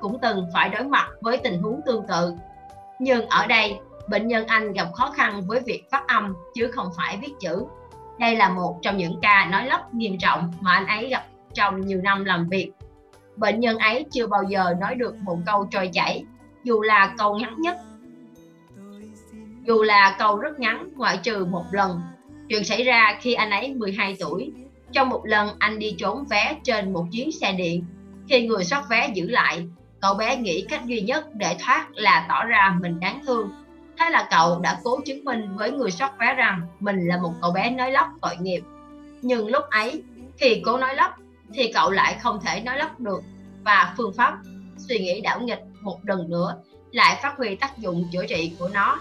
cũng 0.00 0.18
từng 0.22 0.46
phải 0.52 0.68
đối 0.68 0.84
mặt 0.84 1.08
với 1.20 1.38
tình 1.38 1.62
huống 1.62 1.80
tương 1.86 2.06
tự. 2.06 2.34
Nhưng 2.98 3.28
ở 3.28 3.46
đây, 3.46 3.78
bệnh 4.08 4.28
nhân 4.28 4.46
Anh 4.46 4.72
gặp 4.72 4.88
khó 4.94 5.10
khăn 5.10 5.42
với 5.46 5.60
việc 5.60 5.90
phát 5.90 6.06
âm 6.06 6.34
chứ 6.54 6.70
không 6.74 6.88
phải 6.96 7.18
viết 7.22 7.32
chữ. 7.40 7.64
Đây 8.18 8.36
là 8.36 8.48
một 8.48 8.78
trong 8.82 8.96
những 8.96 9.18
ca 9.22 9.48
nói 9.50 9.66
lắp 9.66 9.94
nghiêm 9.94 10.18
trọng 10.18 10.52
mà 10.60 10.72
anh 10.72 10.86
ấy 10.86 11.08
gặp 11.08 11.24
trong 11.54 11.80
nhiều 11.80 12.00
năm 12.02 12.24
làm 12.24 12.48
việc. 12.48 12.72
Bệnh 13.36 13.60
nhân 13.60 13.78
ấy 13.78 14.06
chưa 14.12 14.26
bao 14.26 14.42
giờ 14.42 14.74
nói 14.80 14.94
được 14.94 15.16
một 15.16 15.38
câu 15.46 15.66
trôi 15.70 15.90
chảy, 15.92 16.24
dù 16.64 16.82
là 16.82 17.14
câu 17.18 17.38
ngắn 17.38 17.54
nhất. 17.58 17.76
Dù 19.66 19.82
là 19.82 20.16
câu 20.18 20.38
rất 20.38 20.60
ngắn 20.60 20.88
ngoại 20.96 21.18
trừ 21.22 21.44
một 21.44 21.64
lần. 21.72 22.00
Chuyện 22.48 22.64
xảy 22.64 22.84
ra 22.84 23.18
khi 23.20 23.34
anh 23.34 23.50
ấy 23.50 23.74
12 23.74 24.16
tuổi. 24.20 24.52
Trong 24.92 25.08
một 25.08 25.26
lần 25.26 25.48
anh 25.58 25.78
đi 25.78 25.94
trốn 25.98 26.24
vé 26.30 26.56
trên 26.64 26.92
một 26.92 27.06
chuyến 27.12 27.32
xe 27.32 27.52
điện. 27.52 27.84
Khi 28.28 28.46
người 28.46 28.64
soát 28.64 28.84
vé 28.90 29.10
giữ 29.14 29.28
lại, 29.28 29.66
cậu 30.00 30.14
bé 30.14 30.36
nghĩ 30.36 30.66
cách 30.68 30.84
duy 30.84 31.00
nhất 31.00 31.26
để 31.34 31.56
thoát 31.64 31.86
là 31.94 32.26
tỏ 32.28 32.44
ra 32.44 32.76
mình 32.80 33.00
đáng 33.00 33.20
thương 33.26 33.50
Thế 33.98 34.10
là 34.10 34.28
cậu 34.30 34.60
đã 34.60 34.80
cố 34.84 35.00
chứng 35.00 35.24
minh 35.24 35.56
với 35.56 35.70
người 35.70 35.90
soát 35.90 36.12
vé 36.18 36.34
rằng 36.34 36.60
mình 36.80 37.08
là 37.08 37.16
một 37.16 37.32
cậu 37.42 37.52
bé 37.52 37.70
nói 37.70 37.90
lắp 37.90 38.10
tội 38.22 38.36
nghiệp. 38.40 38.60
Nhưng 39.22 39.48
lúc 39.48 39.64
ấy, 39.70 40.02
khi 40.38 40.62
cố 40.64 40.78
nói 40.78 40.94
lắp, 40.94 41.16
thì 41.54 41.72
cậu 41.72 41.90
lại 41.90 42.16
không 42.20 42.40
thể 42.44 42.60
nói 42.60 42.78
lắp 42.78 43.00
được 43.00 43.22
và 43.64 43.94
phương 43.96 44.12
pháp 44.12 44.38
suy 44.76 44.98
nghĩ 44.98 45.20
đảo 45.20 45.40
nghịch 45.40 45.62
một 45.80 45.98
lần 46.02 46.30
nữa 46.30 46.56
lại 46.92 47.18
phát 47.22 47.36
huy 47.36 47.54
tác 47.54 47.78
dụng 47.78 48.08
chữa 48.12 48.26
trị 48.26 48.52
của 48.58 48.68
nó. 48.68 48.98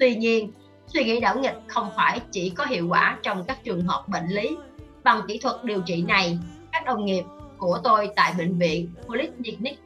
Tuy 0.00 0.14
nhiên, 0.14 0.52
suy 0.86 1.04
nghĩ 1.04 1.20
đảo 1.20 1.38
nghịch 1.38 1.56
không 1.66 1.90
phải 1.96 2.20
chỉ 2.30 2.50
có 2.50 2.64
hiệu 2.64 2.88
quả 2.88 3.18
trong 3.22 3.44
các 3.44 3.64
trường 3.64 3.86
hợp 3.86 4.08
bệnh 4.08 4.26
lý. 4.26 4.56
Bằng 5.02 5.20
kỹ 5.28 5.38
thuật 5.38 5.64
điều 5.64 5.80
trị 5.80 6.02
này, 6.02 6.38
các 6.72 6.84
đồng 6.84 7.04
nghiệp 7.04 7.24
của 7.58 7.78
tôi 7.84 8.10
tại 8.16 8.32
bệnh 8.38 8.58
viện 8.58 8.88
Polyclinic 9.06 9.78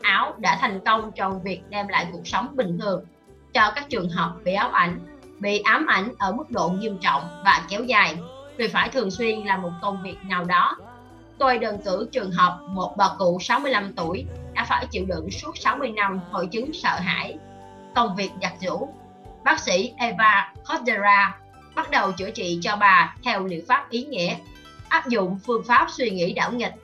Áo 0.00 0.34
đã 0.38 0.58
thành 0.60 0.80
công 0.84 1.12
trong 1.12 1.42
việc 1.42 1.60
đem 1.68 1.88
lại 1.88 2.06
cuộc 2.12 2.26
sống 2.26 2.48
bình 2.52 2.78
thường 2.78 3.04
cho 3.52 3.72
các 3.74 3.86
trường 3.88 4.08
hợp 4.08 4.34
bị 4.44 4.52
ám 4.52 4.72
ảnh, 4.72 5.00
bị 5.38 5.58
ám 5.58 5.86
ảnh 5.86 6.12
ở 6.18 6.32
mức 6.32 6.50
độ 6.50 6.68
nghiêm 6.68 6.98
trọng 7.00 7.22
và 7.44 7.66
kéo 7.68 7.84
dài 7.84 8.16
vì 8.56 8.68
phải 8.68 8.88
thường 8.88 9.10
xuyên 9.10 9.46
làm 9.46 9.62
một 9.62 9.72
công 9.82 10.02
việc 10.02 10.16
nào 10.24 10.44
đó. 10.44 10.76
Tôi 11.38 11.58
đơn 11.58 11.78
cử 11.84 12.08
trường 12.12 12.30
hợp 12.30 12.58
một 12.68 12.94
bà 12.96 13.08
cụ 13.18 13.38
65 13.40 13.92
tuổi 13.96 14.24
đã 14.54 14.64
phải 14.64 14.86
chịu 14.90 15.04
đựng 15.08 15.30
suốt 15.30 15.58
60 15.58 15.90
năm 15.90 16.20
hội 16.30 16.46
chứng 16.46 16.72
sợ 16.72 16.98
hãi, 17.00 17.38
công 17.94 18.16
việc 18.16 18.30
giặt 18.42 18.52
giũ. 18.60 18.88
Bác 19.44 19.60
sĩ 19.60 19.92
Eva 19.96 20.52
Cordera 20.68 21.38
bắt 21.74 21.90
đầu 21.90 22.12
chữa 22.12 22.30
trị 22.30 22.58
cho 22.62 22.76
bà 22.76 23.14
theo 23.24 23.46
liệu 23.46 23.62
pháp 23.68 23.90
ý 23.90 24.04
nghĩa, 24.04 24.36
áp 24.88 25.08
dụng 25.08 25.38
phương 25.46 25.64
pháp 25.64 25.86
suy 25.90 26.10
nghĩ 26.10 26.32
đảo 26.32 26.52
nghịch. 26.52 26.74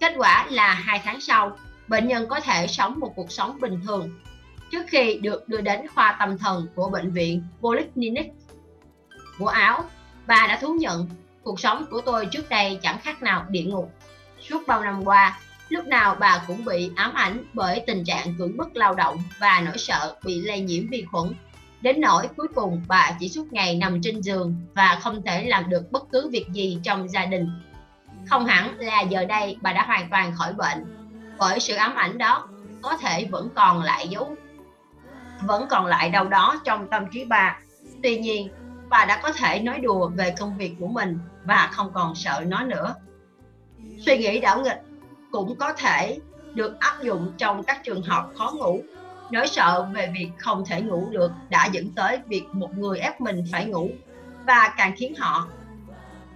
Kết 0.00 0.12
quả 0.16 0.46
là 0.50 0.74
hai 0.74 1.00
tháng 1.04 1.20
sau, 1.20 1.56
bệnh 1.88 2.08
nhân 2.08 2.26
có 2.28 2.40
thể 2.40 2.66
sống 2.66 3.00
một 3.00 3.12
cuộc 3.16 3.32
sống 3.32 3.60
bình 3.60 3.80
thường 3.86 4.10
trước 4.70 4.86
khi 4.88 5.18
được 5.22 5.48
đưa 5.48 5.60
đến 5.60 5.88
khoa 5.94 6.16
tâm 6.20 6.38
thần 6.38 6.66
của 6.74 6.88
bệnh 6.88 7.10
viện 7.10 7.42
Polyclinic 7.60 8.32
của 9.38 9.48
Áo. 9.48 9.84
Bà 10.26 10.46
đã 10.46 10.58
thú 10.60 10.74
nhận 10.74 11.08
cuộc 11.42 11.60
sống 11.60 11.84
của 11.90 12.00
tôi 12.00 12.26
trước 12.26 12.48
đây 12.48 12.78
chẳng 12.82 12.98
khác 12.98 13.22
nào 13.22 13.46
địa 13.48 13.62
ngục. 13.62 13.92
Suốt 14.40 14.62
bao 14.66 14.84
năm 14.84 15.04
qua, 15.04 15.40
lúc 15.68 15.86
nào 15.86 16.16
bà 16.20 16.44
cũng 16.46 16.64
bị 16.64 16.90
ám 16.96 17.14
ảnh 17.14 17.44
bởi 17.52 17.82
tình 17.86 18.04
trạng 18.04 18.34
cưỡng 18.38 18.56
bức 18.56 18.76
lao 18.76 18.94
động 18.94 19.18
và 19.38 19.62
nỗi 19.64 19.78
sợ 19.78 20.16
bị 20.24 20.40
lây 20.40 20.60
nhiễm 20.60 20.86
vi 20.88 21.04
khuẩn. 21.10 21.32
Đến 21.80 22.00
nỗi 22.00 22.28
cuối 22.36 22.48
cùng 22.54 22.82
bà 22.88 23.10
chỉ 23.20 23.28
suốt 23.28 23.52
ngày 23.52 23.76
nằm 23.76 24.00
trên 24.02 24.20
giường 24.20 24.56
và 24.74 24.98
không 25.02 25.22
thể 25.22 25.44
làm 25.44 25.70
được 25.70 25.92
bất 25.92 26.10
cứ 26.12 26.30
việc 26.32 26.46
gì 26.52 26.78
trong 26.82 27.08
gia 27.08 27.24
đình. 27.24 27.48
Không 28.30 28.46
hẳn 28.46 28.78
là 28.78 29.00
giờ 29.00 29.24
đây 29.24 29.56
bà 29.62 29.72
đã 29.72 29.84
hoàn 29.86 30.10
toàn 30.10 30.34
khỏi 30.34 30.52
bệnh, 30.52 30.84
bởi 31.38 31.60
sự 31.60 31.74
ám 31.74 31.94
ảnh 31.94 32.18
đó 32.18 32.48
có 32.82 32.96
thể 32.96 33.24
vẫn 33.30 33.48
còn 33.54 33.82
lại 33.82 34.08
dấu 34.08 34.36
vẫn 35.42 35.66
còn 35.70 35.86
lại 35.86 36.10
đâu 36.10 36.28
đó 36.28 36.60
trong 36.64 36.88
tâm 36.88 37.04
trí 37.12 37.24
bà. 37.24 37.58
Tuy 38.02 38.18
nhiên, 38.18 38.48
bà 38.88 39.04
đã 39.04 39.20
có 39.22 39.32
thể 39.32 39.60
nói 39.60 39.78
đùa 39.78 40.08
về 40.08 40.34
công 40.38 40.58
việc 40.58 40.76
của 40.80 40.86
mình 40.86 41.18
và 41.44 41.70
không 41.72 41.90
còn 41.94 42.14
sợ 42.14 42.42
nó 42.46 42.62
nữa. 42.62 42.94
Suy 44.06 44.18
nghĩ 44.18 44.40
đảo 44.40 44.62
nghịch 44.62 44.83
cũng 45.34 45.56
có 45.56 45.72
thể 45.72 46.18
được 46.54 46.80
áp 46.80 47.02
dụng 47.02 47.32
trong 47.38 47.62
các 47.62 47.80
trường 47.84 48.02
hợp 48.02 48.30
khó 48.34 48.52
ngủ. 48.56 48.80
Nỗi 49.30 49.46
sợ 49.46 49.88
về 49.94 50.12
việc 50.14 50.30
không 50.38 50.64
thể 50.66 50.82
ngủ 50.82 51.08
được 51.10 51.30
đã 51.48 51.68
dẫn 51.72 51.90
tới 51.96 52.18
việc 52.26 52.44
một 52.52 52.70
người 52.78 52.98
ép 52.98 53.20
mình 53.20 53.44
phải 53.52 53.64
ngủ 53.64 53.90
và 54.46 54.74
càng 54.76 54.92
khiến 54.96 55.14
họ 55.18 55.48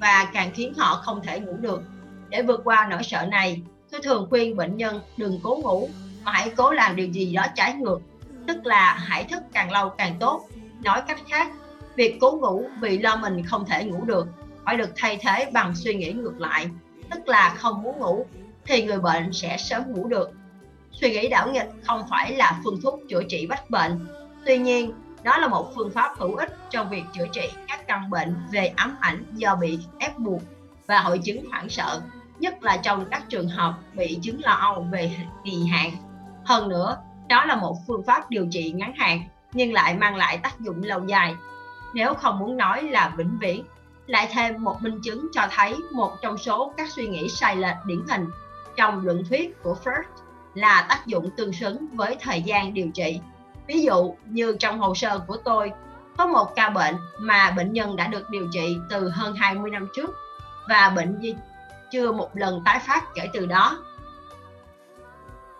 và 0.01 0.31
càng 0.33 0.51
khiến 0.55 0.75
họ 0.79 1.03
không 1.05 1.23
thể 1.23 1.41
ngủ 1.41 1.57
được. 1.61 1.83
Để 2.29 2.43
vượt 2.43 2.61
qua 2.65 2.87
nỗi 2.91 3.03
sợ 3.03 3.27
này, 3.27 3.63
tôi 3.91 4.01
thường 4.01 4.27
khuyên 4.31 4.57
bệnh 4.57 4.77
nhân 4.77 5.01
đừng 5.17 5.41
cố 5.43 5.61
ngủ 5.63 5.89
mà 6.25 6.33
hãy 6.33 6.51
cố 6.57 6.71
làm 6.71 6.97
điều 6.97 7.07
gì 7.07 7.35
đó 7.35 7.47
trái 7.55 7.73
ngược 7.73 7.99
tức 8.47 8.67
là 8.67 8.93
hãy 8.93 9.25
thức 9.25 9.43
càng 9.53 9.73
lâu 9.73 9.89
càng 9.89 10.17
tốt 10.21 10.49
nói 10.83 11.03
cách 11.09 11.21
khác 11.29 11.53
việc 11.97 12.19
cố 12.21 12.39
ngủ 12.41 12.65
vì 12.81 12.99
lo 12.99 13.17
mình 13.17 13.45
không 13.47 13.65
thể 13.67 13.85
ngủ 13.85 14.05
được 14.05 14.27
phải 14.65 14.77
được 14.77 14.91
thay 14.97 15.19
thế 15.23 15.51
bằng 15.53 15.75
suy 15.75 15.95
nghĩ 15.95 16.13
ngược 16.13 16.41
lại 16.41 16.69
tức 17.11 17.29
là 17.29 17.55
không 17.59 17.83
muốn 17.83 17.99
ngủ 17.99 18.27
thì 18.69 18.83
người 18.83 18.99
bệnh 18.99 19.33
sẽ 19.33 19.57
sớm 19.57 19.83
ngủ 19.93 20.09
được. 20.09 20.31
Suy 20.93 21.11
nghĩ 21.11 21.29
đảo 21.29 21.51
nghịch 21.53 21.71
không 21.87 22.03
phải 22.11 22.33
là 22.33 22.61
phương 22.65 22.81
thuốc 22.83 23.01
chữa 23.09 23.23
trị 23.29 23.47
bách 23.47 23.71
bệnh. 23.71 24.07
Tuy 24.47 24.59
nhiên, 24.59 24.93
đó 25.23 25.39
là 25.39 25.49
một 25.49 25.73
phương 25.75 25.91
pháp 25.91 26.15
hữu 26.19 26.37
ích 26.37 26.57
trong 26.71 26.91
việc 26.91 27.03
chữa 27.15 27.27
trị 27.33 27.49
các 27.69 27.87
căn 27.87 28.11
bệnh 28.11 28.37
về 28.51 28.67
ám 28.77 28.97
ảnh 29.01 29.25
do 29.33 29.55
bị 29.55 29.79
ép 29.99 30.19
buộc 30.19 30.43
và 30.87 31.01
hội 31.01 31.19
chứng 31.19 31.51
hoảng 31.51 31.69
sợ, 31.69 32.01
nhất 32.39 32.63
là 32.63 32.77
trong 32.77 33.05
các 33.11 33.23
trường 33.29 33.49
hợp 33.49 33.75
bị 33.95 34.19
chứng 34.23 34.43
lo 34.43 34.53
âu 34.53 34.87
về 34.91 35.11
kỳ 35.45 35.67
hạn. 35.67 35.91
Hơn 36.45 36.69
nữa, 36.69 36.97
đó 37.29 37.45
là 37.45 37.57
một 37.57 37.77
phương 37.87 38.03
pháp 38.03 38.31
điều 38.31 38.47
trị 38.51 38.73
ngắn 38.73 38.93
hạn 38.97 39.23
nhưng 39.53 39.73
lại 39.73 39.95
mang 39.95 40.17
lại 40.17 40.39
tác 40.39 40.61
dụng 40.61 40.83
lâu 40.83 41.05
dài. 41.07 41.35
Nếu 41.95 42.15
không 42.15 42.39
muốn 42.39 42.57
nói 42.57 42.83
là 42.83 43.13
vĩnh 43.17 43.39
viễn, 43.41 43.65
lại 44.07 44.29
thêm 44.33 44.65
một 44.65 44.83
minh 44.83 45.01
chứng 45.03 45.29
cho 45.33 45.43
thấy 45.51 45.77
một 45.93 46.13
trong 46.23 46.39
số 46.39 46.73
các 46.77 46.89
suy 46.91 47.07
nghĩ 47.07 47.29
sai 47.29 47.57
lệch 47.57 47.77
điển 47.87 48.01
hình 48.11 48.27
trong 48.79 49.05
luận 49.05 49.23
thuyết 49.29 49.63
của 49.63 49.77
Freud 49.85 50.03
là 50.55 50.87
tác 50.89 51.07
dụng 51.07 51.31
tương 51.37 51.53
xứng 51.53 51.87
với 51.93 52.17
thời 52.21 52.43
gian 52.43 52.75
điều 52.75 52.91
trị. 52.95 53.21
Ví 53.67 53.83
dụ 53.83 54.15
như 54.25 54.57
trong 54.59 54.79
hồ 54.79 54.95
sơ 54.95 55.19
của 55.19 55.37
tôi, 55.37 55.73
có 56.17 56.27
một 56.27 56.55
ca 56.57 56.71
bệnh 56.71 56.95
mà 57.19 57.51
bệnh 57.51 57.73
nhân 57.73 57.97
đã 57.97 58.07
được 58.07 58.31
điều 58.31 58.49
trị 58.53 58.77
từ 58.91 59.09
hơn 59.09 59.35
20 59.35 59.71
năm 59.71 59.89
trước 59.97 60.11
và 60.69 60.93
bệnh 60.97 61.21
chưa 61.91 62.13
một 62.13 62.37
lần 62.37 62.63
tái 62.65 62.81
phát 62.87 63.05
kể 63.15 63.23
từ 63.33 63.47
đó. 63.47 63.85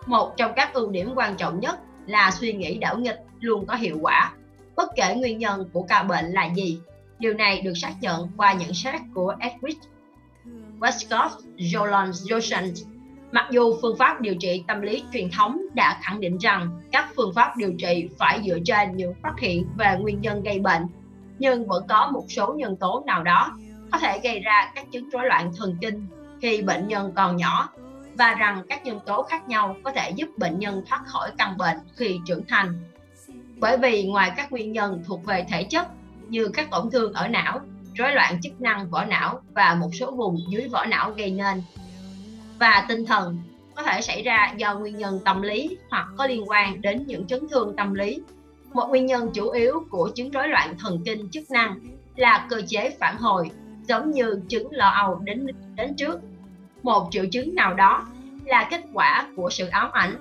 Một 0.05 0.33
trong 0.37 0.51
các 0.55 0.73
ưu 0.73 0.91
điểm 0.91 1.11
quan 1.15 1.37
trọng 1.37 1.59
nhất 1.59 1.79
là 2.07 2.31
suy 2.31 2.53
nghĩ 2.53 2.77
đảo 2.77 2.97
nghịch 2.97 3.19
luôn 3.39 3.65
có 3.65 3.75
hiệu 3.75 3.97
quả, 4.01 4.31
bất 4.75 4.89
kể 4.95 5.15
nguyên 5.15 5.39
nhân 5.39 5.69
của 5.73 5.83
ca 5.83 6.03
bệnh 6.03 6.25
là 6.25 6.45
gì. 6.55 6.81
Điều 7.19 7.33
này 7.33 7.61
được 7.61 7.73
xác 7.75 7.93
nhận 8.01 8.29
qua 8.37 8.53
nhận 8.53 8.73
xét 8.73 9.01
của 9.13 9.35
Edward 9.39 9.79
Westcott 10.79 11.29
Jolan 11.57 12.11
Johnson. 12.11 12.98
Mặc 13.31 13.47
dù 13.51 13.75
phương 13.81 13.97
pháp 13.97 14.21
điều 14.21 14.35
trị 14.35 14.63
tâm 14.67 14.81
lý 14.81 15.03
truyền 15.13 15.29
thống 15.31 15.61
đã 15.73 15.99
khẳng 16.01 16.19
định 16.19 16.37
rằng 16.37 16.81
các 16.91 17.09
phương 17.15 17.33
pháp 17.35 17.57
điều 17.57 17.73
trị 17.77 18.09
phải 18.17 18.41
dựa 18.45 18.57
trên 18.65 18.95
những 18.95 19.13
phát 19.23 19.33
hiện 19.39 19.67
về 19.77 19.97
nguyên 19.99 20.21
nhân 20.21 20.43
gây 20.43 20.59
bệnh, 20.59 20.87
nhưng 21.39 21.67
vẫn 21.67 21.83
có 21.89 22.09
một 22.13 22.25
số 22.29 22.53
nhân 22.53 22.75
tố 22.75 23.03
nào 23.07 23.23
đó 23.23 23.57
có 23.91 23.97
thể 23.97 24.19
gây 24.23 24.39
ra 24.39 24.71
các 24.75 24.91
chứng 24.91 25.09
rối 25.09 25.25
loạn 25.25 25.51
thần 25.57 25.77
kinh 25.81 26.07
khi 26.41 26.61
bệnh 26.61 26.87
nhân 26.87 27.11
còn 27.15 27.37
nhỏ 27.37 27.69
và 28.17 28.33
rằng 28.33 28.63
các 28.69 28.85
nhân 28.85 28.99
tố 29.05 29.23
khác 29.23 29.47
nhau 29.47 29.75
có 29.83 29.91
thể 29.91 30.09
giúp 30.15 30.29
bệnh 30.37 30.59
nhân 30.59 30.83
thoát 30.87 31.01
khỏi 31.05 31.31
căn 31.37 31.57
bệnh 31.57 31.77
khi 31.95 32.19
trưởng 32.25 32.43
thành. 32.47 32.73
Bởi 33.59 33.77
vì 33.77 34.03
ngoài 34.03 34.31
các 34.37 34.51
nguyên 34.51 34.71
nhân 34.71 35.03
thuộc 35.07 35.25
về 35.25 35.45
thể 35.49 35.63
chất 35.63 35.87
như 36.29 36.47
các 36.47 36.71
tổn 36.71 36.91
thương 36.91 37.13
ở 37.13 37.27
não, 37.27 37.59
rối 37.95 38.11
loạn 38.11 38.41
chức 38.41 38.61
năng 38.61 38.89
vỏ 38.89 39.05
não 39.05 39.41
và 39.53 39.75
một 39.75 39.89
số 39.93 40.11
vùng 40.11 40.37
dưới 40.49 40.67
vỏ 40.67 40.85
não 40.85 41.11
gây 41.11 41.31
nên 41.31 41.61
và 42.59 42.85
tinh 42.87 43.05
thần 43.05 43.37
có 43.75 43.83
thể 43.83 44.01
xảy 44.01 44.23
ra 44.23 44.53
do 44.57 44.75
nguyên 44.75 44.97
nhân 44.97 45.19
tâm 45.25 45.41
lý 45.41 45.77
hoặc 45.89 46.07
có 46.17 46.27
liên 46.27 46.49
quan 46.49 46.81
đến 46.81 47.03
những 47.07 47.27
chấn 47.27 47.47
thương 47.49 47.75
tâm 47.75 47.93
lý. 47.93 48.21
Một 48.73 48.87
nguyên 48.89 49.05
nhân 49.05 49.31
chủ 49.33 49.49
yếu 49.49 49.83
của 49.89 50.09
chứng 50.15 50.31
rối 50.31 50.47
loạn 50.47 50.75
thần 50.79 51.01
kinh 51.05 51.29
chức 51.29 51.51
năng 51.51 51.79
là 52.15 52.47
cơ 52.49 52.61
chế 52.67 52.89
phản 52.99 53.17
hồi, 53.17 53.51
giống 53.87 54.11
như 54.11 54.41
chứng 54.47 54.71
lo 54.71 54.89
âu 54.89 55.19
đến 55.23 55.47
đến 55.75 55.95
trước. 55.95 56.19
Một 56.83 57.07
triệu 57.11 57.25
chứng 57.31 57.55
nào 57.55 57.73
đó 57.73 58.07
là 58.45 58.67
kết 58.71 58.81
quả 58.93 59.27
của 59.35 59.49
sự 59.49 59.67
ám 59.67 59.91
ảnh. 59.91 60.15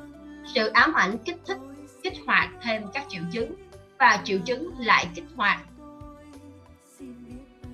Sự 0.55 0.67
ám 0.67 0.93
ảnh 0.93 1.19
kích 1.19 1.41
thích, 1.47 1.59
kích 2.03 2.15
hoạt 2.27 2.49
thêm 2.63 2.83
các 2.95 3.05
triệu 3.09 3.23
chứng 3.33 3.53
và 3.99 4.21
triệu 4.25 4.39
chứng 4.39 4.71
lại 4.79 5.07
kích 5.15 5.25
hoạt. 5.37 5.61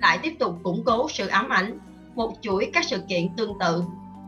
Lại 0.01 0.19
tiếp 0.21 0.33
tục 0.39 0.59
củng 0.63 0.83
cố 0.85 1.09
sự 1.09 1.27
ám 1.27 1.49
ảnh, 1.49 1.79
một 2.15 2.33
chuỗi 2.41 2.69
các 2.73 2.85
sự 2.85 3.01
kiện 3.09 3.35
tương 3.37 3.59
tự 3.59 3.83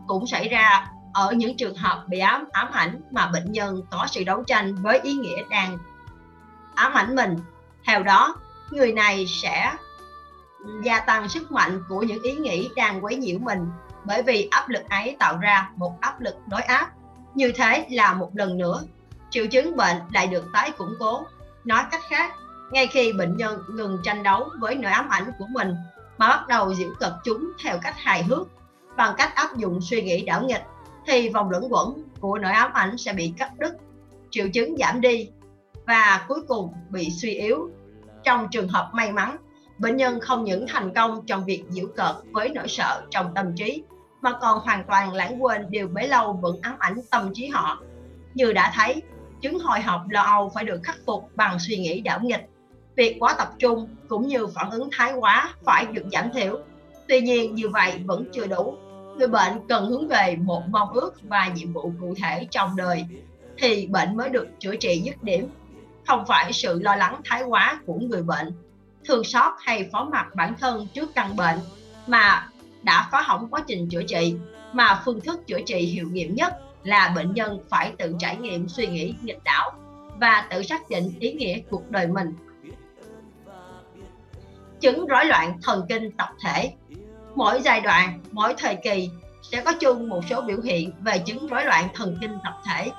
cũng 0.08 0.26
xảy 0.26 0.48
ra 0.48 0.86
ở 1.12 1.32
những 1.32 1.56
trường 1.56 1.76
hợp 1.76 2.04
bị 2.08 2.18
ám 2.18 2.44
ám 2.52 2.68
ảnh 2.72 3.00
mà 3.10 3.30
bệnh 3.32 3.52
nhân 3.52 3.82
có 3.90 4.06
sự 4.10 4.24
đấu 4.24 4.44
tranh 4.46 4.74
với 4.82 5.00
ý 5.02 5.12
nghĩa 5.12 5.42
đang 5.50 5.78
ám 6.74 6.92
ảnh 6.92 7.14
mình. 7.14 7.36
Theo 7.84 8.02
đó, 8.02 8.36
người 8.70 8.92
này 8.92 9.26
sẽ 9.26 9.72
gia 10.82 11.00
tăng 11.00 11.28
sức 11.28 11.52
mạnh 11.52 11.82
của 11.88 12.00
những 12.02 12.22
ý 12.22 12.32
nghĩ 12.32 12.70
đang 12.76 13.04
quấy 13.04 13.16
nhiễu 13.16 13.38
mình 13.38 13.66
bởi 14.04 14.22
vì 14.22 14.48
áp 14.50 14.68
lực 14.68 14.88
ấy 14.88 15.16
tạo 15.18 15.38
ra 15.38 15.70
một 15.76 16.00
áp 16.00 16.20
lực 16.20 16.34
đối 16.46 16.62
áp. 16.62 16.90
Như 17.34 17.52
thế 17.52 17.86
là 17.90 18.12
một 18.12 18.30
lần 18.34 18.58
nữa, 18.58 18.82
triệu 19.30 19.46
chứng 19.46 19.76
bệnh 19.76 19.96
lại 20.12 20.26
được 20.26 20.44
tái 20.52 20.70
củng 20.70 20.94
cố. 20.98 21.26
Nói 21.64 21.82
cách 21.90 22.02
khác, 22.08 22.32
ngay 22.70 22.86
khi 22.86 23.12
bệnh 23.12 23.36
nhân 23.36 23.62
ngừng 23.68 23.98
tranh 24.04 24.22
đấu 24.22 24.48
với 24.58 24.74
nỗi 24.74 24.92
ám 24.92 25.08
ảnh 25.08 25.32
của 25.38 25.46
mình, 25.50 25.74
mà 26.18 26.28
bắt 26.28 26.48
đầu 26.48 26.74
giễu 26.74 26.90
cợt 27.00 27.12
chúng 27.24 27.52
theo 27.64 27.78
cách 27.82 27.94
hài 27.98 28.22
hước 28.22 28.48
bằng 28.98 29.14
cách 29.18 29.34
áp 29.34 29.56
dụng 29.56 29.80
suy 29.80 30.02
nghĩ 30.02 30.24
đảo 30.24 30.42
nghịch, 30.44 30.62
thì 31.06 31.28
vòng 31.28 31.50
luẩn 31.50 31.62
quẩn 31.70 32.02
của 32.20 32.38
nỗi 32.38 32.52
ám 32.52 32.70
ảnh 32.74 32.98
sẽ 32.98 33.12
bị 33.12 33.32
cắt 33.38 33.50
đứt, 33.58 33.74
triệu 34.30 34.48
chứng 34.48 34.76
giảm 34.76 35.00
đi 35.00 35.30
và 35.86 36.24
cuối 36.28 36.40
cùng 36.48 36.72
bị 36.90 37.10
suy 37.10 37.34
yếu. 37.34 37.70
Trong 38.24 38.48
trường 38.50 38.68
hợp 38.68 38.90
may 38.92 39.12
mắn, 39.12 39.36
bệnh 39.78 39.96
nhân 39.96 40.20
không 40.20 40.44
những 40.44 40.66
thành 40.68 40.94
công 40.94 41.26
trong 41.26 41.44
việc 41.44 41.64
giễu 41.68 41.86
cợt 41.96 42.14
với 42.32 42.48
nỗi 42.48 42.68
sợ 42.68 43.02
trong 43.10 43.32
tâm 43.34 43.54
trí, 43.56 43.82
mà 44.20 44.32
còn 44.40 44.58
hoàn 44.58 44.84
toàn 44.84 45.12
lãng 45.12 45.42
quên 45.42 45.66
điều 45.70 45.88
bấy 45.88 46.08
lâu 46.08 46.32
vẫn 46.32 46.58
ám 46.62 46.76
ảnh 46.78 46.96
tâm 47.10 47.30
trí 47.34 47.46
họ. 47.46 47.82
Như 48.34 48.52
đã 48.52 48.72
thấy, 48.74 49.02
chứng 49.40 49.58
hồi 49.58 49.80
hộp 49.80 50.00
lo 50.08 50.22
âu 50.22 50.52
phải 50.54 50.64
được 50.64 50.80
khắc 50.82 50.96
phục 51.06 51.30
bằng 51.34 51.58
suy 51.58 51.76
nghĩ 51.76 52.00
đảo 52.00 52.20
nghịch. 52.22 52.48
Việc 52.96 53.16
quá 53.20 53.34
tập 53.38 53.48
trung 53.58 53.88
cũng 54.08 54.28
như 54.28 54.46
phản 54.46 54.70
ứng 54.70 54.88
thái 54.92 55.12
quá 55.12 55.54
phải 55.64 55.86
được 55.86 56.04
giảm 56.12 56.32
thiểu. 56.32 56.58
Tuy 57.08 57.20
nhiên, 57.20 57.54
như 57.54 57.68
vậy 57.68 58.00
vẫn 58.06 58.24
chưa 58.32 58.46
đủ 58.46 58.76
người 59.18 59.28
bệnh 59.28 59.52
cần 59.68 59.86
hướng 59.86 60.08
về 60.08 60.36
một 60.36 60.62
mong 60.70 60.92
ước 60.92 61.14
và 61.22 61.48
nhiệm 61.54 61.72
vụ 61.72 61.92
cụ 62.00 62.14
thể 62.22 62.46
trong 62.50 62.76
đời, 62.76 63.04
thì 63.58 63.86
bệnh 63.86 64.16
mới 64.16 64.28
được 64.28 64.48
chữa 64.58 64.76
trị 64.76 65.00
dứt 65.04 65.22
điểm. 65.22 65.48
Không 66.06 66.24
phải 66.26 66.52
sự 66.52 66.80
lo 66.82 66.96
lắng 66.96 67.20
thái 67.24 67.42
quá 67.42 67.80
của 67.86 67.94
người 67.94 68.22
bệnh, 68.22 68.52
thương 69.04 69.24
xót 69.24 69.52
hay 69.60 69.88
phó 69.92 70.04
mặc 70.04 70.26
bản 70.34 70.54
thân 70.60 70.86
trước 70.94 71.14
căn 71.14 71.36
bệnh 71.36 71.58
mà 72.06 72.48
đã 72.82 73.08
phá 73.12 73.22
hỏng 73.22 73.48
quá 73.50 73.60
trình 73.66 73.88
chữa 73.88 74.02
trị, 74.02 74.34
mà 74.72 75.02
phương 75.04 75.20
thức 75.20 75.46
chữa 75.46 75.60
trị 75.66 75.76
hiệu 75.76 76.08
nghiệm 76.10 76.34
nhất 76.34 76.54
là 76.84 77.12
bệnh 77.16 77.34
nhân 77.34 77.58
phải 77.68 77.92
tự 77.98 78.14
trải 78.18 78.36
nghiệm 78.36 78.68
suy 78.68 78.86
nghĩ, 78.86 79.14
nghịch 79.22 79.44
đảo 79.44 79.72
và 80.20 80.46
tự 80.50 80.62
xác 80.62 80.90
định 80.90 81.12
ý 81.20 81.32
nghĩa 81.32 81.60
cuộc 81.70 81.90
đời 81.90 82.06
mình. 82.06 82.34
Chứng 84.80 85.06
rối 85.06 85.24
loạn 85.24 85.58
thần 85.62 85.86
kinh 85.88 86.10
tập 86.16 86.28
thể 86.44 86.72
mỗi 87.38 87.60
giai 87.64 87.80
đoạn 87.80 88.20
mỗi 88.32 88.54
thời 88.58 88.76
kỳ 88.76 89.10
sẽ 89.42 89.62
có 89.62 89.72
chung 89.80 90.08
một 90.08 90.20
số 90.30 90.40
biểu 90.40 90.60
hiện 90.60 90.92
về 91.00 91.18
chứng 91.18 91.46
rối 91.46 91.64
loạn 91.64 91.88
thần 91.94 92.18
kinh 92.20 92.38
tập 92.44 92.60
thể 92.66 92.90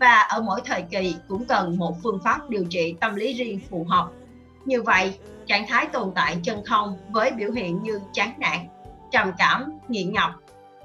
và 0.00 0.20
ở 0.20 0.42
mỗi 0.42 0.60
thời 0.64 0.82
kỳ 0.82 1.16
cũng 1.28 1.44
cần 1.44 1.78
một 1.78 1.96
phương 2.02 2.18
pháp 2.24 2.50
điều 2.50 2.64
trị 2.70 2.94
tâm 3.00 3.14
lý 3.14 3.32
riêng 3.32 3.60
phù 3.70 3.86
hợp 3.88 4.08
như 4.64 4.82
vậy 4.82 5.18
trạng 5.46 5.66
thái 5.68 5.86
tồn 5.86 6.12
tại 6.14 6.36
chân 6.42 6.64
không 6.64 6.96
với 7.10 7.30
biểu 7.30 7.50
hiện 7.50 7.82
như 7.82 8.00
chán 8.12 8.32
nản, 8.38 8.58
trầm 9.12 9.30
cảm, 9.38 9.78
nghiện 9.88 10.12
ngập. 10.12 10.30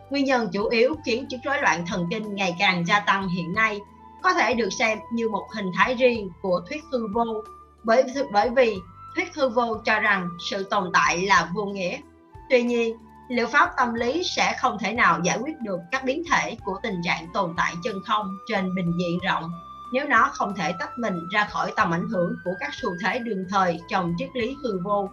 Nguyên 0.09 0.25
nhân 0.25 0.49
chủ 0.53 0.67
yếu 0.67 0.95
khiến 1.05 1.25
chứng 1.29 1.41
rối 1.43 1.61
loạn 1.61 1.85
thần 1.87 2.07
kinh 2.11 2.35
ngày 2.35 2.55
càng 2.59 2.85
gia 2.85 2.99
tăng 2.99 3.29
hiện 3.29 3.53
nay 3.53 3.79
có 4.23 4.33
thể 4.33 4.53
được 4.53 4.69
xem 4.79 4.99
như 5.13 5.29
một 5.29 5.47
hình 5.55 5.71
thái 5.77 5.95
riêng 5.95 6.29
của 6.41 6.61
thuyết 6.69 6.83
hư 6.91 7.07
vô 7.13 7.43
bởi 7.83 8.03
bởi 8.33 8.49
vì 8.49 8.75
thuyết 9.15 9.35
hư 9.35 9.49
vô 9.49 9.75
cho 9.85 9.99
rằng 9.99 10.29
sự 10.49 10.63
tồn 10.63 10.89
tại 10.93 11.21
là 11.21 11.49
vô 11.55 11.65
nghĩa. 11.65 11.97
Tuy 12.51 12.63
nhiên, 12.63 12.97
liệu 13.29 13.47
pháp 13.47 13.69
tâm 13.77 13.93
lý 13.93 14.23
sẽ 14.23 14.55
không 14.59 14.77
thể 14.79 14.93
nào 14.93 15.19
giải 15.23 15.37
quyết 15.41 15.59
được 15.59 15.79
các 15.91 16.03
biến 16.03 16.23
thể 16.31 16.57
của 16.65 16.79
tình 16.83 17.01
trạng 17.03 17.27
tồn 17.33 17.53
tại 17.57 17.73
chân 17.83 17.95
không 18.05 18.27
trên 18.47 18.75
bình 18.75 18.91
diện 18.99 19.19
rộng 19.27 19.51
nếu 19.91 20.07
nó 20.07 20.29
không 20.33 20.55
thể 20.55 20.73
tách 20.79 20.97
mình 20.97 21.29
ra 21.31 21.45
khỏi 21.45 21.73
tầm 21.75 21.93
ảnh 21.93 22.09
hưởng 22.09 22.35
của 22.45 22.51
các 22.59 22.69
xu 22.73 22.89
thế 23.03 23.19
đường 23.19 23.45
thời 23.49 23.79
trong 23.87 24.13
triết 24.17 24.29
lý 24.33 24.55
hư 24.63 24.79
vô. 24.83 25.09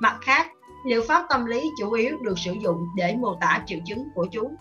Mặt 0.00 0.18
khác, 0.20 0.46
liệu 0.86 1.02
pháp 1.08 1.26
tâm 1.28 1.46
lý 1.46 1.70
chủ 1.78 1.92
yếu 1.92 2.16
được 2.22 2.38
sử 2.38 2.52
dụng 2.52 2.86
để 2.96 3.16
mô 3.18 3.34
tả 3.40 3.62
triệu 3.66 3.78
chứng 3.86 4.08
của 4.14 4.26
chúng, 4.32 4.54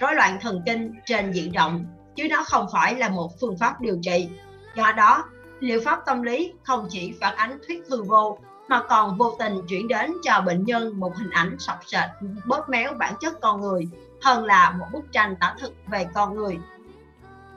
rối 0.00 0.14
loạn 0.14 0.38
thần 0.40 0.62
kinh 0.66 0.94
trên 1.06 1.32
diện 1.32 1.52
rộng, 1.52 1.86
chứ 2.16 2.28
nó 2.30 2.44
không 2.44 2.66
phải 2.72 2.94
là 2.94 3.08
một 3.08 3.30
phương 3.40 3.58
pháp 3.58 3.80
điều 3.80 3.98
trị. 4.02 4.28
Do 4.76 4.92
đó, 4.92 5.24
liệu 5.60 5.80
pháp 5.84 5.98
tâm 6.06 6.22
lý 6.22 6.52
không 6.62 6.86
chỉ 6.90 7.12
phản 7.20 7.36
ánh 7.36 7.58
thuyết 7.66 7.82
hư 7.90 8.02
vô 8.02 8.38
mà 8.68 8.82
còn 8.88 9.16
vô 9.16 9.36
tình 9.38 9.66
chuyển 9.68 9.88
đến 9.88 10.12
cho 10.22 10.40
bệnh 10.46 10.64
nhân 10.64 11.00
một 11.00 11.16
hình 11.16 11.30
ảnh 11.30 11.56
sọc 11.58 11.78
sệt 11.86 12.10
bóp 12.46 12.68
méo 12.68 12.94
bản 12.94 13.14
chất 13.20 13.40
con 13.40 13.60
người 13.60 13.88
hơn 14.22 14.44
là 14.44 14.70
một 14.78 14.86
bức 14.92 15.12
tranh 15.12 15.36
tả 15.40 15.54
thực 15.60 15.74
về 15.86 16.06
con 16.14 16.36
người. 16.36 16.58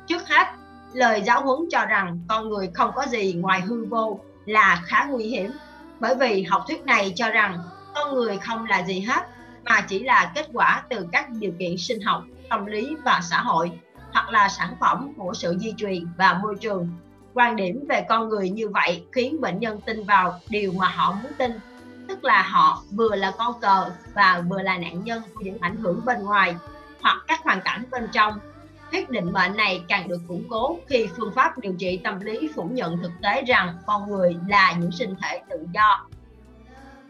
Trước 0.08 0.28
hết, 0.28 0.48
lời 0.94 1.22
giáo 1.26 1.42
huấn 1.42 1.60
cho 1.72 1.86
rằng 1.86 2.20
con 2.28 2.50
người 2.50 2.72
không 2.74 2.92
có 2.96 3.06
gì 3.06 3.34
ngoài 3.34 3.62
hư 3.62 3.86
vô 3.86 4.20
là 4.46 4.82
khá 4.86 5.06
nguy 5.10 5.24
hiểm 5.24 5.52
bởi 6.00 6.16
vì 6.16 6.44
học 6.44 6.64
thuyết 6.68 6.86
này 6.86 7.14
cho 7.16 7.30
rằng 7.30 7.60
con 7.96 8.16
người 8.16 8.38
không 8.38 8.66
là 8.66 8.84
gì 8.84 9.00
hết 9.00 9.28
mà 9.64 9.82
chỉ 9.82 10.00
là 10.00 10.32
kết 10.36 10.48
quả 10.54 10.84
từ 10.90 11.08
các 11.12 11.30
điều 11.30 11.52
kiện 11.60 11.78
sinh 11.78 12.02
học 12.02 12.24
tâm 12.50 12.66
lý 12.66 12.96
và 13.06 13.20
xã 13.30 13.42
hội 13.42 13.72
hoặc 14.14 14.30
là 14.30 14.50
sản 14.50 14.76
phẩm 14.80 15.14
của 15.18 15.34
sự 15.34 15.58
di 15.60 15.74
truyền 15.78 16.08
và 16.18 16.40
môi 16.44 16.56
trường 16.56 16.90
quan 17.34 17.56
điểm 17.56 17.86
về 17.90 18.06
con 18.10 18.30
người 18.30 18.50
như 18.50 18.70
vậy 18.70 19.06
khiến 19.12 19.42
bệnh 19.42 19.60
nhân 19.60 19.82
tin 19.86 20.04
vào 20.04 20.40
điều 20.50 20.72
mà 20.72 20.88
họ 20.88 21.12
muốn 21.12 21.32
tin 21.38 21.52
tức 22.08 22.24
là 22.24 22.42
họ 22.42 22.84
vừa 22.92 23.16
là 23.16 23.32
con 23.38 23.60
cờ 23.62 23.92
và 24.14 24.44
vừa 24.50 24.62
là 24.62 24.78
nạn 24.78 25.04
nhân 25.04 25.22
của 25.36 25.42
những 25.44 25.58
ảnh 25.62 25.76
hưởng 25.76 26.06
bên 26.06 26.24
ngoài 26.24 26.56
hoặc 27.02 27.18
các 27.28 27.44
hoàn 27.44 27.62
cảnh 27.62 27.84
bên 27.92 28.08
trong 28.12 28.40
thuyết 28.92 29.10
định 29.10 29.32
mệnh 29.34 29.58
này 29.58 29.84
càng 29.88 30.08
được 30.08 30.22
củng 30.28 30.44
cố 30.50 30.80
khi 30.88 31.08
phương 31.18 31.34
pháp 31.36 31.60
điều 31.60 31.74
trị 31.80 32.00
tâm 32.04 32.20
lý 32.20 32.50
phủ 32.56 32.70
nhận 32.72 32.98
thực 33.02 33.12
tế 33.22 33.42
rằng 33.42 33.78
con 33.86 34.10
người 34.10 34.36
là 34.48 34.74
những 34.80 34.92
sinh 34.92 35.16
thể 35.22 35.42
tự 35.50 35.66
do. 35.74 36.06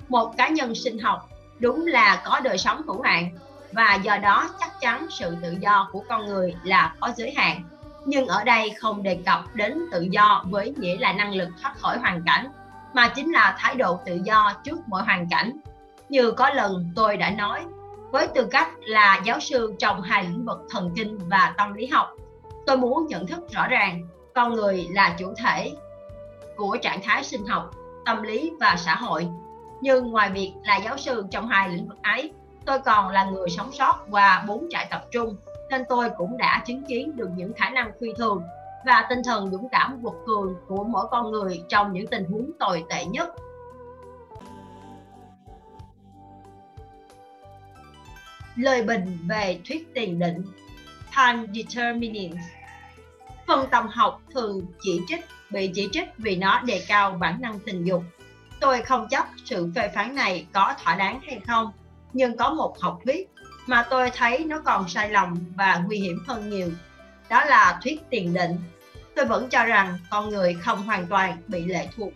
Một 0.10 0.34
cá 0.38 0.50
nhân 0.50 0.76
sinh 0.76 1.00
học 1.00 1.30
đúng 1.60 1.88
là 1.88 2.22
có 2.26 2.40
đời 2.40 2.58
sống 2.58 2.82
hữu 2.88 3.02
hạn 3.02 3.30
và 3.72 3.96
do 3.96 4.18
đó 4.18 4.50
chắc 4.60 4.80
chắn 4.82 5.08
sự 5.10 5.36
tự 5.42 5.56
do 5.60 5.90
của 5.92 6.04
con 6.10 6.26
người 6.26 6.56
là 6.64 6.96
có 7.00 7.14
giới 7.18 7.34
hạn. 7.36 7.64
Nhưng 8.06 8.28
ở 8.28 8.44
đây 8.44 8.70
không 8.70 9.04
đề 9.04 9.20
cập 9.26 9.56
đến 9.56 9.80
tự 9.92 10.02
do 10.02 10.44
với 10.50 10.74
nghĩa 10.78 10.98
là 10.98 11.14
năng 11.14 11.34
lực 11.34 11.50
thoát 11.62 11.78
khỏi 11.78 11.98
hoàn 11.98 12.24
cảnh, 12.26 12.48
mà 12.94 13.08
chính 13.08 13.32
là 13.32 13.56
thái 13.60 13.76
độ 13.76 14.00
tự 14.06 14.20
do 14.24 14.54
trước 14.64 14.80
mọi 14.88 15.04
hoàn 15.04 15.30
cảnh. 15.30 15.52
Như 16.10 16.32
có 16.32 16.50
lần 16.50 16.92
tôi 16.96 17.18
đã 17.18 17.30
nói, 17.30 17.64
với 18.12 18.28
tư 18.28 18.48
cách 18.52 18.70
là 18.80 19.22
giáo 19.26 19.40
sư 19.40 19.74
trong 19.80 20.02
hai 20.02 20.24
lĩnh 20.24 20.46
vực 20.46 20.60
thần 20.70 20.92
kinh 20.96 21.18
và 21.30 21.54
tâm 21.58 21.74
lý 21.74 21.88
học, 21.88 22.10
tôi 22.66 22.78
muốn 22.78 23.08
nhận 23.08 23.28
thức 23.28 23.52
rõ 23.52 23.68
ràng 23.68 24.08
con 24.36 24.54
người 24.54 24.88
là 24.92 25.16
chủ 25.20 25.34
thể 25.38 25.72
của 26.58 26.78
trạng 26.82 27.02
thái 27.04 27.24
sinh 27.24 27.46
học, 27.46 27.72
tâm 28.06 28.24
lý 28.24 28.52
và 28.60 28.76
xã 28.78 28.96
hội. 28.96 29.28
Nhưng 29.82 30.12
ngoài 30.12 30.30
việc 30.30 30.54
là 30.64 30.78
giáo 30.78 30.98
sư 30.98 31.26
trong 31.32 31.48
hai 31.48 31.70
lĩnh 31.70 31.88
vực 31.88 31.98
ấy, 32.04 32.32
tôi 32.66 32.80
còn 32.80 33.10
là 33.10 33.24
người 33.24 33.50
sống 33.50 33.72
sót 33.72 33.96
qua 34.12 34.44
bốn 34.48 34.68
trại 34.70 34.88
tập 34.92 35.06
trung, 35.12 35.36
nên 35.72 35.84
tôi 35.90 36.10
cũng 36.18 36.38
đã 36.38 36.64
chứng 36.66 36.84
kiến 36.86 37.16
được 37.16 37.30
những 37.36 37.54
khả 37.54 37.70
năng 37.70 37.92
phi 38.02 38.08
thường 38.18 38.44
và 38.86 39.06
tinh 39.10 39.20
thần 39.26 39.52
dũng 39.52 39.70
cảm 39.70 40.02
vượt 40.02 40.14
cường 40.26 40.56
của 40.68 40.84
mỗi 40.84 41.08
con 41.12 41.32
người 41.32 41.64
trong 41.70 41.94
những 41.94 42.08
tình 42.08 42.26
huống 42.26 42.52
tồi 42.60 42.84
tệ 42.90 43.06
nhất. 43.06 43.30
Lời 48.56 48.84
bình 48.84 49.18
về 49.30 49.60
thuyết 49.68 49.94
tiền 49.94 50.20
định 50.20 50.44
Time 51.16 51.48
Determinants 51.54 52.46
Phân 53.48 53.70
tâm 53.72 53.88
học 53.88 54.22
thường 54.34 54.66
chỉ 54.82 55.02
trích 55.08 55.26
bị 55.50 55.72
chỉ 55.76 55.90
trích 55.92 56.10
vì 56.18 56.36
nó 56.36 56.62
đề 56.62 56.86
cao 56.88 57.12
bản 57.12 57.42
năng 57.42 57.60
tình 57.60 57.84
dục. 57.84 58.04
Tôi 58.60 58.82
không 58.82 59.08
chấp 59.10 59.26
sự 59.46 59.72
phê 59.76 59.92
phán 59.96 60.16
này 60.16 60.48
có 60.54 60.76
thỏa 60.84 60.96
đáng 60.96 61.20
hay 61.24 61.40
không, 61.48 61.72
nhưng 62.14 62.38
có 62.38 62.54
một 62.54 62.80
học 62.80 63.00
thuyết 63.06 63.30
mà 63.68 63.86
tôi 63.90 64.10
thấy 64.10 64.46
nó 64.46 64.60
còn 64.60 64.90
sai 64.90 65.10
lầm 65.10 65.38
và 65.56 65.84
nguy 65.86 65.98
hiểm 65.98 66.24
hơn 66.28 66.50
nhiều. 66.50 66.70
Đó 67.30 67.46
là 67.46 67.80
thuyết 67.84 68.02
tiền 68.10 68.34
định. 68.34 68.58
Tôi 69.16 69.26
vẫn 69.26 69.50
cho 69.50 69.66
rằng 69.66 69.98
con 70.10 70.30
người 70.30 70.54
không 70.54 70.84
hoàn 70.84 71.08
toàn 71.08 71.38
bị 71.48 71.66
lệ 71.66 71.88
thuộc 71.96 72.14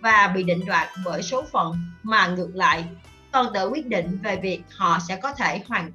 và 0.00 0.32
bị 0.34 0.42
định 0.42 0.64
đoạt 0.66 0.88
bởi 1.04 1.22
số 1.22 1.44
phận 1.52 1.76
mà 2.02 2.26
ngược 2.26 2.50
lại 2.54 2.84
con 3.32 3.46
tự 3.54 3.68
quyết 3.68 3.86
định 3.86 4.18
về 4.22 4.36
việc 4.36 4.62
họ 4.76 4.98
sẽ 5.08 5.16
có 5.16 5.32
thể 5.32 5.62
hoàn 5.68 5.90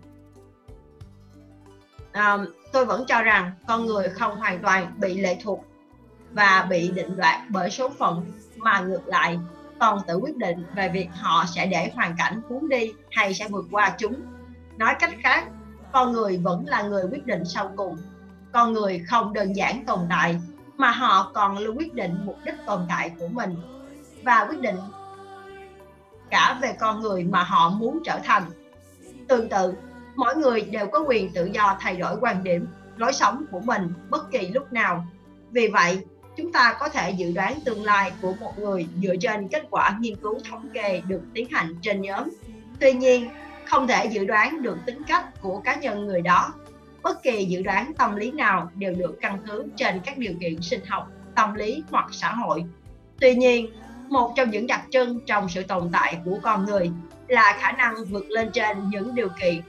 à, 2.12 2.38
tôi 2.72 2.86
vẫn 2.86 3.06
cho 3.08 3.22
rằng 3.22 3.52
con 3.68 3.86
người 3.86 4.10
không 4.10 4.38
hoàn 4.38 4.62
toàn 4.62 4.94
bị 4.98 5.18
lệ 5.22 5.38
thuộc 5.44 5.66
và 6.32 6.68
bị 6.70 6.92
định 6.92 7.18
đoạt 7.18 7.42
bởi 7.50 7.70
số 7.70 7.90
phận 7.90 8.32
mà 8.56 8.80
ngược 8.80 9.08
lại 9.08 9.40
còn 9.80 10.00
tự 10.08 10.16
quyết 10.16 10.38
định 10.38 10.66
về 10.76 10.90
việc 10.90 11.08
họ 11.14 11.46
sẽ 11.56 11.66
để 11.66 11.92
hoàn 11.96 12.16
cảnh 12.18 12.42
cuốn 12.50 12.70
đi 12.70 12.94
hay 13.12 13.34
sẽ 13.34 13.48
vượt 13.48 13.66
qua 13.72 13.96
chúng 13.98 14.22
nói 14.82 14.96
cách 15.00 15.14
khác, 15.24 15.46
con 15.92 16.12
người 16.12 16.38
vẫn 16.38 16.66
là 16.68 16.82
người 16.82 17.04
quyết 17.12 17.26
định 17.26 17.46
sau 17.46 17.72
cùng. 17.76 17.98
Con 18.52 18.74
người 18.74 19.00
không 19.00 19.34
đơn 19.34 19.56
giản 19.56 19.86
tồn 19.86 20.00
tại, 20.10 20.42
mà 20.78 20.92
họ 20.92 21.32
còn 21.34 21.58
luôn 21.58 21.78
quyết 21.78 21.94
định 21.94 22.18
mục 22.26 22.38
đích 22.46 22.56
tồn 22.66 22.86
tại 22.90 23.12
của 23.20 23.28
mình 23.28 23.56
và 24.24 24.46
quyết 24.50 24.62
định 24.62 24.76
cả 26.30 26.60
về 26.62 26.74
con 26.80 27.02
người 27.02 27.24
mà 27.24 27.44
họ 27.44 27.70
muốn 27.70 28.00
trở 28.06 28.20
thành. 28.24 28.44
Tương 29.28 29.50
tự, 29.50 29.74
mỗi 30.16 30.36
người 30.36 30.62
đều 30.62 30.88
có 30.88 31.00
quyền 31.00 31.34
tự 31.34 31.46
do 31.46 31.78
thay 31.80 31.96
đổi 31.96 32.16
quan 32.22 32.44
điểm, 32.44 32.68
lối 32.98 33.14
sống 33.14 33.46
của 33.52 33.60
mình 33.60 33.94
bất 34.10 34.32
kỳ 34.32 34.48
lúc 34.48 34.74
nào. 34.74 35.06
Vì 35.52 35.68
vậy, 35.68 36.00
chúng 36.38 36.52
ta 36.52 36.78
có 36.80 36.90
thể 36.90 37.12
dự 37.12 37.32
đoán 37.32 37.60
tương 37.66 37.84
lai 37.84 38.12
của 38.22 38.34
một 38.40 38.60
người 38.60 38.88
dựa 39.02 39.16
trên 39.22 39.48
kết 39.48 39.64
quả 39.70 39.98
nghiên 40.00 40.16
cứu 40.16 40.40
thống 40.50 40.70
kê 40.74 41.02
được 41.08 41.22
tiến 41.34 41.48
hành 41.52 41.76
trên 41.82 42.02
nhóm. 42.02 42.30
Tuy 42.80 42.94
nhiên 42.94 43.30
không 43.72 43.88
thể 43.88 44.06
dự 44.06 44.26
đoán 44.26 44.62
được 44.62 44.78
tính 44.86 45.04
cách 45.08 45.42
của 45.42 45.60
cá 45.60 45.76
nhân 45.76 46.06
người 46.06 46.22
đó. 46.22 46.54
Bất 47.04 47.24
kỳ 47.24 47.46
dự 47.46 47.62
đoán 47.62 47.94
tâm 47.98 48.16
lý 48.16 48.32
nào 48.32 48.72
đều 48.76 48.94
được 48.94 49.18
căn 49.22 49.38
cứ 49.48 49.66
trên 49.76 50.00
các 50.06 50.18
điều 50.18 50.34
kiện 50.40 50.62
sinh 50.62 50.86
học, 50.86 51.08
tâm 51.36 51.54
lý 51.54 51.84
hoặc 51.92 52.06
xã 52.12 52.32
hội. 52.32 52.66
Tuy 53.20 53.36
nhiên, 53.36 53.72
một 54.10 54.34
trong 54.36 54.50
những 54.50 54.68
đặc 54.68 54.82
trưng 54.92 55.20
trong 55.26 55.50
sự 55.50 55.64
tồn 55.64 55.90
tại 55.94 56.18
của 56.26 56.40
con 56.42 56.66
người 56.66 56.92
là 57.28 57.58
khả 57.60 57.72
năng 57.72 58.06
vượt 58.06 58.26
lên 58.30 58.50
trên 58.54 58.90
những 58.90 59.16
điều 59.16 59.30
kiện. 59.42 59.62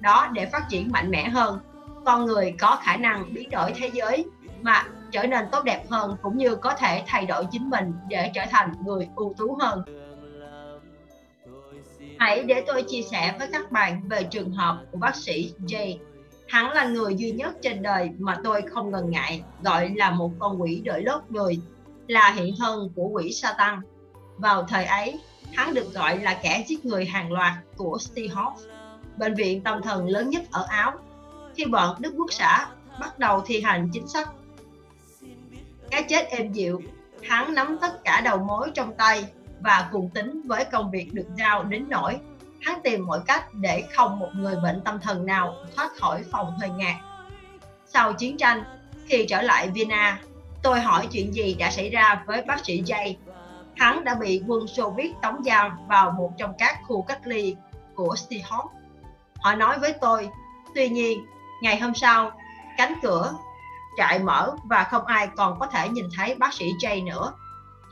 Đó 0.00 0.28
để 0.32 0.46
phát 0.46 0.68
triển 0.68 0.92
mạnh 0.92 1.10
mẽ 1.10 1.28
hơn, 1.28 1.60
con 2.04 2.24
người 2.24 2.54
có 2.58 2.78
khả 2.82 2.96
năng 2.96 3.34
biến 3.34 3.50
đổi 3.50 3.72
thế 3.76 3.90
giới 3.92 4.24
mà 4.62 4.84
trở 5.10 5.26
nên 5.26 5.44
tốt 5.52 5.64
đẹp 5.64 5.84
hơn 5.90 6.16
cũng 6.22 6.38
như 6.38 6.56
có 6.56 6.74
thể 6.74 7.02
thay 7.06 7.26
đổi 7.26 7.46
chính 7.52 7.70
mình 7.70 7.92
để 8.08 8.30
trở 8.34 8.42
thành 8.50 8.72
người 8.84 9.08
ưu 9.16 9.34
tú 9.38 9.58
hơn 9.60 9.82
hãy 12.18 12.42
để 12.42 12.64
tôi 12.66 12.82
chia 12.82 13.02
sẻ 13.02 13.34
với 13.38 13.48
các 13.52 13.72
bạn 13.72 14.08
về 14.08 14.22
trường 14.22 14.52
hợp 14.52 14.78
của 14.92 14.98
bác 14.98 15.16
sĩ 15.16 15.52
J. 15.66 15.96
Hắn 16.48 16.72
là 16.72 16.84
người 16.84 17.14
duy 17.14 17.30
nhất 17.30 17.54
trên 17.62 17.82
đời 17.82 18.10
mà 18.18 18.36
tôi 18.44 18.62
không 18.62 18.90
ngần 18.90 19.10
ngại 19.10 19.42
gọi 19.62 19.90
là 19.96 20.10
một 20.10 20.30
con 20.38 20.62
quỷ 20.62 20.82
đợi 20.84 21.02
lốt 21.02 21.22
người, 21.28 21.60
là 22.06 22.30
hiện 22.30 22.54
thân 22.58 22.90
của 22.96 23.08
quỷ 23.08 23.32
Satan. 23.32 23.80
Vào 24.36 24.62
thời 24.62 24.84
ấy, 24.84 25.20
hắn 25.52 25.74
được 25.74 25.94
gọi 25.94 26.18
là 26.18 26.40
kẻ 26.42 26.64
giết 26.66 26.84
người 26.84 27.04
hàng 27.04 27.32
loạt 27.32 27.52
của 27.76 27.98
Stehop, 28.00 28.52
bệnh 29.16 29.34
viện 29.34 29.62
tâm 29.62 29.82
thần 29.82 30.08
lớn 30.08 30.30
nhất 30.30 30.42
ở 30.50 30.66
Áo. 30.68 30.92
Khi 31.54 31.64
bọn 31.64 31.96
Đức 32.00 32.14
Quốc 32.16 32.32
xã 32.32 32.66
bắt 33.00 33.18
đầu 33.18 33.42
thi 33.46 33.60
hành 33.60 33.88
chính 33.92 34.08
sách 34.08 34.28
cái 35.90 36.02
chết 36.02 36.28
êm 36.30 36.52
dịu, 36.52 36.82
hắn 37.22 37.54
nắm 37.54 37.78
tất 37.80 38.04
cả 38.04 38.20
đầu 38.24 38.38
mối 38.38 38.70
trong 38.74 38.94
tay 38.94 39.24
và 39.60 39.88
cùng 39.92 40.10
tính 40.14 40.42
với 40.44 40.64
công 40.64 40.90
việc 40.90 41.14
được 41.14 41.26
giao 41.36 41.64
đến 41.64 41.84
nỗi 41.88 42.18
hắn 42.60 42.80
tìm 42.84 43.06
mọi 43.06 43.20
cách 43.26 43.54
để 43.54 43.84
không 43.96 44.18
một 44.18 44.28
người 44.34 44.56
bệnh 44.62 44.80
tâm 44.84 45.00
thần 45.00 45.26
nào 45.26 45.54
thoát 45.76 45.90
khỏi 46.00 46.22
phòng 46.30 46.58
hơi 46.60 46.70
ngạt. 46.70 46.96
Sau 47.86 48.12
chiến 48.12 48.36
tranh, 48.36 48.64
khi 49.06 49.26
trở 49.28 49.42
lại 49.42 49.68
Vienna, 49.68 50.20
tôi 50.62 50.80
hỏi 50.80 51.08
chuyện 51.12 51.34
gì 51.34 51.54
đã 51.54 51.70
xảy 51.70 51.90
ra 51.90 52.22
với 52.26 52.42
bác 52.42 52.64
sĩ 52.64 52.82
J. 52.82 53.14
Hắn 53.76 54.04
đã 54.04 54.14
bị 54.14 54.42
quân 54.46 54.66
Xô 54.66 54.90
Viết 54.90 55.12
tống 55.22 55.42
giam 55.44 55.70
vào 55.88 56.10
một 56.10 56.32
trong 56.38 56.52
các 56.58 56.78
khu 56.86 57.02
cách 57.02 57.20
ly 57.24 57.56
của 57.94 58.16
Stihop. 58.16 58.70
Họ 59.36 59.54
nói 59.54 59.78
với 59.78 59.92
tôi, 60.00 60.30
tuy 60.74 60.88
nhiên, 60.88 61.26
ngày 61.62 61.80
hôm 61.80 61.94
sau, 61.94 62.30
cánh 62.76 62.94
cửa 63.02 63.34
trại 63.96 64.18
mở 64.18 64.56
và 64.64 64.84
không 64.84 65.04
ai 65.04 65.28
còn 65.36 65.58
có 65.58 65.66
thể 65.66 65.88
nhìn 65.88 66.08
thấy 66.16 66.34
bác 66.34 66.54
sĩ 66.54 66.72
J 66.80 67.04
nữa. 67.04 67.32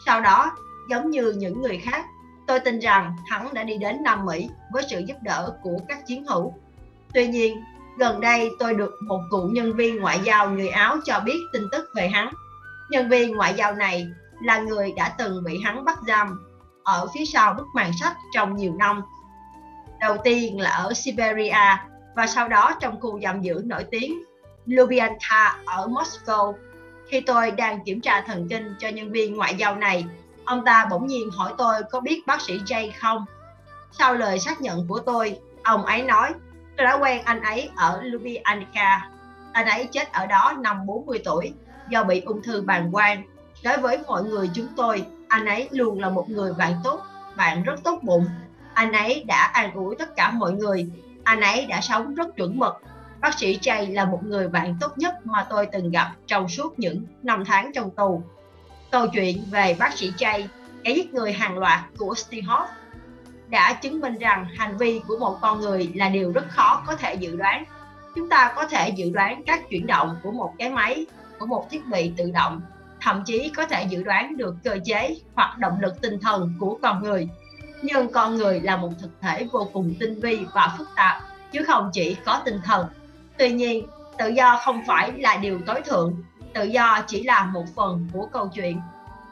Sau 0.07 0.21
đó, 0.21 0.51
giống 0.91 1.11
như 1.11 1.35
những 1.37 1.63
người 1.63 1.79
khác, 1.79 2.05
tôi 2.47 2.61
tin 2.61 2.79
rằng 2.79 3.17
hắn 3.27 3.55
đã 3.55 3.65
đi 3.65 3.79
đến 3.79 4.03
Nam 4.03 4.25
Mỹ 4.27 4.49
với 4.73 4.83
sự 4.91 4.99
giúp 4.99 5.17
đỡ 5.23 5.57
của 5.63 5.79
các 5.89 6.07
chiến 6.07 6.25
hữu. 6.27 6.55
Tuy 7.15 7.27
nhiên, 7.27 7.63
gần 7.99 8.21
đây 8.21 8.51
tôi 8.59 8.75
được 8.75 8.93
một 9.03 9.21
cựu 9.31 9.51
nhân 9.51 9.73
viên 9.73 10.01
ngoại 10.01 10.21
giao 10.25 10.51
người 10.51 10.69
Áo 10.69 10.97
cho 11.05 11.21
biết 11.21 11.39
tin 11.53 11.63
tức 11.73 11.91
về 11.95 12.09
hắn. 12.09 12.33
Nhân 12.91 13.09
viên 13.09 13.37
ngoại 13.37 13.55
giao 13.57 13.75
này 13.75 14.07
là 14.43 14.59
người 14.59 14.93
đã 14.97 15.09
từng 15.19 15.45
bị 15.45 15.61
hắn 15.65 15.85
bắt 15.85 15.99
giam 16.07 16.41
ở 16.83 17.07
phía 17.15 17.25
sau 17.25 17.55
bức 17.55 17.67
màn 17.75 17.93
sách 18.01 18.17
trong 18.33 18.57
nhiều 18.57 18.75
năm. 18.75 19.03
Đầu 20.01 20.17
tiên 20.25 20.61
là 20.61 20.71
ở 20.71 20.93
Siberia 20.93 21.77
và 22.17 22.27
sau 22.27 22.49
đó 22.49 22.73
trong 22.81 23.01
khu 23.01 23.21
giam 23.21 23.43
giữ 23.43 23.63
nổi 23.65 23.85
tiếng 23.91 24.23
Lubyanka 24.67 25.57
ở 25.65 25.87
Moscow. 25.87 26.55
Khi 27.09 27.21
tôi 27.21 27.51
đang 27.51 27.85
kiểm 27.85 28.01
tra 28.01 28.21
thần 28.21 28.49
kinh 28.51 28.75
cho 28.79 28.89
nhân 28.89 29.13
viên 29.13 29.37
ngoại 29.37 29.55
giao 29.55 29.77
này, 29.77 30.05
ông 30.47 30.65
ta 30.65 30.87
bỗng 30.91 31.07
nhiên 31.07 31.31
hỏi 31.31 31.53
tôi 31.59 31.75
có 31.91 32.01
biết 32.01 32.27
bác 32.27 32.41
sĩ 32.41 32.59
Jay 32.59 32.91
không. 33.01 33.25
Sau 33.93 34.15
lời 34.15 34.39
xác 34.39 34.61
nhận 34.61 34.89
của 34.89 35.01
tôi, 35.01 35.39
ông 35.63 35.87
ấy 35.87 36.03
nói, 36.03 36.35
tôi 36.77 36.87
đã 36.87 36.99
quen 36.99 37.23
anh 37.25 37.43
ấy 37.43 37.71
ở 37.77 38.03
Lubyanka. 38.03 39.09
Anh 39.53 39.67
ấy 39.67 39.89
chết 39.93 40.13
ở 40.13 40.27
đó 40.27 40.55
năm 40.59 40.87
40 40.87 41.21
tuổi 41.25 41.53
do 41.89 42.05
bị 42.05 42.21
ung 42.21 42.43
thư 42.43 42.63
bàng 42.63 42.93
quang. 42.93 43.23
Đối 43.65 43.77
với 43.77 43.99
mọi 44.07 44.25
người 44.25 44.51
chúng 44.55 44.69
tôi, 44.77 45.07
anh 45.29 45.47
ấy 45.47 45.69
luôn 45.71 46.01
là 46.01 46.11
một 46.11 46.31
người 46.31 46.53
bạn 46.53 46.73
tốt, 46.85 47.01
bạn 47.37 47.63
rất 47.63 47.85
tốt 47.85 47.99
bụng. 48.03 48.27
Anh 48.75 48.93
ấy 48.93 49.25
đã 49.25 49.51
an 49.53 49.75
ủi 49.75 49.97
tất 49.97 50.17
cả 50.17 50.31
mọi 50.31 50.53
người. 50.53 50.91
Anh 51.25 51.41
ấy 51.41 51.67
đã 51.67 51.81
sống 51.81 52.15
rất 52.15 52.37
chuẩn 52.37 52.59
mực 52.59 52.75
Bác 53.21 53.39
sĩ 53.39 53.59
Jay 53.59 53.95
là 53.95 54.05
một 54.05 54.21
người 54.25 54.49
bạn 54.49 54.77
tốt 54.81 54.99
nhất 54.99 55.27
mà 55.27 55.47
tôi 55.51 55.67
từng 55.67 55.91
gặp 55.91 56.13
trong 56.27 56.49
suốt 56.49 56.79
những 56.79 57.03
năm 57.23 57.45
tháng 57.47 57.71
trong 57.75 57.91
tù. 57.91 58.23
Câu 58.97 59.09
chuyện 59.09 59.45
về 59.51 59.77
bác 59.79 59.99
sĩ 59.99 60.13
Jay, 60.19 60.47
kẻ 60.85 60.91
giết 60.91 61.15
người 61.15 61.33
hàng 61.33 61.59
loạt 61.59 61.81
của 61.99 62.15
Steve 62.15 62.47
Hoff, 62.47 62.67
đã 63.49 63.73
chứng 63.73 64.01
minh 64.01 64.19
rằng 64.19 64.47
hành 64.57 64.77
vi 64.77 65.01
của 65.09 65.17
một 65.19 65.39
con 65.41 65.61
người 65.61 65.91
là 65.95 66.09
điều 66.09 66.33
rất 66.33 66.45
khó 66.49 66.83
có 66.87 66.97
thể 66.97 67.15
dự 67.15 67.37
đoán. 67.37 67.65
Chúng 68.15 68.29
ta 68.29 68.53
có 68.57 68.67
thể 68.67 68.89
dự 68.89 69.11
đoán 69.11 69.43
các 69.47 69.69
chuyển 69.71 69.87
động 69.87 70.17
của 70.23 70.33
một 70.33 70.55
cái 70.59 70.71
máy, 70.71 71.07
của 71.39 71.47
một 71.47 71.71
thiết 71.71 71.87
bị 71.87 72.13
tự 72.17 72.31
động, 72.31 72.61
thậm 73.01 73.23
chí 73.27 73.49
có 73.57 73.67
thể 73.67 73.85
dự 73.85 74.03
đoán 74.03 74.37
được 74.37 74.55
cơ 74.65 74.79
chế 74.85 75.17
hoặc 75.35 75.59
động 75.59 75.81
lực 75.81 76.01
tinh 76.01 76.21
thần 76.21 76.55
của 76.61 76.79
con 76.83 77.03
người. 77.03 77.29
Nhưng 77.83 78.13
con 78.13 78.37
người 78.37 78.61
là 78.61 78.77
một 78.77 78.91
thực 79.01 79.11
thể 79.21 79.49
vô 79.53 79.69
cùng 79.73 79.95
tinh 80.01 80.21
vi 80.21 80.39
và 80.55 80.75
phức 80.79 80.89
tạp, 80.97 81.23
chứ 81.53 81.65
không 81.67 81.91
chỉ 81.93 82.17
có 82.25 82.43
tinh 82.45 82.61
thần 82.65 82.87
Tuy 83.39 83.53
nhiên, 83.53 83.87
tự 84.19 84.29
do 84.29 84.61
không 84.65 84.83
phải 84.87 85.13
là 85.13 85.37
điều 85.37 85.61
tối 85.67 85.83
thượng, 85.83 86.17
tự 86.57 86.65
do 86.65 86.99
chỉ 87.07 87.23
là 87.23 87.45
một 87.45 87.65
phần 87.77 88.09
của 88.13 88.29
câu 88.33 88.49
chuyện 88.55 88.81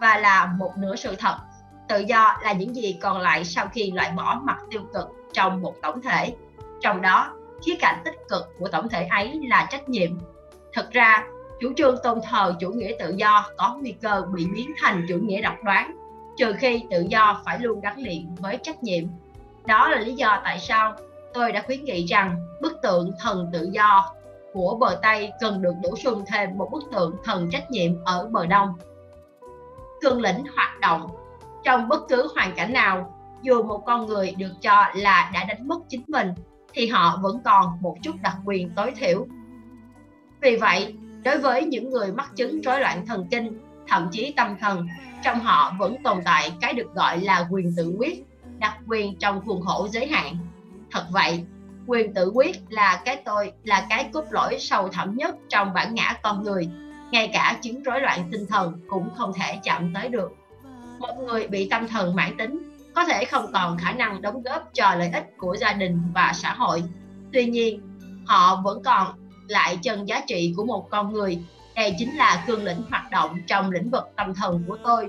và 0.00 0.18
là 0.18 0.46
một 0.58 0.72
nửa 0.76 0.96
sự 0.96 1.16
thật. 1.18 1.36
Tự 1.88 1.98
do 1.98 2.36
là 2.42 2.52
những 2.52 2.76
gì 2.76 2.98
còn 3.00 3.20
lại 3.20 3.44
sau 3.44 3.66
khi 3.72 3.90
loại 3.90 4.10
bỏ 4.10 4.40
mặt 4.44 4.58
tiêu 4.70 4.82
cực 4.94 5.08
trong 5.32 5.62
một 5.62 5.74
tổng 5.82 6.02
thể. 6.02 6.34
Trong 6.80 7.02
đó, 7.02 7.32
khía 7.66 7.74
cạnh 7.80 8.02
tích 8.04 8.14
cực 8.28 8.42
của 8.58 8.68
tổng 8.68 8.88
thể 8.88 9.06
ấy 9.06 9.40
là 9.48 9.66
trách 9.70 9.88
nhiệm. 9.88 10.10
Thực 10.72 10.90
ra, 10.90 11.24
chủ 11.60 11.72
trương 11.76 11.96
tôn 12.02 12.20
thờ 12.30 12.54
chủ 12.60 12.70
nghĩa 12.70 12.92
tự 12.98 13.14
do 13.16 13.46
có 13.56 13.76
nguy 13.80 13.92
cơ 13.92 14.22
bị 14.34 14.46
biến 14.54 14.70
thành 14.82 15.06
chủ 15.08 15.18
nghĩa 15.18 15.40
độc 15.40 15.54
đoán, 15.64 15.96
trừ 16.36 16.52
khi 16.58 16.82
tự 16.90 17.06
do 17.08 17.40
phải 17.44 17.58
luôn 17.58 17.80
gắn 17.80 17.98
liền 17.98 18.34
với 18.34 18.58
trách 18.62 18.82
nhiệm. 18.82 19.04
đó 19.66 19.88
là 19.88 19.98
lý 19.98 20.14
do 20.14 20.40
tại 20.44 20.58
sao 20.58 20.94
tôi 21.34 21.52
đã 21.52 21.62
khuyến 21.66 21.84
nghị 21.84 22.06
rằng 22.06 22.46
bức 22.60 22.82
tượng 22.82 23.12
thần 23.20 23.50
tự 23.52 23.68
do 23.72 24.14
của 24.54 24.76
bờ 24.80 24.98
Tây 25.02 25.32
cần 25.40 25.62
được 25.62 25.74
bổ 25.82 25.96
sung 25.96 26.24
thêm 26.26 26.58
một 26.58 26.68
bức 26.72 26.84
tượng 26.92 27.16
thần 27.24 27.50
trách 27.50 27.70
nhiệm 27.70 28.04
ở 28.04 28.28
bờ 28.32 28.46
Đông. 28.46 28.68
Cương 30.00 30.20
lĩnh 30.20 30.44
hoạt 30.56 30.80
động 30.80 31.08
trong 31.64 31.88
bất 31.88 32.08
cứ 32.08 32.28
hoàn 32.34 32.54
cảnh 32.54 32.72
nào, 32.72 33.14
dù 33.42 33.62
một 33.62 33.82
con 33.86 34.06
người 34.06 34.34
được 34.38 34.52
cho 34.60 34.84
là 34.94 35.30
đã 35.34 35.44
đánh 35.44 35.68
mất 35.68 35.78
chính 35.88 36.02
mình, 36.06 36.28
thì 36.72 36.86
họ 36.86 37.18
vẫn 37.22 37.38
còn 37.44 37.66
một 37.80 37.96
chút 38.02 38.14
đặc 38.22 38.36
quyền 38.44 38.70
tối 38.76 38.92
thiểu. 38.96 39.26
Vì 40.40 40.56
vậy, 40.56 40.94
đối 41.24 41.38
với 41.38 41.64
những 41.64 41.90
người 41.90 42.12
mắc 42.12 42.30
chứng 42.36 42.60
rối 42.60 42.80
loạn 42.80 43.06
thần 43.06 43.26
kinh, 43.30 43.60
thậm 43.88 44.08
chí 44.12 44.32
tâm 44.36 44.56
thần, 44.60 44.86
trong 45.22 45.40
họ 45.40 45.72
vẫn 45.78 45.96
tồn 46.02 46.18
tại 46.24 46.52
cái 46.60 46.72
được 46.72 46.94
gọi 46.94 47.20
là 47.20 47.46
quyền 47.50 47.74
tự 47.76 47.94
quyết, 47.98 48.24
đặc 48.58 48.78
quyền 48.88 49.16
trong 49.16 49.40
khuôn 49.46 49.62
khổ 49.66 49.88
giới 49.90 50.06
hạn. 50.06 50.36
Thật 50.90 51.04
vậy, 51.10 51.44
quyền 51.86 52.14
tự 52.14 52.30
quyết 52.34 52.56
là 52.68 53.02
cái 53.04 53.16
tôi, 53.24 53.52
là 53.64 53.86
cái 53.88 54.08
cốt 54.12 54.24
lõi 54.30 54.56
sâu 54.60 54.88
thẳm 54.88 55.16
nhất 55.16 55.34
trong 55.48 55.74
bản 55.74 55.94
ngã 55.94 56.14
con 56.22 56.42
người. 56.42 56.68
Ngay 57.10 57.30
cả 57.32 57.58
chứng 57.62 57.82
rối 57.82 58.00
loạn 58.00 58.28
tinh 58.32 58.46
thần 58.46 58.80
cũng 58.88 59.08
không 59.16 59.32
thể 59.32 59.58
chạm 59.62 59.92
tới 59.94 60.08
được. 60.08 60.32
Một 60.98 61.14
người 61.26 61.48
bị 61.48 61.68
tâm 61.68 61.88
thần 61.88 62.16
mãn 62.16 62.36
tính 62.36 62.74
có 62.94 63.04
thể 63.04 63.24
không 63.24 63.52
còn 63.52 63.78
khả 63.78 63.92
năng 63.92 64.22
đóng 64.22 64.42
góp 64.42 64.70
cho 64.74 64.94
lợi 64.94 65.10
ích 65.12 65.26
của 65.38 65.56
gia 65.60 65.72
đình 65.72 66.02
và 66.14 66.32
xã 66.34 66.52
hội. 66.54 66.82
Tuy 67.32 67.46
nhiên, 67.46 67.80
họ 68.26 68.60
vẫn 68.64 68.82
còn 68.82 69.06
lại 69.48 69.78
chân 69.82 70.08
giá 70.08 70.20
trị 70.26 70.54
của 70.56 70.64
một 70.64 70.90
con 70.90 71.12
người. 71.12 71.38
Đây 71.76 71.94
chính 71.98 72.16
là 72.16 72.44
cương 72.46 72.64
lĩnh 72.64 72.82
hoạt 72.90 73.10
động 73.10 73.38
trong 73.46 73.70
lĩnh 73.70 73.90
vực 73.90 74.04
tâm 74.16 74.34
thần 74.34 74.64
của 74.68 74.76
tôi. 74.84 75.08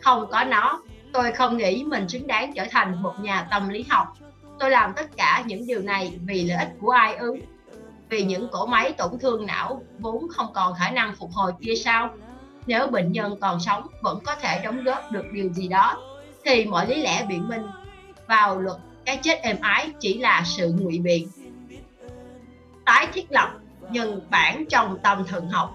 Không 0.00 0.26
có 0.30 0.44
nó, 0.44 0.82
tôi 1.12 1.32
không 1.32 1.56
nghĩ 1.56 1.84
mình 1.84 2.08
xứng 2.08 2.26
đáng 2.26 2.52
trở 2.54 2.64
thành 2.70 3.02
một 3.02 3.14
nhà 3.20 3.46
tâm 3.50 3.68
lý 3.68 3.84
học 3.90 4.16
tôi 4.62 4.70
làm 4.70 4.92
tất 4.96 5.16
cả 5.16 5.42
những 5.46 5.66
điều 5.66 5.82
này 5.82 6.18
vì 6.24 6.44
lợi 6.44 6.58
ích 6.58 6.72
của 6.80 6.90
ai 6.90 7.14
ư? 7.14 7.36
Vì 8.08 8.22
những 8.22 8.48
cỗ 8.52 8.66
máy 8.66 8.92
tổn 8.92 9.18
thương 9.18 9.46
não 9.46 9.82
vốn 9.98 10.28
không 10.30 10.46
còn 10.54 10.74
khả 10.74 10.90
năng 10.90 11.14
phục 11.16 11.32
hồi 11.32 11.52
kia 11.60 11.74
sao? 11.74 12.10
Nếu 12.66 12.86
bệnh 12.86 13.12
nhân 13.12 13.40
còn 13.40 13.60
sống 13.60 13.86
vẫn 14.02 14.18
có 14.24 14.34
thể 14.34 14.60
đóng 14.64 14.84
góp 14.84 15.12
được 15.12 15.24
điều 15.32 15.52
gì 15.52 15.68
đó, 15.68 15.96
thì 16.44 16.64
mọi 16.64 16.86
lý 16.86 17.02
lẽ 17.02 17.24
biện 17.28 17.48
minh 17.48 17.62
vào 18.26 18.60
luật 18.60 18.76
cái 19.04 19.16
chết 19.16 19.42
êm 19.42 19.56
ái 19.60 19.90
chỉ 20.00 20.18
là 20.18 20.42
sự 20.46 20.72
ngụy 20.80 20.98
biện. 20.98 21.28
Tái 22.84 23.06
thiết 23.12 23.32
lập 23.32 23.50
nhân 23.90 24.20
bản 24.30 24.64
trong 24.70 24.98
tâm 25.02 25.24
thần 25.24 25.48
học. 25.48 25.74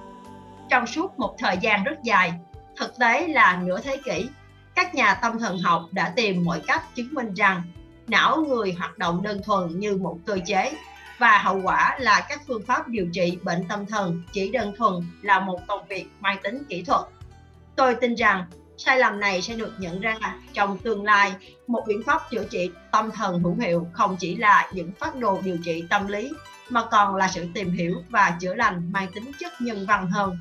Trong 0.69 0.88
suốt 0.88 1.19
một 1.19 1.35
thời 1.38 1.57
gian 1.61 1.84
rất 1.84 2.03
dài, 2.03 2.34
thực 2.76 2.97
tế 2.99 3.27
là 3.27 3.61
nửa 3.64 3.81
thế 3.81 3.97
kỷ, 4.05 4.30
các 4.76 4.95
nhà 4.95 5.14
tâm 5.14 5.39
thần 5.39 5.59
học 5.59 5.85
đã 5.91 6.14
tìm 6.15 6.45
mọi 6.45 6.61
cách 6.68 6.95
chứng 6.95 7.14
minh 7.14 7.34
rằng 7.34 7.61
não 8.07 8.45
người 8.47 8.73
hoạt 8.73 8.97
động 8.97 9.23
đơn 9.23 9.41
thuần 9.43 9.79
như 9.79 9.97
một 9.97 10.19
cơ 10.25 10.39
chế 10.45 10.73
và 11.17 11.38
hậu 11.38 11.61
quả 11.63 11.97
là 11.99 12.25
các 12.29 12.41
phương 12.47 12.65
pháp 12.65 12.88
điều 12.88 13.07
trị 13.13 13.38
bệnh 13.43 13.67
tâm 13.67 13.85
thần 13.85 14.23
chỉ 14.34 14.51
đơn 14.51 14.73
thuần 14.77 14.93
là 15.21 15.39
một 15.39 15.59
công 15.67 15.88
việc 15.88 16.05
mang 16.19 16.38
tính 16.43 16.63
kỹ 16.69 16.84
thuật. 16.84 17.01
Tôi 17.75 17.95
tin 17.95 18.15
rằng 18.15 18.45
sai 18.77 18.99
lầm 18.99 19.19
này 19.19 19.41
sẽ 19.41 19.55
được 19.55 19.73
nhận 19.79 20.01
ra 20.01 20.17
trong 20.53 20.77
tương 20.77 21.03
lai 21.03 21.34
một 21.67 21.84
biện 21.88 22.01
pháp 22.05 22.21
chữa 22.31 22.43
trị 22.43 22.71
tâm 22.91 23.11
thần 23.11 23.43
hữu 23.43 23.55
hiệu 23.59 23.88
không 23.93 24.15
chỉ 24.19 24.35
là 24.35 24.71
những 24.73 24.91
phát 24.91 25.15
đồ 25.15 25.41
điều 25.43 25.57
trị 25.63 25.84
tâm 25.89 26.07
lý 26.07 26.31
mà 26.69 26.84
còn 26.91 27.15
là 27.15 27.27
sự 27.27 27.45
tìm 27.53 27.71
hiểu 27.71 28.03
và 28.09 28.38
chữa 28.39 28.55
lành 28.55 28.91
mang 28.91 29.07
tính 29.13 29.31
chất 29.39 29.61
nhân 29.61 29.85
văn 29.88 30.11
hơn. 30.11 30.38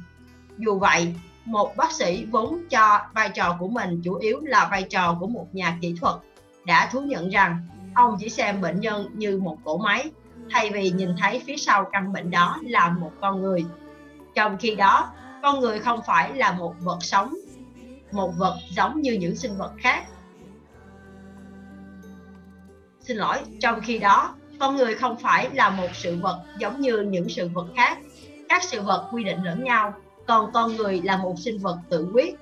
Dù 0.59 0.79
vậy, 0.79 1.15
một 1.45 1.77
bác 1.77 1.93
sĩ 1.93 2.25
vốn 2.31 2.63
cho 2.71 3.01
vai 3.15 3.29
trò 3.29 3.57
của 3.61 3.69
mình 3.69 4.01
chủ 4.05 4.15
yếu 4.15 4.41
là 4.43 4.69
vai 4.71 4.83
trò 4.83 5.17
của 5.21 5.27
một 5.27 5.47
nhà 5.53 5.79
kỹ 5.81 5.95
thuật 6.01 6.15
đã 6.67 6.89
thú 6.93 7.01
nhận 7.01 7.29
rằng 7.29 7.67
ông 7.95 8.17
chỉ 8.21 8.29
xem 8.29 8.61
bệnh 8.61 8.81
nhân 8.81 9.11
như 9.15 9.39
một 9.39 9.59
cỗ 9.65 9.79
máy, 9.79 10.11
thay 10.51 10.71
vì 10.71 10.91
nhìn 10.91 11.09
thấy 11.19 11.43
phía 11.47 11.57
sau 11.57 11.85
căn 11.93 12.13
bệnh 12.13 12.31
đó 12.31 12.59
là 12.63 12.91
một 12.91 13.13
con 13.21 13.43
người. 13.43 13.65
Trong 14.35 14.57
khi 14.59 14.75
đó, 14.75 15.13
con 15.43 15.61
người 15.61 15.79
không 15.79 16.01
phải 16.07 16.35
là 16.35 16.53
một 16.53 16.75
vật 16.81 16.99
sống, 17.01 17.35
một 18.13 18.33
vật 18.37 18.57
giống 18.71 19.01
như 19.01 19.13
những 19.13 19.37
sinh 19.37 19.57
vật 19.57 19.73
khác. 19.79 20.05
Xin 23.01 23.17
lỗi, 23.17 23.37
trong 23.61 23.81
khi 23.81 23.99
đó, 23.99 24.35
con 24.61 24.77
người 24.77 24.95
không 24.95 25.17
phải 25.17 25.51
là 25.51 25.71
một 25.71 25.89
sự 25.95 26.17
vật 26.21 26.43
giống 26.59 26.81
như 26.81 27.01
những 27.01 27.29
sự 27.29 27.49
vật 27.49 27.67
khác. 27.77 27.99
Các 28.49 28.65
sự 28.65 28.83
vật 28.83 29.09
quy 29.13 29.25
định 29.25 29.45
lẫn 29.45 29.65
nhau, 29.65 29.95
còn 30.27 30.53
con 30.53 30.77
người 30.77 31.01
là 31.05 31.17
một 31.17 31.35
sinh 31.39 31.59
vật 31.59 31.79
tự 31.89 32.09
quyết. 32.13 32.35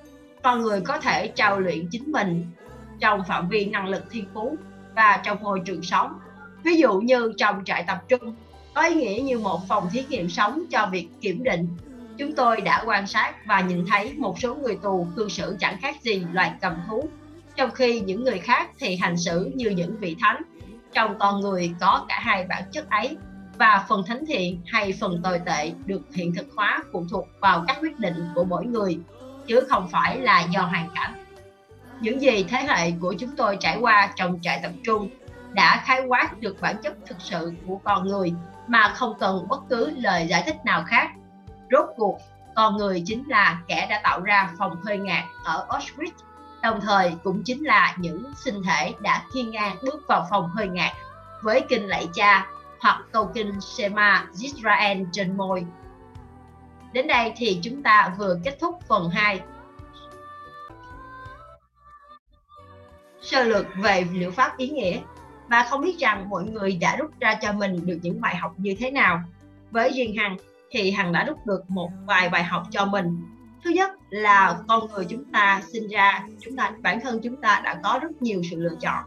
Con 0.43 0.61
người 0.61 0.81
có 0.81 0.99
thể 0.99 1.27
trao 1.27 1.59
luyện 1.59 1.87
chính 1.91 2.11
mình 2.11 2.51
trong 2.99 3.21
phạm 3.27 3.49
vi 3.49 3.65
năng 3.65 3.87
lực 3.87 4.03
thiên 4.11 4.25
phú 4.33 4.57
và 4.95 5.21
trong 5.23 5.43
môi 5.43 5.61
trường 5.65 5.83
sống. 5.83 6.19
Ví 6.63 6.77
dụ 6.77 6.99
như 6.99 7.33
trong 7.37 7.65
trại 7.65 7.83
tập 7.83 8.03
trung, 8.07 8.35
có 8.73 8.81
ý 8.81 8.95
nghĩa 8.95 9.21
như 9.21 9.39
một 9.39 9.67
phòng 9.67 9.89
thí 9.91 10.03
nghiệm 10.09 10.29
sống 10.29 10.63
cho 10.71 10.89
việc 10.91 11.07
kiểm 11.21 11.43
định. 11.43 11.67
Chúng 12.17 12.35
tôi 12.35 12.61
đã 12.61 12.83
quan 12.85 13.07
sát 13.07 13.45
và 13.45 13.61
nhìn 13.61 13.85
thấy 13.91 14.13
một 14.13 14.39
số 14.39 14.55
người 14.55 14.77
tù 14.83 15.07
cư 15.15 15.29
xử 15.29 15.57
chẳng 15.59 15.77
khác 15.81 16.01
gì 16.01 16.25
loài 16.33 16.51
cầm 16.61 16.73
thú, 16.89 17.09
trong 17.55 17.71
khi 17.71 17.99
những 17.99 18.23
người 18.23 18.39
khác 18.39 18.69
thì 18.79 18.95
hành 18.95 19.17
xử 19.17 19.51
như 19.55 19.69
những 19.69 19.97
vị 19.99 20.15
thánh. 20.21 20.43
Trong 20.93 21.19
con 21.19 21.41
người 21.41 21.71
có 21.79 22.05
cả 22.09 22.19
hai 22.19 22.45
bản 22.49 22.63
chất 22.71 22.89
ấy 22.89 23.17
và 23.57 23.85
phần 23.89 24.03
thánh 24.07 24.25
thiện 24.25 24.61
hay 24.65 24.93
phần 24.99 25.21
tồi 25.23 25.39
tệ 25.45 25.71
được 25.85 26.01
hiện 26.13 26.35
thực 26.35 26.47
hóa 26.55 26.83
phụ 26.91 27.05
thuộc 27.11 27.27
vào 27.39 27.63
các 27.67 27.77
quyết 27.81 27.99
định 27.99 28.25
của 28.35 28.43
mỗi 28.43 28.65
người 28.65 28.99
chứ 29.47 29.61
không 29.69 29.87
phải 29.91 30.19
là 30.19 30.41
do 30.41 30.61
hoàn 30.61 30.89
cảnh 30.95 31.24
những 31.99 32.21
gì 32.21 32.45
thế 32.49 32.65
hệ 32.67 32.91
của 32.91 33.15
chúng 33.19 33.35
tôi 33.35 33.57
trải 33.59 33.77
qua 33.81 34.09
trong 34.15 34.39
trại 34.41 34.59
tập 34.63 34.71
trung 34.83 35.09
đã 35.53 35.83
khái 35.85 36.01
quát 36.07 36.39
được 36.39 36.61
bản 36.61 36.75
chất 36.83 36.93
thực 37.07 37.17
sự 37.19 37.53
của 37.67 37.79
con 37.83 38.07
người 38.07 38.33
mà 38.67 38.93
không 38.95 39.13
cần 39.19 39.47
bất 39.47 39.59
cứ 39.69 39.91
lời 39.97 40.27
giải 40.27 40.43
thích 40.45 40.55
nào 40.65 40.83
khác. 40.87 41.09
Rốt 41.71 41.85
cuộc, 41.97 42.19
con 42.55 42.77
người 42.77 43.03
chính 43.05 43.23
là 43.27 43.61
kẻ 43.67 43.87
đã 43.89 43.99
tạo 44.03 44.21
ra 44.21 44.49
phòng 44.57 44.77
hơi 44.85 44.97
ngạt 44.97 45.23
ở 45.43 45.67
Auschwitz, 45.69 46.11
đồng 46.61 46.81
thời 46.81 47.13
cũng 47.23 47.43
chính 47.45 47.63
là 47.63 47.95
những 47.97 48.33
sinh 48.35 48.63
thể 48.63 48.93
đã 48.99 49.23
thiên 49.33 49.51
ngang 49.51 49.75
bước 49.83 50.03
vào 50.07 50.27
phòng 50.29 50.49
hơi 50.49 50.67
ngạt 50.67 50.91
với 51.41 51.61
kinh 51.69 51.87
lạy 51.87 52.07
cha 52.13 52.47
hoặc 52.79 53.01
câu 53.11 53.31
kinh 53.33 53.61
Shema 53.61 54.25
Israel 54.41 55.01
trên 55.11 55.37
môi. 55.37 55.65
Đến 56.93 57.07
đây 57.07 57.33
thì 57.37 57.59
chúng 57.63 57.83
ta 57.83 58.13
vừa 58.17 58.39
kết 58.43 58.57
thúc 58.61 58.79
phần 58.87 59.09
2 59.09 59.39
sơ 63.25 63.43
lược 63.43 63.65
về 63.75 64.07
liệu 64.13 64.31
pháp 64.31 64.57
ý 64.57 64.69
nghĩa 64.69 64.99
và 65.47 65.65
không 65.69 65.81
biết 65.81 65.97
rằng 65.99 66.29
mọi 66.29 66.43
người 66.43 66.77
đã 66.81 66.95
rút 66.95 67.11
ra 67.19 67.35
cho 67.41 67.53
mình 67.53 67.85
được 67.85 67.99
những 68.01 68.21
bài 68.21 68.35
học 68.35 68.53
như 68.57 68.75
thế 68.79 68.91
nào. 68.91 69.23
Với 69.71 69.91
riêng 69.95 70.15
Hằng 70.17 70.37
thì 70.71 70.91
Hằng 70.91 71.13
đã 71.13 71.23
rút 71.23 71.45
được 71.45 71.69
một 71.69 71.89
vài 72.05 72.29
bài 72.29 72.43
học 72.43 72.63
cho 72.71 72.85
mình. 72.85 73.21
Thứ 73.63 73.69
nhất 73.69 73.91
là 74.09 74.57
con 74.67 74.87
người 74.91 75.05
chúng 75.09 75.23
ta 75.31 75.61
sinh 75.73 75.87
ra, 75.87 76.23
chúng 76.39 76.55
ta 76.55 76.71
bản 76.81 77.01
thân 77.01 77.19
chúng 77.23 77.35
ta 77.41 77.61
đã 77.63 77.79
có 77.83 77.99
rất 78.01 78.21
nhiều 78.21 78.41
sự 78.51 78.61
lựa 78.61 78.75
chọn. 78.81 79.03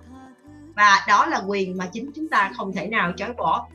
Và 0.77 1.05
đó 1.09 1.27
là 1.27 1.43
quyền 1.47 1.77
mà 1.77 1.87
chính 1.93 2.11
chúng 2.15 2.29
ta 2.29 2.51
không 2.57 2.73
thể 2.73 2.87
nào 2.87 3.13
chối 3.13 3.33
bỏ. 3.37 3.67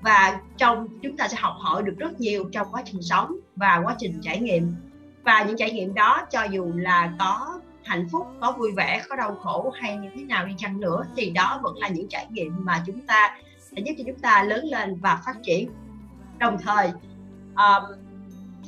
Và 0.00 0.40
trong 0.56 0.88
chúng 1.02 1.16
ta 1.16 1.28
sẽ 1.28 1.36
học 1.40 1.54
hỏi 1.58 1.82
được 1.82 1.94
rất 1.98 2.20
nhiều 2.20 2.44
trong 2.52 2.66
quá 2.70 2.82
trình 2.84 3.02
sống 3.02 3.36
và 3.56 3.80
quá 3.84 3.94
trình 3.98 4.20
trải 4.22 4.38
nghiệm. 4.40 4.74
Và 5.22 5.42
những 5.42 5.56
trải 5.56 5.70
nghiệm 5.70 5.94
đó 5.94 6.26
cho 6.30 6.42
dù 6.42 6.72
là 6.74 7.12
có 7.18 7.60
hạnh 7.84 8.08
phúc 8.12 8.26
có 8.40 8.52
vui 8.52 8.72
vẻ 8.76 9.02
có 9.08 9.16
đau 9.16 9.34
khổ 9.42 9.72
hay 9.80 9.96
như 9.96 10.08
thế 10.14 10.22
nào 10.22 10.46
đi 10.46 10.54
chăng 10.58 10.80
nữa 10.80 11.04
thì 11.16 11.30
đó 11.30 11.60
vẫn 11.62 11.76
là 11.78 11.88
những 11.88 12.08
trải 12.08 12.26
nghiệm 12.30 12.64
mà 12.64 12.82
chúng 12.86 13.00
ta 13.06 13.38
sẽ 13.58 13.82
giúp 13.84 13.92
cho 13.98 14.04
chúng 14.06 14.18
ta 14.18 14.42
lớn 14.42 14.64
lên 14.64 14.94
và 15.00 15.22
phát 15.26 15.36
triển. 15.42 15.70
Đồng 16.38 16.58
thời 16.58 16.88
um, 17.56 17.96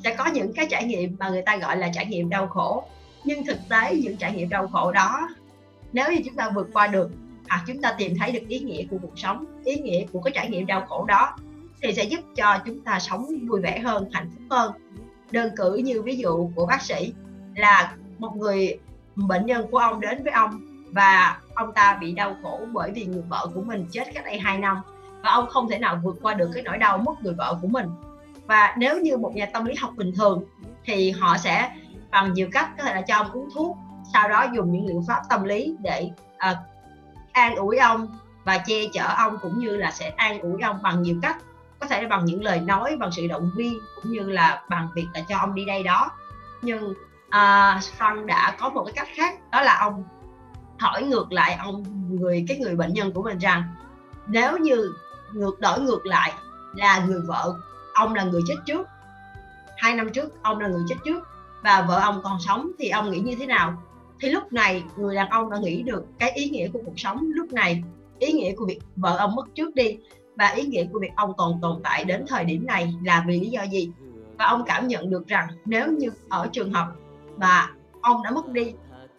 sẽ 0.04 0.14
có 0.14 0.26
những 0.26 0.52
cái 0.52 0.66
trải 0.70 0.84
nghiệm 0.84 1.16
mà 1.18 1.28
người 1.28 1.42
ta 1.42 1.56
gọi 1.56 1.76
là 1.76 1.90
trải 1.94 2.06
nghiệm 2.06 2.28
đau 2.28 2.46
khổ. 2.46 2.84
Nhưng 3.24 3.44
thực 3.44 3.58
tế 3.68 3.96
những 3.96 4.16
trải 4.16 4.32
nghiệm 4.32 4.48
đau 4.48 4.68
khổ 4.68 4.92
đó 4.92 5.28
nếu 5.92 6.12
như 6.12 6.22
chúng 6.24 6.34
ta 6.34 6.50
vượt 6.50 6.68
qua 6.72 6.86
được 6.86 7.10
hoặc 7.48 7.64
chúng 7.66 7.80
ta 7.82 7.94
tìm 7.98 8.14
thấy 8.18 8.32
được 8.32 8.48
ý 8.48 8.58
nghĩa 8.58 8.84
của 8.90 8.98
cuộc 9.02 9.18
sống 9.18 9.44
ý 9.64 9.76
nghĩa 9.76 10.06
của 10.12 10.20
cái 10.20 10.32
trải 10.34 10.50
nghiệm 10.50 10.66
đau 10.66 10.86
khổ 10.88 11.04
đó 11.04 11.36
thì 11.82 11.92
sẽ 11.92 12.04
giúp 12.04 12.20
cho 12.36 12.58
chúng 12.66 12.80
ta 12.80 12.98
sống 13.00 13.26
vui 13.48 13.60
vẻ 13.60 13.78
hơn 13.78 14.08
hạnh 14.12 14.30
phúc 14.34 14.42
hơn. 14.50 14.72
Đơn 15.30 15.50
cử 15.56 15.76
như 15.76 16.02
ví 16.02 16.16
dụ 16.16 16.50
của 16.54 16.66
bác 16.66 16.82
sĩ 16.82 17.12
là 17.54 17.94
một 18.18 18.36
người 18.36 18.78
bệnh 19.16 19.46
nhân 19.46 19.66
của 19.70 19.78
ông 19.78 20.00
đến 20.00 20.24
với 20.24 20.32
ông 20.32 20.60
và 20.92 21.38
ông 21.54 21.72
ta 21.72 21.98
bị 22.00 22.12
đau 22.12 22.36
khổ 22.42 22.60
bởi 22.72 22.92
vì 22.94 23.04
người 23.04 23.22
vợ 23.28 23.46
của 23.54 23.62
mình 23.62 23.86
chết 23.90 24.04
cách 24.14 24.24
đây 24.24 24.38
2 24.38 24.58
năm 24.58 24.76
và 25.22 25.30
ông 25.30 25.46
không 25.48 25.68
thể 25.70 25.78
nào 25.78 26.00
vượt 26.02 26.16
qua 26.22 26.34
được 26.34 26.50
cái 26.54 26.62
nỗi 26.62 26.78
đau 26.78 26.98
mất 26.98 27.22
người 27.22 27.34
vợ 27.34 27.58
của 27.62 27.68
mình. 27.68 27.86
Và 28.46 28.74
nếu 28.78 29.00
như 29.00 29.16
một 29.16 29.32
nhà 29.34 29.46
tâm 29.46 29.64
lý 29.64 29.74
học 29.74 29.90
bình 29.96 30.12
thường 30.16 30.44
thì 30.84 31.10
họ 31.10 31.36
sẽ 31.38 31.70
bằng 32.10 32.34
nhiều 32.34 32.48
cách 32.52 32.68
có 32.78 32.84
thể 32.84 32.94
là 32.94 33.00
cho 33.00 33.16
ông 33.16 33.30
uống 33.32 33.48
thuốc 33.54 33.76
sau 34.12 34.28
đó 34.28 34.46
dùng 34.54 34.72
những 34.72 34.86
liệu 34.86 35.04
pháp 35.08 35.22
tâm 35.28 35.44
lý 35.44 35.76
để 35.82 36.10
uh, 36.50 36.56
an 37.32 37.56
ủi 37.56 37.78
ông 37.78 38.18
và 38.44 38.58
che 38.58 38.74
chở 38.92 39.14
ông 39.16 39.38
cũng 39.42 39.58
như 39.58 39.76
là 39.76 39.90
sẽ 39.90 40.12
an 40.16 40.40
ủi 40.40 40.62
ông 40.62 40.82
bằng 40.82 41.02
nhiều 41.02 41.16
cách 41.22 41.36
có 41.80 41.86
thể 41.86 42.02
là 42.02 42.08
bằng 42.08 42.24
những 42.24 42.44
lời 42.44 42.60
nói 42.60 42.96
bằng 42.96 43.12
sự 43.12 43.26
động 43.26 43.50
viên 43.56 43.78
cũng 44.02 44.12
như 44.12 44.20
là 44.20 44.62
bằng 44.68 44.88
việc 44.94 45.06
là 45.14 45.20
cho 45.28 45.36
ông 45.38 45.54
đi 45.54 45.64
đây 45.64 45.82
đó. 45.82 46.10
Nhưng 46.62 46.94
uh, 47.28 47.82
Frank 47.98 48.26
đã 48.26 48.56
có 48.58 48.68
một 48.68 48.84
cái 48.84 48.92
cách 48.96 49.08
khác 49.14 49.50
đó 49.50 49.62
là 49.62 49.78
ông 49.80 50.04
hỏi 50.78 51.02
ngược 51.02 51.32
lại 51.32 51.54
ông 51.54 51.84
người 52.10 52.44
cái 52.48 52.58
người 52.58 52.76
bệnh 52.76 52.92
nhân 52.92 53.12
của 53.12 53.22
mình 53.22 53.38
rằng 53.38 53.62
nếu 54.26 54.58
như 54.58 54.92
ngược 55.32 55.60
đổi 55.60 55.80
ngược 55.80 56.06
lại 56.06 56.32
là 56.74 57.04
người 57.06 57.20
vợ 57.20 57.54
ông 57.94 58.14
là 58.14 58.24
người 58.24 58.42
chết 58.48 58.56
trước 58.66 58.86
hai 59.76 59.94
năm 59.94 60.10
trước 60.12 60.42
ông 60.42 60.60
là 60.60 60.68
người 60.68 60.82
chết 60.88 60.96
trước 61.04 61.28
và 61.62 61.84
vợ 61.88 62.00
ông 62.00 62.20
còn 62.24 62.38
sống 62.40 62.70
thì 62.78 62.88
ông 62.88 63.10
nghĩ 63.10 63.20
như 63.20 63.36
thế 63.38 63.46
nào? 63.46 63.82
Thì 64.20 64.28
lúc 64.30 64.52
này 64.52 64.84
người 64.96 65.14
đàn 65.14 65.28
ông 65.28 65.50
đã 65.50 65.58
nghĩ 65.58 65.82
được 65.82 66.04
cái 66.18 66.30
ý 66.30 66.48
nghĩa 66.48 66.68
của 66.68 66.80
cuộc 66.86 66.98
sống 67.00 67.30
lúc 67.34 67.52
này 67.52 67.82
ý 68.18 68.32
nghĩa 68.32 68.54
của 68.56 68.66
việc 68.66 68.78
vợ 68.96 69.16
ông 69.16 69.34
mất 69.34 69.54
trước 69.54 69.74
đi 69.74 69.98
và 70.36 70.48
ý 70.48 70.66
nghĩa 70.66 70.84
của 70.92 70.98
việc 70.98 71.10
ông 71.16 71.32
còn 71.36 71.58
tồn 71.62 71.80
tại 71.82 72.04
đến 72.04 72.24
thời 72.28 72.44
điểm 72.44 72.66
này 72.66 72.94
là 73.04 73.24
vì 73.26 73.40
lý 73.40 73.50
do 73.50 73.62
gì? 73.62 73.90
Và 74.38 74.46
ông 74.46 74.62
cảm 74.66 74.88
nhận 74.88 75.10
được 75.10 75.26
rằng 75.28 75.48
nếu 75.64 75.92
như 75.92 76.10
ở 76.28 76.48
trường 76.52 76.72
hợp 76.72 76.86
mà 77.36 77.70
ông 78.00 78.22
đã 78.22 78.30
mất 78.30 78.48
đi. 78.48 78.72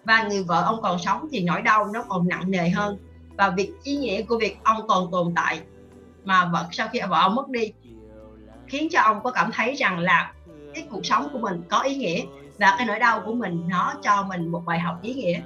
Và 0.03 0.23
người 0.23 0.43
vợ 0.43 0.63
ông 0.65 0.81
còn 0.81 0.99
sống 0.99 1.27
thì 1.31 1.43
nỗi 1.43 1.61
đau 1.61 1.85
nó 1.93 2.03
còn 2.09 2.27
nặng 2.27 2.51
nề 2.51 2.69
hơn. 2.69 2.97
Và 3.37 3.49
việc 3.49 3.73
ý 3.83 3.97
nghĩa 3.97 4.21
của 4.21 4.37
việc 4.37 4.57
ông 4.63 4.87
còn 4.87 5.11
tồn 5.11 5.33
tại 5.35 5.61
mà 6.23 6.45
vợ, 6.45 6.65
sau 6.71 6.87
khi 6.91 6.99
vợ 7.09 7.19
ông 7.21 7.35
mất 7.35 7.49
đi 7.49 7.71
khiến 8.67 8.87
cho 8.91 9.01
ông 9.01 9.23
có 9.23 9.31
cảm 9.31 9.51
thấy 9.53 9.73
rằng 9.73 9.99
là 9.99 10.33
cái 10.73 10.87
cuộc 10.89 11.05
sống 11.05 11.27
của 11.33 11.39
mình 11.39 11.61
có 11.69 11.79
ý 11.79 11.95
nghĩa 11.95 12.25
và 12.57 12.75
cái 12.77 12.87
nỗi 12.87 12.99
đau 12.99 13.21
của 13.25 13.33
mình 13.33 13.63
nó 13.67 13.93
cho 14.03 14.23
mình 14.23 14.47
một 14.47 14.63
bài 14.65 14.79
học 14.79 14.99
ý 15.01 15.13
nghĩa. 15.13 15.41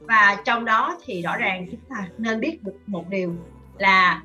Và 0.00 0.42
trong 0.44 0.64
đó 0.64 0.98
thì 1.04 1.22
rõ 1.22 1.36
ràng 1.36 1.66
chúng 1.70 1.80
ta 1.88 2.08
nên 2.18 2.40
biết 2.40 2.62
được 2.62 2.76
một 2.86 3.04
điều 3.08 3.34
là 3.78 4.22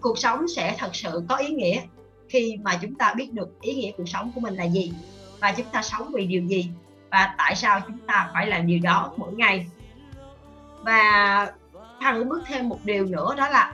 cuộc 0.00 0.18
sống 0.18 0.48
sẽ 0.48 0.76
thật 0.78 0.96
sự 0.96 1.22
có 1.28 1.36
ý 1.36 1.48
nghĩa 1.48 1.80
khi 2.28 2.56
mà 2.62 2.78
chúng 2.82 2.94
ta 2.94 3.14
biết 3.14 3.32
được 3.32 3.60
ý 3.60 3.74
nghĩa 3.74 3.92
cuộc 3.96 4.08
sống 4.08 4.32
của 4.34 4.40
mình 4.40 4.54
là 4.54 4.64
gì 4.64 4.92
và 5.40 5.54
chúng 5.56 5.66
ta 5.72 5.82
sống 5.82 6.12
vì 6.14 6.26
điều 6.26 6.44
gì 6.44 6.70
và 7.14 7.34
tại 7.38 7.54
sao 7.54 7.80
chúng 7.86 7.98
ta 7.98 8.30
phải 8.32 8.46
làm 8.46 8.66
điều 8.66 8.78
đó 8.82 9.12
mỗi 9.16 9.32
ngày? 9.32 9.66
Và 10.82 11.52
thằng 12.00 12.28
bước 12.28 12.42
thêm 12.46 12.68
một 12.68 12.78
điều 12.84 13.06
nữa, 13.06 13.34
đó 13.36 13.48
là 13.48 13.72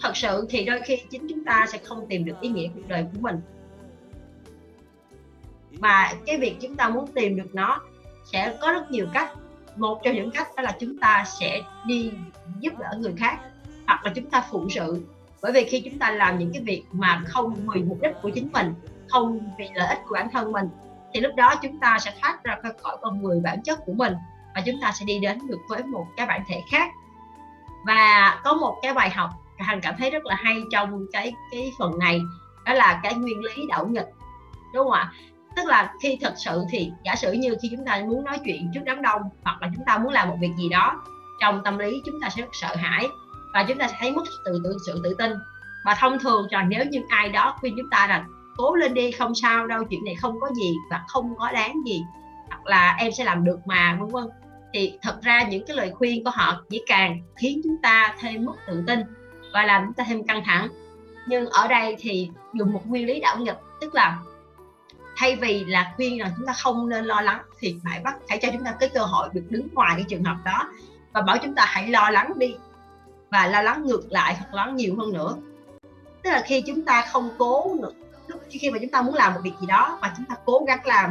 thật 0.00 0.16
sự 0.16 0.46
thì 0.50 0.64
đôi 0.64 0.80
khi 0.80 1.02
chính 1.10 1.26
chúng 1.28 1.44
ta 1.44 1.66
sẽ 1.68 1.78
không 1.78 2.06
tìm 2.08 2.24
được 2.24 2.40
ý 2.40 2.48
nghĩa 2.48 2.68
cuộc 2.74 2.88
đời 2.88 3.06
của 3.12 3.20
mình. 3.20 3.40
Và 5.72 6.14
cái 6.26 6.38
việc 6.38 6.56
chúng 6.60 6.76
ta 6.76 6.88
muốn 6.88 7.06
tìm 7.06 7.36
được 7.36 7.54
nó 7.54 7.80
sẽ 8.24 8.56
có 8.60 8.72
rất 8.72 8.90
nhiều 8.90 9.06
cách. 9.12 9.30
Một 9.76 10.00
trong 10.04 10.14
những 10.14 10.30
cách 10.30 10.48
đó 10.56 10.62
là 10.62 10.76
chúng 10.80 10.98
ta 10.98 11.24
sẽ 11.40 11.62
đi 11.86 12.12
giúp 12.60 12.78
đỡ 12.78 12.98
người 12.98 13.14
khác, 13.16 13.38
hoặc 13.86 14.04
là 14.04 14.12
chúng 14.14 14.30
ta 14.30 14.44
phụng 14.50 14.70
sự. 14.70 15.06
Bởi 15.42 15.52
vì 15.52 15.64
khi 15.64 15.80
chúng 15.80 15.98
ta 15.98 16.10
làm 16.10 16.38
những 16.38 16.52
cái 16.52 16.62
việc 16.62 16.84
mà 16.92 17.22
không 17.26 17.54
vì 17.74 17.82
mục 17.82 17.98
đích 18.02 18.12
của 18.22 18.30
chính 18.30 18.48
mình, 18.52 18.74
không 19.08 19.40
vì 19.58 19.68
lợi 19.74 19.88
ích 19.88 19.98
của 20.08 20.14
bản 20.14 20.28
thân 20.32 20.52
mình 20.52 20.68
thì 21.14 21.20
lúc 21.20 21.34
đó 21.36 21.54
chúng 21.62 21.80
ta 21.80 21.98
sẽ 21.98 22.14
thoát 22.22 22.44
ra 22.44 22.56
khỏi 22.82 22.96
con 23.02 23.22
người 23.22 23.40
bản 23.44 23.62
chất 23.62 23.78
của 23.86 23.92
mình 23.92 24.14
và 24.54 24.60
chúng 24.66 24.80
ta 24.82 24.92
sẽ 24.92 25.04
đi 25.04 25.18
đến 25.18 25.38
được 25.48 25.60
với 25.68 25.82
một 25.82 26.06
cái 26.16 26.26
bản 26.26 26.44
thể 26.48 26.62
khác. 26.70 26.90
Và 27.86 28.40
có 28.44 28.54
một 28.54 28.78
cái 28.82 28.94
bài 28.94 29.10
học 29.10 29.30
hằng 29.58 29.80
cảm 29.80 29.94
thấy 29.98 30.10
rất 30.10 30.26
là 30.26 30.34
hay 30.34 30.62
trong 30.72 31.06
cái 31.12 31.34
cái 31.50 31.72
phần 31.78 31.98
này, 31.98 32.20
đó 32.64 32.72
là 32.72 33.00
cái 33.02 33.14
nguyên 33.14 33.40
lý 33.40 33.66
đảo 33.68 33.86
nghịch 33.86 34.08
đúng 34.74 34.84
không 34.84 34.92
ạ? 34.92 35.12
Tức 35.56 35.66
là 35.66 35.92
khi 36.00 36.18
thật 36.20 36.34
sự 36.36 36.64
thì 36.70 36.92
giả 37.04 37.14
sử 37.16 37.32
như 37.32 37.56
khi 37.62 37.68
chúng 37.76 37.86
ta 37.86 38.02
muốn 38.06 38.24
nói 38.24 38.38
chuyện 38.44 38.70
trước 38.74 38.80
đám 38.84 39.02
đông 39.02 39.22
hoặc 39.44 39.62
là 39.62 39.68
chúng 39.74 39.84
ta 39.84 39.98
muốn 39.98 40.12
làm 40.12 40.28
một 40.28 40.36
việc 40.40 40.52
gì 40.56 40.68
đó, 40.68 41.02
trong 41.40 41.60
tâm 41.64 41.78
lý 41.78 42.02
chúng 42.06 42.20
ta 42.20 42.28
sẽ 42.28 42.42
rất 42.42 42.48
sợ 42.52 42.76
hãi 42.76 43.08
và 43.54 43.64
chúng 43.68 43.78
ta 43.78 43.88
sẽ 43.88 43.96
thấy 44.00 44.12
mất 44.12 44.22
tự 44.44 44.60
tự, 44.64 44.76
sự 44.86 45.00
tự 45.04 45.14
tin. 45.18 45.32
Và 45.84 45.94
thông 45.94 46.18
thường 46.18 46.48
rằng 46.50 46.68
nếu 46.68 46.84
như 46.84 47.02
ai 47.08 47.28
đó 47.28 47.56
khuyên 47.60 47.74
chúng 47.76 47.90
ta 47.90 48.06
rằng 48.06 48.24
cố 48.56 48.74
lên 48.74 48.94
đi, 48.94 49.10
không 49.10 49.34
sao 49.34 49.66
đâu, 49.66 49.84
chuyện 49.84 50.04
này 50.04 50.14
không 50.14 50.40
có 50.40 50.50
gì 50.54 50.74
và 50.90 51.04
không 51.08 51.36
có 51.36 51.52
đáng 51.52 51.82
gì. 51.86 52.02
Hoặc 52.48 52.66
là 52.66 52.96
em 52.98 53.12
sẽ 53.12 53.24
làm 53.24 53.44
được 53.44 53.58
mà, 53.66 53.96
vân 54.00 54.08
vân. 54.08 54.24
Thì 54.72 54.98
thật 55.02 55.22
ra 55.22 55.42
những 55.42 55.66
cái 55.66 55.76
lời 55.76 55.92
khuyên 55.94 56.24
của 56.24 56.30
họ 56.30 56.64
chỉ 56.70 56.82
càng 56.86 57.20
khiến 57.36 57.60
chúng 57.64 57.76
ta 57.82 58.14
thêm 58.20 58.44
mất 58.44 58.54
tự 58.66 58.84
tin 58.86 59.00
và 59.52 59.64
làm 59.64 59.84
chúng 59.84 59.94
ta 59.94 60.04
thêm 60.08 60.24
căng 60.26 60.44
thẳng. 60.44 60.68
Nhưng 61.26 61.46
ở 61.46 61.68
đây 61.68 61.96
thì 61.98 62.30
dùng 62.52 62.72
một 62.72 62.86
nguyên 62.86 63.06
lý 63.06 63.20
đảo 63.20 63.36
nghịch 63.38 63.58
tức 63.80 63.94
là 63.94 64.18
thay 65.16 65.36
vì 65.36 65.64
là 65.64 65.92
khuyên 65.96 66.18
rằng 66.18 66.30
chúng 66.36 66.46
ta 66.46 66.52
không 66.52 66.88
nên 66.88 67.04
lo 67.04 67.20
lắng 67.20 67.42
thì 67.58 67.76
phải 67.84 68.00
bắt 68.00 68.14
hãy 68.28 68.38
cho 68.42 68.48
chúng 68.52 68.64
ta 68.64 68.74
cái 68.80 68.88
cơ 68.88 69.00
hội 69.00 69.28
được 69.32 69.44
đứng 69.50 69.68
ngoài 69.72 69.92
cái 69.96 70.04
trường 70.08 70.24
hợp 70.24 70.36
đó 70.44 70.68
và 71.12 71.22
bảo 71.22 71.36
chúng 71.42 71.54
ta 71.54 71.64
hãy 71.66 71.88
lo 71.88 72.10
lắng 72.10 72.32
đi 72.36 72.54
và 73.30 73.46
lo 73.46 73.62
lắng 73.62 73.86
ngược 73.86 74.12
lại 74.12 74.36
hoặc 74.38 74.54
lo 74.54 74.66
lắng 74.66 74.76
nhiều 74.76 74.96
hơn 74.98 75.12
nữa. 75.12 75.36
Tức 76.22 76.30
là 76.30 76.42
khi 76.46 76.62
chúng 76.66 76.84
ta 76.84 77.04
không 77.12 77.30
cố 77.38 77.76
nữa 78.50 78.58
khi 78.58 78.70
mà 78.70 78.78
chúng 78.78 78.90
ta 78.90 79.02
muốn 79.02 79.14
làm 79.14 79.34
một 79.34 79.40
việc 79.44 79.52
gì 79.60 79.66
đó 79.66 79.98
mà 80.02 80.14
chúng 80.16 80.26
ta 80.26 80.34
cố 80.44 80.64
gắng 80.66 80.86
làm 80.86 81.10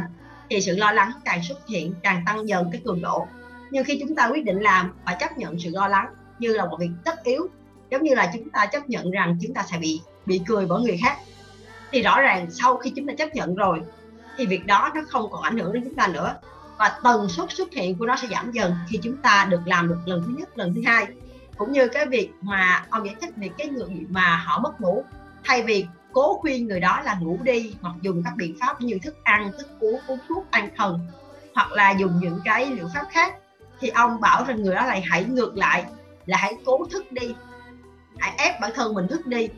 thì 0.50 0.60
sự 0.60 0.76
lo 0.76 0.92
lắng 0.92 1.12
càng 1.24 1.42
xuất 1.42 1.66
hiện, 1.68 1.94
càng 2.02 2.22
tăng 2.26 2.48
dần 2.48 2.68
cái 2.72 2.80
cường 2.84 3.02
độ. 3.02 3.26
Nhưng 3.70 3.84
khi 3.84 3.98
chúng 4.00 4.14
ta 4.14 4.28
quyết 4.28 4.44
định 4.44 4.60
làm 4.60 4.92
và 5.04 5.14
chấp 5.14 5.38
nhận 5.38 5.60
sự 5.60 5.70
lo 5.72 5.88
lắng 5.88 6.06
như 6.38 6.52
là 6.52 6.66
một 6.66 6.76
việc 6.80 6.90
tất 7.04 7.24
yếu, 7.24 7.48
giống 7.90 8.02
như 8.02 8.14
là 8.14 8.30
chúng 8.34 8.50
ta 8.50 8.66
chấp 8.66 8.88
nhận 8.88 9.10
rằng 9.10 9.38
chúng 9.42 9.54
ta 9.54 9.62
sẽ 9.70 9.78
bị 9.78 10.00
bị 10.26 10.40
cười 10.46 10.66
bởi 10.66 10.82
người 10.82 10.98
khác, 11.02 11.18
thì 11.92 12.02
rõ 12.02 12.20
ràng 12.20 12.50
sau 12.50 12.76
khi 12.76 12.92
chúng 12.96 13.06
ta 13.06 13.12
chấp 13.18 13.34
nhận 13.34 13.54
rồi, 13.54 13.80
thì 14.36 14.46
việc 14.46 14.66
đó 14.66 14.90
nó 14.94 15.00
không 15.08 15.30
còn 15.30 15.42
ảnh 15.42 15.58
hưởng 15.58 15.72
đến 15.72 15.84
chúng 15.84 15.94
ta 15.94 16.06
nữa. 16.06 16.34
Và 16.78 16.98
tần 17.04 17.28
suất 17.28 17.52
xuất 17.52 17.72
hiện 17.72 17.98
của 17.98 18.06
nó 18.06 18.16
sẽ 18.16 18.28
giảm 18.30 18.50
dần 18.52 18.74
khi 18.88 18.98
chúng 19.02 19.16
ta 19.16 19.46
được 19.50 19.60
làm 19.66 19.88
được 19.88 19.98
lần 20.04 20.22
thứ 20.26 20.34
nhất, 20.38 20.58
lần 20.58 20.74
thứ 20.74 20.82
hai. 20.86 21.06
Cũng 21.56 21.72
như 21.72 21.88
cái 21.88 22.06
việc 22.06 22.30
mà 22.40 22.84
ông 22.90 23.06
giải 23.06 23.14
thích 23.20 23.30
về 23.36 23.50
cái 23.58 23.68
người 23.68 23.88
mà 24.08 24.36
họ 24.36 24.58
mất 24.58 24.80
ngủ, 24.80 25.04
thay 25.44 25.62
vì 25.62 25.86
cố 26.14 26.38
khuyên 26.38 26.66
người 26.66 26.80
đó 26.80 27.00
là 27.04 27.18
ngủ 27.20 27.38
đi 27.42 27.74
hoặc 27.82 27.94
dùng 28.00 28.22
các 28.24 28.32
biện 28.36 28.56
pháp 28.60 28.80
như 28.80 28.98
thức 29.02 29.24
ăn, 29.24 29.52
thức 29.58 29.68
uống 29.80 30.00
uống 30.06 30.18
thuốc 30.28 30.44
an 30.50 30.68
thần, 30.76 31.00
hoặc 31.54 31.72
là 31.72 31.90
dùng 31.90 32.18
những 32.20 32.40
cái 32.44 32.66
liệu 32.66 32.88
pháp 32.94 33.06
khác, 33.10 33.34
thì 33.80 33.88
ông 33.88 34.20
bảo 34.20 34.44
rằng 34.44 34.62
người 34.62 34.74
đó 34.74 34.86
lại 34.86 35.04
hãy 35.06 35.24
ngược 35.24 35.56
lại, 35.56 35.84
là 36.26 36.36
hãy 36.36 36.56
cố 36.64 36.86
thức 36.90 37.12
đi, 37.12 37.34
hãy 38.18 38.32
ép 38.38 38.60
bản 38.60 38.70
thân 38.74 38.94
mình 38.94 39.08
thức 39.08 39.26
đi. 39.26 39.48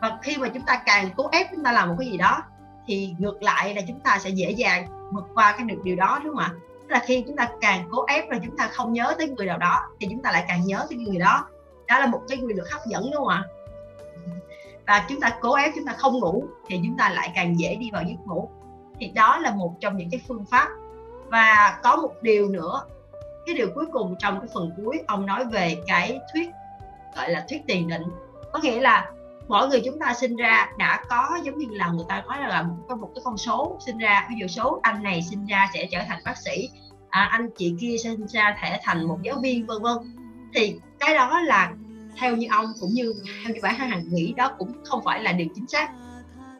Và 0.00 0.18
khi 0.22 0.36
mà 0.36 0.48
chúng 0.48 0.62
ta 0.62 0.82
càng 0.86 1.10
cố 1.16 1.28
ép 1.32 1.46
chúng 1.50 1.64
ta 1.64 1.72
làm 1.72 1.88
một 1.88 1.96
cái 1.98 2.10
gì 2.10 2.16
đó, 2.16 2.42
thì 2.86 3.14
ngược 3.18 3.42
lại 3.42 3.74
là 3.74 3.82
chúng 3.88 4.00
ta 4.00 4.18
sẽ 4.18 4.30
dễ 4.30 4.50
dàng 4.50 4.86
vượt 5.12 5.24
qua 5.34 5.52
cái 5.52 5.66
được 5.66 5.80
điều 5.84 5.96
đó, 5.96 6.20
đúng 6.24 6.36
không 6.36 6.44
ạ? 6.44 6.52
Tức 6.88 6.88
là 6.88 7.02
khi 7.06 7.24
chúng 7.26 7.36
ta 7.36 7.48
càng 7.60 7.88
cố 7.90 8.04
ép 8.06 8.30
là 8.30 8.38
chúng 8.44 8.56
ta 8.56 8.68
không 8.72 8.92
nhớ 8.92 9.14
tới 9.18 9.28
người 9.28 9.46
nào 9.46 9.58
đó, 9.58 9.80
thì 10.00 10.06
chúng 10.10 10.22
ta 10.22 10.32
lại 10.32 10.44
càng 10.48 10.66
nhớ 10.66 10.86
tới 10.90 10.98
người 10.98 11.18
đó. 11.18 11.46
Đó 11.86 11.98
là 11.98 12.06
một 12.06 12.22
cái 12.28 12.38
quy 12.38 12.54
luật 12.54 12.68
hấp 12.70 12.86
dẫn, 12.86 13.02
đúng 13.12 13.24
không 13.24 13.28
ạ? 13.28 13.44
Và 14.88 15.06
chúng 15.08 15.20
ta 15.20 15.38
cố 15.40 15.54
ép 15.54 15.72
chúng 15.74 15.84
ta 15.84 15.92
không 15.92 16.18
ngủ 16.18 16.44
thì 16.66 16.80
chúng 16.84 16.96
ta 16.96 17.10
lại 17.10 17.32
càng 17.34 17.58
dễ 17.60 17.76
đi 17.76 17.90
vào 17.92 18.02
giấc 18.02 18.26
ngủ. 18.26 18.48
Thì 19.00 19.08
đó 19.08 19.38
là 19.38 19.50
một 19.50 19.74
trong 19.80 19.96
những 19.96 20.10
cái 20.10 20.20
phương 20.28 20.44
pháp. 20.50 20.68
Và 21.26 21.78
có 21.82 21.96
một 21.96 22.12
điều 22.22 22.48
nữa 22.48 22.82
cái 23.46 23.54
điều 23.54 23.68
cuối 23.74 23.86
cùng 23.92 24.14
trong 24.18 24.40
cái 24.40 24.48
phần 24.54 24.70
cuối 24.76 25.00
ông 25.06 25.26
nói 25.26 25.44
về 25.44 25.76
cái 25.86 26.20
thuyết 26.32 26.50
gọi 27.16 27.30
là 27.30 27.44
thuyết 27.48 27.62
tiền 27.66 27.88
định. 27.88 28.02
Có 28.52 28.60
nghĩa 28.62 28.80
là 28.80 29.10
mỗi 29.48 29.68
người 29.68 29.82
chúng 29.84 29.98
ta 29.98 30.14
sinh 30.14 30.36
ra 30.36 30.68
đã 30.78 31.04
có 31.08 31.38
giống 31.42 31.58
như 31.58 31.66
là 31.70 31.88
người 31.88 32.04
ta 32.08 32.22
nói 32.28 32.38
là 32.40 32.64
có 32.88 32.96
một 32.96 33.10
cái 33.14 33.22
con 33.24 33.36
số 33.36 33.78
sinh 33.86 33.98
ra. 33.98 34.26
Ví 34.30 34.36
dụ 34.40 34.46
số 34.46 34.80
anh 34.82 35.02
này 35.02 35.22
sinh 35.22 35.46
ra 35.46 35.68
sẽ 35.74 35.88
trở 35.90 35.98
thành 36.08 36.20
bác 36.24 36.36
sĩ 36.36 36.68
à, 37.10 37.28
anh 37.32 37.48
chị 37.56 37.74
kia 37.80 37.96
sinh 38.02 38.26
ra 38.26 38.56
thể 38.62 38.80
thành 38.82 39.08
một 39.08 39.18
giáo 39.22 39.36
viên 39.42 39.66
vân 39.66 39.82
vân. 39.82 39.96
Thì 40.54 40.80
cái 40.98 41.14
đó 41.14 41.40
là 41.40 41.72
theo 42.18 42.36
như 42.36 42.46
ông 42.50 42.66
cũng 42.80 42.90
như 42.90 43.14
theo 43.44 43.54
như 43.54 43.60
bản 43.62 43.74
thân 43.78 43.88
hằng 43.88 44.02
nghĩ 44.08 44.34
đó 44.36 44.52
cũng 44.58 44.72
không 44.84 45.00
phải 45.04 45.22
là 45.22 45.32
điều 45.32 45.48
chính 45.54 45.66
xác. 45.66 45.90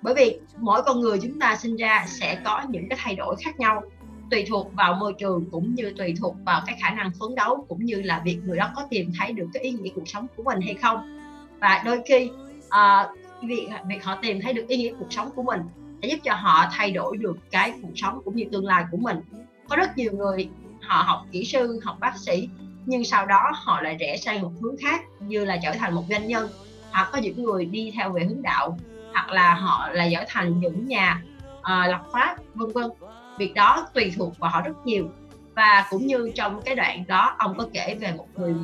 Bởi 0.02 0.14
vì 0.14 0.38
mỗi 0.58 0.82
con 0.82 1.00
người 1.00 1.18
chúng 1.22 1.40
ta 1.40 1.56
sinh 1.56 1.76
ra 1.76 2.04
sẽ 2.08 2.40
có 2.44 2.62
những 2.68 2.88
cái 2.88 2.98
thay 3.02 3.14
đổi 3.14 3.36
khác 3.36 3.60
nhau 3.60 3.82
tùy 4.30 4.44
thuộc 4.48 4.74
vào 4.74 4.94
môi 4.94 5.12
trường 5.18 5.44
cũng 5.50 5.74
như 5.74 5.92
tùy 5.98 6.14
thuộc 6.20 6.36
vào 6.44 6.62
cái 6.66 6.78
khả 6.82 6.90
năng 6.90 7.10
phấn 7.20 7.34
đấu 7.34 7.66
cũng 7.68 7.84
như 7.84 8.02
là 8.02 8.22
việc 8.24 8.38
người 8.44 8.56
đó 8.56 8.70
có 8.76 8.86
tìm 8.90 9.12
thấy 9.18 9.32
được 9.32 9.46
cái 9.54 9.62
ý 9.62 9.70
nghĩa 9.70 9.90
cuộc 9.94 10.08
sống 10.08 10.26
của 10.36 10.42
mình 10.42 10.60
hay 10.60 10.74
không. 10.74 11.18
Và 11.60 11.82
đôi 11.84 12.00
khi 12.06 12.30
uh, 12.66 13.18
việc 13.42 13.68
việc 13.88 14.04
họ 14.04 14.18
tìm 14.22 14.40
thấy 14.42 14.52
được 14.52 14.68
ý 14.68 14.76
nghĩa 14.76 14.92
cuộc 14.98 15.12
sống 15.12 15.30
của 15.34 15.42
mình 15.42 15.60
sẽ 16.02 16.08
giúp 16.08 16.18
cho 16.24 16.34
họ 16.34 16.66
thay 16.72 16.90
đổi 16.90 17.16
được 17.16 17.38
cái 17.50 17.72
cuộc 17.82 17.92
sống 17.94 18.20
cũng 18.24 18.36
như 18.36 18.44
tương 18.52 18.66
lai 18.66 18.84
của 18.90 18.96
mình. 18.96 19.20
Có 19.68 19.76
rất 19.76 19.98
nhiều 19.98 20.12
người 20.12 20.48
họ 20.80 21.02
học 21.02 21.26
kỹ 21.32 21.44
sư 21.44 21.80
học 21.84 21.96
bác 22.00 22.16
sĩ 22.16 22.48
nhưng 22.88 23.04
sau 23.04 23.26
đó 23.26 23.52
họ 23.54 23.80
lại 23.80 23.96
rẽ 24.00 24.16
sang 24.16 24.42
một 24.42 24.50
hướng 24.60 24.76
khác 24.76 25.04
như 25.20 25.44
là 25.44 25.58
trở 25.62 25.72
thành 25.72 25.94
một 25.94 26.04
doanh 26.08 26.26
nhân 26.26 26.48
hoặc 26.90 27.08
có 27.12 27.18
những 27.18 27.44
người 27.44 27.64
đi 27.64 27.92
theo 27.96 28.12
về 28.12 28.24
hướng 28.24 28.42
đạo 28.42 28.78
hoặc 29.12 29.30
là 29.30 29.54
họ 29.54 29.88
là 29.92 30.08
trở 30.12 30.24
thành 30.28 30.60
những 30.60 30.88
nhà 30.88 31.22
uh, 31.58 31.64
lập 31.64 32.02
pháp 32.12 32.36
vân 32.54 32.72
vân. 32.72 32.90
Việc 33.38 33.54
đó 33.54 33.86
tùy 33.94 34.12
thuộc 34.16 34.38
vào 34.38 34.50
họ 34.50 34.60
rất 34.60 34.86
nhiều. 34.86 35.08
Và 35.54 35.86
cũng 35.90 36.06
như 36.06 36.30
trong 36.34 36.62
cái 36.62 36.74
đoạn 36.74 37.04
đó 37.08 37.34
ông 37.38 37.58
có 37.58 37.66
kể 37.72 37.94
về 38.00 38.12
một 38.12 38.26
người 38.36 38.54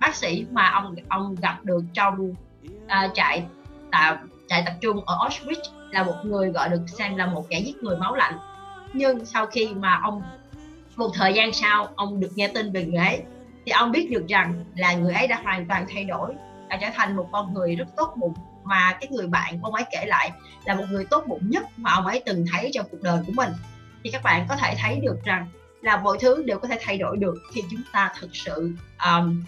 bác 0.00 0.14
sĩ 0.14 0.46
mà 0.50 0.70
ông 0.70 0.94
ông 1.08 1.34
gặp 1.42 1.58
được 1.62 1.84
trong 1.92 2.30
uh, 2.84 3.14
trại 3.14 3.44
tạm 3.92 4.16
trại 4.48 4.62
tập 4.66 4.74
trung 4.80 5.04
ở 5.06 5.16
Auschwitz 5.16 5.62
là 5.90 6.02
một 6.02 6.16
người 6.24 6.50
gọi 6.50 6.68
được 6.68 6.82
xem 6.86 7.16
là 7.16 7.26
một 7.26 7.46
kẻ 7.48 7.60
giết 7.60 7.82
người 7.82 7.96
máu 7.96 8.14
lạnh. 8.14 8.38
Nhưng 8.92 9.24
sau 9.24 9.46
khi 9.46 9.68
mà 9.74 10.00
ông 10.02 10.22
một 10.96 11.10
thời 11.14 11.34
gian 11.34 11.52
sau 11.52 11.88
ông 11.96 12.20
được 12.20 12.30
nghe 12.34 12.48
tin 12.48 12.72
về 12.72 12.84
người 12.84 12.96
ấy 12.96 13.22
thì 13.66 13.72
ông 13.72 13.92
biết 13.92 14.10
được 14.10 14.28
rằng 14.28 14.64
là 14.76 14.94
người 14.94 15.14
ấy 15.14 15.26
đã 15.28 15.40
hoàn 15.44 15.66
toàn 15.66 15.86
thay 15.94 16.04
đổi 16.04 16.34
đã 16.68 16.78
trở 16.80 16.86
thành 16.94 17.16
một 17.16 17.28
con 17.32 17.54
người 17.54 17.76
rất 17.76 17.84
tốt 17.96 18.14
bụng. 18.16 18.34
Mà 18.64 18.96
cái 19.00 19.08
người 19.10 19.26
bạn 19.26 19.60
của 19.60 19.66
ông 19.66 19.74
ấy 19.74 19.84
kể 19.90 20.06
lại 20.06 20.32
là 20.64 20.74
một 20.74 20.84
người 20.90 21.06
tốt 21.10 21.24
bụng 21.26 21.50
nhất 21.50 21.64
mà 21.76 21.92
ông 21.92 22.06
ấy 22.06 22.22
từng 22.26 22.44
thấy 22.52 22.70
trong 22.74 22.86
cuộc 22.90 23.02
đời 23.02 23.22
của 23.26 23.32
mình. 23.32 23.50
Thì 24.04 24.10
các 24.10 24.22
bạn 24.22 24.46
có 24.48 24.56
thể 24.56 24.74
thấy 24.78 25.00
được 25.02 25.24
rằng 25.24 25.46
là 25.82 25.96
mọi 25.96 26.18
thứ 26.20 26.42
đều 26.46 26.58
có 26.58 26.68
thể 26.68 26.78
thay 26.80 26.98
đổi 26.98 27.16
được 27.16 27.34
khi 27.52 27.62
chúng 27.70 27.80
ta 27.92 28.12
thực 28.20 28.30
sự 28.32 28.72
um, 29.04 29.44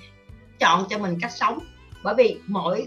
chọn 0.59 0.87
cho 0.91 0.99
mình 0.99 1.19
cách 1.21 1.33
sống. 1.33 1.59
Bởi 2.03 2.15
vì 2.19 2.41
mỗi 2.47 2.87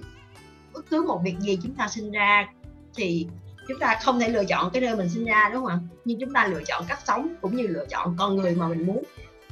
bất 0.73 0.89
cứ 0.89 1.03
một 1.07 1.21
việc 1.23 1.35
gì 1.39 1.59
chúng 1.63 1.75
ta 1.75 1.87
sinh 1.87 2.11
ra 2.11 2.47
thì 2.95 3.27
chúng 3.67 3.79
ta 3.79 3.97
không 4.01 4.19
thể 4.19 4.29
lựa 4.29 4.45
chọn 4.45 4.71
cái 4.71 4.81
nơi 4.81 4.95
mình 4.95 5.09
sinh 5.09 5.25
ra 5.25 5.49
đúng 5.53 5.65
không 5.65 5.71
ạ? 5.71 5.79
Nhưng 6.05 6.19
chúng 6.19 6.33
ta 6.33 6.47
lựa 6.47 6.61
chọn 6.67 6.85
cách 6.87 6.99
sống 7.05 7.35
cũng 7.41 7.55
như 7.55 7.67
lựa 7.67 7.85
chọn 7.89 8.15
con 8.17 8.35
người 8.35 8.55
mà 8.55 8.67
mình 8.67 8.87
muốn 8.87 9.03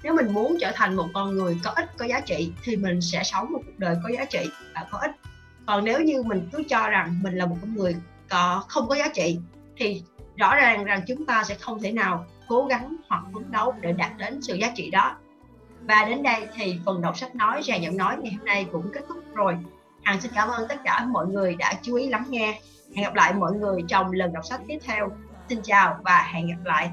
nếu 0.05 0.13
mình 0.13 0.33
muốn 0.33 0.57
trở 0.61 0.71
thành 0.75 0.95
một 0.95 1.07
con 1.13 1.35
người 1.35 1.57
có 1.63 1.71
ích, 1.75 1.97
có 1.97 2.05
giá 2.05 2.19
trị, 2.19 2.53
thì 2.63 2.75
mình 2.75 3.01
sẽ 3.01 3.23
sống 3.23 3.51
một 3.51 3.59
cuộc 3.65 3.71
đời 3.77 3.95
có 4.03 4.09
giá 4.17 4.25
trị 4.25 4.49
và 4.75 4.85
có 4.91 4.97
ích. 4.97 5.11
Còn 5.65 5.85
nếu 5.85 6.01
như 6.01 6.23
mình 6.23 6.49
cứ 6.51 6.63
cho 6.69 6.89
rằng 6.89 7.19
mình 7.23 7.35
là 7.35 7.45
một 7.45 7.55
con 7.61 7.75
người 7.75 7.95
có, 8.29 8.63
không 8.67 8.87
có 8.87 8.95
giá 8.95 9.07
trị, 9.13 9.39
thì 9.77 10.03
rõ 10.35 10.55
ràng 10.55 10.83
rằng 10.83 11.01
chúng 11.07 11.25
ta 11.25 11.43
sẽ 11.43 11.55
không 11.55 11.81
thể 11.81 11.91
nào 11.91 12.25
cố 12.47 12.65
gắng 12.65 12.95
hoặc 13.09 13.23
phấn 13.33 13.51
đấu 13.51 13.73
để 13.81 13.91
đạt 13.91 14.11
đến 14.17 14.41
sự 14.41 14.55
giá 14.55 14.71
trị 14.75 14.89
đó. 14.91 15.15
Và 15.81 16.05
đến 16.05 16.23
đây 16.23 16.47
thì 16.55 16.79
phần 16.85 17.01
đọc 17.01 17.17
sách 17.17 17.35
nói, 17.35 17.61
rèn 17.63 17.81
giọng 17.81 17.97
nói 17.97 18.17
ngày 18.21 18.33
hôm 18.33 18.45
nay 18.45 18.65
cũng 18.71 18.91
kết 18.93 19.01
thúc 19.07 19.17
rồi. 19.33 19.57
Hằng 20.03 20.21
xin 20.21 20.31
cảm 20.35 20.49
ơn 20.49 20.67
tất 20.69 20.77
cả 20.83 21.05
mọi 21.05 21.27
người 21.27 21.55
đã 21.55 21.73
chú 21.81 21.95
ý 21.95 22.09
lắng 22.09 22.25
nghe. 22.29 22.59
Hẹn 22.95 23.03
gặp 23.03 23.15
lại 23.15 23.33
mọi 23.33 23.53
người 23.53 23.81
trong 23.87 24.11
lần 24.11 24.33
đọc 24.33 24.45
sách 24.45 24.61
tiếp 24.67 24.77
theo. 24.83 25.11
Xin 25.49 25.59
chào 25.63 25.99
và 26.03 26.29
hẹn 26.33 26.47
gặp 26.47 26.65
lại. 26.65 26.91